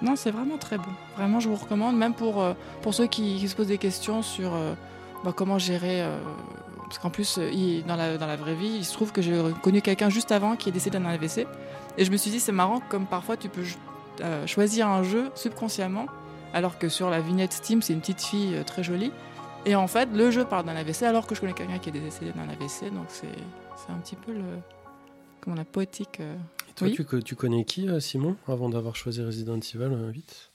non, 0.01 0.15
c'est 0.15 0.31
vraiment 0.31 0.57
très 0.57 0.77
bon. 0.77 0.91
Vraiment, 1.17 1.39
je 1.39 1.49
vous 1.49 1.55
recommande, 1.55 1.97
même 1.97 2.13
pour, 2.13 2.41
euh, 2.41 2.53
pour 2.81 2.93
ceux 2.93 3.07
qui, 3.07 3.37
qui 3.39 3.47
se 3.49 3.55
posent 3.55 3.67
des 3.67 3.77
questions 3.77 4.21
sur 4.21 4.53
euh, 4.53 4.73
bah, 5.25 5.33
comment 5.35 5.57
gérer. 5.59 6.01
euh, 6.01 6.17
parce 6.83 6.99
qu'en 6.99 7.09
plus, 7.09 7.37
il- 7.51 7.83
dans, 7.85 7.97
la, 7.97 8.17
dans 8.17 8.27
la 8.27 8.37
vraie 8.37 8.55
vie, 8.55 8.69
il 8.77 8.85
se 8.85 8.93
trouve 8.93 9.11
que 9.11 9.21
j'ai 9.21 9.37
connu 9.61 9.81
quelqu'un 9.81 10.09
juste 10.09 10.31
avant 10.31 10.55
qui 10.55 10.69
est 10.69 10.71
décédé 10.71 10.97
d'un 10.99 11.05
AVC. 11.05 11.45
Et 11.97 12.05
je 12.05 12.11
me 12.11 12.15
suis 12.17 12.31
dit, 12.31 12.39
c'est 12.39 12.53
marrant, 12.53 12.79
comme 12.87 13.05
parfois 13.07 13.35
tu 13.35 13.49
peux 13.49 13.63
euh, 14.21 14.47
choisir 14.47 14.87
un 14.87 15.03
jeu 15.03 15.29
subconsciemment, 15.35 16.05
alors 16.53 16.77
que 16.77 16.87
sur 16.87 17.09
la 17.09 17.19
vignette 17.19 17.51
Steam, 17.51 17.81
c'est 17.81 17.91
une 17.91 17.99
petite 17.99 18.21
fille 18.21 18.55
euh, 18.55 18.63
très 18.63 18.83
jolie. 18.83 19.11
Et 19.65 19.75
en 19.75 19.87
fait, 19.87 20.07
le 20.13 20.31
jeu 20.31 20.45
parle 20.45 20.65
d'un 20.65 20.75
AVC 20.75 21.03
alors 21.03 21.27
que 21.27 21.35
je 21.35 21.41
connais 21.41 21.53
quelqu'un 21.53 21.77
qui 21.79 21.89
est 21.89 21.91
décédé 21.93 22.31
d'un 22.31 22.47
AVC, 22.49 22.93
donc 22.93 23.05
c'est 23.09 23.27
c'est 23.75 23.91
un 23.91 23.97
petit 23.97 24.15
peu 24.15 24.31
le 24.33 24.41
comment 25.41 25.55
la 25.55 25.65
poétique. 25.65 26.19
euh. 26.19 26.35
Et 26.69 26.73
toi, 26.73 26.87
Oui. 26.87 26.93
tu, 26.95 27.23
tu 27.23 27.35
connais 27.35 27.63
qui, 27.65 27.87
euh, 27.89 27.99
Simon, 27.99 28.35
avant 28.47 28.69
d'avoir 28.69 28.95
choisi 28.95 29.21
Resident 29.23 29.57
Evil 29.59 29.83
euh, 29.83 30.11
8 30.11 30.51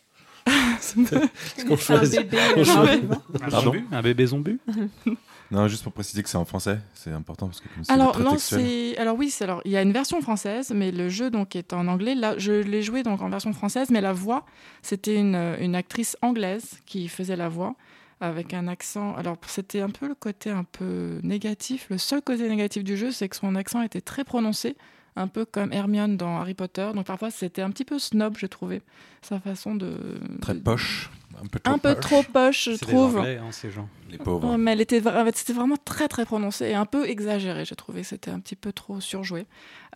C'est 0.80 1.66
qu'on 1.68 1.76
choisit- 1.76 2.18
un 2.18 2.22
bébé. 2.22 2.38
on 2.56 2.60
euh, 2.60 2.64
choisit- 2.64 3.00
vivant. 3.02 3.22
Un, 3.34 3.38
Pardon? 3.50 3.60
zombu 3.72 3.86
un 3.92 4.02
bébé 4.02 4.26
zombie? 4.26 4.58
Non, 5.50 5.68
juste 5.68 5.82
pour 5.82 5.92
préciser 5.92 6.22
que 6.22 6.30
c'est 6.30 6.38
en 6.38 6.46
français, 6.46 6.78
c'est 6.94 7.10
important 7.12 7.46
parce 7.46 7.60
que 7.60 7.68
comme 7.68 7.82
Alors 7.88 8.12
très 8.12 8.22
non, 8.22 8.38
c'est 8.38 8.96
alors 8.96 9.18
oui, 9.18 9.28
c'est 9.28 9.44
alors 9.44 9.60
il 9.66 9.70
y 9.72 9.76
a 9.76 9.82
une 9.82 9.92
version 9.92 10.18
française, 10.22 10.72
mais 10.74 10.90
le 10.90 11.10
jeu 11.10 11.28
donc 11.28 11.54
est 11.56 11.74
en 11.74 11.88
anglais. 11.88 12.14
Là, 12.14 12.38
je 12.38 12.52
l'ai 12.52 12.80
joué 12.80 13.02
donc 13.02 13.20
en 13.20 13.28
version 13.28 13.52
française, 13.52 13.90
mais 13.90 14.00
la 14.00 14.14
voix, 14.14 14.46
c'était 14.80 15.14
une, 15.14 15.34
une 15.60 15.74
actrice 15.74 16.16
anglaise 16.22 16.78
qui 16.86 17.06
faisait 17.06 17.36
la 17.36 17.50
voix 17.50 17.74
avec 18.22 18.54
un 18.54 18.68
accent. 18.68 19.14
Alors 19.16 19.36
c'était 19.46 19.80
un 19.80 19.90
peu 19.90 20.08
le 20.08 20.14
côté 20.14 20.50
un 20.50 20.64
peu 20.64 21.18
négatif. 21.22 21.86
Le 21.90 21.98
seul 21.98 22.22
côté 22.22 22.48
négatif 22.48 22.84
du 22.84 22.96
jeu, 22.96 23.10
c'est 23.10 23.28
que 23.28 23.36
son 23.36 23.54
accent 23.56 23.82
était 23.82 24.00
très 24.00 24.24
prononcé, 24.24 24.76
un 25.16 25.26
peu 25.28 25.44
comme 25.44 25.72
Hermione 25.72 26.16
dans 26.16 26.38
Harry 26.40 26.54
Potter. 26.54 26.90
Donc 26.94 27.06
parfois 27.06 27.30
c'était 27.30 27.62
un 27.62 27.70
petit 27.70 27.84
peu 27.84 27.98
snob, 27.98 28.36
j'ai 28.38 28.48
trouvé 28.48 28.80
sa 29.20 29.38
façon 29.40 29.74
de 29.74 29.94
Très 30.40 30.54
de- 30.54 30.60
poche, 30.60 31.10
un 31.42 31.46
peu 31.46 31.58
trop 31.58 31.72
un 31.74 31.78
peu 31.78 31.94
poche. 31.94 32.00
trop 32.04 32.22
poche, 32.22 32.64
je 32.64 32.70
C'est 32.76 32.86
des 32.86 32.92
trouve. 32.92 33.18
Anglais, 33.18 33.38
hein, 33.38 33.50
ces 33.52 33.70
gens. 33.70 33.88
Les 34.10 34.18
pauvres. 34.18 34.50
Ouais, 34.50 34.58
mais 34.58 34.72
elle 34.72 34.80
était, 34.80 35.02
c'était 35.34 35.52
vraiment 35.52 35.76
très 35.84 36.06
très 36.06 36.24
prononcé 36.24 36.66
et 36.66 36.74
un 36.74 36.86
peu 36.86 37.08
exagéré. 37.08 37.64
J'ai 37.64 37.74
trouvé 37.76 38.02
que 38.02 38.06
c'était 38.06 38.30
un 38.30 38.38
petit 38.40 38.56
peu 38.56 38.72
trop 38.72 39.00
surjoué. 39.00 39.46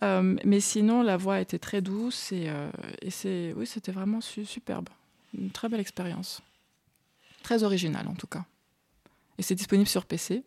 Euh, 0.03 0.35
mais 0.43 0.59
sinon, 0.59 1.01
la 1.01 1.17
voix 1.17 1.39
était 1.39 1.59
très 1.59 1.81
douce 1.81 2.31
et, 2.31 2.45
euh, 2.49 2.69
et 3.01 3.09
c'est, 3.11 3.53
oui, 3.55 3.65
c'était 3.65 3.91
vraiment 3.91 4.19
su- 4.21 4.45
superbe. 4.45 4.89
Une 5.37 5.51
très 5.51 5.69
belle 5.69 5.79
expérience. 5.79 6.41
Très 7.47 7.63
originale 7.63 8.07
en 8.09 8.13
tout 8.13 8.27
cas. 8.27 8.43
Et 9.37 9.41
c'est 9.41 9.55
disponible 9.55 9.87
sur 9.87 10.05
PC. 10.05 10.43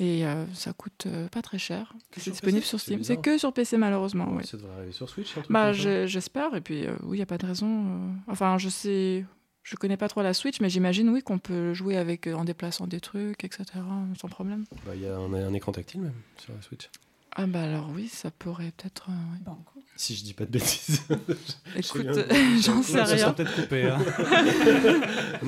Et 0.00 0.26
euh, 0.26 0.46
ça 0.54 0.72
coûte 0.72 1.04
euh, 1.06 1.28
pas 1.28 1.42
très 1.42 1.58
cher. 1.58 1.92
C'est 2.16 2.30
disponible 2.30 2.60
PC? 2.60 2.68
sur 2.68 2.80
Steam. 2.80 3.04
C'est 3.04 3.18
que 3.18 3.36
sur 3.36 3.52
PC 3.52 3.76
malheureusement. 3.76 4.40
Ça 4.42 4.56
devrait 4.56 4.72
arriver 4.78 4.92
sur 4.92 5.06
Switch, 5.10 5.34
Bah, 5.50 5.72
j'espère. 5.74 6.54
Et 6.54 6.62
puis, 6.62 6.86
euh, 6.86 6.94
oui, 7.02 7.16
il 7.16 7.20
n'y 7.20 7.22
a 7.22 7.26
pas 7.26 7.36
de 7.36 7.46
raison. 7.46 8.10
Enfin, 8.26 8.56
je 8.56 8.70
sais. 8.70 9.26
Je 9.62 9.76
connais 9.76 9.98
pas 9.98 10.08
trop 10.08 10.22
la 10.22 10.32
Switch, 10.34 10.60
mais 10.60 10.70
j'imagine, 10.70 11.08
oui, 11.10 11.22
qu'on 11.22 11.38
peut 11.38 11.74
jouer 11.74 11.96
avec 11.98 12.26
en 12.26 12.44
déplaçant 12.44 12.86
des 12.86 13.00
trucs, 13.00 13.44
etc., 13.44 13.64
sans 14.18 14.28
problème. 14.28 14.64
Bah, 14.86 14.92
Il 14.94 15.02
y 15.02 15.06
a 15.06 15.16
un, 15.16 15.32
un 15.32 15.52
écran 15.54 15.72
tactile 15.72 16.00
même 16.00 16.12
sur 16.38 16.54
la 16.54 16.60
Switch. 16.62 16.88
Ah 17.36 17.46
bah 17.46 17.62
alors 17.62 17.90
oui, 17.94 18.08
ça 18.12 18.30
pourrait 18.30 18.72
peut-être. 18.76 19.06
euh, 19.10 19.50
oui. 19.76 19.82
Si 19.96 20.16
je 20.16 20.24
dis 20.24 20.34
pas 20.34 20.44
de 20.44 20.50
bêtises. 20.50 21.02
Écoute, 21.76 22.04
j'en 22.64 22.82
sais 22.82 22.92
Ça 22.92 23.06
sera 23.06 23.14
rien. 23.16 23.32
peut-être 23.32 23.54
coupé. 23.54 23.84
hein. 23.84 23.98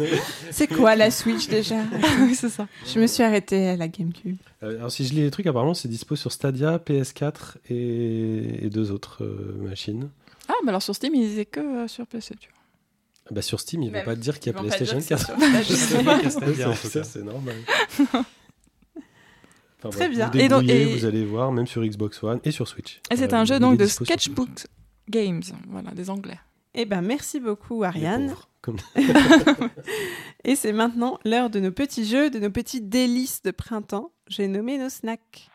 C'est 0.50 0.68
quoi 0.68 0.94
la 0.94 1.10
Switch 1.10 1.48
déjà? 1.48 1.76
Oui, 2.20 2.34
c'est 2.34 2.48
ça. 2.48 2.68
Je 2.86 3.00
me 3.00 3.06
suis 3.06 3.22
arrêtée 3.22 3.68
à 3.70 3.76
la 3.76 3.88
GameCube. 3.88 4.36
Euh, 4.62 4.78
alors 4.78 4.90
si 4.92 5.04
je 5.06 5.14
lis 5.14 5.22
les 5.22 5.30
trucs, 5.30 5.46
apparemment 5.46 5.74
c'est 5.74 5.88
dispo 5.88 6.14
sur 6.16 6.30
Stadia, 6.32 6.78
PS4 6.78 7.56
et, 7.70 8.66
et 8.66 8.70
deux 8.70 8.90
autres 8.92 9.24
euh, 9.24 9.56
machines. 9.60 10.08
Ah, 10.48 10.54
mais 10.64 10.68
alors 10.70 10.82
sur 10.82 10.94
Steam, 10.94 11.14
il 11.14 11.22
disait 11.28 11.44
que 11.44 11.60
euh, 11.60 11.88
sur 11.88 12.06
PC, 12.06 12.34
tu 12.38 12.48
vois. 12.48 12.58
Ah 13.28 13.34
Bah 13.34 13.42
sur 13.42 13.58
Steam, 13.58 13.82
il 13.82 13.88
ne 13.88 13.92
Bah, 13.92 13.98
va 14.00 14.04
pas 14.04 14.14
te 14.14 14.20
dire 14.20 14.38
qu'il 14.38 14.52
y 14.52 14.54
a 14.54 14.58
ils 14.58 14.62
vont 14.62 14.68
pas 14.68 14.76
PlayStation 14.76 14.98
dire 15.16 15.26
que 15.26 15.32
4. 15.32 15.64
c'est 15.64 15.74
sur- 15.74 15.98
Je 16.72 16.88
sais 16.88 16.98
pas 17.00 17.04
c'est 17.04 17.22
normal. 17.24 17.56
Enfin, 19.78 19.90
Très 19.90 20.06
bref, 20.08 20.16
bien. 20.16 20.30
Vous, 20.32 20.38
Et 20.38 20.48
donc- 20.48 20.68
et- 20.68 20.96
vous 20.96 21.04
allez 21.04 21.24
voir, 21.24 21.52
même 21.52 21.66
sur 21.66 21.84
Xbox 21.84 22.22
One 22.22 22.40
et 22.44 22.50
sur 22.50 22.66
Switch. 22.66 23.00
Et 23.10 23.16
c'est 23.16 23.32
Euh, 23.32 23.36
un 23.36 23.44
jeu 23.44 23.58
donc 23.60 23.78
de 23.78 23.86
Sketchbook 23.86 24.66
Games, 25.08 25.42
voilà, 25.68 25.90
des 25.92 26.08
Anglais. 26.10 26.38
Eh 26.74 26.84
ben 26.84 27.00
merci 27.02 27.40
beaucoup 27.40 27.84
Ariane. 27.84 28.34
Et 30.44 30.56
c'est 30.56 30.72
maintenant 30.72 31.18
l'heure 31.24 31.50
de 31.50 31.60
nos 31.60 31.70
petits 31.72 32.04
jeux, 32.04 32.30
de 32.30 32.38
nos 32.38 32.50
petits 32.50 32.80
délices 32.80 33.42
de 33.42 33.50
printemps. 33.50 34.10
J'ai 34.28 34.48
nommé 34.48 34.76
nos 34.78 34.88
snacks. 34.88 35.48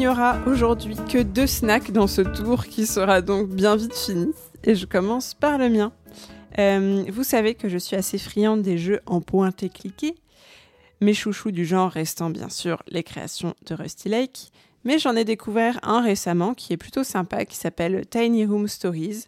N'y 0.00 0.08
aura 0.08 0.38
aujourd'hui 0.46 0.96
que 1.12 1.18
deux 1.18 1.46
snacks 1.46 1.90
dans 1.90 2.06
ce 2.06 2.22
tour 2.22 2.64
qui 2.64 2.86
sera 2.86 3.20
donc 3.20 3.50
bien 3.50 3.76
vite 3.76 3.94
fini. 3.94 4.32
Et 4.64 4.74
je 4.74 4.86
commence 4.86 5.34
par 5.34 5.58
le 5.58 5.68
mien. 5.68 5.92
Euh, 6.58 7.04
vous 7.12 7.22
savez 7.22 7.54
que 7.54 7.68
je 7.68 7.76
suis 7.76 7.96
assez 7.96 8.16
friande 8.16 8.62
des 8.62 8.78
jeux 8.78 9.00
en 9.04 9.20
pointe 9.20 9.62
et 9.62 9.68
cliquer. 9.68 10.14
Mes 11.02 11.12
chouchous 11.12 11.50
du 11.50 11.66
genre 11.66 11.90
restant 11.90 12.30
bien 12.30 12.48
sûr 12.48 12.82
les 12.88 13.02
créations 13.02 13.54
de 13.66 13.74
Rusty 13.74 14.08
Lake. 14.08 14.52
Mais 14.84 14.98
j'en 14.98 15.14
ai 15.16 15.24
découvert 15.24 15.78
un 15.82 16.00
récemment 16.00 16.54
qui 16.54 16.72
est 16.72 16.78
plutôt 16.78 17.04
sympa, 17.04 17.44
qui 17.44 17.56
s'appelle 17.56 18.06
Tiny 18.06 18.46
Room 18.46 18.68
Stories, 18.68 19.26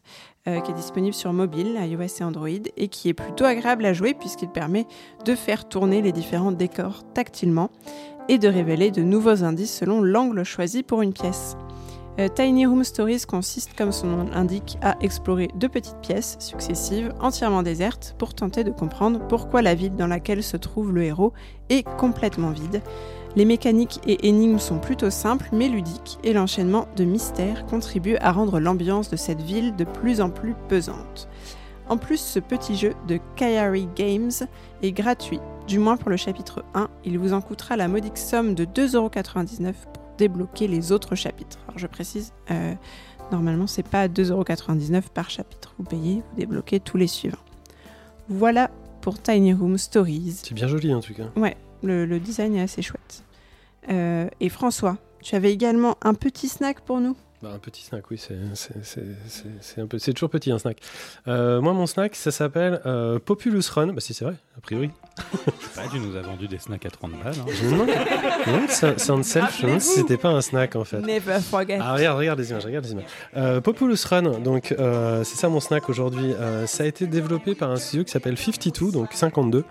euh, 0.48 0.60
qui 0.60 0.70
est 0.70 0.74
disponible 0.74 1.14
sur 1.14 1.34
mobile, 1.34 1.78
iOS 1.78 2.20
et 2.20 2.24
Android, 2.24 2.48
et 2.78 2.88
qui 2.88 3.10
est 3.10 3.14
plutôt 3.14 3.44
agréable 3.44 3.84
à 3.84 3.92
jouer 3.92 4.14
puisqu'il 4.14 4.48
permet 4.48 4.86
de 5.26 5.34
faire 5.34 5.68
tourner 5.68 6.00
les 6.00 6.12
différents 6.12 6.50
décors 6.50 7.04
tactilement 7.12 7.70
et 8.28 8.38
de 8.38 8.48
révéler 8.48 8.90
de 8.90 9.02
nouveaux 9.02 9.44
indices 9.44 9.78
selon 9.78 10.00
l'angle 10.00 10.44
choisi 10.44 10.82
pour 10.82 11.02
une 11.02 11.12
pièce. 11.12 11.56
Euh, 12.18 12.28
Tiny 12.28 12.66
Room 12.66 12.84
Stories 12.84 13.24
consiste, 13.26 13.70
comme 13.76 13.90
son 13.90 14.06
nom 14.06 14.24
l'indique, 14.24 14.76
à 14.82 14.96
explorer 15.00 15.48
deux 15.54 15.70
petites 15.70 16.00
pièces 16.02 16.36
successives 16.40 17.12
entièrement 17.20 17.62
désertes 17.62 18.14
pour 18.18 18.34
tenter 18.34 18.64
de 18.64 18.70
comprendre 18.70 19.26
pourquoi 19.28 19.62
la 19.62 19.74
ville 19.74 19.96
dans 19.96 20.06
laquelle 20.06 20.42
se 20.42 20.58
trouve 20.58 20.92
le 20.92 21.04
héros 21.04 21.32
est 21.70 21.84
complètement 21.96 22.50
vide. 22.50 22.82
Les 23.34 23.46
mécaniques 23.46 23.98
et 24.06 24.28
énigmes 24.28 24.58
sont 24.58 24.78
plutôt 24.78 25.08
simples 25.08 25.48
mais 25.52 25.68
ludiques 25.68 26.18
et 26.22 26.34
l'enchaînement 26.34 26.86
de 26.96 27.04
mystères 27.04 27.64
contribue 27.64 28.16
à 28.16 28.30
rendre 28.30 28.60
l'ambiance 28.60 29.08
de 29.08 29.16
cette 29.16 29.40
ville 29.40 29.74
de 29.74 29.84
plus 29.84 30.20
en 30.20 30.28
plus 30.28 30.54
pesante. 30.68 31.28
En 31.92 31.98
plus, 31.98 32.16
ce 32.16 32.38
petit 32.38 32.74
jeu 32.74 32.94
de 33.06 33.20
Kayari 33.36 33.86
Games 33.94 34.30
est 34.80 34.92
gratuit, 34.92 35.40
du 35.68 35.78
moins 35.78 35.98
pour 35.98 36.08
le 36.08 36.16
chapitre 36.16 36.64
1. 36.72 36.88
Il 37.04 37.18
vous 37.18 37.34
en 37.34 37.42
coûtera 37.42 37.76
la 37.76 37.86
modique 37.86 38.16
somme 38.16 38.54
de 38.54 38.64
2,99€ 38.64 39.74
pour 39.92 40.02
débloquer 40.16 40.68
les 40.68 40.90
autres 40.90 41.16
chapitres. 41.16 41.58
Alors 41.68 41.76
je 41.76 41.86
précise, 41.86 42.32
euh, 42.50 42.72
normalement 43.30 43.66
c'est 43.66 43.86
pas 43.86 44.08
2,99€ 44.08 45.02
par 45.12 45.28
chapitre. 45.28 45.74
Vous 45.76 45.84
payez, 45.84 46.22
vous 46.30 46.36
débloquez 46.38 46.80
tous 46.80 46.96
les 46.96 47.06
suivants. 47.06 47.36
Voilà 48.30 48.70
pour 49.02 49.20
Tiny 49.20 49.52
Room 49.52 49.76
Stories. 49.76 50.36
C'est 50.44 50.54
bien 50.54 50.68
joli 50.68 50.94
en 50.94 51.00
tout 51.02 51.12
cas. 51.12 51.24
Ouais, 51.36 51.58
le, 51.82 52.06
le 52.06 52.18
design 52.20 52.56
est 52.56 52.62
assez 52.62 52.80
chouette. 52.80 53.22
Euh, 53.90 54.30
et 54.40 54.48
François, 54.48 54.96
tu 55.20 55.34
avais 55.34 55.52
également 55.52 55.98
un 56.00 56.14
petit 56.14 56.48
snack 56.48 56.80
pour 56.80 57.00
nous? 57.00 57.16
Bah, 57.42 57.50
un 57.54 57.58
petit 57.58 57.82
snack, 57.82 58.04
oui, 58.10 58.18
c'est 58.18 58.36
c'est- 59.98 60.12
toujours 60.12 60.30
petit 60.30 60.52
un 60.52 60.58
snack. 60.60 60.78
Euh, 61.26 61.60
moi, 61.60 61.72
mon 61.72 61.86
snack, 61.86 62.14
ça 62.14 62.30
s'appelle 62.30 62.80
euh, 62.86 63.18
Populous 63.18 63.62
Run. 63.74 63.88
Bah, 63.88 64.00
si 64.00 64.14
c'est 64.14 64.24
vrai, 64.24 64.34
a 64.56 64.60
priori. 64.60 64.90
Bah, 65.76 65.82
tu 65.90 65.98
nous 65.98 66.14
as 66.16 66.22
vendu 66.22 66.46
des 66.46 66.58
snacks 66.58 66.86
à 66.86 66.90
30 66.90 67.12
balles. 67.22 67.34
hein. 68.46 68.66
C'est 68.68 69.10
un 69.10 69.22
self, 69.24 69.64
c'était 69.80 70.16
pas 70.16 70.28
un 70.30 70.40
snack 70.40 70.76
en 70.76 70.84
fait. 70.84 71.00
Never 71.00 71.40
forget. 71.40 71.78
Ah, 71.80 71.94
regarde, 71.94 72.18
regarde 72.18 72.38
les 72.38 72.50
images, 72.50 72.64
regarde 72.64 72.84
les 72.84 72.92
images. 72.92 73.04
Euh, 73.36 73.60
Populous 73.60 73.96
Run, 74.08 74.38
donc 74.40 74.72
euh, 74.78 75.24
c'est 75.24 75.36
ça 75.36 75.48
mon 75.48 75.60
snack 75.60 75.88
aujourd'hui. 75.88 76.32
Euh, 76.34 76.66
ça 76.66 76.84
a 76.84 76.86
été 76.86 77.06
développé 77.06 77.54
par 77.56 77.70
un 77.70 77.76
studio 77.76 78.04
qui 78.04 78.12
s'appelle 78.12 78.38
52, 78.38 78.92
donc 78.92 79.12
52, 79.12 79.64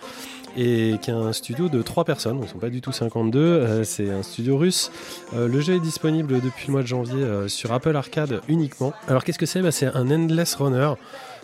et 0.57 0.97
qui 1.01 1.09
est 1.09 1.13
un 1.13 1.33
studio 1.33 1.69
de 1.69 1.81
3 1.81 2.03
personnes, 2.05 2.37
donc 2.37 2.45
ils 2.47 2.51
sont 2.51 2.59
pas 2.59 2.69
du 2.69 2.81
tout 2.81 2.91
52, 2.91 3.39
euh, 3.39 3.83
c'est 3.83 4.09
un 4.09 4.23
studio 4.23 4.57
russe. 4.57 4.91
Euh, 5.33 5.47
le 5.47 5.61
jeu 5.61 5.75
est 5.75 5.79
disponible 5.79 6.41
depuis 6.41 6.67
le 6.67 6.73
mois 6.73 6.81
de 6.81 6.87
janvier 6.87 7.21
euh, 7.21 7.47
sur 7.47 7.71
Apple 7.71 7.95
Arcade 7.95 8.41
uniquement. 8.47 8.93
Alors 9.07 9.23
qu'est-ce 9.23 9.39
que 9.39 9.45
c'est? 9.45 9.61
Bah, 9.61 9.71
C'est 9.71 9.87
un 9.87 10.09
Endless 10.09 10.55
Runner. 10.55 10.93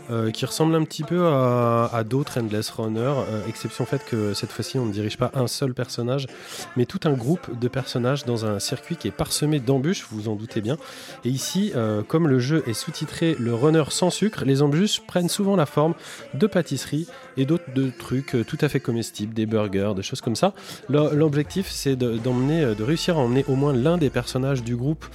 Euh, 0.09 0.31
qui 0.31 0.45
ressemble 0.45 0.75
un 0.75 0.83
petit 0.83 1.03
peu 1.03 1.27
à, 1.27 2.03
d'autres 2.07 2.39
Endless 2.39 2.69
Runner, 2.69 2.99
euh, 3.01 3.41
exception 3.47 3.85
faite 3.85 4.05
que 4.05 4.33
cette 4.33 4.51
fois-ci 4.51 4.77
on 4.79 4.85
ne 4.85 4.91
dirige 4.91 5.17
pas 5.17 5.31
un 5.33 5.47
seul 5.47 5.73
personnage, 5.73 6.27
mais 6.75 6.85
tout 6.85 6.99
un 7.05 7.13
groupe 7.13 7.57
de 7.59 7.67
personnages 7.67 8.25
dans 8.25 8.45
un 8.45 8.59
circuit 8.59 8.95
qui 8.95 9.07
est 9.07 9.11
parsemé 9.11 9.59
d'embûches, 9.59 10.05
vous 10.09 10.21
vous 10.21 10.29
en 10.29 10.35
doutez 10.35 10.61
bien. 10.61 10.77
Et 11.25 11.29
ici, 11.29 11.71
euh, 11.75 12.03
comme 12.03 12.27
le 12.27 12.39
jeu 12.39 12.63
est 12.67 12.73
sous-titré 12.73 13.35
le 13.39 13.53
runner 13.53 13.83
sans 13.89 14.09
sucre, 14.09 14.43
les 14.45 14.61
embûches 14.61 15.01
prennent 15.05 15.29
souvent 15.29 15.55
la 15.55 15.65
forme 15.65 15.93
de 16.33 16.47
pâtisseries 16.47 17.07
et 17.35 17.45
d'autres 17.45 17.65
trucs 17.99 18.35
euh, 18.35 18.43
tout 18.43 18.57
à 18.61 18.69
fait 18.69 18.79
comestibles, 18.79 19.33
des 19.33 19.45
burgers, 19.45 19.93
des 19.95 20.03
choses 20.03 20.21
comme 20.21 20.35
ça. 20.35 20.53
L'o- 20.89 21.13
L'objectif, 21.13 21.67
c'est 21.69 21.95
de, 21.95 22.17
de 22.17 22.83
réussir 22.83 23.17
à 23.17 23.21
emmener 23.21 23.43
au 23.47 23.55
moins 23.55 23.73
l'un 23.73 23.97
des 23.97 24.09
personnages 24.09 24.63
du 24.63 24.75
groupe 24.75 25.05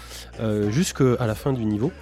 jusqu'à 0.70 1.26
la 1.26 1.34
fin 1.34 1.52
du 1.52 1.64
niveau. 1.64 1.92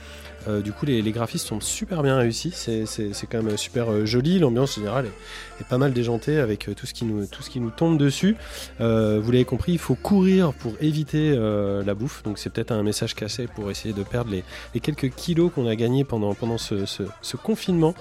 Euh, 0.49 0.61
du 0.63 0.73
coup, 0.73 0.87
les, 0.87 1.03
les 1.03 1.13
graphismes 1.13 1.47
sont 1.49 1.61
super 1.61 2.03
bien 2.03 2.17
réussis. 2.17 2.51
C'est, 2.55 2.87
c'est- 2.87 3.13
quand 3.31 3.43
même 3.43 3.57
super 3.57 3.93
euh, 3.93 4.07
joli. 4.07 4.39
L'ambiance 4.39 4.75
générale 4.77 5.07
est, 5.07 5.61
est 5.63 5.67
pas 5.69 5.79
mal 5.79 5.93
déjantée 5.93 6.39
avec 6.39 6.69
euh, 6.69 6.75
tout 6.75 6.87
ce 6.87 6.95
qui 6.95 7.05
nous, 7.05 7.71
tombe 7.71 7.99
dessus. 7.99 8.37
Vous 8.79 9.31
l'avez 9.31 9.45
compris, 9.45 9.73
il 9.73 9.79
faut 9.79 9.95
courir 9.95 10.53
pour 10.55 10.73
éviter 10.81 11.37
la 11.37 11.95
bouffe. 11.95 12.23
Donc, 12.23 12.39
c'est 12.39 12.51
peut-être 12.51 12.73
un 12.73 12.83
message 12.83 13.15
caché 13.15 13.47
pour 13.47 13.71
essayer 13.71 13.95
de 13.95 14.03
perdre 14.03 14.31
les, 14.31 14.43
les 14.75 14.81
quelques 14.81 15.11
kilos 15.11 15.51
qu'on 15.55 15.67
a 15.67 15.75
gagnés 15.77 16.05
pendant, 16.05 16.35
pendant 16.35 16.59
ce, 16.59 16.87
ce- 16.87 17.37
confinement. 17.37 17.95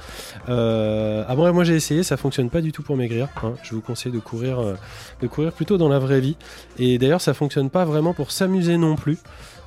Ah 0.48 1.36
bon, 1.36 1.52
moi 1.54 1.64
j'ai 1.64 1.76
essayé, 1.76 2.04
ça 2.04 2.18
fonctionne 2.18 2.50
pas 2.50 2.62
du 2.62 2.72
tout 2.72 2.84
pour 2.84 2.98
maigrir. 2.98 3.28
hein. 3.44 3.54
Je 3.64 3.76
vous 3.76 3.82
conseille 3.82 4.12
de 4.12 4.20
courir, 4.20 4.60
de 5.22 5.28
courir 5.28 5.52
plutôt 5.52 5.78
dans 5.78 5.90
la 5.90 6.00
vraie 6.00 6.20
vie. 6.22 6.38
Et 6.78 6.98
d'ailleurs, 6.98 7.22
ça 7.22 7.34
fonctionne 7.34 7.70
pas 7.70 7.86
vraiment 7.86 8.14
pour 8.14 8.32
s'amuser 8.32 8.78
non 8.78 8.96
plus. 8.96 9.18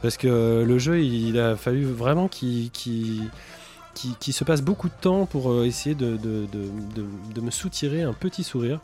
Parce 0.03 0.17
que 0.17 0.27
euh, 0.27 0.65
le 0.65 0.79
jeu, 0.79 1.01
il 1.01 1.39
a 1.39 1.57
fallu 1.57 1.85
vraiment 1.85 2.29
qu'il 2.29 2.71
se 4.21 4.45
passe 4.45 4.61
beaucoup 4.61 4.89
de 4.89 4.95
temps 5.01 5.27
pour 5.27 5.53
euh, 5.53 5.65
essayer 5.65 5.95
de, 5.95 6.19
me 7.41 7.51
soutirer 7.51 8.03
un 8.03 8.13
petit 8.13 8.43
sourire. 8.43 8.81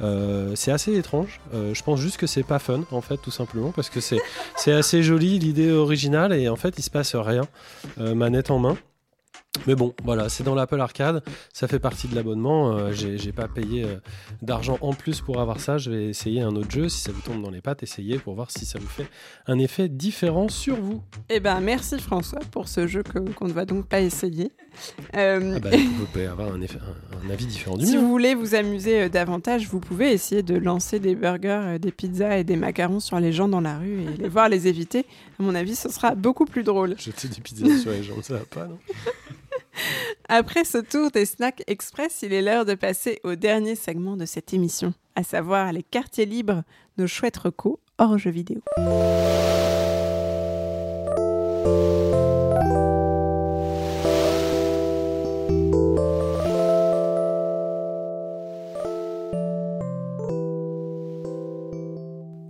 Euh, 0.00 0.52
c'est 0.56 0.72
assez 0.72 0.96
étrange. 0.96 1.40
Je 1.52 1.82
pense 1.82 2.00
juste 2.00 2.16
que 2.16 2.26
c'est 2.26 2.42
pas 2.42 2.58
fun, 2.58 2.80
en 2.90 3.02
fait, 3.02 3.18
tout 3.18 3.30
simplement, 3.30 3.70
parce 3.70 3.90
que 3.90 4.00
c'est 4.00 4.20
assez 4.72 5.02
joli, 5.02 5.38
l'idée 5.38 5.70
originale, 5.70 6.32
et 6.32 6.48
en 6.48 6.56
fait, 6.56 6.74
il 6.78 6.82
se 6.82 6.90
passe 6.90 7.14
rien, 7.14 7.46
manette 7.98 8.50
en 8.50 8.58
main. 8.58 8.76
Mais 9.66 9.74
bon, 9.74 9.94
voilà, 10.02 10.28
c'est 10.30 10.42
dans 10.44 10.54
l'Apple 10.54 10.80
Arcade, 10.80 11.22
ça 11.52 11.68
fait 11.68 11.78
partie 11.78 12.08
de 12.08 12.14
l'abonnement. 12.16 12.72
euh, 12.72 12.90
J'ai 12.92 13.32
pas 13.32 13.48
payé 13.48 13.84
euh, 13.84 13.96
d'argent 14.40 14.78
en 14.80 14.92
plus 14.94 15.20
pour 15.20 15.40
avoir 15.40 15.60
ça. 15.60 15.76
Je 15.78 15.90
vais 15.90 16.06
essayer 16.08 16.40
un 16.40 16.56
autre 16.56 16.70
jeu. 16.70 16.88
Si 16.88 17.00
ça 17.00 17.12
vous 17.12 17.20
tombe 17.20 17.42
dans 17.42 17.50
les 17.50 17.60
pattes, 17.60 17.82
essayez 17.82 18.18
pour 18.18 18.34
voir 18.34 18.50
si 18.50 18.64
ça 18.64 18.78
vous 18.78 18.88
fait 18.88 19.06
un 19.46 19.58
effet 19.58 19.88
différent 19.90 20.48
sur 20.48 20.76
vous. 20.80 21.02
Eh 21.28 21.38
ben 21.38 21.60
merci 21.60 21.98
François 21.98 22.40
pour 22.50 22.66
ce 22.66 22.86
jeu 22.86 23.02
qu'on 23.36 23.46
ne 23.46 23.52
va 23.52 23.64
donc 23.66 23.86
pas 23.86 24.00
essayer. 24.00 24.52
Euh, 25.16 25.52
Ah 25.56 25.60
bah, 25.60 25.70
vous 25.98 26.06
pouvez 26.06 26.26
avoir 26.26 26.50
un, 26.52 26.60
effet- 26.62 26.78
un- 26.80 27.26
un 27.28 27.30
avis 27.30 27.46
différent 27.46 27.76
du 27.76 27.84
Si 27.86 27.94
mien. 27.94 28.00
vous 28.00 28.08
voulez 28.08 28.34
vous 28.34 28.54
amuser 28.54 29.02
euh, 29.02 29.08
davantage, 29.10 29.68
vous 29.68 29.80
pouvez 29.80 30.12
essayer 30.12 30.42
de 30.42 30.56
lancer 30.56 30.98
des 30.98 31.14
burgers, 31.14 31.76
des 31.78 31.92
pizzas 31.92 32.38
et 32.38 32.44
des 32.44 32.56
macarons 32.56 33.00
sur 33.00 33.20
les 33.20 33.32
gens 33.32 33.48
dans 33.48 33.60
la 33.60 33.78
rue 33.78 34.00
et 34.02 34.16
les 34.16 34.28
voir 34.28 34.48
les 34.48 34.66
éviter. 34.66 35.00
À 35.38 35.42
mon 35.42 35.54
avis, 35.54 35.76
ce 35.76 35.90
sera 35.90 36.14
beaucoup 36.14 36.46
plus 36.46 36.62
drôle. 36.64 36.96
Jeter 36.98 37.28
des 37.28 37.40
pizzas 37.42 37.78
sur 37.78 37.90
les 37.90 38.02
jambes, 38.02 38.22
ça 38.22 38.34
va 38.34 38.44
pas, 38.48 38.64
non? 38.66 38.78
Après 40.28 40.64
ce 40.64 40.78
tour 40.78 41.10
des 41.10 41.26
snacks 41.26 41.62
express, 41.66 42.20
il 42.22 42.32
est 42.32 42.42
l'heure 42.42 42.64
de 42.64 42.74
passer 42.74 43.20
au 43.24 43.34
dernier 43.34 43.74
segment 43.74 44.16
de 44.16 44.24
cette 44.24 44.52
émission, 44.52 44.94
à 45.14 45.22
savoir 45.22 45.72
les 45.72 45.82
quartiers 45.82 46.26
libres, 46.26 46.62
nos 46.98 47.06
chouettes 47.06 47.38
recos 47.38 47.78
hors 47.98 48.18
jeux 48.18 48.30
vidéo. 48.30 48.60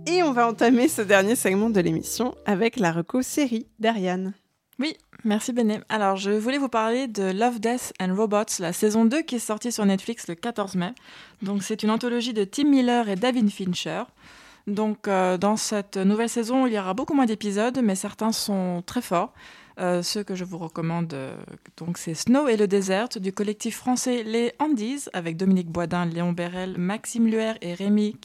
Et 0.05 0.23
on 0.23 0.33
va 0.33 0.47
entamer 0.47 0.87
ce 0.87 1.01
dernier 1.01 1.35
segment 1.35 1.69
de 1.69 1.79
l'émission 1.79 2.35
avec 2.45 2.77
la 2.77 2.91
reco 2.91 3.21
série 3.21 3.67
d'Ariane. 3.79 4.33
Oui, 4.79 4.97
merci 5.25 5.53
Béné. 5.53 5.79
Alors, 5.89 6.15
je 6.15 6.31
voulais 6.31 6.57
vous 6.57 6.69
parler 6.69 7.07
de 7.07 7.23
Love, 7.23 7.59
Death 7.59 7.93
and 8.01 8.15
Robots, 8.15 8.59
la 8.59 8.73
saison 8.73 9.05
2 9.05 9.21
qui 9.21 9.35
est 9.35 9.39
sortie 9.39 9.71
sur 9.71 9.85
Netflix 9.85 10.27
le 10.27 10.35
14 10.35 10.75
mai. 10.75 10.93
Donc, 11.41 11.63
c'est 11.63 11.83
une 11.83 11.91
anthologie 11.91 12.33
de 12.33 12.43
Tim 12.43 12.65
Miller 12.65 13.09
et 13.09 13.15
David 13.15 13.49
Fincher. 13.49 14.03
Donc, 14.67 15.07
euh, 15.07 15.37
dans 15.37 15.57
cette 15.57 15.97
nouvelle 15.97 16.29
saison, 16.29 16.67
il 16.67 16.73
y 16.73 16.79
aura 16.79 16.93
beaucoup 16.93 17.13
moins 17.13 17.25
d'épisodes, 17.25 17.79
mais 17.83 17.95
certains 17.95 18.31
sont 18.31 18.83
très 18.85 19.01
forts. 19.01 19.33
Euh, 19.79 20.03
ceux 20.03 20.23
que 20.23 20.35
je 20.35 20.43
vous 20.43 20.59
recommande, 20.59 21.13
euh, 21.13 21.35
donc 21.77 21.97
c'est 21.97 22.13
Snow 22.13 22.47
et 22.47 22.57
le 22.57 22.67
désert 22.67 23.09
du 23.09 23.33
collectif 23.33 23.77
français 23.77 24.21
Les 24.21 24.53
Andes 24.59 24.79
avec 25.13 25.35
Dominique 25.35 25.69
Boisdin, 25.69 26.05
Léon 26.05 26.31
Bérel, 26.31 26.77
Maxime 26.77 27.25
Luer 27.25 27.53
et 27.61 27.73
Rémi 27.73 28.15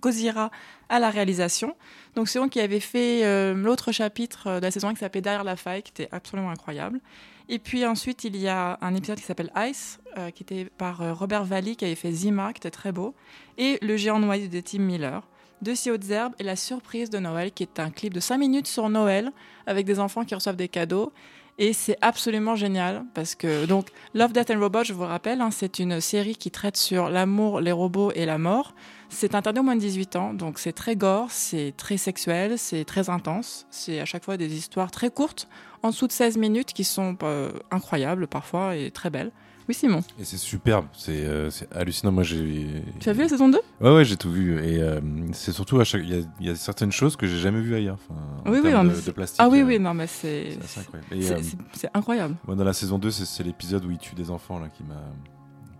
Kozira 0.00 0.50
à 0.88 1.00
la 1.00 1.10
réalisation. 1.10 1.74
Donc 2.14 2.28
c'est 2.28 2.38
eux 2.38 2.48
qui 2.48 2.60
avaient 2.60 2.78
fait 2.78 3.24
euh, 3.24 3.52
l'autre 3.52 3.90
chapitre 3.90 4.60
de 4.60 4.62
la 4.62 4.70
saison 4.70 4.90
qui 4.90 5.00
s'appelait 5.00 5.20
Derrière 5.20 5.44
la 5.44 5.56
faille, 5.56 5.82
qui 5.82 5.90
était 5.90 6.08
absolument 6.12 6.50
incroyable. 6.50 7.00
Et 7.48 7.58
puis 7.58 7.84
ensuite, 7.84 8.22
il 8.22 8.36
y 8.36 8.46
a 8.46 8.78
un 8.80 8.94
épisode 8.94 9.18
qui 9.18 9.24
s'appelle 9.24 9.50
Ice, 9.56 9.98
qui 10.36 10.44
était 10.44 10.66
par 10.66 11.18
Robert 11.18 11.44
Valli, 11.44 11.74
qui 11.74 11.84
avait 11.84 11.96
fait 11.96 12.12
Zima, 12.12 12.52
qui 12.52 12.58
était 12.58 12.70
très 12.70 12.92
beau, 12.92 13.12
et 13.58 13.78
Le 13.82 13.96
géant 13.96 14.20
noyé 14.20 14.46
de 14.46 14.60
Tim 14.60 14.78
Miller. 14.78 15.26
De 15.62 15.74
si 15.74 15.90
hautes 15.90 16.08
herbes 16.10 16.34
et 16.38 16.42
La 16.42 16.56
surprise 16.56 17.10
de 17.10 17.18
Noël, 17.18 17.52
qui 17.52 17.62
est 17.62 17.80
un 17.80 17.90
clip 17.90 18.14
de 18.14 18.20
5 18.20 18.38
minutes 18.38 18.66
sur 18.66 18.88
Noël, 18.88 19.30
avec 19.66 19.84
des 19.84 20.00
enfants 20.00 20.24
qui 20.24 20.34
reçoivent 20.34 20.56
des 20.56 20.68
cadeaux. 20.68 21.12
Et 21.58 21.74
c'est 21.74 21.98
absolument 22.00 22.56
génial 22.56 23.04
parce 23.12 23.34
que 23.34 23.66
donc 23.66 23.88
Love, 24.14 24.32
Death 24.32 24.50
and 24.50 24.58
Robots, 24.58 24.84
je 24.84 24.94
vous 24.94 25.04
rappelle, 25.04 25.42
hein, 25.42 25.50
c'est 25.50 25.78
une 25.78 26.00
série 26.00 26.34
qui 26.34 26.50
traite 26.50 26.78
sur 26.78 27.10
l'amour, 27.10 27.60
les 27.60 27.72
robots 27.72 28.10
et 28.12 28.24
la 28.24 28.38
mort. 28.38 28.74
C'est 29.10 29.34
interdit 29.34 29.60
au 29.60 29.62
moins 29.62 29.76
de 29.76 29.80
18 29.80 30.16
ans, 30.16 30.32
donc 30.32 30.58
c'est 30.58 30.72
très 30.72 30.96
gore, 30.96 31.30
c'est 31.30 31.74
très 31.76 31.98
sexuel, 31.98 32.58
c'est 32.58 32.86
très 32.86 33.10
intense. 33.10 33.66
C'est 33.68 34.00
à 34.00 34.06
chaque 34.06 34.24
fois 34.24 34.38
des 34.38 34.56
histoires 34.56 34.90
très 34.90 35.10
courtes, 35.10 35.46
en 35.82 35.90
dessous 35.90 36.06
de 36.06 36.12
16 36.12 36.38
minutes, 36.38 36.72
qui 36.72 36.84
sont 36.84 37.18
euh, 37.22 37.50
incroyables 37.70 38.26
parfois 38.26 38.76
et 38.76 38.90
très 38.90 39.10
belles. 39.10 39.32
Oui, 39.70 39.74
Simon, 39.74 40.00
Et 40.18 40.24
c'est 40.24 40.36
superbe, 40.36 40.86
c'est 40.92 41.12
euh, 41.24 41.48
c'est 41.48 41.72
hallucinant. 41.72 42.10
Moi, 42.10 42.24
j'ai. 42.24 42.82
tu 42.98 43.08
as 43.08 43.12
vu 43.12 43.20
la 43.22 43.28
saison 43.28 43.48
2 43.48 43.60
Ouais, 43.80 43.94
ouais, 43.94 44.04
j'ai 44.04 44.16
tout 44.16 44.32
vu. 44.32 44.58
Et 44.58 44.82
euh, 44.82 45.00
c'est 45.32 45.52
surtout 45.52 45.78
à 45.78 45.84
chaque. 45.84 46.02
Il 46.02 46.10
y 46.12 46.18
a- 46.20 46.24
il 46.40 46.46
y, 46.48 46.50
a 46.50 46.56
certaines 46.56 46.90
choses 46.90 47.14
que 47.14 47.24
j'ai 47.28 47.38
jamais 47.38 47.60
vues 47.60 47.76
ailleurs. 47.76 47.96
Enfin, 48.10 48.20
Oui, 48.46 48.58
oui, 48.64 48.72
non, 48.72 48.82
de, 48.82 48.88
mais 48.88 48.94
de 48.96 49.00
c'est- 49.00 49.12
plastique. 49.12 49.38
Ah 49.40 49.48
oui, 49.48 49.60
euh, 49.60 49.64
oui, 49.66 49.78
non, 49.78 49.94
mais 49.94 50.08
c'est. 50.08 50.58
C'est 50.60 50.64
assez 50.64 50.80
incroyable. 50.80 51.14
Et, 51.14 51.22
c'est- 51.22 51.86
euh, 51.86 51.90
incroyable. 51.94 52.34
dans 52.48 52.64
la 52.64 52.72
saison 52.72 52.98
2, 52.98 53.12
c'est- 53.12 53.26
c'est 53.26 53.44
l'épisode 53.44 53.84
où 53.84 53.92
il 53.92 53.98
tue 53.98 54.16
des 54.16 54.32
enfants 54.32 54.58
là, 54.58 54.68
qui 54.70 54.82
m'a 54.82 54.96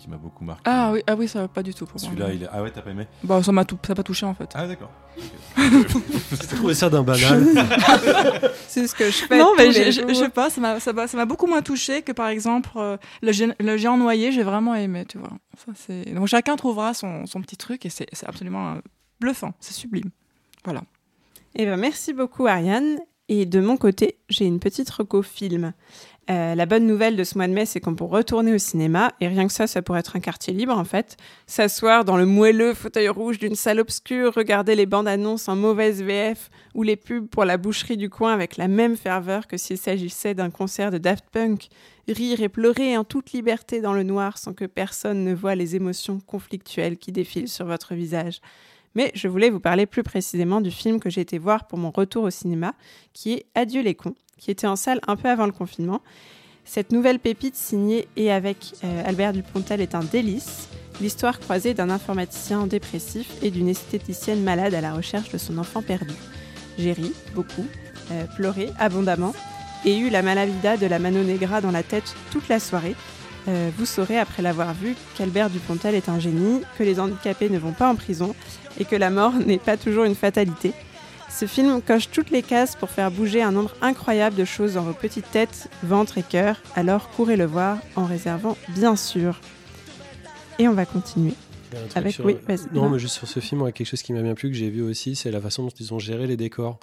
qui 0.01 0.09
m'a 0.09 0.17
beaucoup 0.17 0.45
marqué. 0.45 0.63
Ah 0.65 0.91
oui, 0.93 1.03
ah 1.07 1.15
oui, 1.15 1.29
ça 1.29 1.43
va 1.43 1.49
pas 1.49 1.63
du 1.63 1.75
tout 1.75 1.85
pour 1.87 2.01
moi. 2.01 2.11
Celui-là, 2.11 2.33
il 2.33 2.43
est. 2.43 2.49
Ah 2.51 2.63
ouais, 2.63 2.71
t'as 2.71 2.81
pas 2.81 2.91
aimé 2.91 3.07
Bon, 3.23 3.43
ça 3.43 3.53
m'a 3.53 3.65
tout, 3.65 3.79
ça 3.87 3.95
pas 3.95 4.03
touché 4.03 4.25
en 4.27 4.35
fait. 4.35 4.51
Ah 4.55 4.67
d'accord. 4.67 4.91
J'ai 5.59 6.47
trouvé 6.57 6.75
ça 6.75 6.89
d'un 6.89 7.03
banal. 7.03 7.45
C'est 8.67 8.87
ce 8.87 8.95
que 8.95 9.07
je 9.07 9.25
fais. 9.27 9.39
non, 9.39 9.53
mais 9.59 9.73
je, 9.73 10.15
sais 10.15 10.29
pas, 10.31 10.49
ça 10.49 10.61
m'a, 10.61 10.81
ça 10.81 10.93
m'a, 10.93 11.07
ça 11.07 11.17
m'a 11.17 11.27
beaucoup 11.27 11.47
moins 11.47 11.61
touché 11.63 12.03
que 12.03 12.13
par 12.13 12.29
exemple 12.29 12.71
euh, 12.77 12.97
le, 13.21 13.33
gé- 13.33 13.55
le 13.61 13.77
géant 13.77 13.99
noyé, 13.99 14.33
j'ai 14.33 14.43
vraiment 14.43 14.75
aimé, 14.75 15.05
tu 15.07 15.19
vois. 15.19 15.33
Ça, 15.59 15.73
c'est... 15.75 16.15
Donc 16.15 16.27
chacun 16.29 16.57
trouvera 16.57 16.95
son, 16.95 17.27
son 17.27 17.43
petit 17.43 17.57
truc 17.57 17.85
et 17.85 17.91
c'est, 17.91 18.07
c'est 18.13 18.27
absolument 18.27 18.73
euh, 18.73 18.79
bluffant, 19.21 19.53
c'est 19.61 19.75
sublime. 19.75 20.11
Voilà. 20.65 20.83
Eh 21.57 21.67
ben, 21.67 21.77
merci 21.77 22.13
beaucoup, 22.15 22.47
Ariane. 22.47 22.99
Et 23.29 23.47
de 23.47 23.61
mon 23.61 23.77
côté, 23.77 24.19
j'ai 24.29 24.45
une 24.45 24.59
petite 24.59 24.91
reco 24.91 25.23
film. 25.23 25.73
Euh, 26.29 26.55
la 26.55 26.67
bonne 26.67 26.87
nouvelle 26.87 27.17
de 27.17 27.25
ce 27.25 27.37
mois 27.37 27.49
de 27.49 27.53
mai, 27.53 27.67
c'est 27.67 27.81
qu'on 27.81 27.95
peut 27.95 28.05
retourner 28.05 28.53
au 28.53 28.59
cinéma. 28.59 29.13
Et 29.21 29.27
rien 29.27 29.47
que 29.47 29.53
ça, 29.53 29.67
ça 29.67 29.83
pourrait 29.83 30.01
être 30.01 30.17
un 30.17 30.21
quartier 30.21 30.53
libre, 30.53 30.77
en 30.77 30.85
fait. 30.85 31.17
S'asseoir 31.47 32.05
dans 32.05 32.17
le 32.17 32.27
moelleux 32.27 32.75
fauteuil 32.75 33.09
rouge 33.09 33.39
d'une 33.39 33.57
salle 33.57 33.81
obscure, 33.81 34.35
regarder 34.35 34.77
les 34.77 34.87
bandes 34.87 35.09
annonces 35.09 35.49
en 35.49 35.57
mauvaise 35.57 36.03
VF 36.03 36.51
ou 36.75 36.83
les 36.83 36.97
pubs 36.97 37.27
pour 37.27 37.45
la 37.45 37.57
boucherie 37.57 37.97
du 37.97 38.11
coin 38.11 38.33
avec 38.33 38.57
la 38.59 38.69
même 38.69 38.97
ferveur 38.97 39.47
que 39.49 39.57
s'il 39.57 39.79
s'agissait 39.79 40.35
d'un 40.35 40.51
concert 40.51 40.91
de 40.91 40.99
Daft 40.99 41.25
Punk. 41.33 41.69
Rire 42.07 42.43
et 42.43 42.49
pleurer 42.49 42.97
en 42.97 43.05
toute 43.05 43.33
liberté 43.33 43.81
dans 43.81 43.93
le 43.93 44.03
noir 44.03 44.37
sans 44.37 44.53
que 44.53 44.65
personne 44.65 45.25
ne 45.25 45.35
voit 45.35 45.55
les 45.55 45.77
émotions 45.77 46.19
conflictuelles 46.21 46.97
qui 46.97 47.13
défilent 47.13 47.49
sur 47.49 47.67
votre 47.67 47.95
visage. 47.95 48.41
Mais 48.95 49.13
je 49.15 49.29
voulais 49.29 49.51
vous 49.51 49.61
parler 49.61 49.87
plus 49.87 50.03
précisément 50.03 50.61
du 50.61 50.71
film 50.71 50.99
que 50.99 51.11
j'ai 51.11 51.21
été 51.21 51.39
voir 51.39 51.67
pour 51.67 51.79
mon 51.79 51.91
retour 51.91 52.25
au 52.25 52.31
cinéma, 52.31 52.75
qui 53.13 53.35
est 53.35 53.47
Adieu 53.55 53.83
les 53.83 53.95
cons, 53.95 54.17
qui 54.41 54.51
était 54.51 54.67
en 54.67 54.75
salle 54.75 55.01
un 55.07 55.15
peu 55.15 55.29
avant 55.29 55.47
le 55.47 55.53
confinement. 55.53 56.01
Cette 56.65 56.93
nouvelle 56.93 57.19
pépite 57.19 57.57
signée 57.57 58.09
et 58.17 58.33
avec 58.33 58.75
euh, 58.85 59.03
Albert 59.05 59.33
Dupontel 59.33 59.81
est 59.81 59.95
un 59.95 60.03
délice. 60.03 60.69
L'histoire 61.01 61.39
croisée 61.39 61.75
d'un 61.75 61.91
informaticien 61.91 62.67
dépressif 62.67 63.31
et 63.43 63.51
d'une 63.51 63.69
esthéticienne 63.69 64.43
malade 64.43 64.75
à 64.75 64.81
la 64.81 64.93
recherche 64.93 65.31
de 65.31 65.39
son 65.39 65.59
enfant 65.59 65.83
perdu. 65.83 66.15
J'ai 66.79 66.93
ri 66.93 67.13
beaucoup, 67.35 67.67
euh, 68.11 68.25
pleuré 68.37 68.71
abondamment 68.79 69.35
et 69.85 69.97
eu 69.99 70.11
la 70.11 70.23
malavida 70.23 70.77
de 70.77 70.87
la 70.87 70.99
Mano 70.99 71.23
Negra 71.23 71.61
dans 71.61 71.71
la 71.71 71.83
tête 71.83 72.15
toute 72.31 72.49
la 72.49 72.61
soirée. 72.61 72.95
Euh, 73.49 73.71
vous 73.77 73.87
saurez 73.87 74.19
après 74.19 74.43
l'avoir 74.43 74.75
vu 74.75 74.95
qu'Albert 75.17 75.51
Dupontel 75.51 75.95
est 75.95 76.09
un 76.09 76.21
génie, 76.21 76.61
que 76.79 76.83
les 76.83 77.01
handicapés 77.01 77.49
ne 77.49 77.59
vont 77.59 77.73
pas 77.73 77.89
en 77.89 77.97
prison 77.97 78.35
et 78.79 78.85
que 78.85 78.97
la 78.97 79.11
mort 79.11 79.33
n'est 79.47 79.59
pas 79.59 79.77
toujours 79.77 80.05
une 80.05 80.15
fatalité. 80.15 80.73
Ce 81.31 81.47
film 81.47 81.81
coche 81.81 82.11
toutes 82.11 82.31
les 82.31 82.43
cases 82.43 82.77
pour 82.77 82.91
faire 82.91 83.11
bouger 83.11 83.41
un 83.43 83.53
nombre 83.53 83.75
incroyable 83.81 84.37
de 84.37 84.45
choses 84.45 84.75
dans 84.75 84.83
vos 84.83 84.93
petites 84.93 85.31
têtes, 85.31 85.69
ventre 85.83 86.19
et 86.19 86.23
cœur, 86.23 86.61
alors 86.77 87.09
courez 87.11 87.37
le 87.37 87.47
voir 87.47 87.79
en 87.97 88.05
réservant 88.05 88.57
bien 88.69 88.97
sûr. 88.97 89.41
Et 90.59 90.69
on 90.69 90.73
va 90.75 90.85
continuer. 90.85 91.33
Il 91.73 91.79
y 91.79 91.83
a 91.83 91.99
Avec- 91.99 92.15
sur- 92.15 92.25
oui. 92.27 92.37
Non, 92.73 92.91
mais 92.91 92.99
juste 92.99 93.15
sur 93.15 93.29
ce 93.29 93.39
film, 93.41 93.63
ouais, 93.63 93.73
quelque 93.73 93.87
chose 93.87 94.03
qui 94.03 94.13
m'a 94.13 94.23
bien 94.23 94.35
plu, 94.35 94.51
que 94.51 94.57
j'ai 94.57 94.71
vu 94.71 94.83
aussi, 94.83 95.15
c'est 95.15 95.31
la 95.31 95.41
façon 95.41 95.63
dont 95.63 95.71
ils 95.79 95.95
ont 95.95 95.99
géré 96.01 96.27
les 96.27 96.37
décors. 96.37 96.79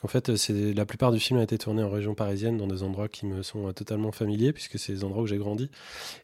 Qu'en 0.00 0.08
fait, 0.08 0.36
c'est 0.36 0.74
la 0.74 0.84
plupart 0.84 1.12
du 1.12 1.20
film 1.20 1.38
a 1.38 1.42
été 1.42 1.56
tourné 1.56 1.82
en 1.82 1.88
région 1.88 2.14
parisienne, 2.14 2.58
dans 2.58 2.66
des 2.66 2.82
endroits 2.82 3.08
qui 3.08 3.24
me 3.24 3.42
sont 3.42 3.68
euh, 3.68 3.72
totalement 3.72 4.12
familiers, 4.12 4.52
puisque 4.52 4.78
c'est 4.78 4.92
des 4.92 5.04
endroits 5.04 5.22
où 5.22 5.26
j'ai 5.26 5.38
grandi. 5.38 5.70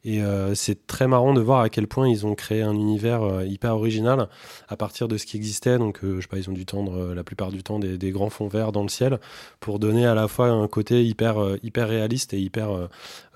Et 0.04 0.22
euh, 0.22 0.54
c'est 0.54 0.86
très 0.86 1.06
marrant 1.06 1.32
de 1.32 1.40
voir 1.40 1.60
à 1.60 1.70
quel 1.70 1.86
point 1.86 2.06
ils 2.08 2.26
ont 2.26 2.34
créé 2.34 2.60
un 2.62 2.74
univers 2.74 3.22
euh, 3.22 3.44
hyper 3.46 3.74
original 3.76 4.28
à 4.68 4.76
partir 4.76 5.08
de 5.08 5.16
ce 5.16 5.24
qui 5.24 5.36
existait. 5.38 5.78
Donc, 5.78 6.04
euh, 6.04 6.16
je 6.16 6.22
sais 6.22 6.28
pas, 6.28 6.36
ils 6.36 6.50
ont 6.50 6.52
dû 6.52 6.66
tendre 6.66 6.94
euh, 6.94 7.14
la 7.14 7.24
plupart 7.24 7.50
du 7.50 7.62
temps 7.62 7.78
des, 7.78 8.10
grands 8.10 8.28
fonds 8.28 8.48
verts 8.48 8.72
dans 8.72 8.82
le 8.82 8.88
ciel 8.88 9.18
pour 9.60 9.78
donner 9.78 10.04
à 10.06 10.14
la 10.14 10.28
fois 10.28 10.48
un 10.48 10.68
côté 10.68 11.04
hyper, 11.06 11.38
euh, 11.42 11.56
hyper 11.62 11.88
réaliste 11.88 12.34
et 12.34 12.40
hyper 12.40 12.70
euh, 12.70 12.88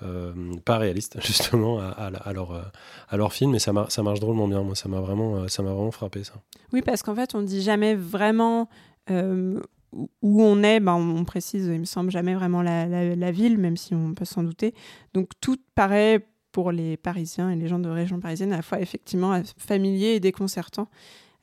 euh, 0.03 0.33
pas 0.63 0.77
réaliste, 0.77 1.17
justement, 1.25 1.79
à, 1.79 2.33
leur, 2.33 2.51
euh, 2.51 2.61
à 3.09 3.17
leur 3.17 3.33
film. 3.33 3.55
Et 3.55 3.59
ça, 3.59 3.73
mar- 3.73 3.91
ça 3.91 4.03
marche 4.03 4.19
drôlement 4.19 4.47
bien. 4.47 4.61
Moi, 4.61 4.75
ça 4.75 4.89
m'a 4.89 4.99
vraiment, 4.99 5.37
euh, 5.37 5.47
vraiment 5.57 5.91
frappé, 5.91 6.23
ça. 6.23 6.33
Oui, 6.71 6.81
parce 6.81 7.01
qu'en 7.01 7.15
fait, 7.15 7.33
on 7.33 7.41
dit 7.41 7.61
jamais 7.63 7.95
vraiment 7.95 8.69
euh, 9.09 9.59
où 10.21 10.41
on 10.43 10.63
est. 10.63 10.79
Ben, 10.79 10.93
on 10.95 11.23
précise, 11.25 11.65
il 11.67 11.79
me 11.79 11.85
semble, 11.85 12.11
jamais 12.11 12.35
vraiment 12.35 12.61
la 12.61 13.31
ville, 13.31 13.57
même 13.57 13.77
si 13.77 13.95
on 13.95 14.13
peut 14.13 14.25
s'en 14.25 14.43
douter. 14.43 14.73
Donc 15.13 15.29
tout 15.41 15.57
paraît 15.75 16.25
pour 16.55 16.71
les 16.71 16.95
Parisiens 16.95 17.49
et 17.49 17.57
les 17.57 17.67
gens 17.67 17.79
de 17.79 17.89
région 17.89 18.21
parisienne 18.21 18.53
à 18.53 18.55
la 18.55 18.61
fois 18.61 18.79
effectivement 18.79 19.41
familier 19.57 20.15
et 20.15 20.19
déconcertant 20.21 20.87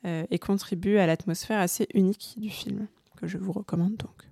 euh, 0.06 0.24
et 0.30 0.38
contribue 0.38 0.96
à 0.96 1.06
l'atmosphère 1.06 1.60
assez 1.60 1.86
unique 1.92 2.36
du 2.38 2.48
film 2.48 2.86
que 3.18 3.26
je 3.26 3.36
vous 3.36 3.52
recommande 3.52 3.94
donc. 3.98 4.26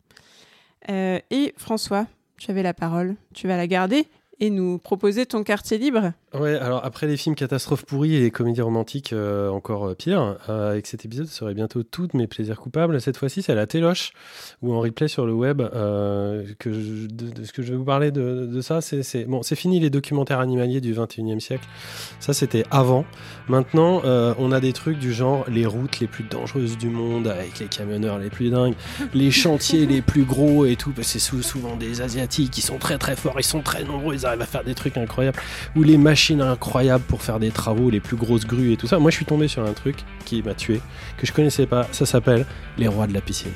Euh, 0.89 1.19
et 1.31 1.53
François, 1.59 2.07
tu 2.39 2.51
avais 2.51 2.63
la 2.63 2.73
parole, 2.73 3.17
tu 3.35 3.47
vas 3.47 3.59
la 3.59 3.67
garder 3.67 4.07
et 4.41 4.51
nous 4.51 4.79
proposer 4.79 5.27
ton 5.27 5.43
quartier 5.45 5.79
libre. 5.79 6.13
Ouais, 6.33 6.55
alors 6.57 6.85
après 6.85 7.07
les 7.07 7.17
films 7.17 7.35
catastrophes 7.35 7.85
pourris 7.85 8.15
et 8.15 8.21
les 8.21 8.31
comédies 8.31 8.61
romantiques 8.63 9.13
euh, 9.13 9.49
encore 9.51 9.89
euh, 9.89 9.95
pire, 9.95 10.37
euh, 10.49 10.71
avec 10.73 10.87
cet 10.87 11.05
épisode, 11.05 11.27
ce 11.27 11.35
serait 11.35 11.55
bientôt 11.55 11.83
tous 11.83 12.09
mes 12.15 12.27
plaisirs 12.27 12.59
coupables. 12.61 13.01
Cette 13.01 13.17
fois-ci, 13.17 13.43
c'est 13.43 13.55
la 13.55 13.67
téloche 13.67 14.13
ou 14.63 14.73
en 14.73 14.81
replay 14.81 15.09
sur 15.09 15.27
le 15.27 15.33
web. 15.35 15.61
euh, 15.61 16.45
que 16.59 16.73
je- 16.73 17.07
de, 17.07 17.31
de 17.31 17.45
ce 17.45 17.53
que 17.53 17.63
je 17.63 17.73
vais 17.73 17.77
vous 17.77 17.85
parler 17.85 18.11
de, 18.13 18.47
de 18.47 18.61
ça, 18.61 18.81
c'est 18.81 19.25
bon, 19.25 19.43
c'est 19.43 19.57
fini 19.57 19.81
les 19.81 19.91
documentaires 19.91 20.39
animaliers 20.41 20.81
du 20.81 20.95
21e 20.95 21.41
siècle. 21.41 21.67
Ça, 22.21 22.33
c'était 22.33 22.65
avant. 22.71 23.05
Maintenant, 23.49 24.03
on 24.05 24.53
a 24.53 24.61
des 24.61 24.73
trucs 24.73 24.99
du 24.99 25.13
genre 25.13 25.45
les 25.49 25.67
routes 25.67 25.99
les 26.01 26.07
plus 26.07 26.25
dangereuses 26.25 26.79
du 26.79 26.89
monde 26.89 27.27
avec 27.27 27.59
les 27.59 27.67
camionneurs 27.67 28.19
les 28.19 28.31
plus 28.31 28.51
dingues, 28.51 28.75
les 29.15 29.31
chantiers 29.31 29.87
les 29.87 30.03
plus 30.03 30.25
gros 30.25 30.65
et 30.65 30.77
tout. 30.77 30.93
parce 30.93 31.07
que 31.09 31.13
C'est 31.15 31.19
sou- 31.19 31.43
souvent 31.43 31.77
des 31.77 32.01
asiatiques 32.01 32.51
qui 32.53 32.63
sont 32.63 32.79
très 32.79 32.99
très 32.99 33.17
forts, 33.17 33.35
ils 33.39 33.43
sont 33.45 33.63
très 33.63 33.83
nombreux, 33.85 34.15
ils 34.15 34.27
arrivent 34.31 34.43
à 34.43 34.47
faire 34.47 34.65
des 34.65 34.75
trucs 34.75 34.97
incroyables 34.97 35.39
ou 35.77 35.83
les 35.83 35.99
machines 35.99 36.41
incroyables 36.41 37.05
pour 37.05 37.23
faire 37.23 37.39
des 37.39 37.51
travaux, 37.51 37.91
les 37.91 38.01
plus 38.01 38.17
grosses 38.17 38.47
grues 38.47 38.73
et 38.73 38.77
tout 38.77 38.87
ça. 38.87 38.99
Moi, 38.99 39.11
je 39.11 39.17
suis 39.17 39.27
tombé 39.27 39.49
sur 39.49 39.65
un 39.65 39.73
truc 39.73 39.97
qui 40.25 40.43
m'a 40.43 40.55
tué, 40.55 40.81
que 41.19 41.27
je 41.27 41.33
connaissais 41.33 41.67
pas. 41.67 41.87
Ça 41.93 42.07
s'appelle 42.07 42.47
Les 42.79 42.89
Rois 42.89 43.07
de 43.07 43.15
la 43.15 43.21
Piscine. 43.21 43.53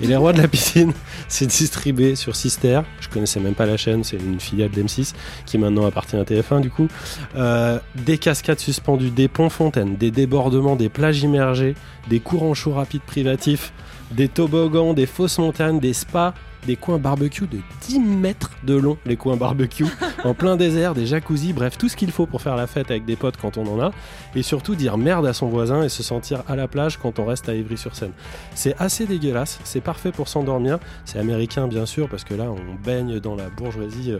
Et 0.00 0.06
Les 0.06 0.14
Rois 0.14 0.32
de 0.32 0.40
la 0.40 0.46
Piscine, 0.46 0.92
c'est 1.28 1.46
distribué 1.46 2.14
sur 2.14 2.36
Sister. 2.36 2.82
Je 3.00 3.08
connaissais 3.08 3.40
même 3.40 3.54
pas 3.54 3.66
la 3.66 3.76
chaîne, 3.76 4.04
c'est 4.04 4.16
une 4.16 4.38
filiale 4.38 4.70
d'M6 4.70 5.14
qui 5.44 5.58
maintenant 5.58 5.86
appartient 5.86 6.16
à 6.16 6.22
TF1 6.22 6.60
du 6.60 6.70
coup. 6.70 6.88
Euh, 7.36 7.78
des 7.96 8.18
cascades 8.18 8.60
suspendues, 8.60 9.10
des 9.10 9.28
ponts 9.28 9.50
fontaines, 9.50 9.96
des 9.96 10.10
débordements, 10.10 10.76
des 10.76 10.88
plages 10.88 11.22
immergées, 11.22 11.74
des 12.08 12.20
courants 12.20 12.54
chauds 12.54 12.74
rapides 12.74 13.02
privatifs, 13.02 13.72
des 14.12 14.28
toboggans, 14.28 14.94
des 14.94 15.06
fausses 15.06 15.38
montagnes, 15.38 15.80
des 15.80 15.92
spas, 15.92 16.32
des 16.66 16.76
coins 16.76 16.98
barbecue 16.98 17.46
de 17.46 17.58
10 17.86 18.00
mètres 18.00 18.50
de 18.64 18.74
long, 18.74 18.98
les 19.06 19.16
coins 19.16 19.36
barbecue, 19.36 19.86
en 20.24 20.34
plein 20.34 20.56
désert, 20.56 20.94
des 20.94 21.06
jacuzzis, 21.06 21.52
bref, 21.52 21.78
tout 21.78 21.88
ce 21.88 21.96
qu'il 21.96 22.10
faut 22.10 22.26
pour 22.26 22.42
faire 22.42 22.56
la 22.56 22.66
fête 22.66 22.90
avec 22.90 23.04
des 23.04 23.16
potes 23.16 23.36
quand 23.36 23.56
on 23.56 23.66
en 23.66 23.80
a, 23.80 23.92
et 24.34 24.42
surtout 24.42 24.74
dire 24.74 24.98
merde 24.98 25.26
à 25.26 25.32
son 25.32 25.48
voisin 25.48 25.82
et 25.82 25.88
se 25.88 26.02
sentir 26.02 26.42
à 26.48 26.56
la 26.56 26.68
plage 26.68 26.98
quand 26.98 27.18
on 27.18 27.24
reste 27.24 27.48
à 27.48 27.54
Ivry-sur-Seine. 27.54 28.12
C'est 28.54 28.74
assez 28.78 29.06
dégueulasse, 29.06 29.60
c'est 29.64 29.80
parfait 29.80 30.12
pour 30.12 30.28
s'endormir, 30.28 30.78
c'est 31.04 31.18
américain 31.18 31.68
bien 31.68 31.86
sûr, 31.86 32.08
parce 32.08 32.24
que 32.24 32.34
là 32.34 32.44
on 32.50 32.74
baigne 32.84 33.20
dans 33.20 33.34
la 33.36 33.48
bourgeoisie. 33.48 34.12
euh. 34.12 34.18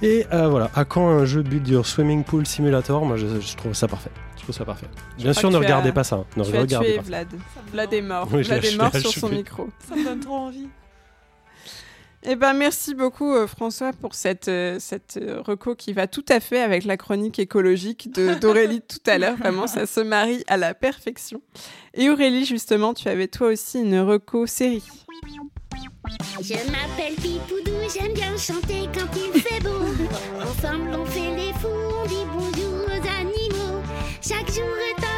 Et 0.00 0.26
euh, 0.32 0.48
voilà, 0.48 0.70
à 0.76 0.84
quand 0.84 1.08
un 1.08 1.24
jeu 1.24 1.42
Build 1.42 1.66
Your 1.66 1.84
Swimming 1.84 2.22
Pool 2.22 2.46
Simulator? 2.46 3.04
Moi 3.04 3.16
je, 3.16 3.26
je 3.40 3.56
trouve 3.56 3.74
ça 3.74 3.88
parfait. 3.88 4.10
Je 4.36 4.42
trouve 4.44 4.54
ça 4.54 4.64
parfait. 4.64 4.86
Bien 5.18 5.32
sûr, 5.32 5.50
ne 5.50 5.56
as- 5.56 5.58
regardez 5.58 5.90
pas 5.90 6.04
ça. 6.04 6.16
hein. 6.16 6.24
Ne 6.36 6.44
Tu 6.44 6.56
as 6.56 6.60
regardez 6.60 6.86
tué 6.86 6.96
pas 6.98 7.02
ça. 7.02 7.08
Vlad. 7.08 7.26
Vlad 7.72 7.92
est 7.92 8.02
mort. 8.02 8.28
Oui, 8.32 8.42
Vlad 8.42 8.64
est 8.64 8.76
mort 8.76 8.94
sur 8.96 9.10
son 9.12 9.28
micro. 9.28 9.68
Ça 9.88 9.96
me 9.96 10.04
donne 10.04 10.20
trop 10.20 10.36
envie. 10.36 10.68
Eh 12.30 12.36
ben, 12.36 12.52
merci 12.52 12.94
beaucoup 12.94 13.34
euh, 13.34 13.46
François 13.46 13.92
pour 13.94 14.14
cette, 14.14 14.48
euh, 14.48 14.76
cette 14.78 15.18
euh, 15.20 15.40
reco 15.40 15.74
qui 15.74 15.94
va 15.94 16.06
tout 16.06 16.24
à 16.28 16.40
fait 16.40 16.60
avec 16.60 16.84
la 16.84 16.98
chronique 16.98 17.38
écologique 17.38 18.12
de- 18.12 18.34
d'Aurélie 18.40 18.82
tout 18.82 18.98
à 19.06 19.16
l'heure. 19.16 19.36
Vraiment, 19.36 19.66
ça 19.66 19.86
se 19.86 20.00
marie 20.00 20.44
à 20.46 20.58
la 20.58 20.74
perfection. 20.74 21.40
Et 21.94 22.10
Aurélie, 22.10 22.44
justement, 22.44 22.92
tu 22.92 23.08
avais 23.08 23.28
toi 23.28 23.48
aussi 23.48 23.80
une 23.80 23.98
reco 24.00 24.46
série. 24.46 24.82
Je 26.42 26.54
m'appelle 26.70 27.14
Pipoudou, 27.16 27.72
j'aime 27.94 28.12
bien 28.12 28.36
chanter 28.36 28.88
quand 28.94 29.08
il 29.34 29.40
fait 29.40 29.60
beau. 29.62 29.70
Ensemble 30.40 30.90
on 30.98 31.04
fait 31.06 31.34
les 31.34 31.52
fous, 31.54 31.68
on 32.02 32.06
dit 32.06 32.24
bonjour 32.32 32.84
aux 32.86 33.20
animaux. 33.20 33.82
Chaque 34.20 34.48
jour 34.48 34.64
est 34.90 35.02
un 35.02 35.17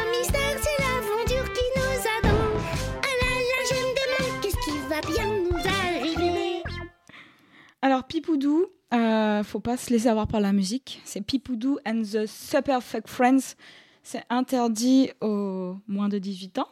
Alors, 7.91 8.05
Pipoudou, 8.05 8.67
euh, 8.93 9.43
faut 9.43 9.59
pas 9.59 9.75
se 9.75 9.89
laisser 9.89 10.07
avoir 10.07 10.25
par 10.25 10.39
la 10.39 10.53
musique. 10.53 11.01
C'est 11.03 11.19
Pipoudou 11.19 11.77
and 11.85 12.03
the 12.03 12.25
Super 12.25 12.81
Fuck 12.81 13.05
Friends. 13.09 13.57
C'est 14.01 14.23
interdit 14.29 15.09
aux 15.19 15.75
moins 15.89 16.07
de 16.07 16.17
18 16.17 16.59
ans. 16.59 16.69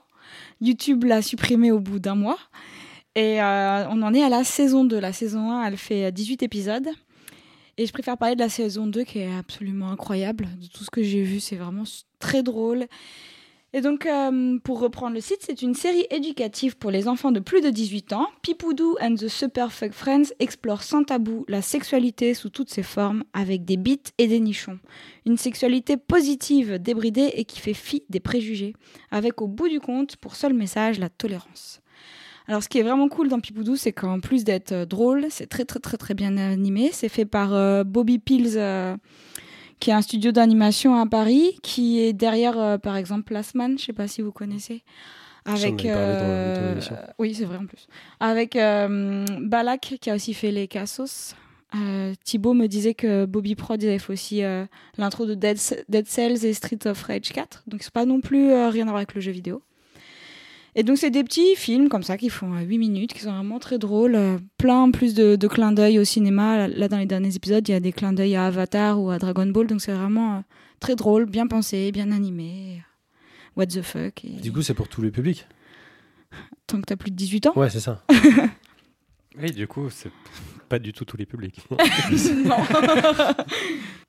YouTube 0.62 1.04
l'a 1.04 1.22
supprimé 1.22 1.74
au 1.74 1.82
bout 1.82 2.00
d'un 2.00 2.16
mois. 2.16 2.38
Et 3.16 3.42
euh, 3.42 3.86
on 3.90 4.02
en 4.02 4.14
est 4.14 4.24
à 4.24 4.30
la 4.30 4.46
saison 4.46 4.86
2. 4.86 4.98
La 4.98 5.12
saison 5.12 5.52
1, 5.52 5.66
elle 5.66 5.76
fait 5.76 6.10
18 6.10 6.42
épisodes. 6.42 6.88
Et 7.78 7.86
je 7.86 7.92
préfère 7.92 8.18
parler 8.18 8.36
de 8.36 8.40
la 8.40 8.48
saison 8.48 8.88
2 8.88 9.04
qui 9.04 9.20
est 9.20 9.36
absolument 9.36 9.92
incroyable. 9.92 10.48
De 10.62 10.68
tout 10.68 10.86
ce 10.86 10.90
que 10.90 11.04
j'ai 11.04 11.24
vu, 11.24 11.42
c'est 11.42 11.58
vraiment 11.58 11.84
très 12.20 12.44
drôle. 12.44 12.86
Et 13.72 13.82
donc, 13.82 14.08
euh, 14.08 14.58
pour 14.64 14.80
reprendre 14.80 15.14
le 15.14 15.22
site, 15.22 15.42
c'est 15.42 15.62
une 15.62 15.76
série 15.76 16.08
éducative 16.10 16.76
pour 16.76 16.90
les 16.90 17.08
enfants 17.08 17.32
de 17.32 17.40
plus 17.40 17.62
de 17.62 17.70
18 17.70 18.14
ans. 18.14 18.28
Pipoudou 18.42 18.96
and 19.00 19.14
the 19.14 19.28
Super 19.28 19.72
Fuck 19.72 19.92
Friends 19.92 20.34
explore 20.40 20.82
sans 20.82 21.04
tabou 21.04 21.46
la 21.48 21.62
sexualité 21.62 22.34
sous 22.34 22.50
toutes 22.50 22.72
ses 22.72 22.82
formes, 22.82 23.24
avec 23.34 23.66
des 23.66 23.78
bites 23.78 24.12
et 24.18 24.26
des 24.26 24.40
nichons. 24.40 24.80
Une 25.28 25.38
sexualité 25.38 25.98
positive, 25.98 26.80
débridée 26.80 27.32
et 27.36 27.46
qui 27.46 27.60
fait 27.60 27.76
fi 27.76 28.04
des 28.10 28.20
préjugés, 28.20 28.74
avec 29.12 29.40
au 29.40 29.48
bout 29.48 29.70
du 29.70 29.80
compte, 29.80 30.16
pour 30.16 30.36
seul 30.36 30.54
message, 30.54 30.98
la 30.98 31.10
tolérance. 31.10 31.82
Alors, 32.48 32.64
ce 32.64 32.70
qui 32.70 32.80
est 32.80 32.84
vraiment 32.84 33.08
cool 33.08 33.30
dans 33.30 33.40
Pipoudou, 33.40 33.76
c'est 33.76 33.94
qu'en 33.94 34.20
plus 34.20 34.44
d'être 34.44 34.72
euh, 34.72 34.86
drôle, 34.88 35.28
c'est 35.30 35.46
très 35.46 35.66
très 35.66 35.80
très 35.80 35.98
très 35.98 36.16
bien 36.16 36.36
animé. 36.38 36.90
C'est 36.92 37.08
fait 37.08 37.26
par 37.26 37.54
euh, 37.54 37.84
Bobby 37.84 38.18
Pills, 38.18 38.58
qui 39.80 39.90
est 39.92 39.94
un 39.94 40.02
studio 40.02 40.32
d'animation 40.32 40.96
à 40.96 41.06
Paris, 41.06 41.58
qui 41.64 42.00
est 42.02 42.14
derrière, 42.14 42.60
euh, 42.60 42.78
par 42.78 42.96
exemple, 42.98 43.24
Plasman, 43.24 43.78
je 43.80 43.86
sais 43.86 43.94
pas 43.94 44.08
si 44.08 44.22
vous 44.22 44.32
connaissez. 44.32 44.84
Avec, 45.46 45.78
dans- 45.78 45.90
euh, 45.90 46.76
dans 46.76 46.96
oui, 47.18 47.34
c'est 47.34 47.46
vrai 47.46 47.58
en 47.58 47.66
plus. 47.66 47.88
Avec 48.20 48.56
euh, 48.56 49.26
Balak, 49.42 49.96
qui 50.02 50.10
a 50.10 50.16
aussi 50.16 50.34
fait 50.34 50.52
les 50.52 50.68
Cassos. 50.68 51.34
Thibaut 52.24 52.54
me 52.56 52.68
disait 52.68 52.94
que 52.96 53.26
Bobby 53.26 53.56
Prod 53.56 53.82
il 53.82 53.88
avait 53.90 54.00
fait 54.00 54.14
aussi 54.14 54.42
l'intro 54.98 55.26
de 55.28 55.36
Dead, 55.36 55.58
Dead 55.88 56.08
Cells 56.08 56.44
et 56.46 56.54
Street 56.54 56.80
of 56.86 57.02
Rage 57.04 57.32
4. 57.32 57.64
Donc 57.68 57.84
c'est 57.84 57.94
pas 57.94 58.06
non 58.06 58.22
plus 58.22 58.52
rien 58.68 58.84
à 58.88 58.90
voir 58.92 58.98
avec 58.98 59.14
le 59.14 59.22
jeu 59.22 59.32
vidéo. 59.32 59.62
Et 60.76 60.84
donc 60.84 60.98
c'est 60.98 61.10
des 61.10 61.24
petits 61.24 61.56
films 61.56 61.90
comme 61.90 62.04
ça 62.04 62.18
qui 62.18 62.30
font 62.30 62.54
euh, 62.56 62.62
8 62.62 62.78
minutes, 62.78 63.14
qui 63.14 63.22
sont 63.22 63.32
vraiment 63.34 63.60
très 63.60 63.78
drôles. 63.80 64.16
euh, 64.16 64.38
plein 64.58 64.82
en 64.84 64.92
plus 64.92 65.14
de, 65.14 65.36
de 65.36 65.48
clins 65.48 65.72
d'œil 65.72 66.00
au 66.00 66.04
cinéma. 66.04 66.68
Là 66.68 66.88
dans 66.88 66.98
les 66.98 67.06
derniers 67.06 67.36
épisodes, 67.36 67.68
il 67.68 67.72
y 67.72 67.76
a 67.76 67.80
des 67.80 67.92
clins 67.92 68.14
d'œil 68.14 68.36
à 68.36 68.46
Avatar 68.46 69.02
ou 69.02 69.10
à 69.10 69.18
Dragon 69.18 69.48
Ball. 69.48 69.68
Donc 69.68 69.82
c'est 69.82 69.94
vraiment 69.94 70.38
euh, 70.38 70.40
très 70.80 70.96
drôle, 70.96 71.26
bien 71.26 71.48
pensé, 71.48 71.92
bien 71.92 72.12
animé. 72.12 72.82
What 73.56 73.68
the 73.68 73.82
fuck. 73.82 74.24
Et... 74.24 74.40
Du 74.42 74.52
coup, 74.54 74.62
c'est 74.62 74.74
pour 74.76 74.88
tous 74.88 75.02
les 75.02 75.12
publics. 75.12 75.46
Tant 76.68 76.80
que 76.80 76.86
t'as 76.86 76.96
plus 76.96 77.12
de 77.12 77.16
18 77.16 77.48
ans. 77.48 77.54
Ouais, 77.56 77.70
c'est 77.70 77.80
ça. 77.80 78.04
Oui, 79.38 79.52
du 79.52 79.68
coup, 79.68 79.90
c'est 79.90 80.12
pas 80.68 80.80
du 80.80 80.92
tout 80.92 81.06
tous 81.06 81.16
les 81.16 81.26
publics. 81.26 81.62
non. 82.46 82.58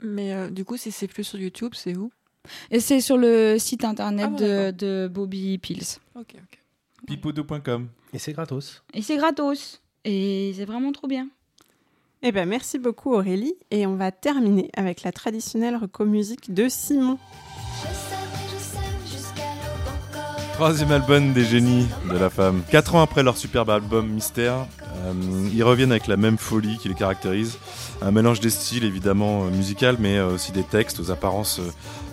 Mais 0.03 0.33
euh, 0.33 0.51
du 0.51 0.65
coup, 0.65 0.77
si 0.77 0.91
c'est 0.91 1.07
plus 1.07 1.25
sur 1.25 1.39
YouTube, 1.39 1.73
c'est 1.75 1.95
où? 1.97 2.11
Et 2.71 2.81
c'est 2.81 3.01
sur 3.01 3.17
le 3.17 3.59
site 3.59 3.85
internet 3.85 4.31
Ah 4.35 4.41
de, 4.41 4.71
de 4.71 5.09
Bobby 5.09 5.59
Pills. 5.59 5.99
Ok, 6.15 6.35
ok. 6.37 6.59
Pipoudou.com. 7.07 7.89
Et 8.13 8.19
c'est 8.19 8.33
gratos. 8.33 8.83
Et 8.95 9.03
c'est 9.03 9.17
gratos. 9.17 9.81
Et 10.05 10.53
c'est 10.57 10.65
vraiment 10.65 10.93
trop 10.93 11.07
bien. 11.07 11.29
Eh 12.23 12.33
ben, 12.33 12.47
merci 12.49 12.79
beaucoup 12.79 13.15
Aurélie. 13.15 13.55
Et 13.71 13.87
on 13.87 13.97
va 13.97 14.13
terminer 14.13 14.71
avec 14.77 15.03
la 15.03 15.13
traditionnelle 15.13 15.77
reco 15.77 16.05
musique 16.05 16.53
de 16.53 16.69
Simon. 16.69 17.19
Troisième 20.61 20.93
album 20.93 21.33
des 21.33 21.47
génies 21.47 21.87
de 22.13 22.19
la 22.19 22.29
femme. 22.29 22.61
Quatre 22.71 22.95
ans 22.95 23.01
après 23.01 23.23
leur 23.23 23.39
superbe 23.39 23.71
album 23.71 24.07
Mystère, 24.07 24.67
euh, 25.07 25.49
ils 25.55 25.65
reviennent 25.65 25.91
avec 25.91 26.07
la 26.07 26.19
même 26.19 26.37
folie 26.37 26.77
qui 26.77 26.91
les 26.91 26.95
caractérise. 26.95 27.57
Un 28.03 28.11
mélange 28.11 28.41
des 28.41 28.51
styles 28.51 28.85
évidemment 28.85 29.45
euh, 29.45 29.49
musical, 29.49 29.97
mais 29.99 30.19
euh, 30.19 30.35
aussi 30.35 30.53
des 30.53 30.63
textes 30.63 31.01
aux 31.01 31.11
apparences 31.11 31.63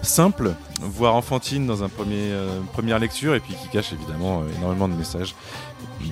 simples, 0.02 0.54
voire 0.80 1.16
enfantines 1.16 1.68
dans 1.68 1.84
un 1.84 1.90
premier, 1.90 2.32
euh, 2.32 2.62
première 2.72 3.00
lecture, 3.00 3.36
et 3.36 3.42
puis 3.42 3.54
qui 3.54 3.68
cachent 3.68 3.92
évidemment 3.92 4.44
énormément 4.58 4.88
de 4.88 4.94
messages 4.94 5.36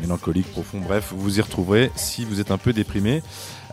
mélancoliques, 0.01 0.51
profonds. 0.51 0.81
Bref, 0.81 1.13
vous 1.15 1.39
y 1.39 1.41
retrouverez 1.41 1.89
si 1.95 2.25
vous 2.25 2.41
êtes 2.41 2.51
un 2.51 2.57
peu 2.57 2.73
déprimé. 2.73 3.23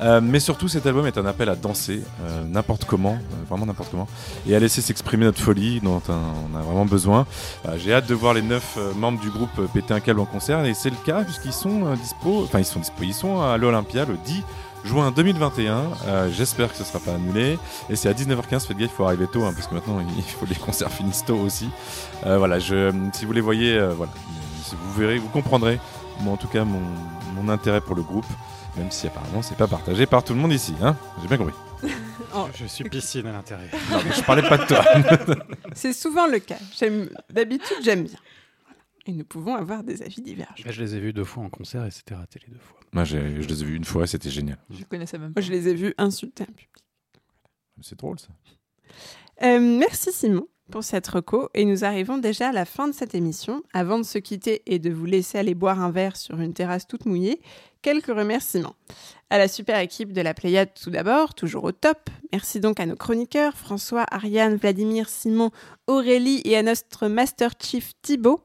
Euh, 0.03 0.21
mais 0.23 0.41
surtout, 0.41 0.69
cet 0.69 0.87
album 0.87 1.07
est 1.07 1.17
un 1.17 1.27
appel 1.27 1.49
à 1.49 1.55
danser 1.55 2.03
euh, 2.23 2.45
n'importe 2.45 2.85
comment, 2.85 3.15
euh, 3.15 3.45
vraiment 3.49 3.67
n'importe 3.67 3.91
comment, 3.91 4.09
et 4.47 4.57
à 4.57 4.59
laisser 4.59 4.81
s'exprimer 4.81 5.25
notre 5.25 5.41
folie 5.41 5.81
dont 5.81 6.03
on 6.09 6.57
a 6.57 6.63
vraiment 6.63 6.85
besoin. 6.85 7.27
J'ai 7.77 7.95
hâte 7.95 8.09
de 8.09 8.15
voir 8.15 8.35
les 8.35 8.43
neuf 8.43 8.79
membres 8.97 9.21
du 9.21 9.31
groupe 9.31 9.51
péter 9.73 9.95
un 9.95 10.01
câble 10.01 10.21
en 10.21 10.25
concert, 10.25 10.65
et 10.65 10.75
c'est 10.75 10.91
le 10.91 10.97
cas 11.05 11.23
puisqu'ils 11.23 11.53
sont 11.53 11.95
dispo, 11.95 12.43
enfin 12.45 12.59
ils 12.59 12.65
sont 12.65 12.81
dispo, 12.81 13.03
ils 13.03 13.15
sont 13.15 13.41
à 13.41 13.57
l'Olympia 13.57 14.05
le 14.05 14.17
10 14.25 14.43
juin 14.85 15.13
2021. 15.13 15.85
Euh, 16.07 16.31
J'espère 16.33 16.73
que 16.73 16.77
ce 16.77 16.85
sera 16.85 16.99
pas 16.99 17.15
annulé. 17.15 17.57
Et 17.89 17.95
c'est 17.95 18.09
à 18.09 18.13
19h15. 18.13 18.67
Faites 18.67 18.77
gaffe, 18.77 18.91
il 18.93 18.97
faut 18.97 19.05
arriver 19.05 19.27
tôt, 19.33 19.45
hein, 19.45 19.53
parce 19.55 19.69
que 19.69 19.75
maintenant 19.75 20.01
il 20.17 20.23
faut 20.25 20.47
les 20.47 20.57
concerts 20.57 20.91
finissent 20.91 21.25
tôt 21.25 21.39
aussi. 21.39 21.69
Voilà, 22.25 22.59
je, 22.59 22.93
si 23.13 23.25
vous 23.25 23.33
les 23.33 23.41
voyez, 23.41 23.79
voilà, 23.97 24.11
vous 24.73 25.01
verrez, 25.01 25.19
vous 25.19 25.29
comprendrez. 25.29 25.79
Moi, 26.21 26.35
en 26.35 26.37
tout 26.37 26.49
cas, 26.49 26.65
mon 26.65 27.49
intérêt 27.49 27.81
pour 27.81 27.95
le 27.95 28.03
groupe, 28.03 28.27
même 28.77 28.91
si 28.91 29.07
apparemment 29.07 29.43
c'est 29.43 29.57
pas 29.57 29.67
partagé 29.69 30.07
par 30.07 30.25
tout 30.25 30.33
le 30.35 30.41
monde 30.41 30.53
ici. 30.53 30.75
Hein 30.83 30.97
J'ai 31.21 31.29
bien 31.29 31.39
compris. 31.39 31.55
Oh, 32.35 32.47
Je 32.55 32.65
suis 32.65 32.85
piscine 32.85 33.27
à 33.27 33.33
l'intérieur. 33.33 33.69
Non, 33.91 33.99
mais 34.03 34.15
je 34.15 34.23
parlais 34.23 34.41
pas 34.49 34.57
de 34.57 34.65
toi. 34.65 34.83
C'est 35.75 35.93
souvent 35.93 36.27
le 36.27 36.39
cas. 36.39 36.57
J'aime- 36.75 37.11
D'habitude, 37.29 37.77
j'aime 37.83 38.05
bien. 38.05 38.19
Et 39.05 39.13
nous 39.13 39.25
pouvons 39.25 39.55
avoir 39.55 39.83
des 39.85 40.01
avis 40.01 40.23
divergents. 40.23 40.55
Bah, 40.65 40.71
je 40.71 40.81
les 40.83 40.95
ai 40.95 41.01
vus 41.01 41.13
deux 41.13 41.25
fois 41.25 41.45
en 41.45 41.51
concert 41.51 41.85
et 41.85 41.91
c'était 41.91 42.15
raté 42.15 42.41
les 42.47 42.55
deux 42.55 42.59
fois. 42.59 42.79
Moi, 42.95 43.05
j'ai- 43.05 43.43
je 43.43 43.49
les 43.49 43.61
ai 43.63 43.67
vus 43.67 43.77
une 43.77 43.85
fois, 43.85 44.07
c'était 44.07 44.31
génial. 44.31 44.57
Je 44.71 44.83
connaissais 44.85 45.19
même 45.19 45.35
pas. 45.35 45.43
Moi, 45.43 45.47
je 45.47 45.53
les 45.53 45.69
ai 45.69 45.75
vus 45.75 45.93
insulter 45.99 46.45
un 46.45 46.47
public. 46.47 46.71
C'est 47.83 47.99
drôle 47.99 48.19
ça. 48.19 48.29
Euh, 49.43 49.61
merci 49.61 50.11
Simon 50.11 50.47
pour 50.71 50.85
cette 50.85 51.07
reco 51.09 51.49
et 51.55 51.65
nous 51.65 51.85
arrivons 51.85 52.19
déjà 52.19 52.49
à 52.49 52.53
la 52.53 52.65
fin 52.65 52.89
de 52.89 52.93
cette 52.93 53.15
émission. 53.15 53.63
Avant 53.73 53.99
de 53.99 54.05
se 54.05 54.19
quitter 54.19 54.63
et 54.67 54.79
de 54.79 54.91
vous 54.91 55.05
laisser 55.05 55.39
aller 55.39 55.55
boire 55.55 55.81
un 55.81 55.91
verre 55.91 56.17
sur 56.17 56.41
une 56.41 56.55
terrasse 56.55 56.87
toute 56.87 57.07
mouillée, 57.07 57.41
quelques 57.83 58.07
remerciements. 58.07 58.77
À 59.31 59.39
la 59.39 59.49
super 59.49 59.79
équipe 59.79 60.13
de 60.13 60.21
la 60.21 60.35
Pléiade 60.35 60.71
tout 60.81 60.91
d'abord, 60.91 61.35
toujours 61.35 61.65
au 61.65 61.73
top. 61.73 62.11
Merci 62.33 62.61
donc 62.61 62.81
à 62.81 62.87
nos 62.87 62.97
chroniqueurs 62.97 63.57
François, 63.57 64.07
Ariane, 64.11 64.57
Vladimir, 64.57 65.09
Simon, 65.09 65.51
Aurélie 65.87 66.43
et 66.45 66.57
à 66.57 66.63
notre 66.63 67.09
Master 67.09 67.53
Chief 67.61 67.93
Thibaut. 68.03 68.41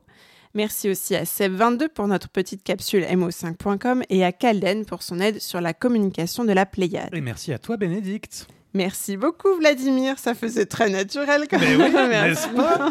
Merci 0.54 0.90
aussi 0.90 1.16
à 1.16 1.24
Seb22 1.24 1.90
pour 1.90 2.08
notre 2.08 2.30
petite 2.30 2.64
capsule 2.64 3.04
mo5.com 3.04 4.04
et 4.10 4.26
à 4.26 4.32
Calden 4.32 4.86
pour 4.86 5.04
son 5.04 5.20
aide 5.20 5.40
sur 5.40 5.62
la 5.62 5.74
communication 5.74 6.46
de 6.46 6.54
la 6.54 6.66
Pléiade. 6.66 7.14
Et 7.14 7.22
merci 7.22 7.54
à 7.54 7.60
toi, 7.60 7.78
Bénédicte. 7.78 8.48
Merci 8.74 9.18
beaucoup 9.18 9.56
Vladimir, 9.56 10.20
ça 10.20 10.36
faisait 10.36 10.66
très 10.66 10.90
naturel 10.90 11.48
quand 11.50 11.60
Mais 11.60 11.78
même. 11.78 12.36
oui, 12.54 12.56
pas 12.56 12.90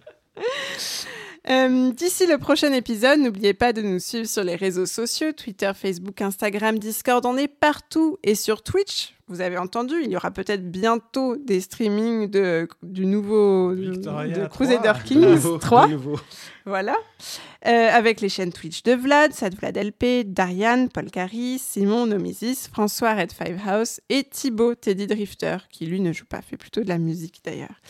Euh, 1.50 1.92
D'ici 1.94 2.28
le 2.28 2.38
prochain 2.38 2.72
épisode, 2.72 3.18
n'oubliez 3.20 3.56
pas 3.56 3.74
de 3.74 3.82
nous 3.82 3.98
suivre 3.98 4.28
sur 4.28 4.44
les 4.44 4.56
réseaux 4.56 4.86
sociaux, 4.86 5.32
Twitter, 5.32 5.72
Facebook, 5.76 6.22
Instagram, 6.22 6.78
Discord, 6.78 7.26
on 7.26 7.36
est 7.36 7.48
partout 7.48 8.20
et 8.24 8.36
sur 8.36 8.62
Twitch. 8.62 9.16
Vous 9.28 9.42
avez 9.42 9.58
entendu, 9.58 9.96
il 10.04 10.12
y 10.12 10.16
aura 10.16 10.32
peut-être 10.32 10.70
bientôt 10.70 11.38
des 11.38 11.62
streamings 11.62 12.30
de, 12.30 12.68
du 12.84 13.06
nouveau 13.06 13.72
Victoria 13.72 14.28
de 14.28 14.46
3. 14.46 14.50
Crusader 14.50 15.00
De 15.00 15.08
Kings 15.08 15.22
nouveau, 15.22 15.58
3. 15.58 15.88
de 15.88 15.92
nouveau. 15.94 16.20
Voilà. 16.66 16.96
Euh, 17.68 17.90
avec 17.92 18.22
les 18.22 18.30
chaînes 18.30 18.52
Twitch 18.52 18.84
de 18.84 18.94
Vlad, 18.94 19.34
Sad 19.34 19.56
Vlad 19.56 19.78
LP, 19.78 20.24
Darian, 20.26 20.88
Paul 20.88 21.10
Carey, 21.10 21.58
Simon 21.58 22.06
Nomisis, 22.08 22.68
François 22.68 23.14
Red 23.14 23.32
Five 23.32 23.60
House 23.66 24.02
et 24.10 24.24
Thibaut 24.24 24.76
Teddy 24.76 25.08
Drifter, 25.08 25.58
qui 25.70 25.86
lui 25.86 26.02
ne 26.02 26.12
joue 26.12 26.26
pas, 26.26 26.42
fait 26.42 26.58
plutôt 26.58 26.82
de 26.82 26.90
la 26.90 26.98
musique 26.98 27.42
d'ailleurs. 27.44 27.82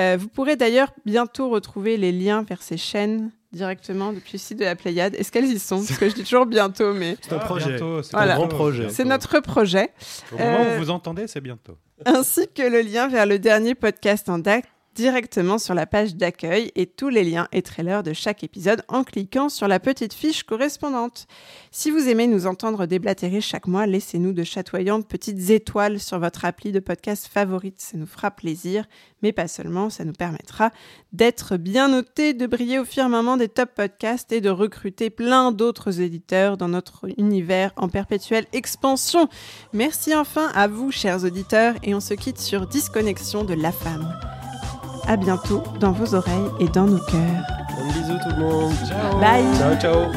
Euh, 0.00 0.16
vous 0.18 0.28
pourrez 0.28 0.56
d'ailleurs 0.56 0.92
bientôt 1.04 1.48
retrouver 1.48 1.96
les 1.96 2.12
liens 2.12 2.42
vers 2.42 2.62
ces 2.62 2.76
chaînes 2.76 3.30
directement 3.52 4.12
depuis 4.12 4.32
le 4.34 4.38
site 4.38 4.58
de 4.58 4.64
la 4.64 4.76
Pléiade. 4.76 5.14
Est-ce 5.14 5.30
qu'elles 5.32 5.46
y 5.46 5.58
sont? 5.58 5.76
Parce 5.84 5.98
que 5.98 6.08
je 6.08 6.14
dis 6.14 6.22
toujours 6.24 6.46
bientôt, 6.46 6.92
mais 6.92 7.16
C'est 7.22 7.32
un 7.34 7.38
projet. 7.38 7.70
Bientôt, 7.70 8.02
c'est 8.02 8.12
Voilà. 8.16 8.34
un 8.34 8.36
grand 8.36 8.48
projet. 8.48 8.88
c'est 8.90 9.04
notre 9.04 9.40
projet. 9.40 9.90
Au 10.32 10.38
moment 10.38 10.58
Euh, 10.60 10.76
où 10.76 10.80
vous 10.80 10.90
entendez, 10.90 11.26
c'est 11.26 11.40
bientôt. 11.40 11.76
ainsi 12.04 12.46
que 12.54 12.62
le 12.62 12.80
lien 12.82 13.08
vers 13.08 13.24
le 13.26 13.38
dernier 13.38 13.74
podcast 13.74 14.28
en 14.28 14.38
date 14.38 14.64
directement 14.96 15.58
sur 15.58 15.74
la 15.74 15.86
page 15.86 16.16
d'accueil 16.16 16.72
et 16.74 16.86
tous 16.86 17.10
les 17.10 17.22
liens 17.22 17.48
et 17.52 17.60
trailers 17.60 18.02
de 18.02 18.14
chaque 18.14 18.42
épisode 18.42 18.82
en 18.88 19.04
cliquant 19.04 19.50
sur 19.50 19.68
la 19.68 19.78
petite 19.78 20.14
fiche 20.14 20.42
correspondante. 20.42 21.26
Si 21.70 21.90
vous 21.90 22.08
aimez 22.08 22.26
nous 22.26 22.46
entendre 22.46 22.86
déblatérer 22.86 23.42
chaque 23.42 23.66
mois, 23.66 23.86
laissez-nous 23.86 24.32
de 24.32 24.42
chatoyantes 24.42 25.06
petites 25.06 25.50
étoiles 25.50 26.00
sur 26.00 26.18
votre 26.18 26.46
appli 26.46 26.72
de 26.72 26.80
podcast 26.80 27.28
favorite. 27.30 27.78
Ça 27.78 27.98
nous 27.98 28.06
fera 28.06 28.30
plaisir, 28.30 28.86
mais 29.22 29.32
pas 29.32 29.48
seulement, 29.48 29.90
ça 29.90 30.06
nous 30.06 30.14
permettra 30.14 30.70
d'être 31.12 31.58
bien 31.58 31.88
notés, 31.88 32.32
de 32.32 32.46
briller 32.46 32.78
au 32.78 32.86
firmament 32.86 33.36
des 33.36 33.48
top 33.48 33.74
podcasts 33.74 34.32
et 34.32 34.40
de 34.40 34.50
recruter 34.50 35.10
plein 35.10 35.52
d'autres 35.52 36.00
éditeurs 36.00 36.56
dans 36.56 36.68
notre 36.68 37.06
univers 37.18 37.72
en 37.76 37.90
perpétuelle 37.90 38.46
expansion. 38.54 39.28
Merci 39.74 40.14
enfin 40.14 40.50
à 40.54 40.68
vous, 40.68 40.90
chers 40.90 41.22
auditeurs, 41.24 41.74
et 41.82 41.94
on 41.94 42.00
se 42.00 42.14
quitte 42.14 42.38
sur 42.38 42.66
Disconnexion 42.66 43.44
de 43.44 43.54
la 43.54 43.72
femme. 43.72 44.10
À 45.08 45.16
bientôt 45.16 45.62
dans 45.78 45.92
vos 45.92 46.14
oreilles 46.14 46.50
et 46.58 46.68
dans 46.68 46.86
nos 46.86 46.98
cœurs. 46.98 47.20
Un 47.78 47.86
bisou 47.92 48.18
tout 48.22 48.34
le 48.36 48.42
monde. 48.42 48.72
Bye. 49.20 49.44
Ciao, 49.56 49.76
ciao. 49.80 50.10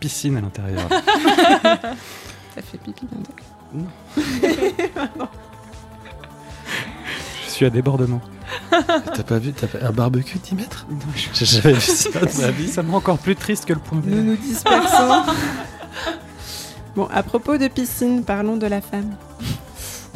Piscine 0.00 0.36
à 0.36 0.40
l'intérieur. 0.40 0.88
Ça 2.54 2.62
fait 2.62 2.78
pipi 2.78 3.06
dans 3.12 3.18
le- 3.18 3.24
je 7.46 7.50
suis 7.50 7.64
à 7.66 7.70
débordement. 7.70 8.20
T'as 8.70 9.22
pas 9.22 9.38
vu 9.38 9.52
t'as 9.52 9.66
pas- 9.68 9.86
un 9.86 9.92
barbecue 9.92 10.38
10 10.38 10.54
mètres 10.56 10.86
J'ai 11.34 11.44
jamais 11.46 11.74
vu 11.74 11.80
ça 11.80 12.08
de 12.10 12.40
ma 12.40 12.50
vie. 12.50 12.68
Ça 12.68 12.82
me 12.82 12.90
rend 12.90 12.96
encore 12.98 13.18
plus 13.18 13.36
triste 13.36 13.64
que 13.66 13.72
le 13.74 13.78
point 13.78 14.00
Nous 14.04 14.14
vert. 14.16 14.24
nous 14.24 14.36
dispersons. 14.36 15.22
bon, 16.96 17.08
à 17.12 17.22
propos 17.22 17.56
de 17.58 17.68
piscine, 17.68 18.24
parlons 18.24 18.56
de 18.56 18.66
la 18.66 18.80
femme. 18.80 19.14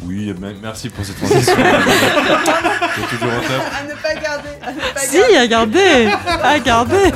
Oui, 0.03 0.33
me- 0.37 0.53
merci 0.61 0.89
pour 0.89 1.05
cette 1.05 1.15
transition. 1.17 1.55
C'est 1.55 3.07
toujours. 3.17 3.31
À 3.31 3.83
ne 3.83 3.93
pas 4.01 4.15
garder. 4.21 4.49
À 4.61 4.71
ne 4.73 4.79
pas 4.93 4.99
Si, 4.99 5.17
à 5.35 5.47
garder 5.47 6.09
À 6.43 6.59
garder 6.59 7.11